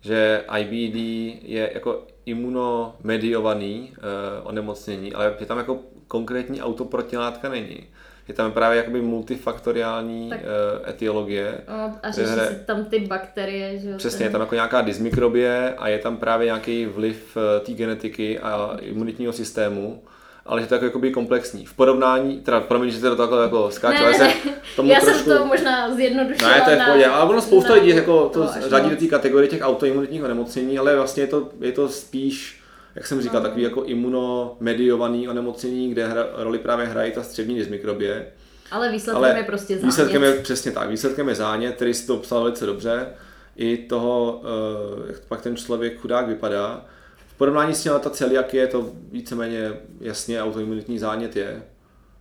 že 0.00 0.44
IBD 0.58 0.96
je 1.42 1.70
jako 1.74 2.06
imunomediovaný 2.26 3.92
uh, 3.96 4.48
onemocnění, 4.48 5.14
ale 5.14 5.36
že 5.38 5.46
tam 5.46 5.58
jako 5.58 5.78
konkrétní 6.08 6.62
autoprotilátka 6.62 7.48
není 7.48 7.86
je 8.28 8.34
tam 8.34 8.52
právě 8.52 8.76
jakoby 8.76 9.02
multifaktoriální 9.02 10.30
tak, 10.30 10.40
uh, 10.40 10.90
etiologie. 10.90 11.60
No, 11.68 11.94
a 12.02 12.10
řeší 12.10 12.30
hre, 12.30 12.46
se 12.46 12.64
tam 12.66 12.84
ty 12.84 12.98
bakterie, 13.00 13.78
že 13.78 13.90
jo? 13.90 13.96
Přesně, 13.96 14.26
je 14.26 14.30
tam 14.30 14.40
jako 14.40 14.54
nějaká 14.54 14.80
dysmikrobie 14.80 15.74
a 15.78 15.88
je 15.88 15.98
tam 15.98 16.16
právě 16.16 16.44
nějaký 16.44 16.86
vliv 16.86 17.36
uh, 17.36 17.66
té 17.66 17.72
genetiky 17.72 18.38
a 18.38 18.76
imunitního 18.80 19.32
systému 19.32 20.02
ale 20.46 20.60
že 20.60 20.66
to 20.66 20.74
je 20.74 20.76
jako 20.76 20.84
jakoby 20.84 21.10
komplexní. 21.10 21.66
V 21.66 21.74
porovnání, 21.74 22.40
teda 22.40 22.60
promiň, 22.60 22.90
že 22.90 23.00
to 23.00 23.16
takhle 23.16 23.42
jako 23.42 23.70
skáču, 23.70 23.98
ne, 23.98 24.04
ale 24.04 24.14
jsem 24.14 24.30
tomu 24.76 24.90
Já 24.90 25.00
trošku... 25.00 25.18
jsem 25.18 25.38
to 25.38 25.46
možná 25.46 25.94
zjednodušila. 25.94 26.50
Ne, 26.50 26.60
to 26.60 26.70
je 26.70 26.76
v 26.76 26.84
pohodě, 26.84 27.06
ale 27.06 27.30
ono 27.30 27.40
spousta 27.40 27.74
lidí 27.74 27.88
jako 27.88 28.28
to 28.28 28.40
no, 28.40 28.50
řadí 28.68 28.90
do 28.90 28.96
té 28.96 29.06
kategorie 29.06 29.48
těch 29.48 29.62
autoimunitních 29.62 30.24
onemocnění, 30.24 30.78
ale 30.78 30.96
vlastně 30.96 31.22
je 31.22 31.26
to, 31.26 31.48
je 31.60 31.72
to 31.72 31.88
spíš 31.88 32.60
jak 32.94 33.06
jsem 33.06 33.22
říkal, 33.22 33.40
no. 33.40 33.46
takový 33.48 33.62
jako 33.62 33.82
imunomediovaný 33.82 35.28
onemocnění, 35.28 35.90
kde 35.90 36.06
hra, 36.06 36.26
roli 36.36 36.58
právě 36.58 36.86
hrají 36.86 37.12
ta 37.12 37.22
střední 37.22 37.54
dysmikrobie. 37.54 38.26
Ale 38.70 38.92
výsledkem 38.92 39.24
Ale 39.24 39.38
je 39.38 39.44
prostě 39.44 39.74
zánět. 39.74 39.86
Výsledkem 39.86 40.22
je 40.22 40.32
přesně 40.32 40.72
tak. 40.72 40.88
Výsledkem 40.88 41.28
je 41.28 41.34
zánět, 41.34 41.74
který 41.74 41.94
si 41.94 42.06
to 42.06 42.16
obsal 42.16 42.42
velice 42.42 42.66
dobře. 42.66 43.06
I 43.56 43.76
toho, 43.76 44.42
eh, 44.44 45.12
jak 45.12 45.20
pak 45.20 45.42
ten 45.42 45.56
člověk 45.56 46.00
chudák 46.00 46.28
vypadá. 46.28 46.84
V 47.26 47.36
porovnání 47.36 47.74
s 47.74 47.82
tím 47.82 47.92
ta 48.00 48.10
celiakie 48.10 48.66
to 48.66 48.90
víceméně 49.12 49.72
jasně 50.00 50.42
autoimunitní 50.42 50.98
zánět 50.98 51.36
je. 51.36 51.62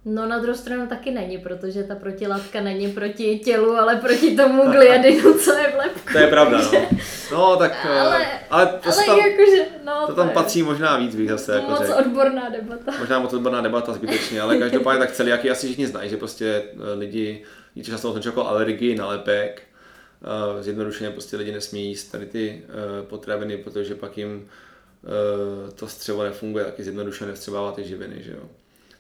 No 0.05 0.27
na 0.27 0.39
druhou 0.39 0.57
stranu 0.57 0.87
taky 0.87 1.11
není, 1.11 1.37
protože 1.37 1.83
ta 1.83 1.95
protilátka 1.95 2.61
není 2.61 2.91
proti 2.91 3.39
tělu, 3.39 3.71
ale 3.71 3.95
proti 3.95 4.35
tomu 4.35 4.71
gliadinu, 4.71 5.33
co 5.33 5.53
je 5.53 5.71
v 5.71 5.75
lepku. 5.77 6.13
To 6.13 6.17
je 6.17 6.27
pravda, 6.27 6.61
no. 6.61 6.71
No 7.31 7.55
tak, 7.57 7.85
ale, 7.85 8.25
eh, 8.25 8.39
ale, 8.49 8.65
to, 8.65 8.89
ale 8.89 9.05
tam, 9.05 9.19
jakože, 9.19 9.65
no, 9.85 10.07
to 10.07 10.13
tam 10.13 10.27
to 10.27 10.33
patří 10.33 10.63
možná 10.63 10.97
víc 10.97 11.15
bych 11.15 11.29
zase. 11.29 11.55
Jako 11.55 11.71
moc 11.71 11.79
řek. 11.79 11.95
odborná 11.95 12.49
debata. 12.49 12.91
Možná 12.99 13.19
moc 13.19 13.33
odborná 13.33 13.61
debata 13.61 13.93
zbytečně, 13.93 14.41
ale 14.41 14.57
každopádně 14.57 14.99
tak 14.99 15.11
celý, 15.11 15.29
jaký 15.29 15.49
asi 15.49 15.67
všichni 15.67 15.87
znají, 15.87 16.09
že 16.09 16.17
prostě 16.17 16.63
eh, 16.73 16.93
lidi, 16.93 17.43
často 17.83 18.09
označují 18.09 18.31
jako 18.31 18.47
alergii 18.47 18.95
na 18.95 19.07
lepek. 19.07 19.61
Uh, 20.55 20.61
zjednodušeně 20.61 21.09
prostě 21.09 21.37
lidi 21.37 21.51
nesmí 21.51 21.87
jíst 21.87 22.11
tady 22.11 22.25
ty 22.25 22.63
potraviny, 23.01 23.57
protože 23.57 23.95
pak 23.95 24.17
jim 24.17 24.47
to 25.75 25.87
střevo 25.87 26.23
nefunguje, 26.23 26.65
taky 26.65 26.83
zjednodušeně 26.83 27.27
nevstřebává 27.27 27.71
ty 27.71 27.83
živiny, 27.83 28.23
že 28.23 28.31
jo 28.31 28.49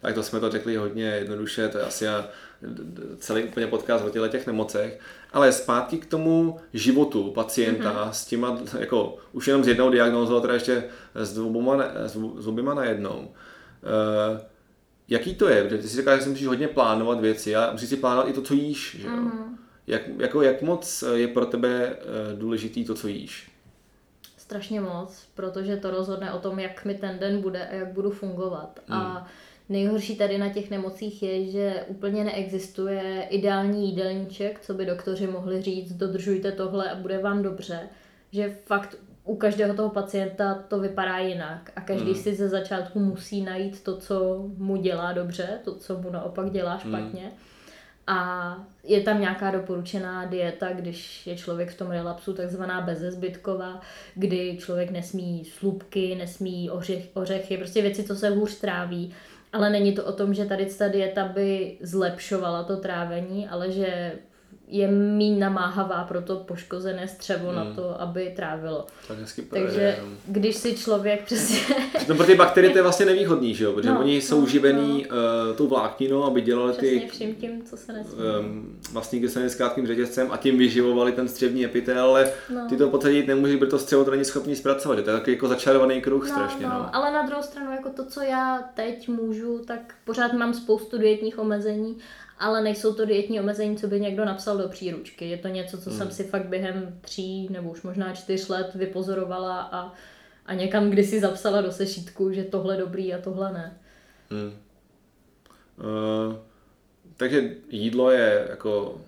tak 0.03 0.15
to 0.15 0.23
jsme 0.23 0.39
to 0.39 0.51
řekli 0.51 0.75
hodně 0.75 1.05
jednoduše, 1.05 1.69
to 1.69 1.77
je 1.77 1.83
asi 1.83 2.05
celý 3.17 3.43
úplně 3.43 3.67
podcast 3.67 4.05
o 4.05 4.09
těchto 4.09 4.27
těch 4.27 4.47
nemocech, 4.47 4.99
ale 5.33 5.51
zpátky 5.51 5.97
k 5.97 6.05
tomu 6.05 6.59
životu 6.73 7.31
pacienta 7.31 7.93
mm-hmm. 7.93 8.09
s 8.09 8.25
těma, 8.25 8.59
jako 8.79 9.17
už 9.31 9.47
jenom 9.47 9.63
s 9.63 9.67
jednou 9.67 9.89
diagnózou, 9.89 10.39
teda 10.39 10.53
ještě 10.53 10.83
s, 11.15 11.33
dvouma, 11.33 11.83
s 12.37 12.47
oběma 12.47 12.73
najednou. 12.73 13.19
Uh, 13.19 14.39
jaký 15.07 15.35
to 15.35 15.49
je? 15.49 15.63
Protože 15.63 15.77
ty 15.77 15.87
si 15.87 15.97
říkáš, 15.97 16.19
že 16.19 16.23
si 16.23 16.29
musíš 16.29 16.47
hodně 16.47 16.67
plánovat 16.67 17.19
věci 17.19 17.55
a 17.55 17.71
musíš 17.71 17.89
si 17.89 17.97
plánovat 17.97 18.29
i 18.29 18.33
to, 18.33 18.41
co 18.41 18.53
jíš. 18.53 18.97
Že? 18.99 19.07
Mm-hmm. 19.07 19.43
Jak, 19.87 20.01
jako, 20.17 20.41
jak 20.41 20.61
moc 20.61 21.03
je 21.13 21.27
pro 21.27 21.45
tebe 21.45 21.69
eh, 21.69 21.95
důležitý 22.35 22.85
to, 22.85 22.95
co 22.95 23.07
jíš? 23.07 23.51
Strašně 24.37 24.81
moc, 24.81 25.27
protože 25.33 25.77
to 25.77 25.91
rozhodne 25.91 26.33
o 26.33 26.39
tom, 26.39 26.59
jak 26.59 26.85
mi 26.85 26.93
ten 26.93 27.19
den 27.19 27.41
bude 27.41 27.67
a 27.67 27.73
jak 27.73 27.87
budu 27.87 28.11
fungovat. 28.11 28.79
Mm. 28.87 28.95
A 28.95 29.13
hmm. 29.13 29.27
Nejhorší 29.69 30.15
tady 30.15 30.37
na 30.37 30.49
těch 30.49 30.69
nemocích 30.69 31.23
je, 31.23 31.51
že 31.51 31.83
úplně 31.87 32.23
neexistuje 32.23 33.27
ideální 33.29 33.89
jídelníček, 33.89 34.59
co 34.59 34.73
by 34.73 34.85
doktoři 34.85 35.27
mohli 35.27 35.61
říct, 35.61 35.93
dodržujte 35.93 36.51
tohle 36.51 36.91
a 36.91 36.95
bude 36.95 37.17
vám 37.17 37.43
dobře. 37.43 37.79
Že 38.31 38.57
fakt 38.65 38.97
u 39.23 39.35
každého 39.35 39.73
toho 39.73 39.89
pacienta 39.89 40.63
to 40.67 40.79
vypadá 40.79 41.17
jinak 41.17 41.71
a 41.75 41.81
každý 41.81 42.09
mm. 42.09 42.15
si 42.15 42.35
ze 42.35 42.49
začátku 42.49 42.99
musí 42.99 43.41
najít 43.41 43.83
to, 43.83 43.97
co 43.97 44.45
mu 44.57 44.75
dělá 44.75 45.13
dobře, 45.13 45.59
to, 45.63 45.75
co 45.75 45.97
mu 45.97 46.11
naopak 46.11 46.51
dělá 46.51 46.75
hmm. 46.75 46.79
špatně. 46.79 47.25
Mm. 47.25 47.31
A 48.07 48.57
je 48.83 49.01
tam 49.01 49.21
nějaká 49.21 49.51
doporučená 49.51 50.25
dieta, 50.25 50.73
když 50.73 51.27
je 51.27 51.35
člověk 51.35 51.71
v 51.71 51.77
tom 51.77 51.91
relapsu, 51.91 52.33
takzvaná 52.33 52.81
bezezbytková, 52.81 53.81
kdy 54.15 54.57
člověk 54.59 54.91
nesmí 54.91 55.45
slupky, 55.45 56.15
nesmí 56.15 56.69
ořech, 56.69 57.09
ořechy, 57.13 57.57
prostě 57.57 57.81
věci, 57.81 58.03
co 58.03 58.15
se 58.15 58.29
hůř 58.29 58.59
tráví 58.59 59.13
ale 59.53 59.69
není 59.69 59.93
to 59.93 60.05
o 60.05 60.11
tom, 60.11 60.33
že 60.33 60.45
tady 60.45 60.65
ta 60.65 60.87
dieta 60.87 61.27
by 61.27 61.77
zlepšovala 61.81 62.63
to 62.63 62.77
trávení, 62.77 63.47
ale 63.47 63.71
že 63.71 64.13
je 64.67 64.87
méně 64.87 65.39
namáhavá 65.39 66.03
pro 66.03 66.21
to 66.21 66.35
poškozené 66.35 67.07
střevo 67.07 67.47
hmm. 67.47 67.55
na 67.55 67.73
to, 67.73 68.01
aby 68.01 68.33
trávilo. 68.35 68.85
Tak 69.07 69.19
hezky 69.19 69.41
Takže 69.41 69.97
no. 70.01 70.07
když 70.25 70.55
si 70.55 70.77
člověk 70.77 71.23
přesně... 71.23 71.75
No 72.07 72.15
pro 72.15 72.25
ty 72.25 72.35
bakterie 72.35 72.71
to 72.71 72.77
je 72.77 72.81
vlastně 72.81 73.05
nevýhodný, 73.05 73.55
že 73.55 73.63
jo? 73.63 73.73
Protože 73.73 73.89
no, 73.89 73.99
oni 73.99 74.21
jsou 74.21 74.41
no, 74.41 74.47
živený 74.47 75.05
no. 75.09 75.17
Uh, 75.49 75.55
tou 75.55 75.67
vlákninou, 75.67 76.23
aby 76.23 76.41
dělali 76.41 76.71
přesně 76.71 76.99
ty... 76.99 77.07
vším 77.07 77.35
tím, 77.35 77.63
co 77.63 77.77
se 77.77 77.93
nesmí. 77.93 78.19
Um, 78.39 78.77
vlastní 78.91 79.19
kyseliny 79.19 79.49
s 79.49 79.55
krátkým 79.55 79.87
řetězcem 79.87 80.31
a 80.31 80.37
tím 80.37 80.57
vyživovali 80.57 81.11
ten 81.11 81.27
střevní 81.27 81.65
epitel, 81.65 82.05
ale 82.05 82.31
no. 82.53 82.67
ty 82.69 82.77
to 82.77 82.89
podsadit 82.89 83.27
nemůžeš, 83.27 83.55
protože 83.55 83.71
to 83.71 83.79
střevo 83.79 84.05
to 84.05 84.11
není 84.11 84.25
schopný 84.25 84.55
zpracovat. 84.55 84.95
To 84.95 85.09
je 85.09 85.17
takový 85.17 85.33
jako 85.33 85.47
začarovaný 85.47 86.01
kruh 86.01 86.23
no, 86.23 86.29
strašně. 86.29 86.65
No. 86.65 86.73
no. 86.73 86.95
Ale 86.95 87.11
na 87.11 87.21
druhou 87.21 87.43
stranu, 87.43 87.71
jako 87.71 87.89
to, 87.89 88.05
co 88.05 88.21
já 88.21 88.63
teď 88.73 89.09
můžu, 89.09 89.59
tak 89.59 89.93
pořád 90.05 90.33
mám 90.33 90.53
spoustu 90.53 90.97
dietních 90.97 91.39
omezení 91.39 91.97
ale 92.43 92.61
nejsou 92.61 92.93
to 92.93 93.05
dietní 93.05 93.39
omezení, 93.39 93.77
co 93.77 93.87
by 93.87 93.99
někdo 93.99 94.25
napsal 94.25 94.57
do 94.57 94.69
příručky. 94.69 95.29
Je 95.29 95.37
to 95.37 95.47
něco, 95.47 95.77
co 95.77 95.89
hmm. 95.89 95.99
jsem 95.99 96.11
si 96.11 96.23
fakt 96.23 96.45
během 96.45 96.99
tří 97.01 97.47
nebo 97.51 97.69
už 97.69 97.81
možná 97.81 98.13
čtyř 98.13 98.47
let 98.47 98.71
vypozorovala 98.75 99.61
a 99.61 99.93
a 100.45 100.53
někam 100.53 100.89
kdysi 100.89 101.19
zapsala 101.19 101.61
do 101.61 101.71
sešítku, 101.71 102.31
že 102.31 102.43
tohle 102.43 102.77
dobrý 102.77 103.13
a 103.13 103.21
tohle 103.21 103.53
ne. 103.53 103.77
Hmm. 104.29 104.53
Uh, 105.77 106.35
takže 107.17 107.51
jídlo 107.69 108.11
je 108.11 108.47
jako 108.49 109.01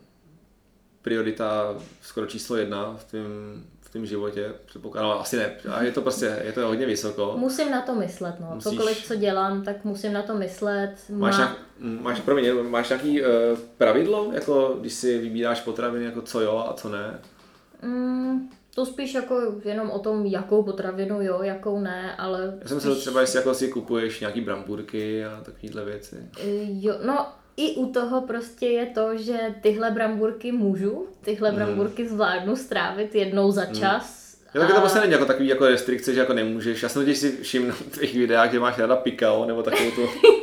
priorita 1.02 1.76
skoro 2.02 2.26
číslo 2.26 2.56
jedna 2.56 2.96
v 2.98 3.12
tom, 3.12 3.22
v 3.82 3.90
tom 3.90 4.06
životě, 4.06 4.54
předpokládám, 4.66 5.10
no, 5.10 5.22
asi 5.22 5.38
ne, 5.38 5.56
a 5.70 5.84
je 5.84 5.92
to 5.92 6.02
prostě, 6.02 6.42
je 6.44 6.52
to 6.52 6.68
hodně 6.68 6.86
vysoko. 6.86 7.34
Musím 7.38 7.72
na 7.72 7.82
to 7.82 7.96
myslet, 7.96 8.40
no, 8.40 8.52
Musíš... 8.54 8.72
cokoliv, 8.72 9.06
co 9.06 9.16
dělám, 9.16 9.64
tak 9.64 9.84
musím 9.84 10.14
na 10.14 10.22
to 10.22 10.36
myslet. 10.36 10.96
Má... 11.10 11.18
Máš, 11.18 11.38
nějak, 11.38 11.58
máš, 11.80 12.20
promiň, 12.20 12.46
máš 12.70 12.90
nějaký 12.90 13.22
uh, 13.22 13.28
pravidlo, 13.78 14.32
jako 14.34 14.78
když 14.80 14.94
si 14.94 15.18
vybíráš 15.18 15.62
potraviny, 15.62 16.06
jako 16.06 16.22
co 16.22 16.42
jo 16.42 16.66
a 16.70 16.74
co 16.74 16.90
ne? 16.90 17.20
Mm, 17.82 18.50
to 18.76 18.86
spíš 18.86 19.14
jako 19.14 19.62
jenom 19.66 19.90
o 19.90 20.00
tom, 20.00 20.26
jakou 20.26 20.64
potravinu 20.64 21.22
jo, 21.22 21.40
jakou 21.42 21.80
ne, 21.80 22.16
ale... 22.16 22.58
Já 22.62 22.68
jsem 22.68 22.80
se 22.80 22.96
třeba, 22.96 23.22
jestli 23.22 23.38
jako 23.40 23.54
si 23.54 23.68
kupuješ 23.68 24.20
nějaký 24.20 24.42
bramburky 24.42 25.26
a 25.26 25.42
takovéhle 25.46 25.86
věci. 25.86 26.16
Eh, 26.40 26.68
jo, 26.68 26.96
no 27.06 27.28
i 27.58 27.76
u 27.76 27.92
toho 27.92 28.22
prostě 28.22 28.66
je 28.66 28.86
to, 28.86 29.18
že 29.18 29.56
tyhle 29.62 29.92
bramburky 29.92 30.52
můžu, 30.52 31.08
tyhle 31.22 31.52
mm. 31.52 31.56
bramburky 31.56 32.08
zvládnu 32.08 32.56
strávit 32.56 33.16
jednou 33.16 33.52
za 33.52 33.64
mhm. 33.64 33.76
čas. 33.76 34.25
Jo, 34.56 34.62
tak 34.62 34.72
a... 34.72 34.74
to 34.74 34.80
prostě 34.80 35.00
není 35.00 35.12
jako 35.12 35.26
takový 35.26 35.48
jako 35.48 35.68
restrikce, 35.68 36.14
že 36.14 36.20
jako 36.20 36.34
nemůžeš. 36.34 36.84
Já 36.84 36.90
jsem 36.90 37.02
totiž 37.02 37.18
si 37.18 37.38
všiml 37.42 37.68
na 37.68 37.76
tvých 37.92 38.14
videách, 38.14 38.52
že 38.52 38.60
máš 38.60 38.78
ráda 38.78 38.96
pikao, 38.96 39.46
nebo 39.46 39.64
takovou 39.64 39.92
tu... 39.92 40.10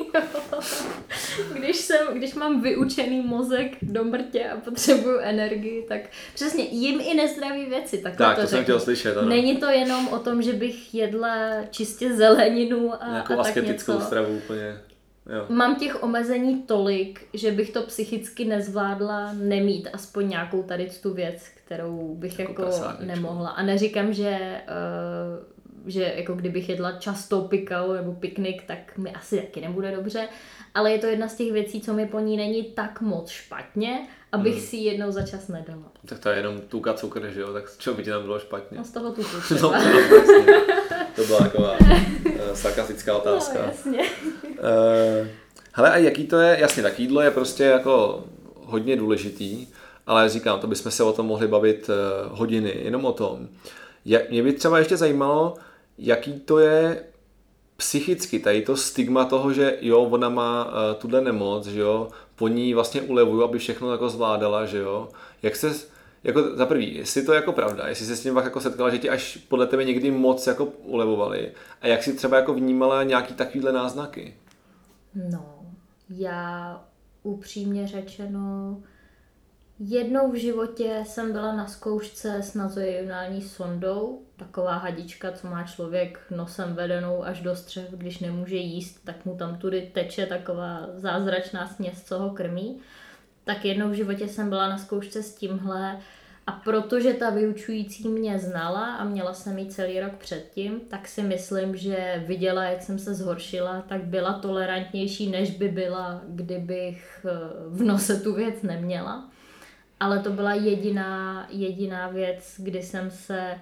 když, 1.55 1.77
jsem, 1.77 2.07
když 2.15 2.35
mám 2.35 2.63
vyučený 2.63 3.21
mozek 3.21 3.77
do 3.83 4.05
mrtě 4.05 4.45
a 4.49 4.57
potřebuju 4.57 5.19
energii, 5.19 5.87
tak 5.89 6.01
přesně 6.35 6.65
jim 6.65 7.01
i 7.01 7.15
nezdraví 7.15 7.65
věci. 7.65 7.99
Tak, 7.99 8.17
tak 8.17 8.37
to, 8.37 8.43
to 8.43 8.49
jsem 8.49 8.63
chtěl 8.63 8.81
slyšet. 8.81 9.17
Ano. 9.17 9.29
Není 9.29 9.57
to 9.57 9.67
jenom 9.67 10.09
o 10.09 10.19
tom, 10.19 10.43
že 10.43 10.53
bych 10.53 10.95
jedla 10.95 11.37
čistě 11.71 12.15
zeleninu 12.15 13.03
a, 13.03 13.11
Nějakou 13.11 13.33
a 13.33 13.37
tak 13.37 13.47
asketickou 13.47 13.93
něco. 13.93 14.07
stravu 14.07 14.37
úplně. 14.37 14.81
Jo. 15.27 15.47
Mám 15.49 15.77
těch 15.77 16.03
omezení 16.03 16.63
tolik, 16.63 17.27
že 17.35 17.51
bych 17.51 17.71
to 17.71 17.83
psychicky 17.83 18.45
nezvládla 18.45 19.33
nemít 19.33 19.89
aspoň 19.93 20.29
nějakou 20.29 20.63
tady 20.63 20.91
tu 21.03 21.15
věc, 21.15 21.43
kterou 21.65 22.15
bych 22.15 22.39
jako, 22.39 22.63
jako 22.63 23.05
nemohla. 23.05 23.49
A 23.49 23.63
neříkám, 23.63 24.13
že, 24.13 24.63
uh, 24.69 25.91
že 25.91 26.13
jako 26.17 26.35
kdybych 26.35 26.69
jedla 26.69 26.93
často 26.93 27.41
pikau 27.41 27.93
nebo 27.93 28.13
piknik, 28.13 28.63
tak 28.67 28.99
mi 28.99 29.11
asi 29.11 29.37
taky 29.37 29.61
nebude 29.61 29.97
dobře, 29.97 30.29
ale 30.75 30.93
je 30.93 30.99
to 30.99 31.07
jedna 31.07 31.29
z 31.29 31.37
těch 31.37 31.53
věcí, 31.53 31.81
co 31.81 31.95
mi 31.95 32.07
po 32.07 32.21
ní 32.21 32.37
není 32.37 32.65
tak 32.65 33.01
moc 33.01 33.31
špatně, 33.31 34.07
abych 34.33 34.55
hmm. 34.55 34.63
si 34.63 34.77
ji 34.77 34.85
jednou 34.85 35.11
za 35.11 35.23
čas 35.23 35.49
nedala. 35.49 35.93
Tak 36.07 36.19
to 36.19 36.29
je 36.29 36.37
jenom 36.37 36.61
tuka 36.61 36.95
cukr, 36.95 37.31
že 37.31 37.41
jo? 37.41 37.53
Tak 37.53 37.71
co 37.71 37.95
by 37.95 38.05
ti 38.05 38.11
tam 38.11 38.23
bylo 38.23 38.39
špatně? 38.39 38.79
No 38.79 38.85
z 38.85 38.91
toho 38.91 39.13
tuku 39.13 39.37
no, 39.63 39.73
no, 39.73 39.73
To 41.17 41.25
byla 41.25 41.39
taková 41.39 41.77
sarkastická 42.55 43.17
otázka. 43.17 43.59
No, 43.59 43.65
jasně. 43.65 43.99
Uh, 44.43 45.29
hele, 45.73 45.91
a 45.91 45.97
jaký 45.97 46.27
to 46.27 46.39
je? 46.39 46.57
Jasně, 46.61 46.83
tak 46.83 47.01
jídlo 47.01 47.21
je 47.21 47.31
prostě 47.31 47.65
jako 47.65 48.25
hodně 48.65 48.97
důležitý, 48.97 49.67
ale 50.07 50.29
říkám, 50.29 50.61
to 50.61 50.67
bychom 50.67 50.93
se 50.93 51.03
o 51.03 51.13
tom 51.13 51.27
mohli 51.27 51.49
bavit 51.49 51.89
uh, 51.89 52.39
hodiny, 52.39 52.81
jenom 52.83 53.05
o 53.05 53.13
tom. 53.13 53.49
Jak, 54.05 54.31
mě 54.31 54.43
by 54.43 54.53
třeba 54.53 54.79
ještě 54.79 54.97
zajímalo, 54.97 55.55
jaký 55.99 56.41
to 56.41 56.59
je 56.59 57.05
psychicky, 57.77 58.39
tady 58.39 58.63
to 58.63 58.77
stigma 58.77 59.25
toho, 59.25 59.53
že 59.53 59.79
jo, 59.81 60.01
ona 60.01 60.29
má 60.29 60.65
uh, 60.65 60.73
tuhle 61.01 61.21
nemoc, 61.21 61.67
že 61.67 61.81
jo, 61.81 62.09
po 62.37 62.49
ní 62.49 62.75
vlastně 62.75 63.03
ulevuju, 63.03 63.45
aby 63.45 63.59
všechno 63.59 63.93
jako 63.93 64.09
zvládala, 64.09 64.67
že 64.67 64.79
jo. 64.79 65.09
Jak 65.43 65.57
se, 65.57 65.73
jako 66.25 66.57
za 66.57 66.67
prvý, 66.67 66.97
jestli 66.97 67.23
to 67.23 67.33
je 67.33 67.37
jako 67.37 67.53
pravda, 67.53 67.89
jestli 67.89 68.07
se 68.07 68.17
s 68.17 68.23
tím 68.23 68.37
jako 68.37 68.61
setkala, 68.61 68.91
že 68.91 68.99
ti 68.99 69.11
až 69.11 69.37
podle 69.37 69.67
tebe 69.67 69.85
někdy 69.85 70.11
moc 70.11 70.47
jako 70.47 70.65
ulevovali 70.65 71.53
a 71.81 71.87
jak 71.87 72.03
si 72.03 72.15
třeba 72.15 72.37
jako 72.37 72.55
vnímala 72.55 73.03
nějaký 73.03 73.35
takovýhle 73.35 73.73
náznaky? 73.73 74.37
No, 75.31 75.67
já 76.11 76.81
upřímně 77.23 77.89
řečeno, 77.89 78.83
jednou 79.79 80.33
v 80.33 80.35
životě 80.35 81.03
jsem 81.07 81.33
byla 81.33 81.57
na 81.57 81.67
zkoušce 81.67 82.37
s 82.43 82.55
nazojionální 82.55 83.43
sondou, 83.43 84.23
taková 84.37 84.77
hadička, 84.77 85.33
co 85.33 85.47
má 85.47 85.63
člověk 85.63 86.21
nosem 86.31 86.75
vedenou 86.75 87.25
až 87.25 87.41
do 87.41 87.57
střev, 87.57 87.91
když 87.91 88.19
nemůže 88.19 88.57
jíst, 88.57 89.01
tak 89.05 89.25
mu 89.25 89.37
tam 89.37 89.59
tudy 89.59 89.91
teče 89.95 90.27
taková 90.27 90.87
zázračná 90.95 91.69
směs, 91.69 92.03
co 92.03 92.19
ho 92.19 92.31
krmí. 92.31 92.81
Tak 93.45 93.65
jednou 93.65 93.89
v 93.91 93.95
životě 93.95 94.29
jsem 94.29 94.49
byla 94.49 94.69
na 94.69 94.79
zkoušce 94.79 95.23
s 95.23 95.35
tímhle 95.35 96.01
a 96.47 96.53
protože 96.53 97.13
ta 97.13 97.31
vyučující 97.31 98.09
mě 98.09 98.39
znala 98.39 98.95
a 98.95 99.05
měla 99.05 99.35
jsem 99.35 99.59
ji 99.59 99.67
celý 99.67 100.01
rok 100.01 100.13
předtím, 100.13 100.81
tak 100.81 101.09
si 101.09 101.23
myslím, 101.23 101.77
že 101.77 102.25
viděla, 102.27 102.65
jak 102.65 102.83
jsem 102.83 102.99
se 102.99 103.15
zhoršila, 103.15 103.81
tak 103.89 104.05
byla 104.05 104.33
tolerantnější, 104.33 105.31
než 105.31 105.51
by 105.51 105.69
byla, 105.69 106.23
kdybych 106.29 107.27
eh, 107.29 107.31
v 107.69 107.83
nose 107.83 108.21
tu 108.21 108.35
věc 108.35 108.63
neměla. 108.63 109.31
Ale 110.01 110.19
to 110.19 110.31
byla 110.31 110.55
jediná, 110.55 111.47
jediná 111.51 112.09
věc, 112.09 112.55
kdy 112.59 112.83
jsem 112.83 113.11
se 113.11 113.55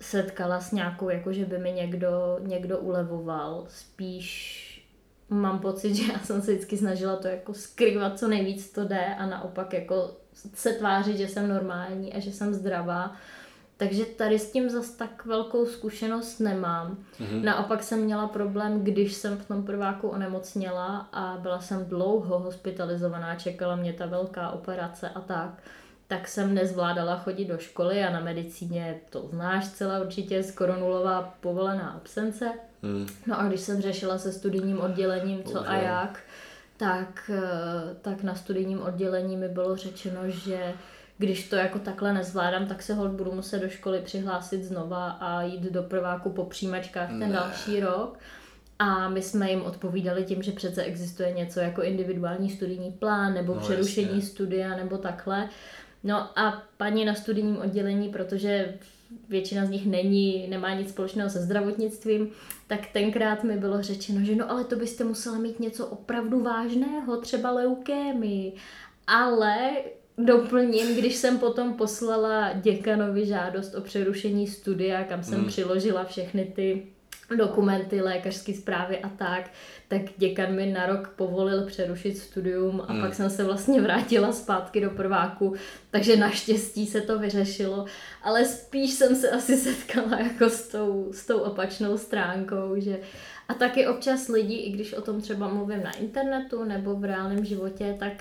setkala 0.00 0.60
s 0.60 0.72
nějakou, 0.72 1.10
jako 1.10 1.32
že 1.32 1.44
by 1.44 1.58
mi 1.58 1.72
někdo, 1.72 2.38
někdo 2.40 2.78
ulevoval. 2.78 3.64
Spíš 3.68 4.61
mám 5.32 5.58
pocit, 5.58 5.94
že 5.94 6.12
já 6.12 6.18
jsem 6.18 6.42
se 6.42 6.52
vždycky 6.52 6.76
snažila 6.76 7.16
to 7.16 7.28
jako 7.28 7.54
skrývat, 7.54 8.18
co 8.18 8.28
nejvíc 8.28 8.72
to 8.72 8.84
jde 8.84 9.14
a 9.18 9.26
naopak 9.26 9.72
jako 9.72 10.10
se 10.54 10.72
tvářit, 10.72 11.16
že 11.16 11.28
jsem 11.28 11.48
normální 11.48 12.12
a 12.12 12.20
že 12.20 12.32
jsem 12.32 12.54
zdravá. 12.54 13.16
Takže 13.76 14.04
tady 14.04 14.38
s 14.38 14.52
tím 14.52 14.70
zas 14.70 14.90
tak 14.90 15.26
velkou 15.26 15.66
zkušenost 15.66 16.38
nemám. 16.38 16.98
Mm-hmm. 17.20 17.44
Naopak 17.44 17.82
jsem 17.82 18.00
měla 18.00 18.28
problém, 18.28 18.84
když 18.84 19.14
jsem 19.14 19.36
v 19.36 19.48
tom 19.48 19.62
prváku 19.62 20.08
onemocněla 20.08 21.08
a 21.12 21.38
byla 21.40 21.60
jsem 21.60 21.84
dlouho 21.84 22.38
hospitalizovaná, 22.38 23.34
čekala 23.34 23.76
mě 23.76 23.92
ta 23.92 24.06
velká 24.06 24.50
operace 24.50 25.08
a 25.08 25.20
tak 25.20 25.62
tak 26.12 26.28
jsem 26.28 26.54
nezvládala 26.54 27.18
chodit 27.18 27.44
do 27.44 27.58
školy 27.58 28.04
a 28.04 28.10
na 28.10 28.20
medicíně 28.20 29.00
to 29.10 29.28
znáš 29.28 29.68
celá 29.68 30.00
určitě, 30.00 30.42
skoro 30.42 30.76
nulová 30.76 31.34
povolená 31.40 31.90
absence. 31.90 32.52
Hmm. 32.82 33.06
No 33.26 33.40
a 33.40 33.48
když 33.48 33.60
jsem 33.60 33.80
řešila 33.80 34.18
se 34.18 34.32
studijním 34.32 34.80
oddělením 34.80 35.42
co 35.42 35.52
Bože. 35.52 35.66
a 35.66 35.74
jak, 35.76 36.20
tak, 36.76 37.30
eh, 37.34 37.94
tak 38.02 38.22
na 38.22 38.34
studijním 38.34 38.82
oddělení 38.82 39.36
mi 39.36 39.48
bylo 39.48 39.76
řečeno, 39.76 40.20
že 40.26 40.72
když 41.18 41.48
to 41.48 41.56
jako 41.56 41.78
takhle 41.78 42.12
nezvládám, 42.12 42.66
tak 42.66 42.82
se 42.82 42.94
hold 42.94 43.10
budu 43.10 43.32
muset 43.32 43.58
do 43.58 43.68
školy 43.68 44.00
přihlásit 44.00 44.64
znova 44.64 45.10
a 45.10 45.42
jít 45.42 45.62
do 45.62 45.82
prváku 45.82 46.30
po 46.30 46.44
přijímačkách 46.44 47.08
ten 47.08 47.18
ne. 47.18 47.28
další 47.28 47.80
rok. 47.80 48.18
A 48.78 49.08
my 49.08 49.22
jsme 49.22 49.50
jim 49.50 49.62
odpovídali 49.62 50.24
tím, 50.24 50.42
že 50.42 50.52
přece 50.52 50.82
existuje 50.82 51.32
něco 51.32 51.60
jako 51.60 51.82
individuální 51.82 52.50
studijní 52.50 52.92
plán 52.92 53.34
nebo 53.34 53.54
no, 53.54 53.60
přerušení 53.60 54.06
jasně. 54.06 54.22
studia 54.22 54.76
nebo 54.76 54.98
takhle. 54.98 55.48
No 56.04 56.38
a 56.38 56.62
paní 56.76 57.04
na 57.04 57.14
studijním 57.14 57.58
oddělení, 57.58 58.08
protože 58.08 58.74
většina 59.28 59.66
z 59.66 59.70
nich 59.70 59.86
není, 59.86 60.46
nemá 60.48 60.74
nic 60.74 60.88
společného 60.90 61.30
se 61.30 61.40
zdravotnictvím, 61.42 62.30
tak 62.66 62.80
tenkrát 62.92 63.44
mi 63.44 63.56
bylo 63.56 63.82
řečeno, 63.82 64.24
že 64.24 64.36
no 64.36 64.50
ale 64.50 64.64
to 64.64 64.76
byste 64.76 65.04
musela 65.04 65.38
mít 65.38 65.60
něco 65.60 65.86
opravdu 65.86 66.40
vážného, 66.40 67.16
třeba 67.16 67.50
leukémii. 67.50 68.52
Ale 69.06 69.70
doplním, 70.18 70.96
když 70.96 71.16
jsem 71.16 71.38
potom 71.38 71.74
poslala 71.74 72.52
děkanovi 72.52 73.26
žádost 73.26 73.74
o 73.74 73.80
přerušení 73.80 74.46
studia, 74.46 75.04
kam 75.04 75.22
jsem 75.22 75.38
hmm. 75.38 75.48
přiložila 75.48 76.04
všechny 76.04 76.44
ty 76.44 76.86
dokumenty, 77.36 78.00
lékařské 78.00 78.54
zprávy 78.54 78.98
a 78.98 79.08
tak, 79.08 79.50
tak 79.88 80.02
děkan 80.16 80.54
mi 80.54 80.66
na 80.66 80.86
rok 80.86 81.08
povolil 81.08 81.66
přerušit 81.66 82.18
studium 82.18 82.82
a 82.88 82.92
hmm. 82.92 83.02
pak 83.02 83.14
jsem 83.14 83.30
se 83.30 83.44
vlastně 83.44 83.80
vrátila 83.80 84.32
zpátky 84.32 84.80
do 84.80 84.90
prváku, 84.90 85.54
takže 85.90 86.16
naštěstí 86.16 86.86
se 86.86 87.00
to 87.00 87.18
vyřešilo, 87.18 87.86
ale 88.22 88.44
spíš 88.44 88.90
jsem 88.90 89.16
se 89.16 89.30
asi 89.30 89.56
setkala 89.56 90.18
jako 90.18 90.50
s 90.50 90.68
tou, 90.68 91.08
s 91.12 91.26
tou 91.26 91.38
opačnou 91.38 91.98
stránkou, 91.98 92.74
že 92.76 92.98
a 93.48 93.54
taky 93.54 93.86
občas 93.86 94.28
lidi, 94.28 94.54
i 94.54 94.72
když 94.72 94.92
o 94.92 95.00
tom 95.00 95.20
třeba 95.20 95.48
mluvím 95.48 95.82
na 95.82 95.90
internetu 95.90 96.64
nebo 96.64 96.94
v 96.94 97.04
reálném 97.04 97.44
životě, 97.44 97.96
tak 97.98 98.12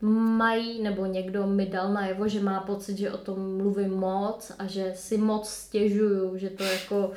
mají, 0.00 0.82
nebo 0.82 1.06
někdo 1.06 1.46
mi 1.46 1.66
dal 1.66 1.92
najevo, 1.92 2.28
že 2.28 2.40
má 2.40 2.60
pocit, 2.60 2.98
že 2.98 3.12
o 3.12 3.18
tom 3.18 3.56
mluvím 3.56 3.90
moc 3.90 4.52
a 4.58 4.66
že 4.66 4.92
si 4.94 5.16
moc 5.16 5.48
stěžuju, 5.48 6.38
že 6.38 6.50
to 6.50 6.64
jako 6.64 7.12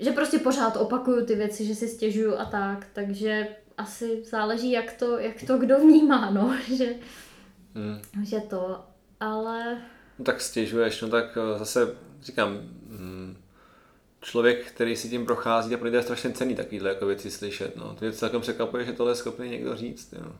že 0.00 0.12
prostě 0.12 0.38
pořád 0.38 0.76
opakuju 0.76 1.26
ty 1.26 1.34
věci, 1.34 1.64
že 1.64 1.74
si 1.74 1.88
stěžuju 1.88 2.38
a 2.38 2.44
tak, 2.44 2.86
takže 2.92 3.48
asi 3.78 4.24
záleží, 4.24 4.70
jak 4.70 4.92
to, 4.92 5.18
jak 5.18 5.42
to 5.46 5.58
kdo 5.58 5.78
vnímá, 5.78 6.30
no, 6.30 6.56
že, 6.76 6.94
hmm. 7.74 8.24
že 8.24 8.40
to, 8.40 8.84
ale... 9.20 9.82
No 10.18 10.24
tak 10.24 10.40
stěžuješ, 10.40 11.02
no 11.02 11.08
tak 11.08 11.38
eh, 11.38 11.58
zase 11.58 11.94
říkám, 12.22 12.58
hm, 12.86 13.36
člověk, 14.20 14.66
který 14.66 14.96
si 14.96 15.08
tím 15.08 15.26
prochází 15.26 15.74
a 15.74 15.78
pro 15.78 15.88
je 15.88 16.02
strašně 16.02 16.30
cený 16.30 16.54
takovýhle 16.54 16.88
jako 16.88 17.06
věci 17.06 17.30
slyšet, 17.30 17.76
no. 17.76 17.94
To 17.94 18.04
mě 18.04 18.12
celkem 18.12 18.40
překvapuje, 18.40 18.84
že 18.84 18.92
tohle 18.92 19.12
je 19.12 19.16
schopný 19.16 19.50
někdo 19.50 19.76
říct, 19.76 20.12
jo. 20.12 20.32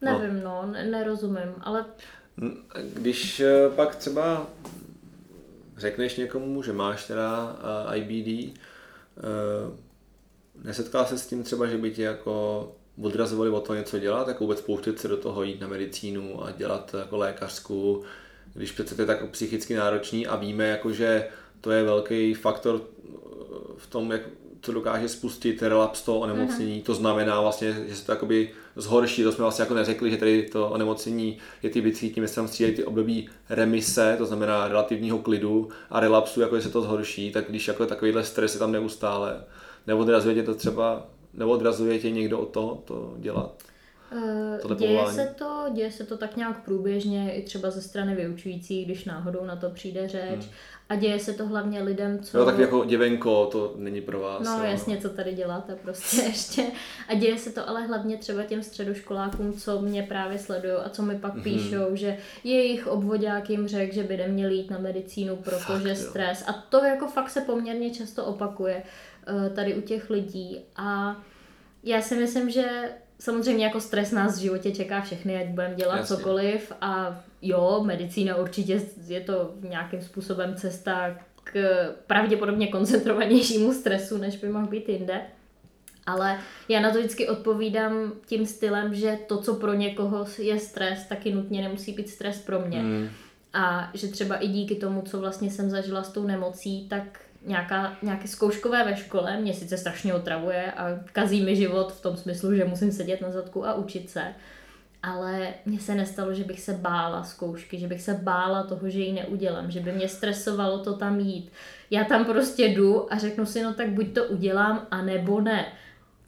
Nevím, 0.00 0.44
no, 0.44 0.62
no 0.66 0.72
nerozumím, 0.72 1.54
ale... 1.60 1.84
Když 2.94 3.40
eh, 3.40 3.70
pak 3.76 3.96
třeba 3.96 4.46
řekneš 5.80 6.16
někomu, 6.16 6.62
že 6.62 6.72
máš 6.72 7.06
teda 7.06 7.56
uh, 7.88 7.96
IBD, 7.96 8.56
uh, 8.56 9.76
nesetkala 10.64 11.06
se 11.06 11.18
s 11.18 11.26
tím 11.26 11.42
třeba, 11.42 11.66
že 11.66 11.78
by 11.78 11.90
tě 11.90 12.02
jako 12.02 12.68
odrazovali 13.02 13.50
o 13.50 13.60
to 13.60 13.74
něco 13.74 13.98
dělat, 13.98 14.28
jako 14.28 14.44
vůbec 14.44 14.60
pouštět 14.60 14.98
se 14.98 15.08
do 15.08 15.16
toho, 15.16 15.42
jít 15.42 15.60
na 15.60 15.68
medicínu 15.68 16.44
a 16.44 16.50
dělat 16.50 16.94
jako 16.98 17.16
lékařskou, 17.16 18.02
když 18.54 18.72
přece 18.72 18.94
to 18.94 19.02
je 19.02 19.06
tak 19.06 19.30
psychicky 19.30 19.74
náročný 19.74 20.26
a 20.26 20.36
víme, 20.36 20.68
jako, 20.68 20.92
že 20.92 21.28
to 21.60 21.70
je 21.70 21.84
velký 21.84 22.34
faktor 22.34 22.80
v 23.76 23.86
tom, 23.86 24.12
jak 24.12 24.22
co 24.62 24.72
dokáže 24.72 25.08
spustit 25.08 25.62
relaps 25.62 26.02
toho 26.02 26.18
onemocnění. 26.18 26.80
Mm-hmm. 26.80 26.84
To 26.84 26.94
znamená 26.94 27.40
vlastně, 27.40 27.84
že 27.88 27.96
se 27.96 28.06
to 28.06 28.12
jakoby 28.12 28.50
zhorší, 28.76 29.22
to 29.22 29.32
jsme 29.32 29.42
vlastně 29.42 29.62
jako 29.62 29.74
neřekli, 29.74 30.10
že 30.10 30.16
tady 30.16 30.42
to 30.42 30.68
onemocnění 30.68 31.38
je 31.62 31.70
typický 31.70 32.10
tím, 32.10 32.24
že 32.24 32.28
se 32.28 32.34
tam 32.34 32.48
střídají 32.48 32.76
ty 32.76 32.84
období 32.84 33.28
remise, 33.48 34.14
to 34.18 34.26
znamená 34.26 34.68
relativního 34.68 35.18
klidu 35.18 35.68
a 35.90 36.00
relapsu, 36.00 36.40
jako 36.40 36.56
že 36.56 36.62
se 36.62 36.68
to 36.68 36.82
zhorší, 36.82 37.32
tak 37.32 37.44
když 37.48 37.68
jako 37.68 37.86
takovýhle 37.86 38.24
stres 38.24 38.54
je 38.54 38.58
tam 38.58 38.72
neustále, 38.72 39.44
neodrazuje 39.86 40.34
tě 40.34 40.42
to 40.42 40.54
třeba, 40.54 41.06
neodrazuje 41.34 41.98
tě 41.98 42.10
někdo 42.10 42.38
od 42.38 42.48
toho 42.48 42.82
to 42.84 43.14
dělat? 43.18 43.69
Uh, 44.12 44.76
děje 44.76 45.06
se, 45.06 45.34
to, 45.38 45.64
děje 45.72 45.92
se 45.92 46.06
to 46.06 46.16
tak 46.16 46.36
nějak 46.36 46.64
průběžně 46.64 47.34
i 47.34 47.42
třeba 47.42 47.70
ze 47.70 47.82
strany 47.82 48.14
vyučující, 48.14 48.84
když 48.84 49.04
náhodou 49.04 49.44
na 49.44 49.56
to 49.56 49.70
přijde 49.70 50.08
řeč. 50.08 50.40
Hmm. 50.40 50.50
A 50.90 50.94
děje 50.94 51.18
se 51.18 51.32
to 51.32 51.46
hlavně 51.46 51.82
lidem, 51.82 52.18
co... 52.22 52.38
No 52.38 52.44
tak 52.44 52.58
jako 52.58 52.84
děvenko, 52.84 53.46
to 53.46 53.74
není 53.76 54.00
pro 54.00 54.20
vás. 54.20 54.44
No 54.44 54.58
jo. 54.58 54.64
jasně, 54.70 54.96
co 54.96 55.08
tady 55.08 55.32
děláte 55.32 55.74
prostě 55.74 56.22
ještě. 56.26 56.66
A 57.08 57.14
děje 57.14 57.38
se 57.38 57.52
to 57.52 57.68
ale 57.68 57.86
hlavně 57.86 58.16
třeba 58.16 58.42
těm 58.42 58.62
středoškolákům, 58.62 59.52
co 59.52 59.80
mě 59.80 60.02
právě 60.02 60.38
sledují 60.38 60.74
a 60.74 60.88
co 60.88 61.02
mi 61.02 61.18
pak 61.18 61.34
mm-hmm. 61.34 61.42
píšou, 61.42 61.96
že 61.96 62.16
jejich 62.44 62.86
obvodák 62.86 63.50
jim 63.50 63.68
řekl, 63.68 63.94
že 63.94 64.02
by 64.02 64.16
neměli 64.16 64.54
jít 64.54 64.70
na 64.70 64.78
medicínu, 64.78 65.36
protože 65.36 65.94
fakt, 65.94 65.96
stres. 65.96 66.40
Jo. 66.40 66.46
A 66.48 66.52
to 66.52 66.84
jako 66.84 67.06
fakt 67.06 67.30
se 67.30 67.40
poměrně 67.40 67.90
často 67.90 68.24
opakuje 68.24 68.82
uh, 69.32 69.54
tady 69.54 69.74
u 69.74 69.80
těch 69.80 70.10
lidí. 70.10 70.60
A 70.76 71.16
já 71.84 72.02
si 72.02 72.16
myslím, 72.16 72.50
že 72.50 72.90
samozřejmě 73.20 73.64
jako 73.64 73.80
stres 73.80 74.12
nás 74.12 74.38
v 74.38 74.42
životě 74.42 74.70
čeká 74.72 75.00
všechny, 75.00 75.36
ať 75.36 75.46
budeme 75.46 75.74
dělat 75.74 75.96
Jasně. 75.96 76.16
cokoliv 76.16 76.72
a 76.80 77.20
jo, 77.42 77.82
medicína 77.86 78.36
určitě 78.36 78.82
je 79.06 79.20
to 79.20 79.54
nějakým 79.60 80.02
způsobem 80.02 80.54
cesta 80.56 81.16
k 81.44 81.54
pravděpodobně 82.06 82.66
koncentrovanějšímu 82.66 83.72
stresu, 83.72 84.18
než 84.18 84.36
by 84.36 84.48
mohl 84.48 84.66
být 84.66 84.88
jinde. 84.88 85.20
Ale 86.06 86.38
já 86.68 86.80
na 86.80 86.90
to 86.90 86.98
vždycky 86.98 87.28
odpovídám 87.28 88.12
tím 88.26 88.46
stylem, 88.46 88.94
že 88.94 89.18
to, 89.26 89.38
co 89.38 89.54
pro 89.54 89.74
někoho 89.74 90.26
je 90.38 90.58
stres, 90.58 91.06
taky 91.06 91.32
nutně 91.32 91.62
nemusí 91.62 91.92
být 91.92 92.08
stres 92.08 92.38
pro 92.38 92.60
mě. 92.60 92.82
Mm. 92.82 93.08
A 93.52 93.90
že 93.94 94.08
třeba 94.08 94.36
i 94.36 94.48
díky 94.48 94.74
tomu, 94.74 95.02
co 95.02 95.20
vlastně 95.20 95.50
jsem 95.50 95.70
zažila 95.70 96.02
s 96.02 96.12
tou 96.12 96.26
nemocí, 96.26 96.88
tak 96.88 97.20
nějaká, 97.46 97.96
nějaké 98.02 98.28
zkouškové 98.28 98.84
ve 98.84 98.96
škole 98.96 99.36
mě 99.36 99.54
sice 99.54 99.78
strašně 99.78 100.14
otravuje 100.14 100.72
a 100.72 100.86
kazí 101.12 101.44
mi 101.44 101.56
život 101.56 101.92
v 101.92 102.00
tom 102.00 102.16
smyslu, 102.16 102.54
že 102.54 102.64
musím 102.64 102.92
sedět 102.92 103.20
na 103.20 103.30
zadku 103.30 103.66
a 103.66 103.74
učit 103.74 104.10
se, 104.10 104.34
ale 105.02 105.48
mně 105.66 105.80
se 105.80 105.94
nestalo, 105.94 106.34
že 106.34 106.44
bych 106.44 106.60
se 106.60 106.72
bála 106.72 107.24
zkoušky, 107.24 107.78
že 107.78 107.86
bych 107.86 108.02
se 108.02 108.14
bála 108.14 108.62
toho, 108.62 108.90
že 108.90 109.00
ji 109.00 109.12
neudělám, 109.12 109.70
že 109.70 109.80
by 109.80 109.92
mě 109.92 110.08
stresovalo 110.08 110.78
to 110.78 110.96
tam 110.96 111.20
jít. 111.20 111.52
Já 111.90 112.04
tam 112.04 112.24
prostě 112.24 112.64
jdu 112.64 113.12
a 113.12 113.18
řeknu 113.18 113.46
si, 113.46 113.62
no 113.62 113.74
tak 113.74 113.88
buď 113.88 114.14
to 114.14 114.24
udělám, 114.24 114.86
anebo 114.90 115.40
ne. 115.40 115.66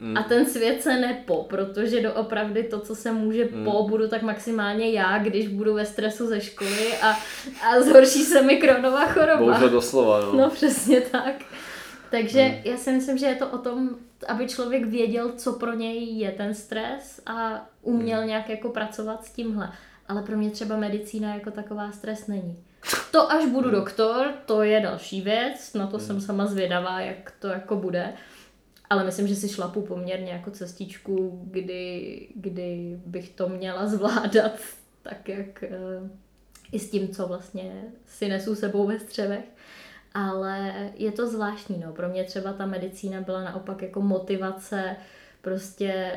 Mm. 0.03 0.17
A 0.17 0.23
ten 0.23 0.47
svět 0.47 0.83
se 0.83 1.01
nepo, 1.01 1.47
protože 1.49 2.03
doopravdy 2.03 2.63
to, 2.63 2.81
co 2.81 2.95
se 2.95 3.13
může 3.13 3.49
mm. 3.53 3.65
po, 3.65 3.89
budu 3.89 4.09
tak 4.09 4.23
maximálně 4.23 4.91
já, 4.91 5.19
když 5.19 5.49
budu 5.49 5.75
ve 5.75 5.87
stresu 5.87 6.27
ze 6.27 6.41
školy 6.41 6.97
a, 7.03 7.11
a 7.63 7.81
zhorší 7.81 8.25
se 8.25 8.43
mi 8.43 8.57
kronová 8.57 9.07
choroba. 9.07 9.39
Bohužel 9.39 9.69
doslova, 9.69 10.21
no. 10.21 10.33
No 10.33 10.51
přesně 10.51 11.01
tak. 11.01 11.35
Takže 12.11 12.43
mm. 12.43 12.55
já 12.65 12.77
si 12.77 12.93
myslím, 12.93 13.19
že 13.19 13.27
je 13.27 13.35
to 13.35 13.49
o 13.49 13.59
tom, 13.59 13.91
aby 14.29 14.49
člověk 14.49 14.87
věděl, 14.87 15.33
co 15.37 15.53
pro 15.53 15.73
něj 15.73 16.19
je 16.19 16.31
ten 16.31 16.55
stres 16.55 17.21
a 17.27 17.67
uměl 17.83 18.21
mm. 18.21 18.27
nějak 18.27 18.49
jako 18.49 18.69
pracovat 18.69 19.25
s 19.25 19.33
tímhle. 19.33 19.73
Ale 20.09 20.23
pro 20.23 20.37
mě 20.37 20.51
třeba 20.51 20.77
medicína 20.77 21.35
jako 21.35 21.51
taková 21.51 21.93
stres 21.93 22.27
není. 22.27 22.59
To 23.11 23.33
až 23.33 23.47
budu 23.47 23.69
mm. 23.69 23.75
doktor, 23.75 24.27
to 24.47 24.63
je 24.63 24.81
další 24.81 25.21
věc, 25.21 25.75
na 25.75 25.87
to 25.87 25.99
mm. 25.99 26.05
jsem 26.05 26.21
sama 26.21 26.47
zvědavá, 26.47 27.01
jak 27.01 27.33
to 27.39 27.49
jako 27.49 27.77
bude 27.77 28.13
ale 28.93 29.05
myslím, 29.05 29.27
že 29.27 29.37
si 29.37 29.49
šlapu 29.49 29.83
poměrně 29.83 30.33
jako 30.33 30.51
cestičku, 30.51 31.41
kdy, 31.45 32.29
kdy 32.35 33.01
bych 33.07 33.31
to 33.31 33.49
měla 33.49 33.87
zvládat 33.87 34.53
tak, 35.03 35.29
jak 35.29 35.65
uh, 35.69 36.09
i 36.73 36.79
s 36.79 36.91
tím, 36.91 37.09
co 37.09 37.27
vlastně 37.27 37.85
si 38.07 38.29
nesu 38.29 38.55
sebou 38.55 38.87
ve 38.87 38.99
střevech. 38.99 39.45
Ale 40.15 40.91
je 40.95 41.13
to 41.13 41.31
zvláštní, 41.31 41.79
no. 41.79 41.93
Pro 41.93 42.09
mě 42.09 42.25
třeba 42.25 42.53
ta 42.53 42.67
medicína 42.67 43.21
byla 43.21 43.45
naopak 43.45 43.83
jako 43.83 44.01
motivace 44.01 44.97
prostě 45.43 46.13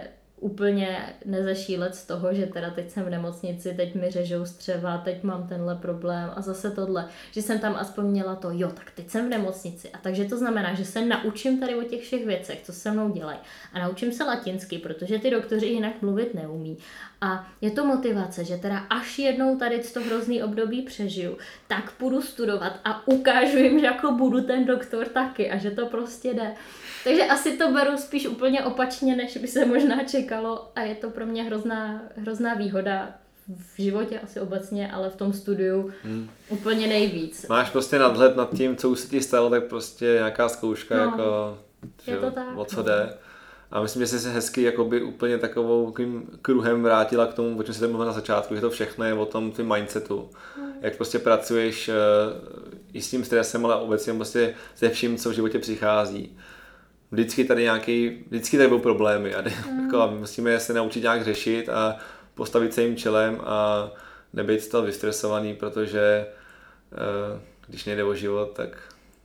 úplně 0.46 1.14
nezešílet 1.26 1.96
z 1.96 2.06
toho, 2.06 2.34
že 2.34 2.46
teda 2.46 2.70
teď 2.70 2.90
jsem 2.90 3.04
v 3.04 3.10
nemocnici, 3.10 3.74
teď 3.74 3.96
mi 3.96 4.12
řežou 4.12 4.46
střeva, 4.46 4.98
teď 4.98 5.24
mám 5.24 5.48
tenhle 5.48 5.76
problém 5.76 6.32
a 6.36 6.42
zase 6.42 6.72
tohle. 6.72 7.08
Že 7.32 7.42
jsem 7.42 7.60
tam 7.60 7.76
aspoň 7.76 8.06
měla 8.06 8.36
to, 8.36 8.50
jo, 8.52 8.72
tak 8.76 8.92
teď 8.92 9.10
jsem 9.10 9.26
v 9.26 9.30
nemocnici. 9.30 9.90
A 9.90 9.98
takže 9.98 10.26
to 10.26 10.38
znamená, 10.38 10.74
že 10.74 10.86
se 10.86 11.06
naučím 11.06 11.60
tady 11.60 11.76
o 11.76 11.84
těch 11.84 12.02
všech 12.02 12.26
věcech, 12.26 12.62
co 12.64 12.74
se 12.74 12.92
mnou 12.92 13.10
dělají. 13.10 13.40
A 13.74 13.80
naučím 13.80 14.12
se 14.12 14.24
latinsky, 14.24 14.78
protože 14.78 15.20
ty 15.20 15.32
doktoři 15.32 15.66
jinak 15.66 16.02
mluvit 16.02 16.34
neumí. 16.34 16.78
A 17.22 17.48
je 17.62 17.72
to 17.72 17.86
motivace, 17.86 18.44
že 18.44 18.58
teda 18.58 18.78
až 18.78 19.20
jednou 19.20 19.58
tady 19.58 19.80
to 19.80 20.02
hrozný 20.02 20.44
období 20.44 20.82
přežiju, 20.82 21.38
tak 21.68 21.92
půjdu 21.92 22.22
studovat 22.22 22.80
a 22.84 23.08
ukážu 23.08 23.58
jim, 23.58 23.80
že 23.80 23.86
jako 23.86 24.12
budu 24.12 24.42
ten 24.42 24.66
doktor 24.66 25.08
taky 25.08 25.52
a 25.52 25.58
že 25.58 25.72
to 25.72 25.86
prostě 25.86 26.34
jde. 26.34 26.54
Takže 27.06 27.24
asi 27.24 27.58
to 27.58 27.72
beru 27.72 27.98
spíš 27.98 28.28
úplně 28.28 28.64
opačně, 28.64 29.16
než 29.16 29.38
by 29.38 29.48
se 29.48 29.66
možná 29.66 30.04
čekalo 30.04 30.72
a 30.76 30.82
je 30.82 30.96
to 30.96 31.10
pro 31.10 31.26
mě 31.26 31.44
hrozná, 31.44 32.02
hrozná 32.16 32.54
výhoda 32.54 33.10
v 33.48 33.82
životě 33.82 34.20
asi 34.20 34.40
obecně, 34.40 34.92
ale 34.92 35.10
v 35.10 35.16
tom 35.16 35.34
studiu 35.34 35.92
hmm. 36.04 36.30
úplně 36.50 36.88
nejvíc. 36.88 37.48
Máš 37.48 37.70
prostě 37.70 38.00
nadhled 38.00 38.36
nad 38.36 38.56
tím, 38.56 38.76
co 38.76 38.90
už 38.90 39.00
se 39.00 39.08
ti 39.08 39.22
stalo, 39.22 39.50
tak 39.50 39.64
prostě 39.64 40.06
nějaká 40.06 40.50
zkouška, 40.50 40.96
no, 40.98 41.02
jako, 41.02 41.58
je 42.08 42.18
to 42.18 42.32
tak, 42.32 42.58
o 42.58 42.66
co 42.66 42.78
no. 42.78 42.84
jde. 42.84 43.14
A 43.72 43.82
myslím, 43.82 44.02
že 44.02 44.08
jsi 44.08 44.20
se 44.20 44.32
hezky 44.32 44.62
jakoby 44.62 45.04
úplně 45.04 45.38
takovou 45.38 45.94
kruhem 46.42 46.84
vrátila 46.84 47.26
k 47.26 47.34
tomu, 47.34 47.60
o 47.60 47.64
čem 47.64 47.74
jsi 47.74 47.88
mluvila 47.88 48.06
na 48.06 48.14
začátku, 48.14 48.56
že 48.56 48.62
to 48.62 48.70
všechno 48.70 49.06
je 49.06 49.14
o 49.14 49.26
tom 49.26 49.52
tvým 49.52 49.74
mindsetu. 49.74 50.30
Hmm. 50.58 50.72
Jak 50.82 50.96
prostě 50.96 51.20
pracuješ 51.20 51.90
uh, 51.90 51.96
i 52.94 53.02
s 53.02 53.10
tím 53.10 53.26
stresem, 53.26 53.66
ale 53.66 53.76
obecně 53.76 54.14
prostě 54.14 54.56
se 54.76 54.90
vším, 54.90 55.18
co 55.18 55.30
v 55.30 55.34
životě 55.34 55.60
přichází 55.60 56.38
vždycky 57.16 57.46
tady 57.46 57.64
nějaký, 57.64 58.24
vždycky 58.28 58.58
tady 58.58 58.70
budou 58.70 58.82
problémy 58.82 59.36
a, 59.36 59.42
mm. 59.42 59.86
jako, 59.86 60.14
musíme 60.20 60.60
se 60.60 60.74
naučit 60.74 61.02
nějak 61.02 61.24
řešit 61.24 61.70
a 61.70 61.98
postavit 62.34 62.74
se 62.74 62.84
jim 62.84 62.96
čelem 62.96 63.42
a 63.44 63.90
nebyt 64.34 64.62
z 64.62 64.68
toho 64.68 64.84
vystresovaný, 64.84 65.54
protože 65.54 66.26
uh, 66.92 67.40
když 67.68 67.86
nejde 67.86 68.04
o 68.04 68.16
život, 68.16 68.52
tak... 68.56 68.70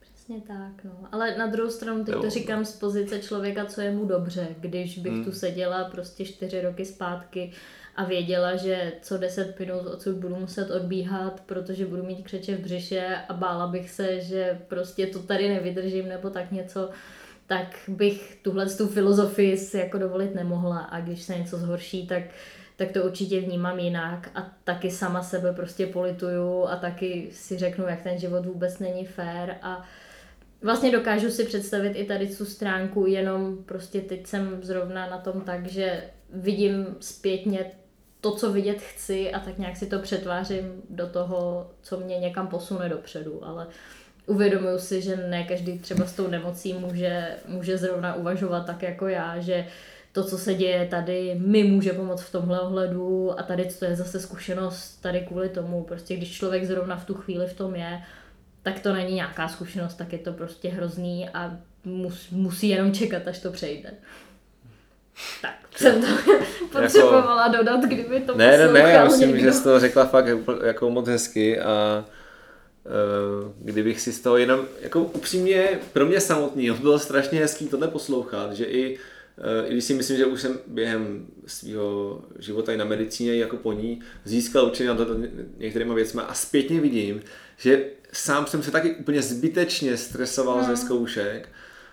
Přesně 0.01 0.41
tak, 0.41 0.85
no. 0.85 1.09
Ale 1.13 1.39
na 1.39 1.47
druhou 1.47 1.71
stranu 1.71 2.05
teď 2.05 2.15
to 2.15 2.31
říkám 2.31 2.65
z 2.65 2.77
pozice 2.77 3.21
člověka, 3.23 3.65
co 3.65 3.81
je 3.81 3.91
mu 3.91 4.05
dobře. 4.05 4.49
Když 4.59 4.99
bych 4.99 5.13
mm. 5.13 5.25
tu 5.25 5.33
seděla 5.33 5.85
prostě 5.85 6.25
čtyři 6.25 6.61
roky 6.61 6.85
zpátky 6.85 7.53
a 7.97 8.05
věděla, 8.05 8.57
že 8.57 8.93
co 9.03 9.19
deset 9.19 9.59
minut 9.59 9.87
odsud 9.87 10.17
budu 10.17 10.37
muset 10.37 10.71
odbíhat, 10.71 11.43
protože 11.47 11.87
budu 11.87 12.03
mít 12.03 12.23
křeče 12.23 12.57
v 12.57 12.61
břiše 12.61 13.17
a 13.29 13.35
bála 13.35 13.67
bych 13.67 13.91
se, 13.91 14.21
že 14.21 14.59
prostě 14.69 15.07
to 15.07 15.19
tady 15.23 15.49
nevydržím 15.49 16.09
nebo 16.09 16.31
tak 16.31 16.53
něco, 16.53 16.91
tak 17.51 17.77
bych 17.89 18.39
tuhle 18.43 18.67
tu 18.67 18.89
filozofii 18.89 19.57
si 19.57 19.79
jako 19.79 19.99
dovolit 19.99 20.35
nemohla. 20.35 20.79
A 20.79 21.01
když 21.01 21.23
se 21.23 21.39
něco 21.39 21.59
zhorší, 21.59 22.07
tak, 22.07 22.23
tak 22.77 22.93
to 22.93 23.03
určitě 23.03 23.41
vnímám 23.41 23.79
jinak. 23.79 24.31
A 24.35 24.51
taky 24.65 24.91
sama 24.91 25.23
sebe 25.23 25.53
prostě 25.53 25.87
polituju 25.87 26.65
a 26.65 26.77
taky 26.77 27.29
si 27.33 27.59
řeknu, 27.59 27.85
jak 27.89 28.03
ten 28.03 28.19
život 28.19 28.47
vůbec 28.47 28.79
není 28.79 29.07
fér. 29.07 29.57
A 29.63 29.85
vlastně 30.63 30.93
dokážu 30.93 31.31
si 31.31 31.45
představit 31.45 31.93
i 31.95 32.05
tady 32.05 32.37
tu 32.37 32.45
stránku, 32.45 33.07
jenom 33.07 33.65
prostě 33.65 34.01
teď 34.01 34.27
jsem 34.27 34.59
zrovna 34.63 35.11
na 35.11 35.19
tom 35.19 35.41
tak, 35.41 35.67
že 35.67 36.03
vidím 36.33 36.87
zpětně 37.01 37.71
to, 38.21 38.33
co 38.33 38.53
vidět 38.53 38.79
chci 38.81 39.33
a 39.33 39.41
tak 39.41 39.59
nějak 39.59 39.77
si 39.77 39.87
to 39.87 39.99
přetvářím 39.99 40.83
do 40.91 41.07
toho, 41.07 41.71
co 41.83 42.01
mě 42.01 42.19
někam 42.19 42.47
posune 42.47 42.89
dopředu, 42.89 43.45
ale 43.45 43.67
uvědomuju 44.27 44.79
si, 44.79 45.03
že 45.03 45.17
ne 45.17 45.45
každý 45.45 45.79
třeba 45.79 46.07
s 46.07 46.13
tou 46.13 46.29
nemocí 46.29 46.73
může, 46.73 47.29
může 47.49 47.79
zrovna 47.79 48.15
uvažovat 48.15 48.67
tak 48.67 48.83
jako 48.83 49.09
já, 49.09 49.41
že 49.41 49.67
to, 50.13 50.25
co 50.25 50.39
se 50.39 50.55
děje 50.55 50.87
tady, 50.87 51.35
mi 51.39 51.65
může 51.65 51.93
pomoct 51.93 52.23
v 52.23 52.33
tomhle 52.33 52.61
ohledu 52.61 53.41
a 53.41 53.43
tady 53.43 53.69
to 53.79 53.85
je 53.85 53.97
zase 53.97 54.21
zkušenost 54.21 55.03
tady 55.03 55.21
kvůli 55.21 55.49
tomu. 55.49 55.85
Prostě 55.85 56.17
když 56.17 56.33
člověk 56.33 56.65
zrovna 56.65 56.97
v 56.97 57.05
tu 57.05 57.15
chvíli 57.15 57.47
v 57.47 57.55
tom 57.55 57.75
je, 57.75 58.03
tak 58.63 58.81
to 58.81 58.93
není 58.93 59.15
nějaká 59.15 59.49
zkušenost, 59.49 59.95
tak 59.95 60.13
je 60.13 60.19
to 60.19 60.33
prostě 60.33 60.69
hrozný 60.69 61.29
a 61.29 61.57
mus, 61.85 62.31
musí 62.31 62.69
jenom 62.69 62.93
čekat, 62.93 63.29
až 63.29 63.39
to 63.39 63.51
přejde. 63.51 63.91
Tak, 65.43 65.55
jsem 65.77 66.01
to 66.01 66.07
potřebovala 66.73 67.47
jako... 67.47 67.57
dodat, 67.57 67.85
kdyby 67.85 68.21
to 68.21 68.37
Ne, 68.37 68.59
ne, 68.59 68.73
ne, 68.73 68.81
já 68.81 69.05
myslím, 69.05 69.41
že 69.41 69.53
jsi 69.53 69.63
to 69.65 69.81
řekla 69.81 70.05
fakt 70.07 70.27
jako 70.65 70.91
moc 70.91 71.09
hezky 71.09 71.61
a 71.61 72.05
kdybych 73.59 74.01
si 74.01 74.13
z 74.13 74.21
toho 74.21 74.37
jenom, 74.37 74.61
jako 74.81 75.01
upřímně 75.01 75.79
pro 75.93 76.07
mě 76.07 76.21
samotný, 76.21 76.71
bylo 76.81 76.99
strašně 76.99 77.41
hezký 77.41 77.69
tohle 77.69 77.89
poslouchat, 77.89 78.53
že 78.53 78.65
i 78.65 78.99
Eh, 79.41 79.67
i 79.69 79.73
když 79.73 79.85
si 79.85 79.95
myslím, 79.95 80.17
že 80.17 80.27
už 80.27 80.41
jsem 80.41 80.59
během 80.67 81.27
svého 81.47 82.23
života 82.39 82.73
i 82.73 82.77
na 82.77 82.85
medicíně 82.85 83.37
jako 83.37 83.57
po 83.57 83.73
ní 83.73 84.01
získal 84.25 84.67
určitě 84.67 84.89
na 84.89 84.95
to 84.95 85.07
některýma 85.59 85.95
věcmi 85.95 86.23
a 86.27 86.35
zpětně 86.35 86.81
vidím, 86.81 87.23
že 87.57 87.85
sám 88.13 88.47
jsem 88.47 88.63
se 88.63 88.71
taky 88.71 88.95
úplně 88.95 89.23
zbytečně 89.23 89.97
stresoval 89.97 90.59
no. 90.59 90.65
ze 90.65 90.77
zkoušek, 90.77 91.49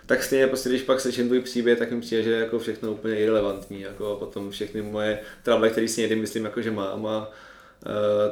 tak 0.05 0.23
stejně 0.23 0.47
prostě, 0.47 0.69
když 0.69 0.81
pak 0.81 0.99
slyším 0.99 1.25
tvůj 1.25 1.41
příběh, 1.41 1.79
tak 1.79 1.91
mi 1.91 2.01
přijde, 2.01 2.23
že 2.23 2.31
je 2.31 2.39
jako 2.39 2.59
všechno 2.59 2.91
úplně 2.91 3.15
irrelevantní, 3.15 3.81
jako 3.81 4.15
potom 4.19 4.51
všechny 4.51 4.81
moje 4.81 5.19
trable, 5.43 5.69
které 5.69 5.87
si 5.87 6.01
někdy 6.01 6.15
myslím, 6.15 6.45
jako 6.45 6.61
že 6.61 6.71
mám 6.71 7.05
a 7.05 7.31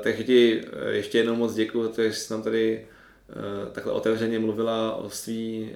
takže 0.04 0.24
ti 0.24 0.62
eh, 0.62 0.92
ještě 0.92 1.18
jednou 1.18 1.36
moc 1.36 1.54
děkuji, 1.54 1.94
že 1.98 2.14
jsi 2.14 2.34
nám 2.34 2.44
tady 2.44 2.88
uh, 3.36 3.72
takhle 3.72 3.94
otevřeně 3.94 4.40
mluvila 4.40 4.96
o 4.96 5.10
své 5.10 5.34
uh, 5.34 5.70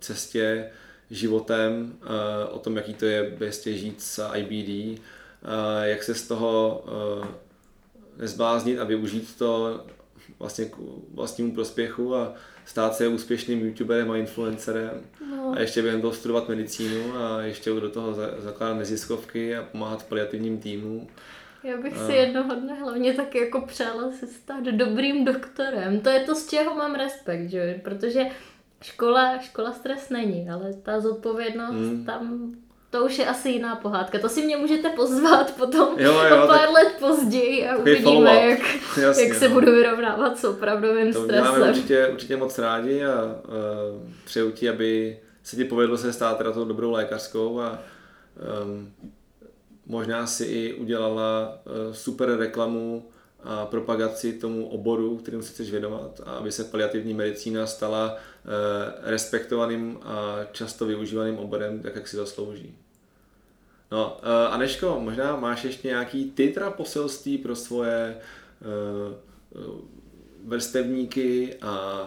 cestě, 0.00 0.70
životem, 1.10 1.92
eh, 2.02 2.44
o 2.44 2.58
tom, 2.58 2.76
jaký 2.76 2.94
to 2.94 3.04
je 3.04 3.34
bez 3.38 3.66
žít 3.66 4.02
s 4.02 4.30
IBD, 4.34 4.68
eh, 4.68 5.88
jak 5.88 6.02
se 6.02 6.14
z 6.14 6.28
toho 6.28 6.84
eh, 7.22 7.28
nezbláznit 8.18 8.78
a 8.78 8.84
využít 8.84 9.38
to 9.38 9.80
vlastně 10.38 10.64
k 10.64 10.76
vlastnímu 11.14 11.54
prospěchu 11.54 12.14
a 12.14 12.34
stát 12.64 12.96
se 12.96 13.08
úspěšným 13.08 13.66
youtuberem 13.66 14.10
a 14.10 14.16
influencerem 14.16 15.00
no. 15.30 15.52
a 15.56 15.60
ještě 15.60 15.82
během 15.82 16.00
toho 16.00 16.12
studovat 16.12 16.48
medicínu 16.48 17.16
a 17.16 17.42
ještě 17.42 17.70
do 17.70 17.90
toho 17.90 18.14
zakládat 18.38 18.74
neziskovky 18.78 19.56
a 19.56 19.62
pomáhat 19.62 20.06
paliativním 20.06 20.58
týmům. 20.58 21.08
Já 21.64 21.76
bych 21.76 21.98
si 21.98 22.12
jednoho 22.12 22.54
dne 22.54 22.74
hlavně 22.74 23.14
taky 23.14 23.38
jako 23.38 23.60
přála 23.60 24.10
se 24.10 24.26
stát 24.26 24.64
dobrým 24.64 25.24
doktorem. 25.24 26.00
To 26.00 26.08
je 26.08 26.20
to, 26.20 26.34
z 26.34 26.48
čeho 26.48 26.74
mám 26.74 26.94
respekt, 26.94 27.50
že? 27.50 27.80
protože 27.84 28.26
škola, 28.82 29.38
škola 29.38 29.72
stres 29.72 30.10
není, 30.10 30.50
ale 30.50 30.74
ta 30.82 31.00
zodpovědnost 31.00 31.74
hmm. 31.74 32.04
tam 32.04 32.54
to 32.90 33.04
už 33.04 33.18
je 33.18 33.26
asi 33.26 33.48
jiná 33.48 33.76
pohádka. 33.76 34.18
To 34.18 34.28
si 34.28 34.42
mě 34.42 34.56
můžete 34.56 34.88
pozvat 34.88 35.56
potom 35.56 35.88
jo, 35.98 36.12
jo, 36.12 36.44
o 36.44 36.46
pár 36.46 36.60
tak... 36.60 36.70
let 36.70 36.92
později 36.98 37.68
a 37.68 37.76
uvidíme, 37.76 38.34
jak, 38.50 38.58
Jasně, 39.02 39.24
jak 39.24 39.34
se 39.34 39.48
no. 39.48 39.54
budu 39.54 39.72
vyrovnávat 39.72 40.38
s 40.38 40.44
opravdovým 40.44 41.12
to 41.12 41.24
stresem. 41.24 41.54
To 41.54 41.68
určitě, 41.68 42.06
určitě 42.06 42.36
moc 42.36 42.58
rádi 42.58 43.04
a 43.04 43.24
uh, 43.24 44.10
přeju 44.24 44.50
ti, 44.50 44.68
aby 44.68 45.18
se 45.42 45.56
ti 45.56 45.64
povedlo 45.64 45.96
se 45.96 46.12
stát 46.12 46.38
teda 46.38 46.52
tou 46.52 46.64
dobrou 46.64 46.90
lékařskou 46.90 47.60
a 47.60 47.78
um, 48.64 48.92
možná 49.90 50.26
si 50.26 50.44
i 50.44 50.74
udělala 50.74 51.58
uh, 51.64 51.94
super 51.94 52.36
reklamu 52.36 53.04
a 53.42 53.66
propagaci 53.66 54.32
tomu 54.32 54.68
oboru, 54.68 55.16
kterým 55.16 55.42
se 55.42 55.52
chceš 55.52 55.70
věnovat 55.70 56.20
a 56.26 56.30
aby 56.30 56.52
se 56.52 56.64
paliativní 56.64 57.14
medicína 57.14 57.66
stala 57.66 58.16
eh, 58.16 59.10
respektovaným 59.10 59.98
a 60.02 60.38
často 60.52 60.86
využívaným 60.86 61.38
oborem, 61.38 61.80
tak 61.80 61.96
jak 61.96 62.08
si 62.08 62.16
zaslouží. 62.16 62.76
No, 63.92 64.20
eh, 64.22 64.48
Aneško, 64.48 65.00
možná 65.00 65.36
máš 65.36 65.64
ještě 65.64 65.88
nějaký 65.88 66.30
ty 66.30 66.48
teda 66.48 66.70
poselství 66.70 67.38
pro 67.38 67.56
svoje 67.56 68.16
eh, 68.16 69.14
vrstevníky 70.44 71.56
a 71.62 72.06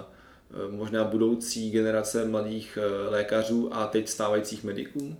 možná 0.69 1.03
budoucí 1.03 1.71
generace 1.71 2.25
mladých 2.25 2.77
lékařů 3.09 3.75
a 3.75 3.87
teď 3.87 4.07
stávajících 4.07 4.63
mediků? 4.63 5.17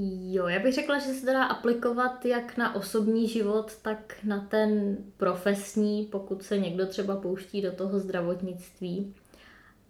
Jo, 0.00 0.48
já 0.48 0.60
bych 0.60 0.74
řekla, 0.74 0.98
že 0.98 1.14
se 1.14 1.26
dá 1.26 1.44
aplikovat 1.44 2.24
jak 2.24 2.56
na 2.56 2.74
osobní 2.74 3.28
život, 3.28 3.76
tak 3.82 4.16
na 4.24 4.40
ten 4.40 4.96
profesní, 5.16 6.04
pokud 6.04 6.42
se 6.42 6.58
někdo 6.58 6.86
třeba 6.86 7.16
pouští 7.16 7.62
do 7.62 7.72
toho 7.72 7.98
zdravotnictví. 7.98 9.14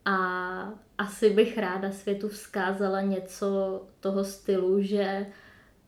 A 0.04 0.18
asi 0.98 1.30
bych 1.30 1.58
ráda 1.58 1.90
světu 1.90 2.28
vzkázala 2.28 3.00
něco 3.00 3.82
toho 4.00 4.24
stylu, 4.24 4.82
že 4.82 5.26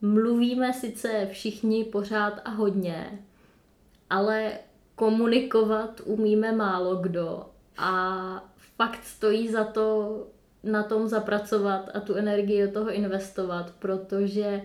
mluvíme 0.01 0.73
sice 0.73 1.29
všichni 1.33 1.85
pořád 1.85 2.41
a 2.45 2.51
hodně, 2.51 3.19
ale 4.11 4.53
komunikovat 4.95 6.01
umíme 6.05 6.53
málo 6.53 6.97
kdo 6.97 7.47
a 7.77 8.51
fakt 8.77 9.05
stojí 9.05 9.49
za 9.49 9.65
to 9.65 10.27
na 10.63 10.83
tom 10.83 11.09
zapracovat 11.09 11.91
a 11.95 12.01
tu 12.01 12.15
energii 12.15 12.67
do 12.67 12.73
toho 12.73 12.93
investovat, 12.93 13.73
protože 13.79 14.63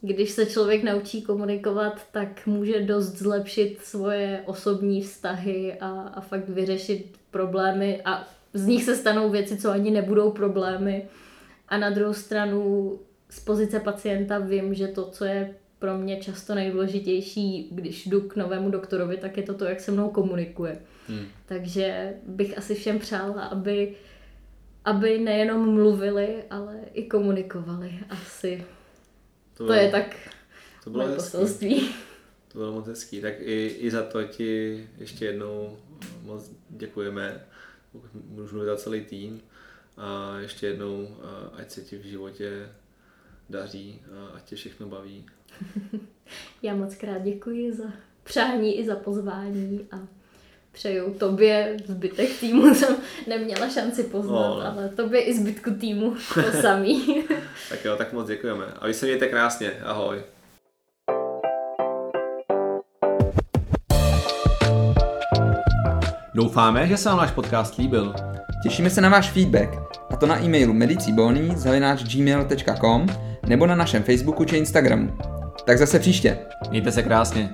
když 0.00 0.30
se 0.30 0.46
člověk 0.46 0.82
naučí 0.82 1.22
komunikovat, 1.22 2.06
tak 2.12 2.46
může 2.46 2.80
dost 2.80 3.18
zlepšit 3.18 3.78
svoje 3.82 4.42
osobní 4.46 5.02
vztahy 5.02 5.76
a, 5.80 5.90
a 5.90 6.20
fakt 6.20 6.48
vyřešit 6.48 7.16
problémy 7.30 8.02
a 8.04 8.28
z 8.54 8.66
nich 8.66 8.84
se 8.84 8.96
stanou 8.96 9.30
věci, 9.30 9.56
co 9.56 9.70
ani 9.70 9.90
nebudou 9.90 10.30
problémy. 10.30 11.08
A 11.68 11.78
na 11.78 11.90
druhou 11.90 12.14
stranu 12.14 12.92
z 13.30 13.40
pozice 13.40 13.80
pacienta 13.80 14.38
vím, 14.38 14.74
že 14.74 14.88
to, 14.88 15.04
co 15.10 15.24
je 15.24 15.54
pro 15.78 15.98
mě 15.98 16.16
často 16.16 16.54
nejdůležitější, 16.54 17.68
když 17.70 18.06
jdu 18.06 18.20
k 18.20 18.36
novému 18.36 18.70
doktorovi, 18.70 19.16
tak 19.16 19.36
je 19.36 19.42
to 19.42 19.54
to, 19.54 19.64
jak 19.64 19.80
se 19.80 19.92
mnou 19.92 20.08
komunikuje. 20.10 20.78
Hmm. 21.08 21.26
Takže 21.46 22.14
bych 22.26 22.58
asi 22.58 22.74
všem 22.74 22.98
přála, 22.98 23.42
aby 23.42 23.94
aby 24.86 25.18
nejenom 25.18 25.74
mluvili, 25.74 26.44
ale 26.50 26.80
i 26.94 27.10
komunikovali. 27.10 27.98
Asi 28.10 28.64
to, 29.54 29.64
bylo, 29.64 29.68
to 29.68 29.82
je 29.82 29.90
tak 29.90 30.16
to 30.84 30.90
bylo 30.90 31.04
moje 31.04 31.16
poselství. 31.16 31.88
To 32.48 32.58
bylo 32.58 32.72
moc 32.72 32.86
hezký. 32.86 33.20
Tak 33.20 33.34
i, 33.40 33.66
i 33.66 33.90
za 33.90 34.02
to 34.02 34.24
ti 34.24 34.88
ještě 34.98 35.24
jednou 35.24 35.78
moc 36.22 36.50
děkujeme. 36.68 37.44
Můžu 38.28 38.54
mluvit 38.54 38.66
za 38.66 38.76
celý 38.76 39.00
tým. 39.00 39.40
A 39.96 40.38
ještě 40.38 40.66
jednou, 40.66 41.08
ať 41.52 41.70
se 41.70 41.80
ti 41.80 41.98
v 41.98 42.02
životě 42.04 42.68
daří 43.50 44.02
a 44.12 44.36
ať 44.36 44.44
tě 44.44 44.56
všechno 44.56 44.86
baví. 44.86 45.26
Já 46.62 46.74
moc 46.74 46.94
krát 46.94 47.18
děkuji 47.18 47.72
za 47.72 47.92
přání 48.22 48.78
i 48.78 48.86
za 48.86 48.96
pozvání 48.96 49.86
a 49.90 50.15
přeju 50.76 51.14
tobě, 51.14 51.76
zbytek 51.86 52.30
týmu 52.40 52.74
jsem 52.74 52.96
neměla 53.26 53.68
šanci 53.68 54.02
poznat, 54.02 54.32
no, 54.32 54.62
ale 54.72 54.88
tobě 54.88 55.20
i 55.20 55.34
zbytku 55.34 55.70
týmu 55.70 56.14
to 56.34 56.42
samý. 56.60 57.24
tak 57.68 57.84
jo, 57.84 57.96
tak 57.96 58.12
moc 58.12 58.26
děkujeme. 58.26 58.64
A 58.80 58.86
vy 58.86 58.94
se 58.94 59.06
mějte 59.06 59.28
krásně. 59.28 59.72
Ahoj. 59.84 60.18
Doufáme, 66.34 66.86
že 66.86 66.96
se 66.96 67.08
vám 67.08 67.18
náš 67.18 67.30
podcast 67.30 67.78
líbil. 67.78 68.14
Těšíme 68.62 68.90
se 68.90 69.00
na 69.00 69.08
váš 69.08 69.30
feedback, 69.30 69.70
a 70.10 70.16
to 70.16 70.26
na 70.26 70.42
e-mailu 70.42 70.72
medicibony.gmail.com 70.72 73.06
nebo 73.46 73.66
na 73.66 73.74
našem 73.74 74.02
Facebooku 74.02 74.44
či 74.44 74.56
Instagramu. 74.56 75.18
Tak 75.64 75.78
zase 75.78 75.98
příště. 75.98 76.38
Mějte 76.70 76.92
se 76.92 77.02
krásně. 77.02 77.50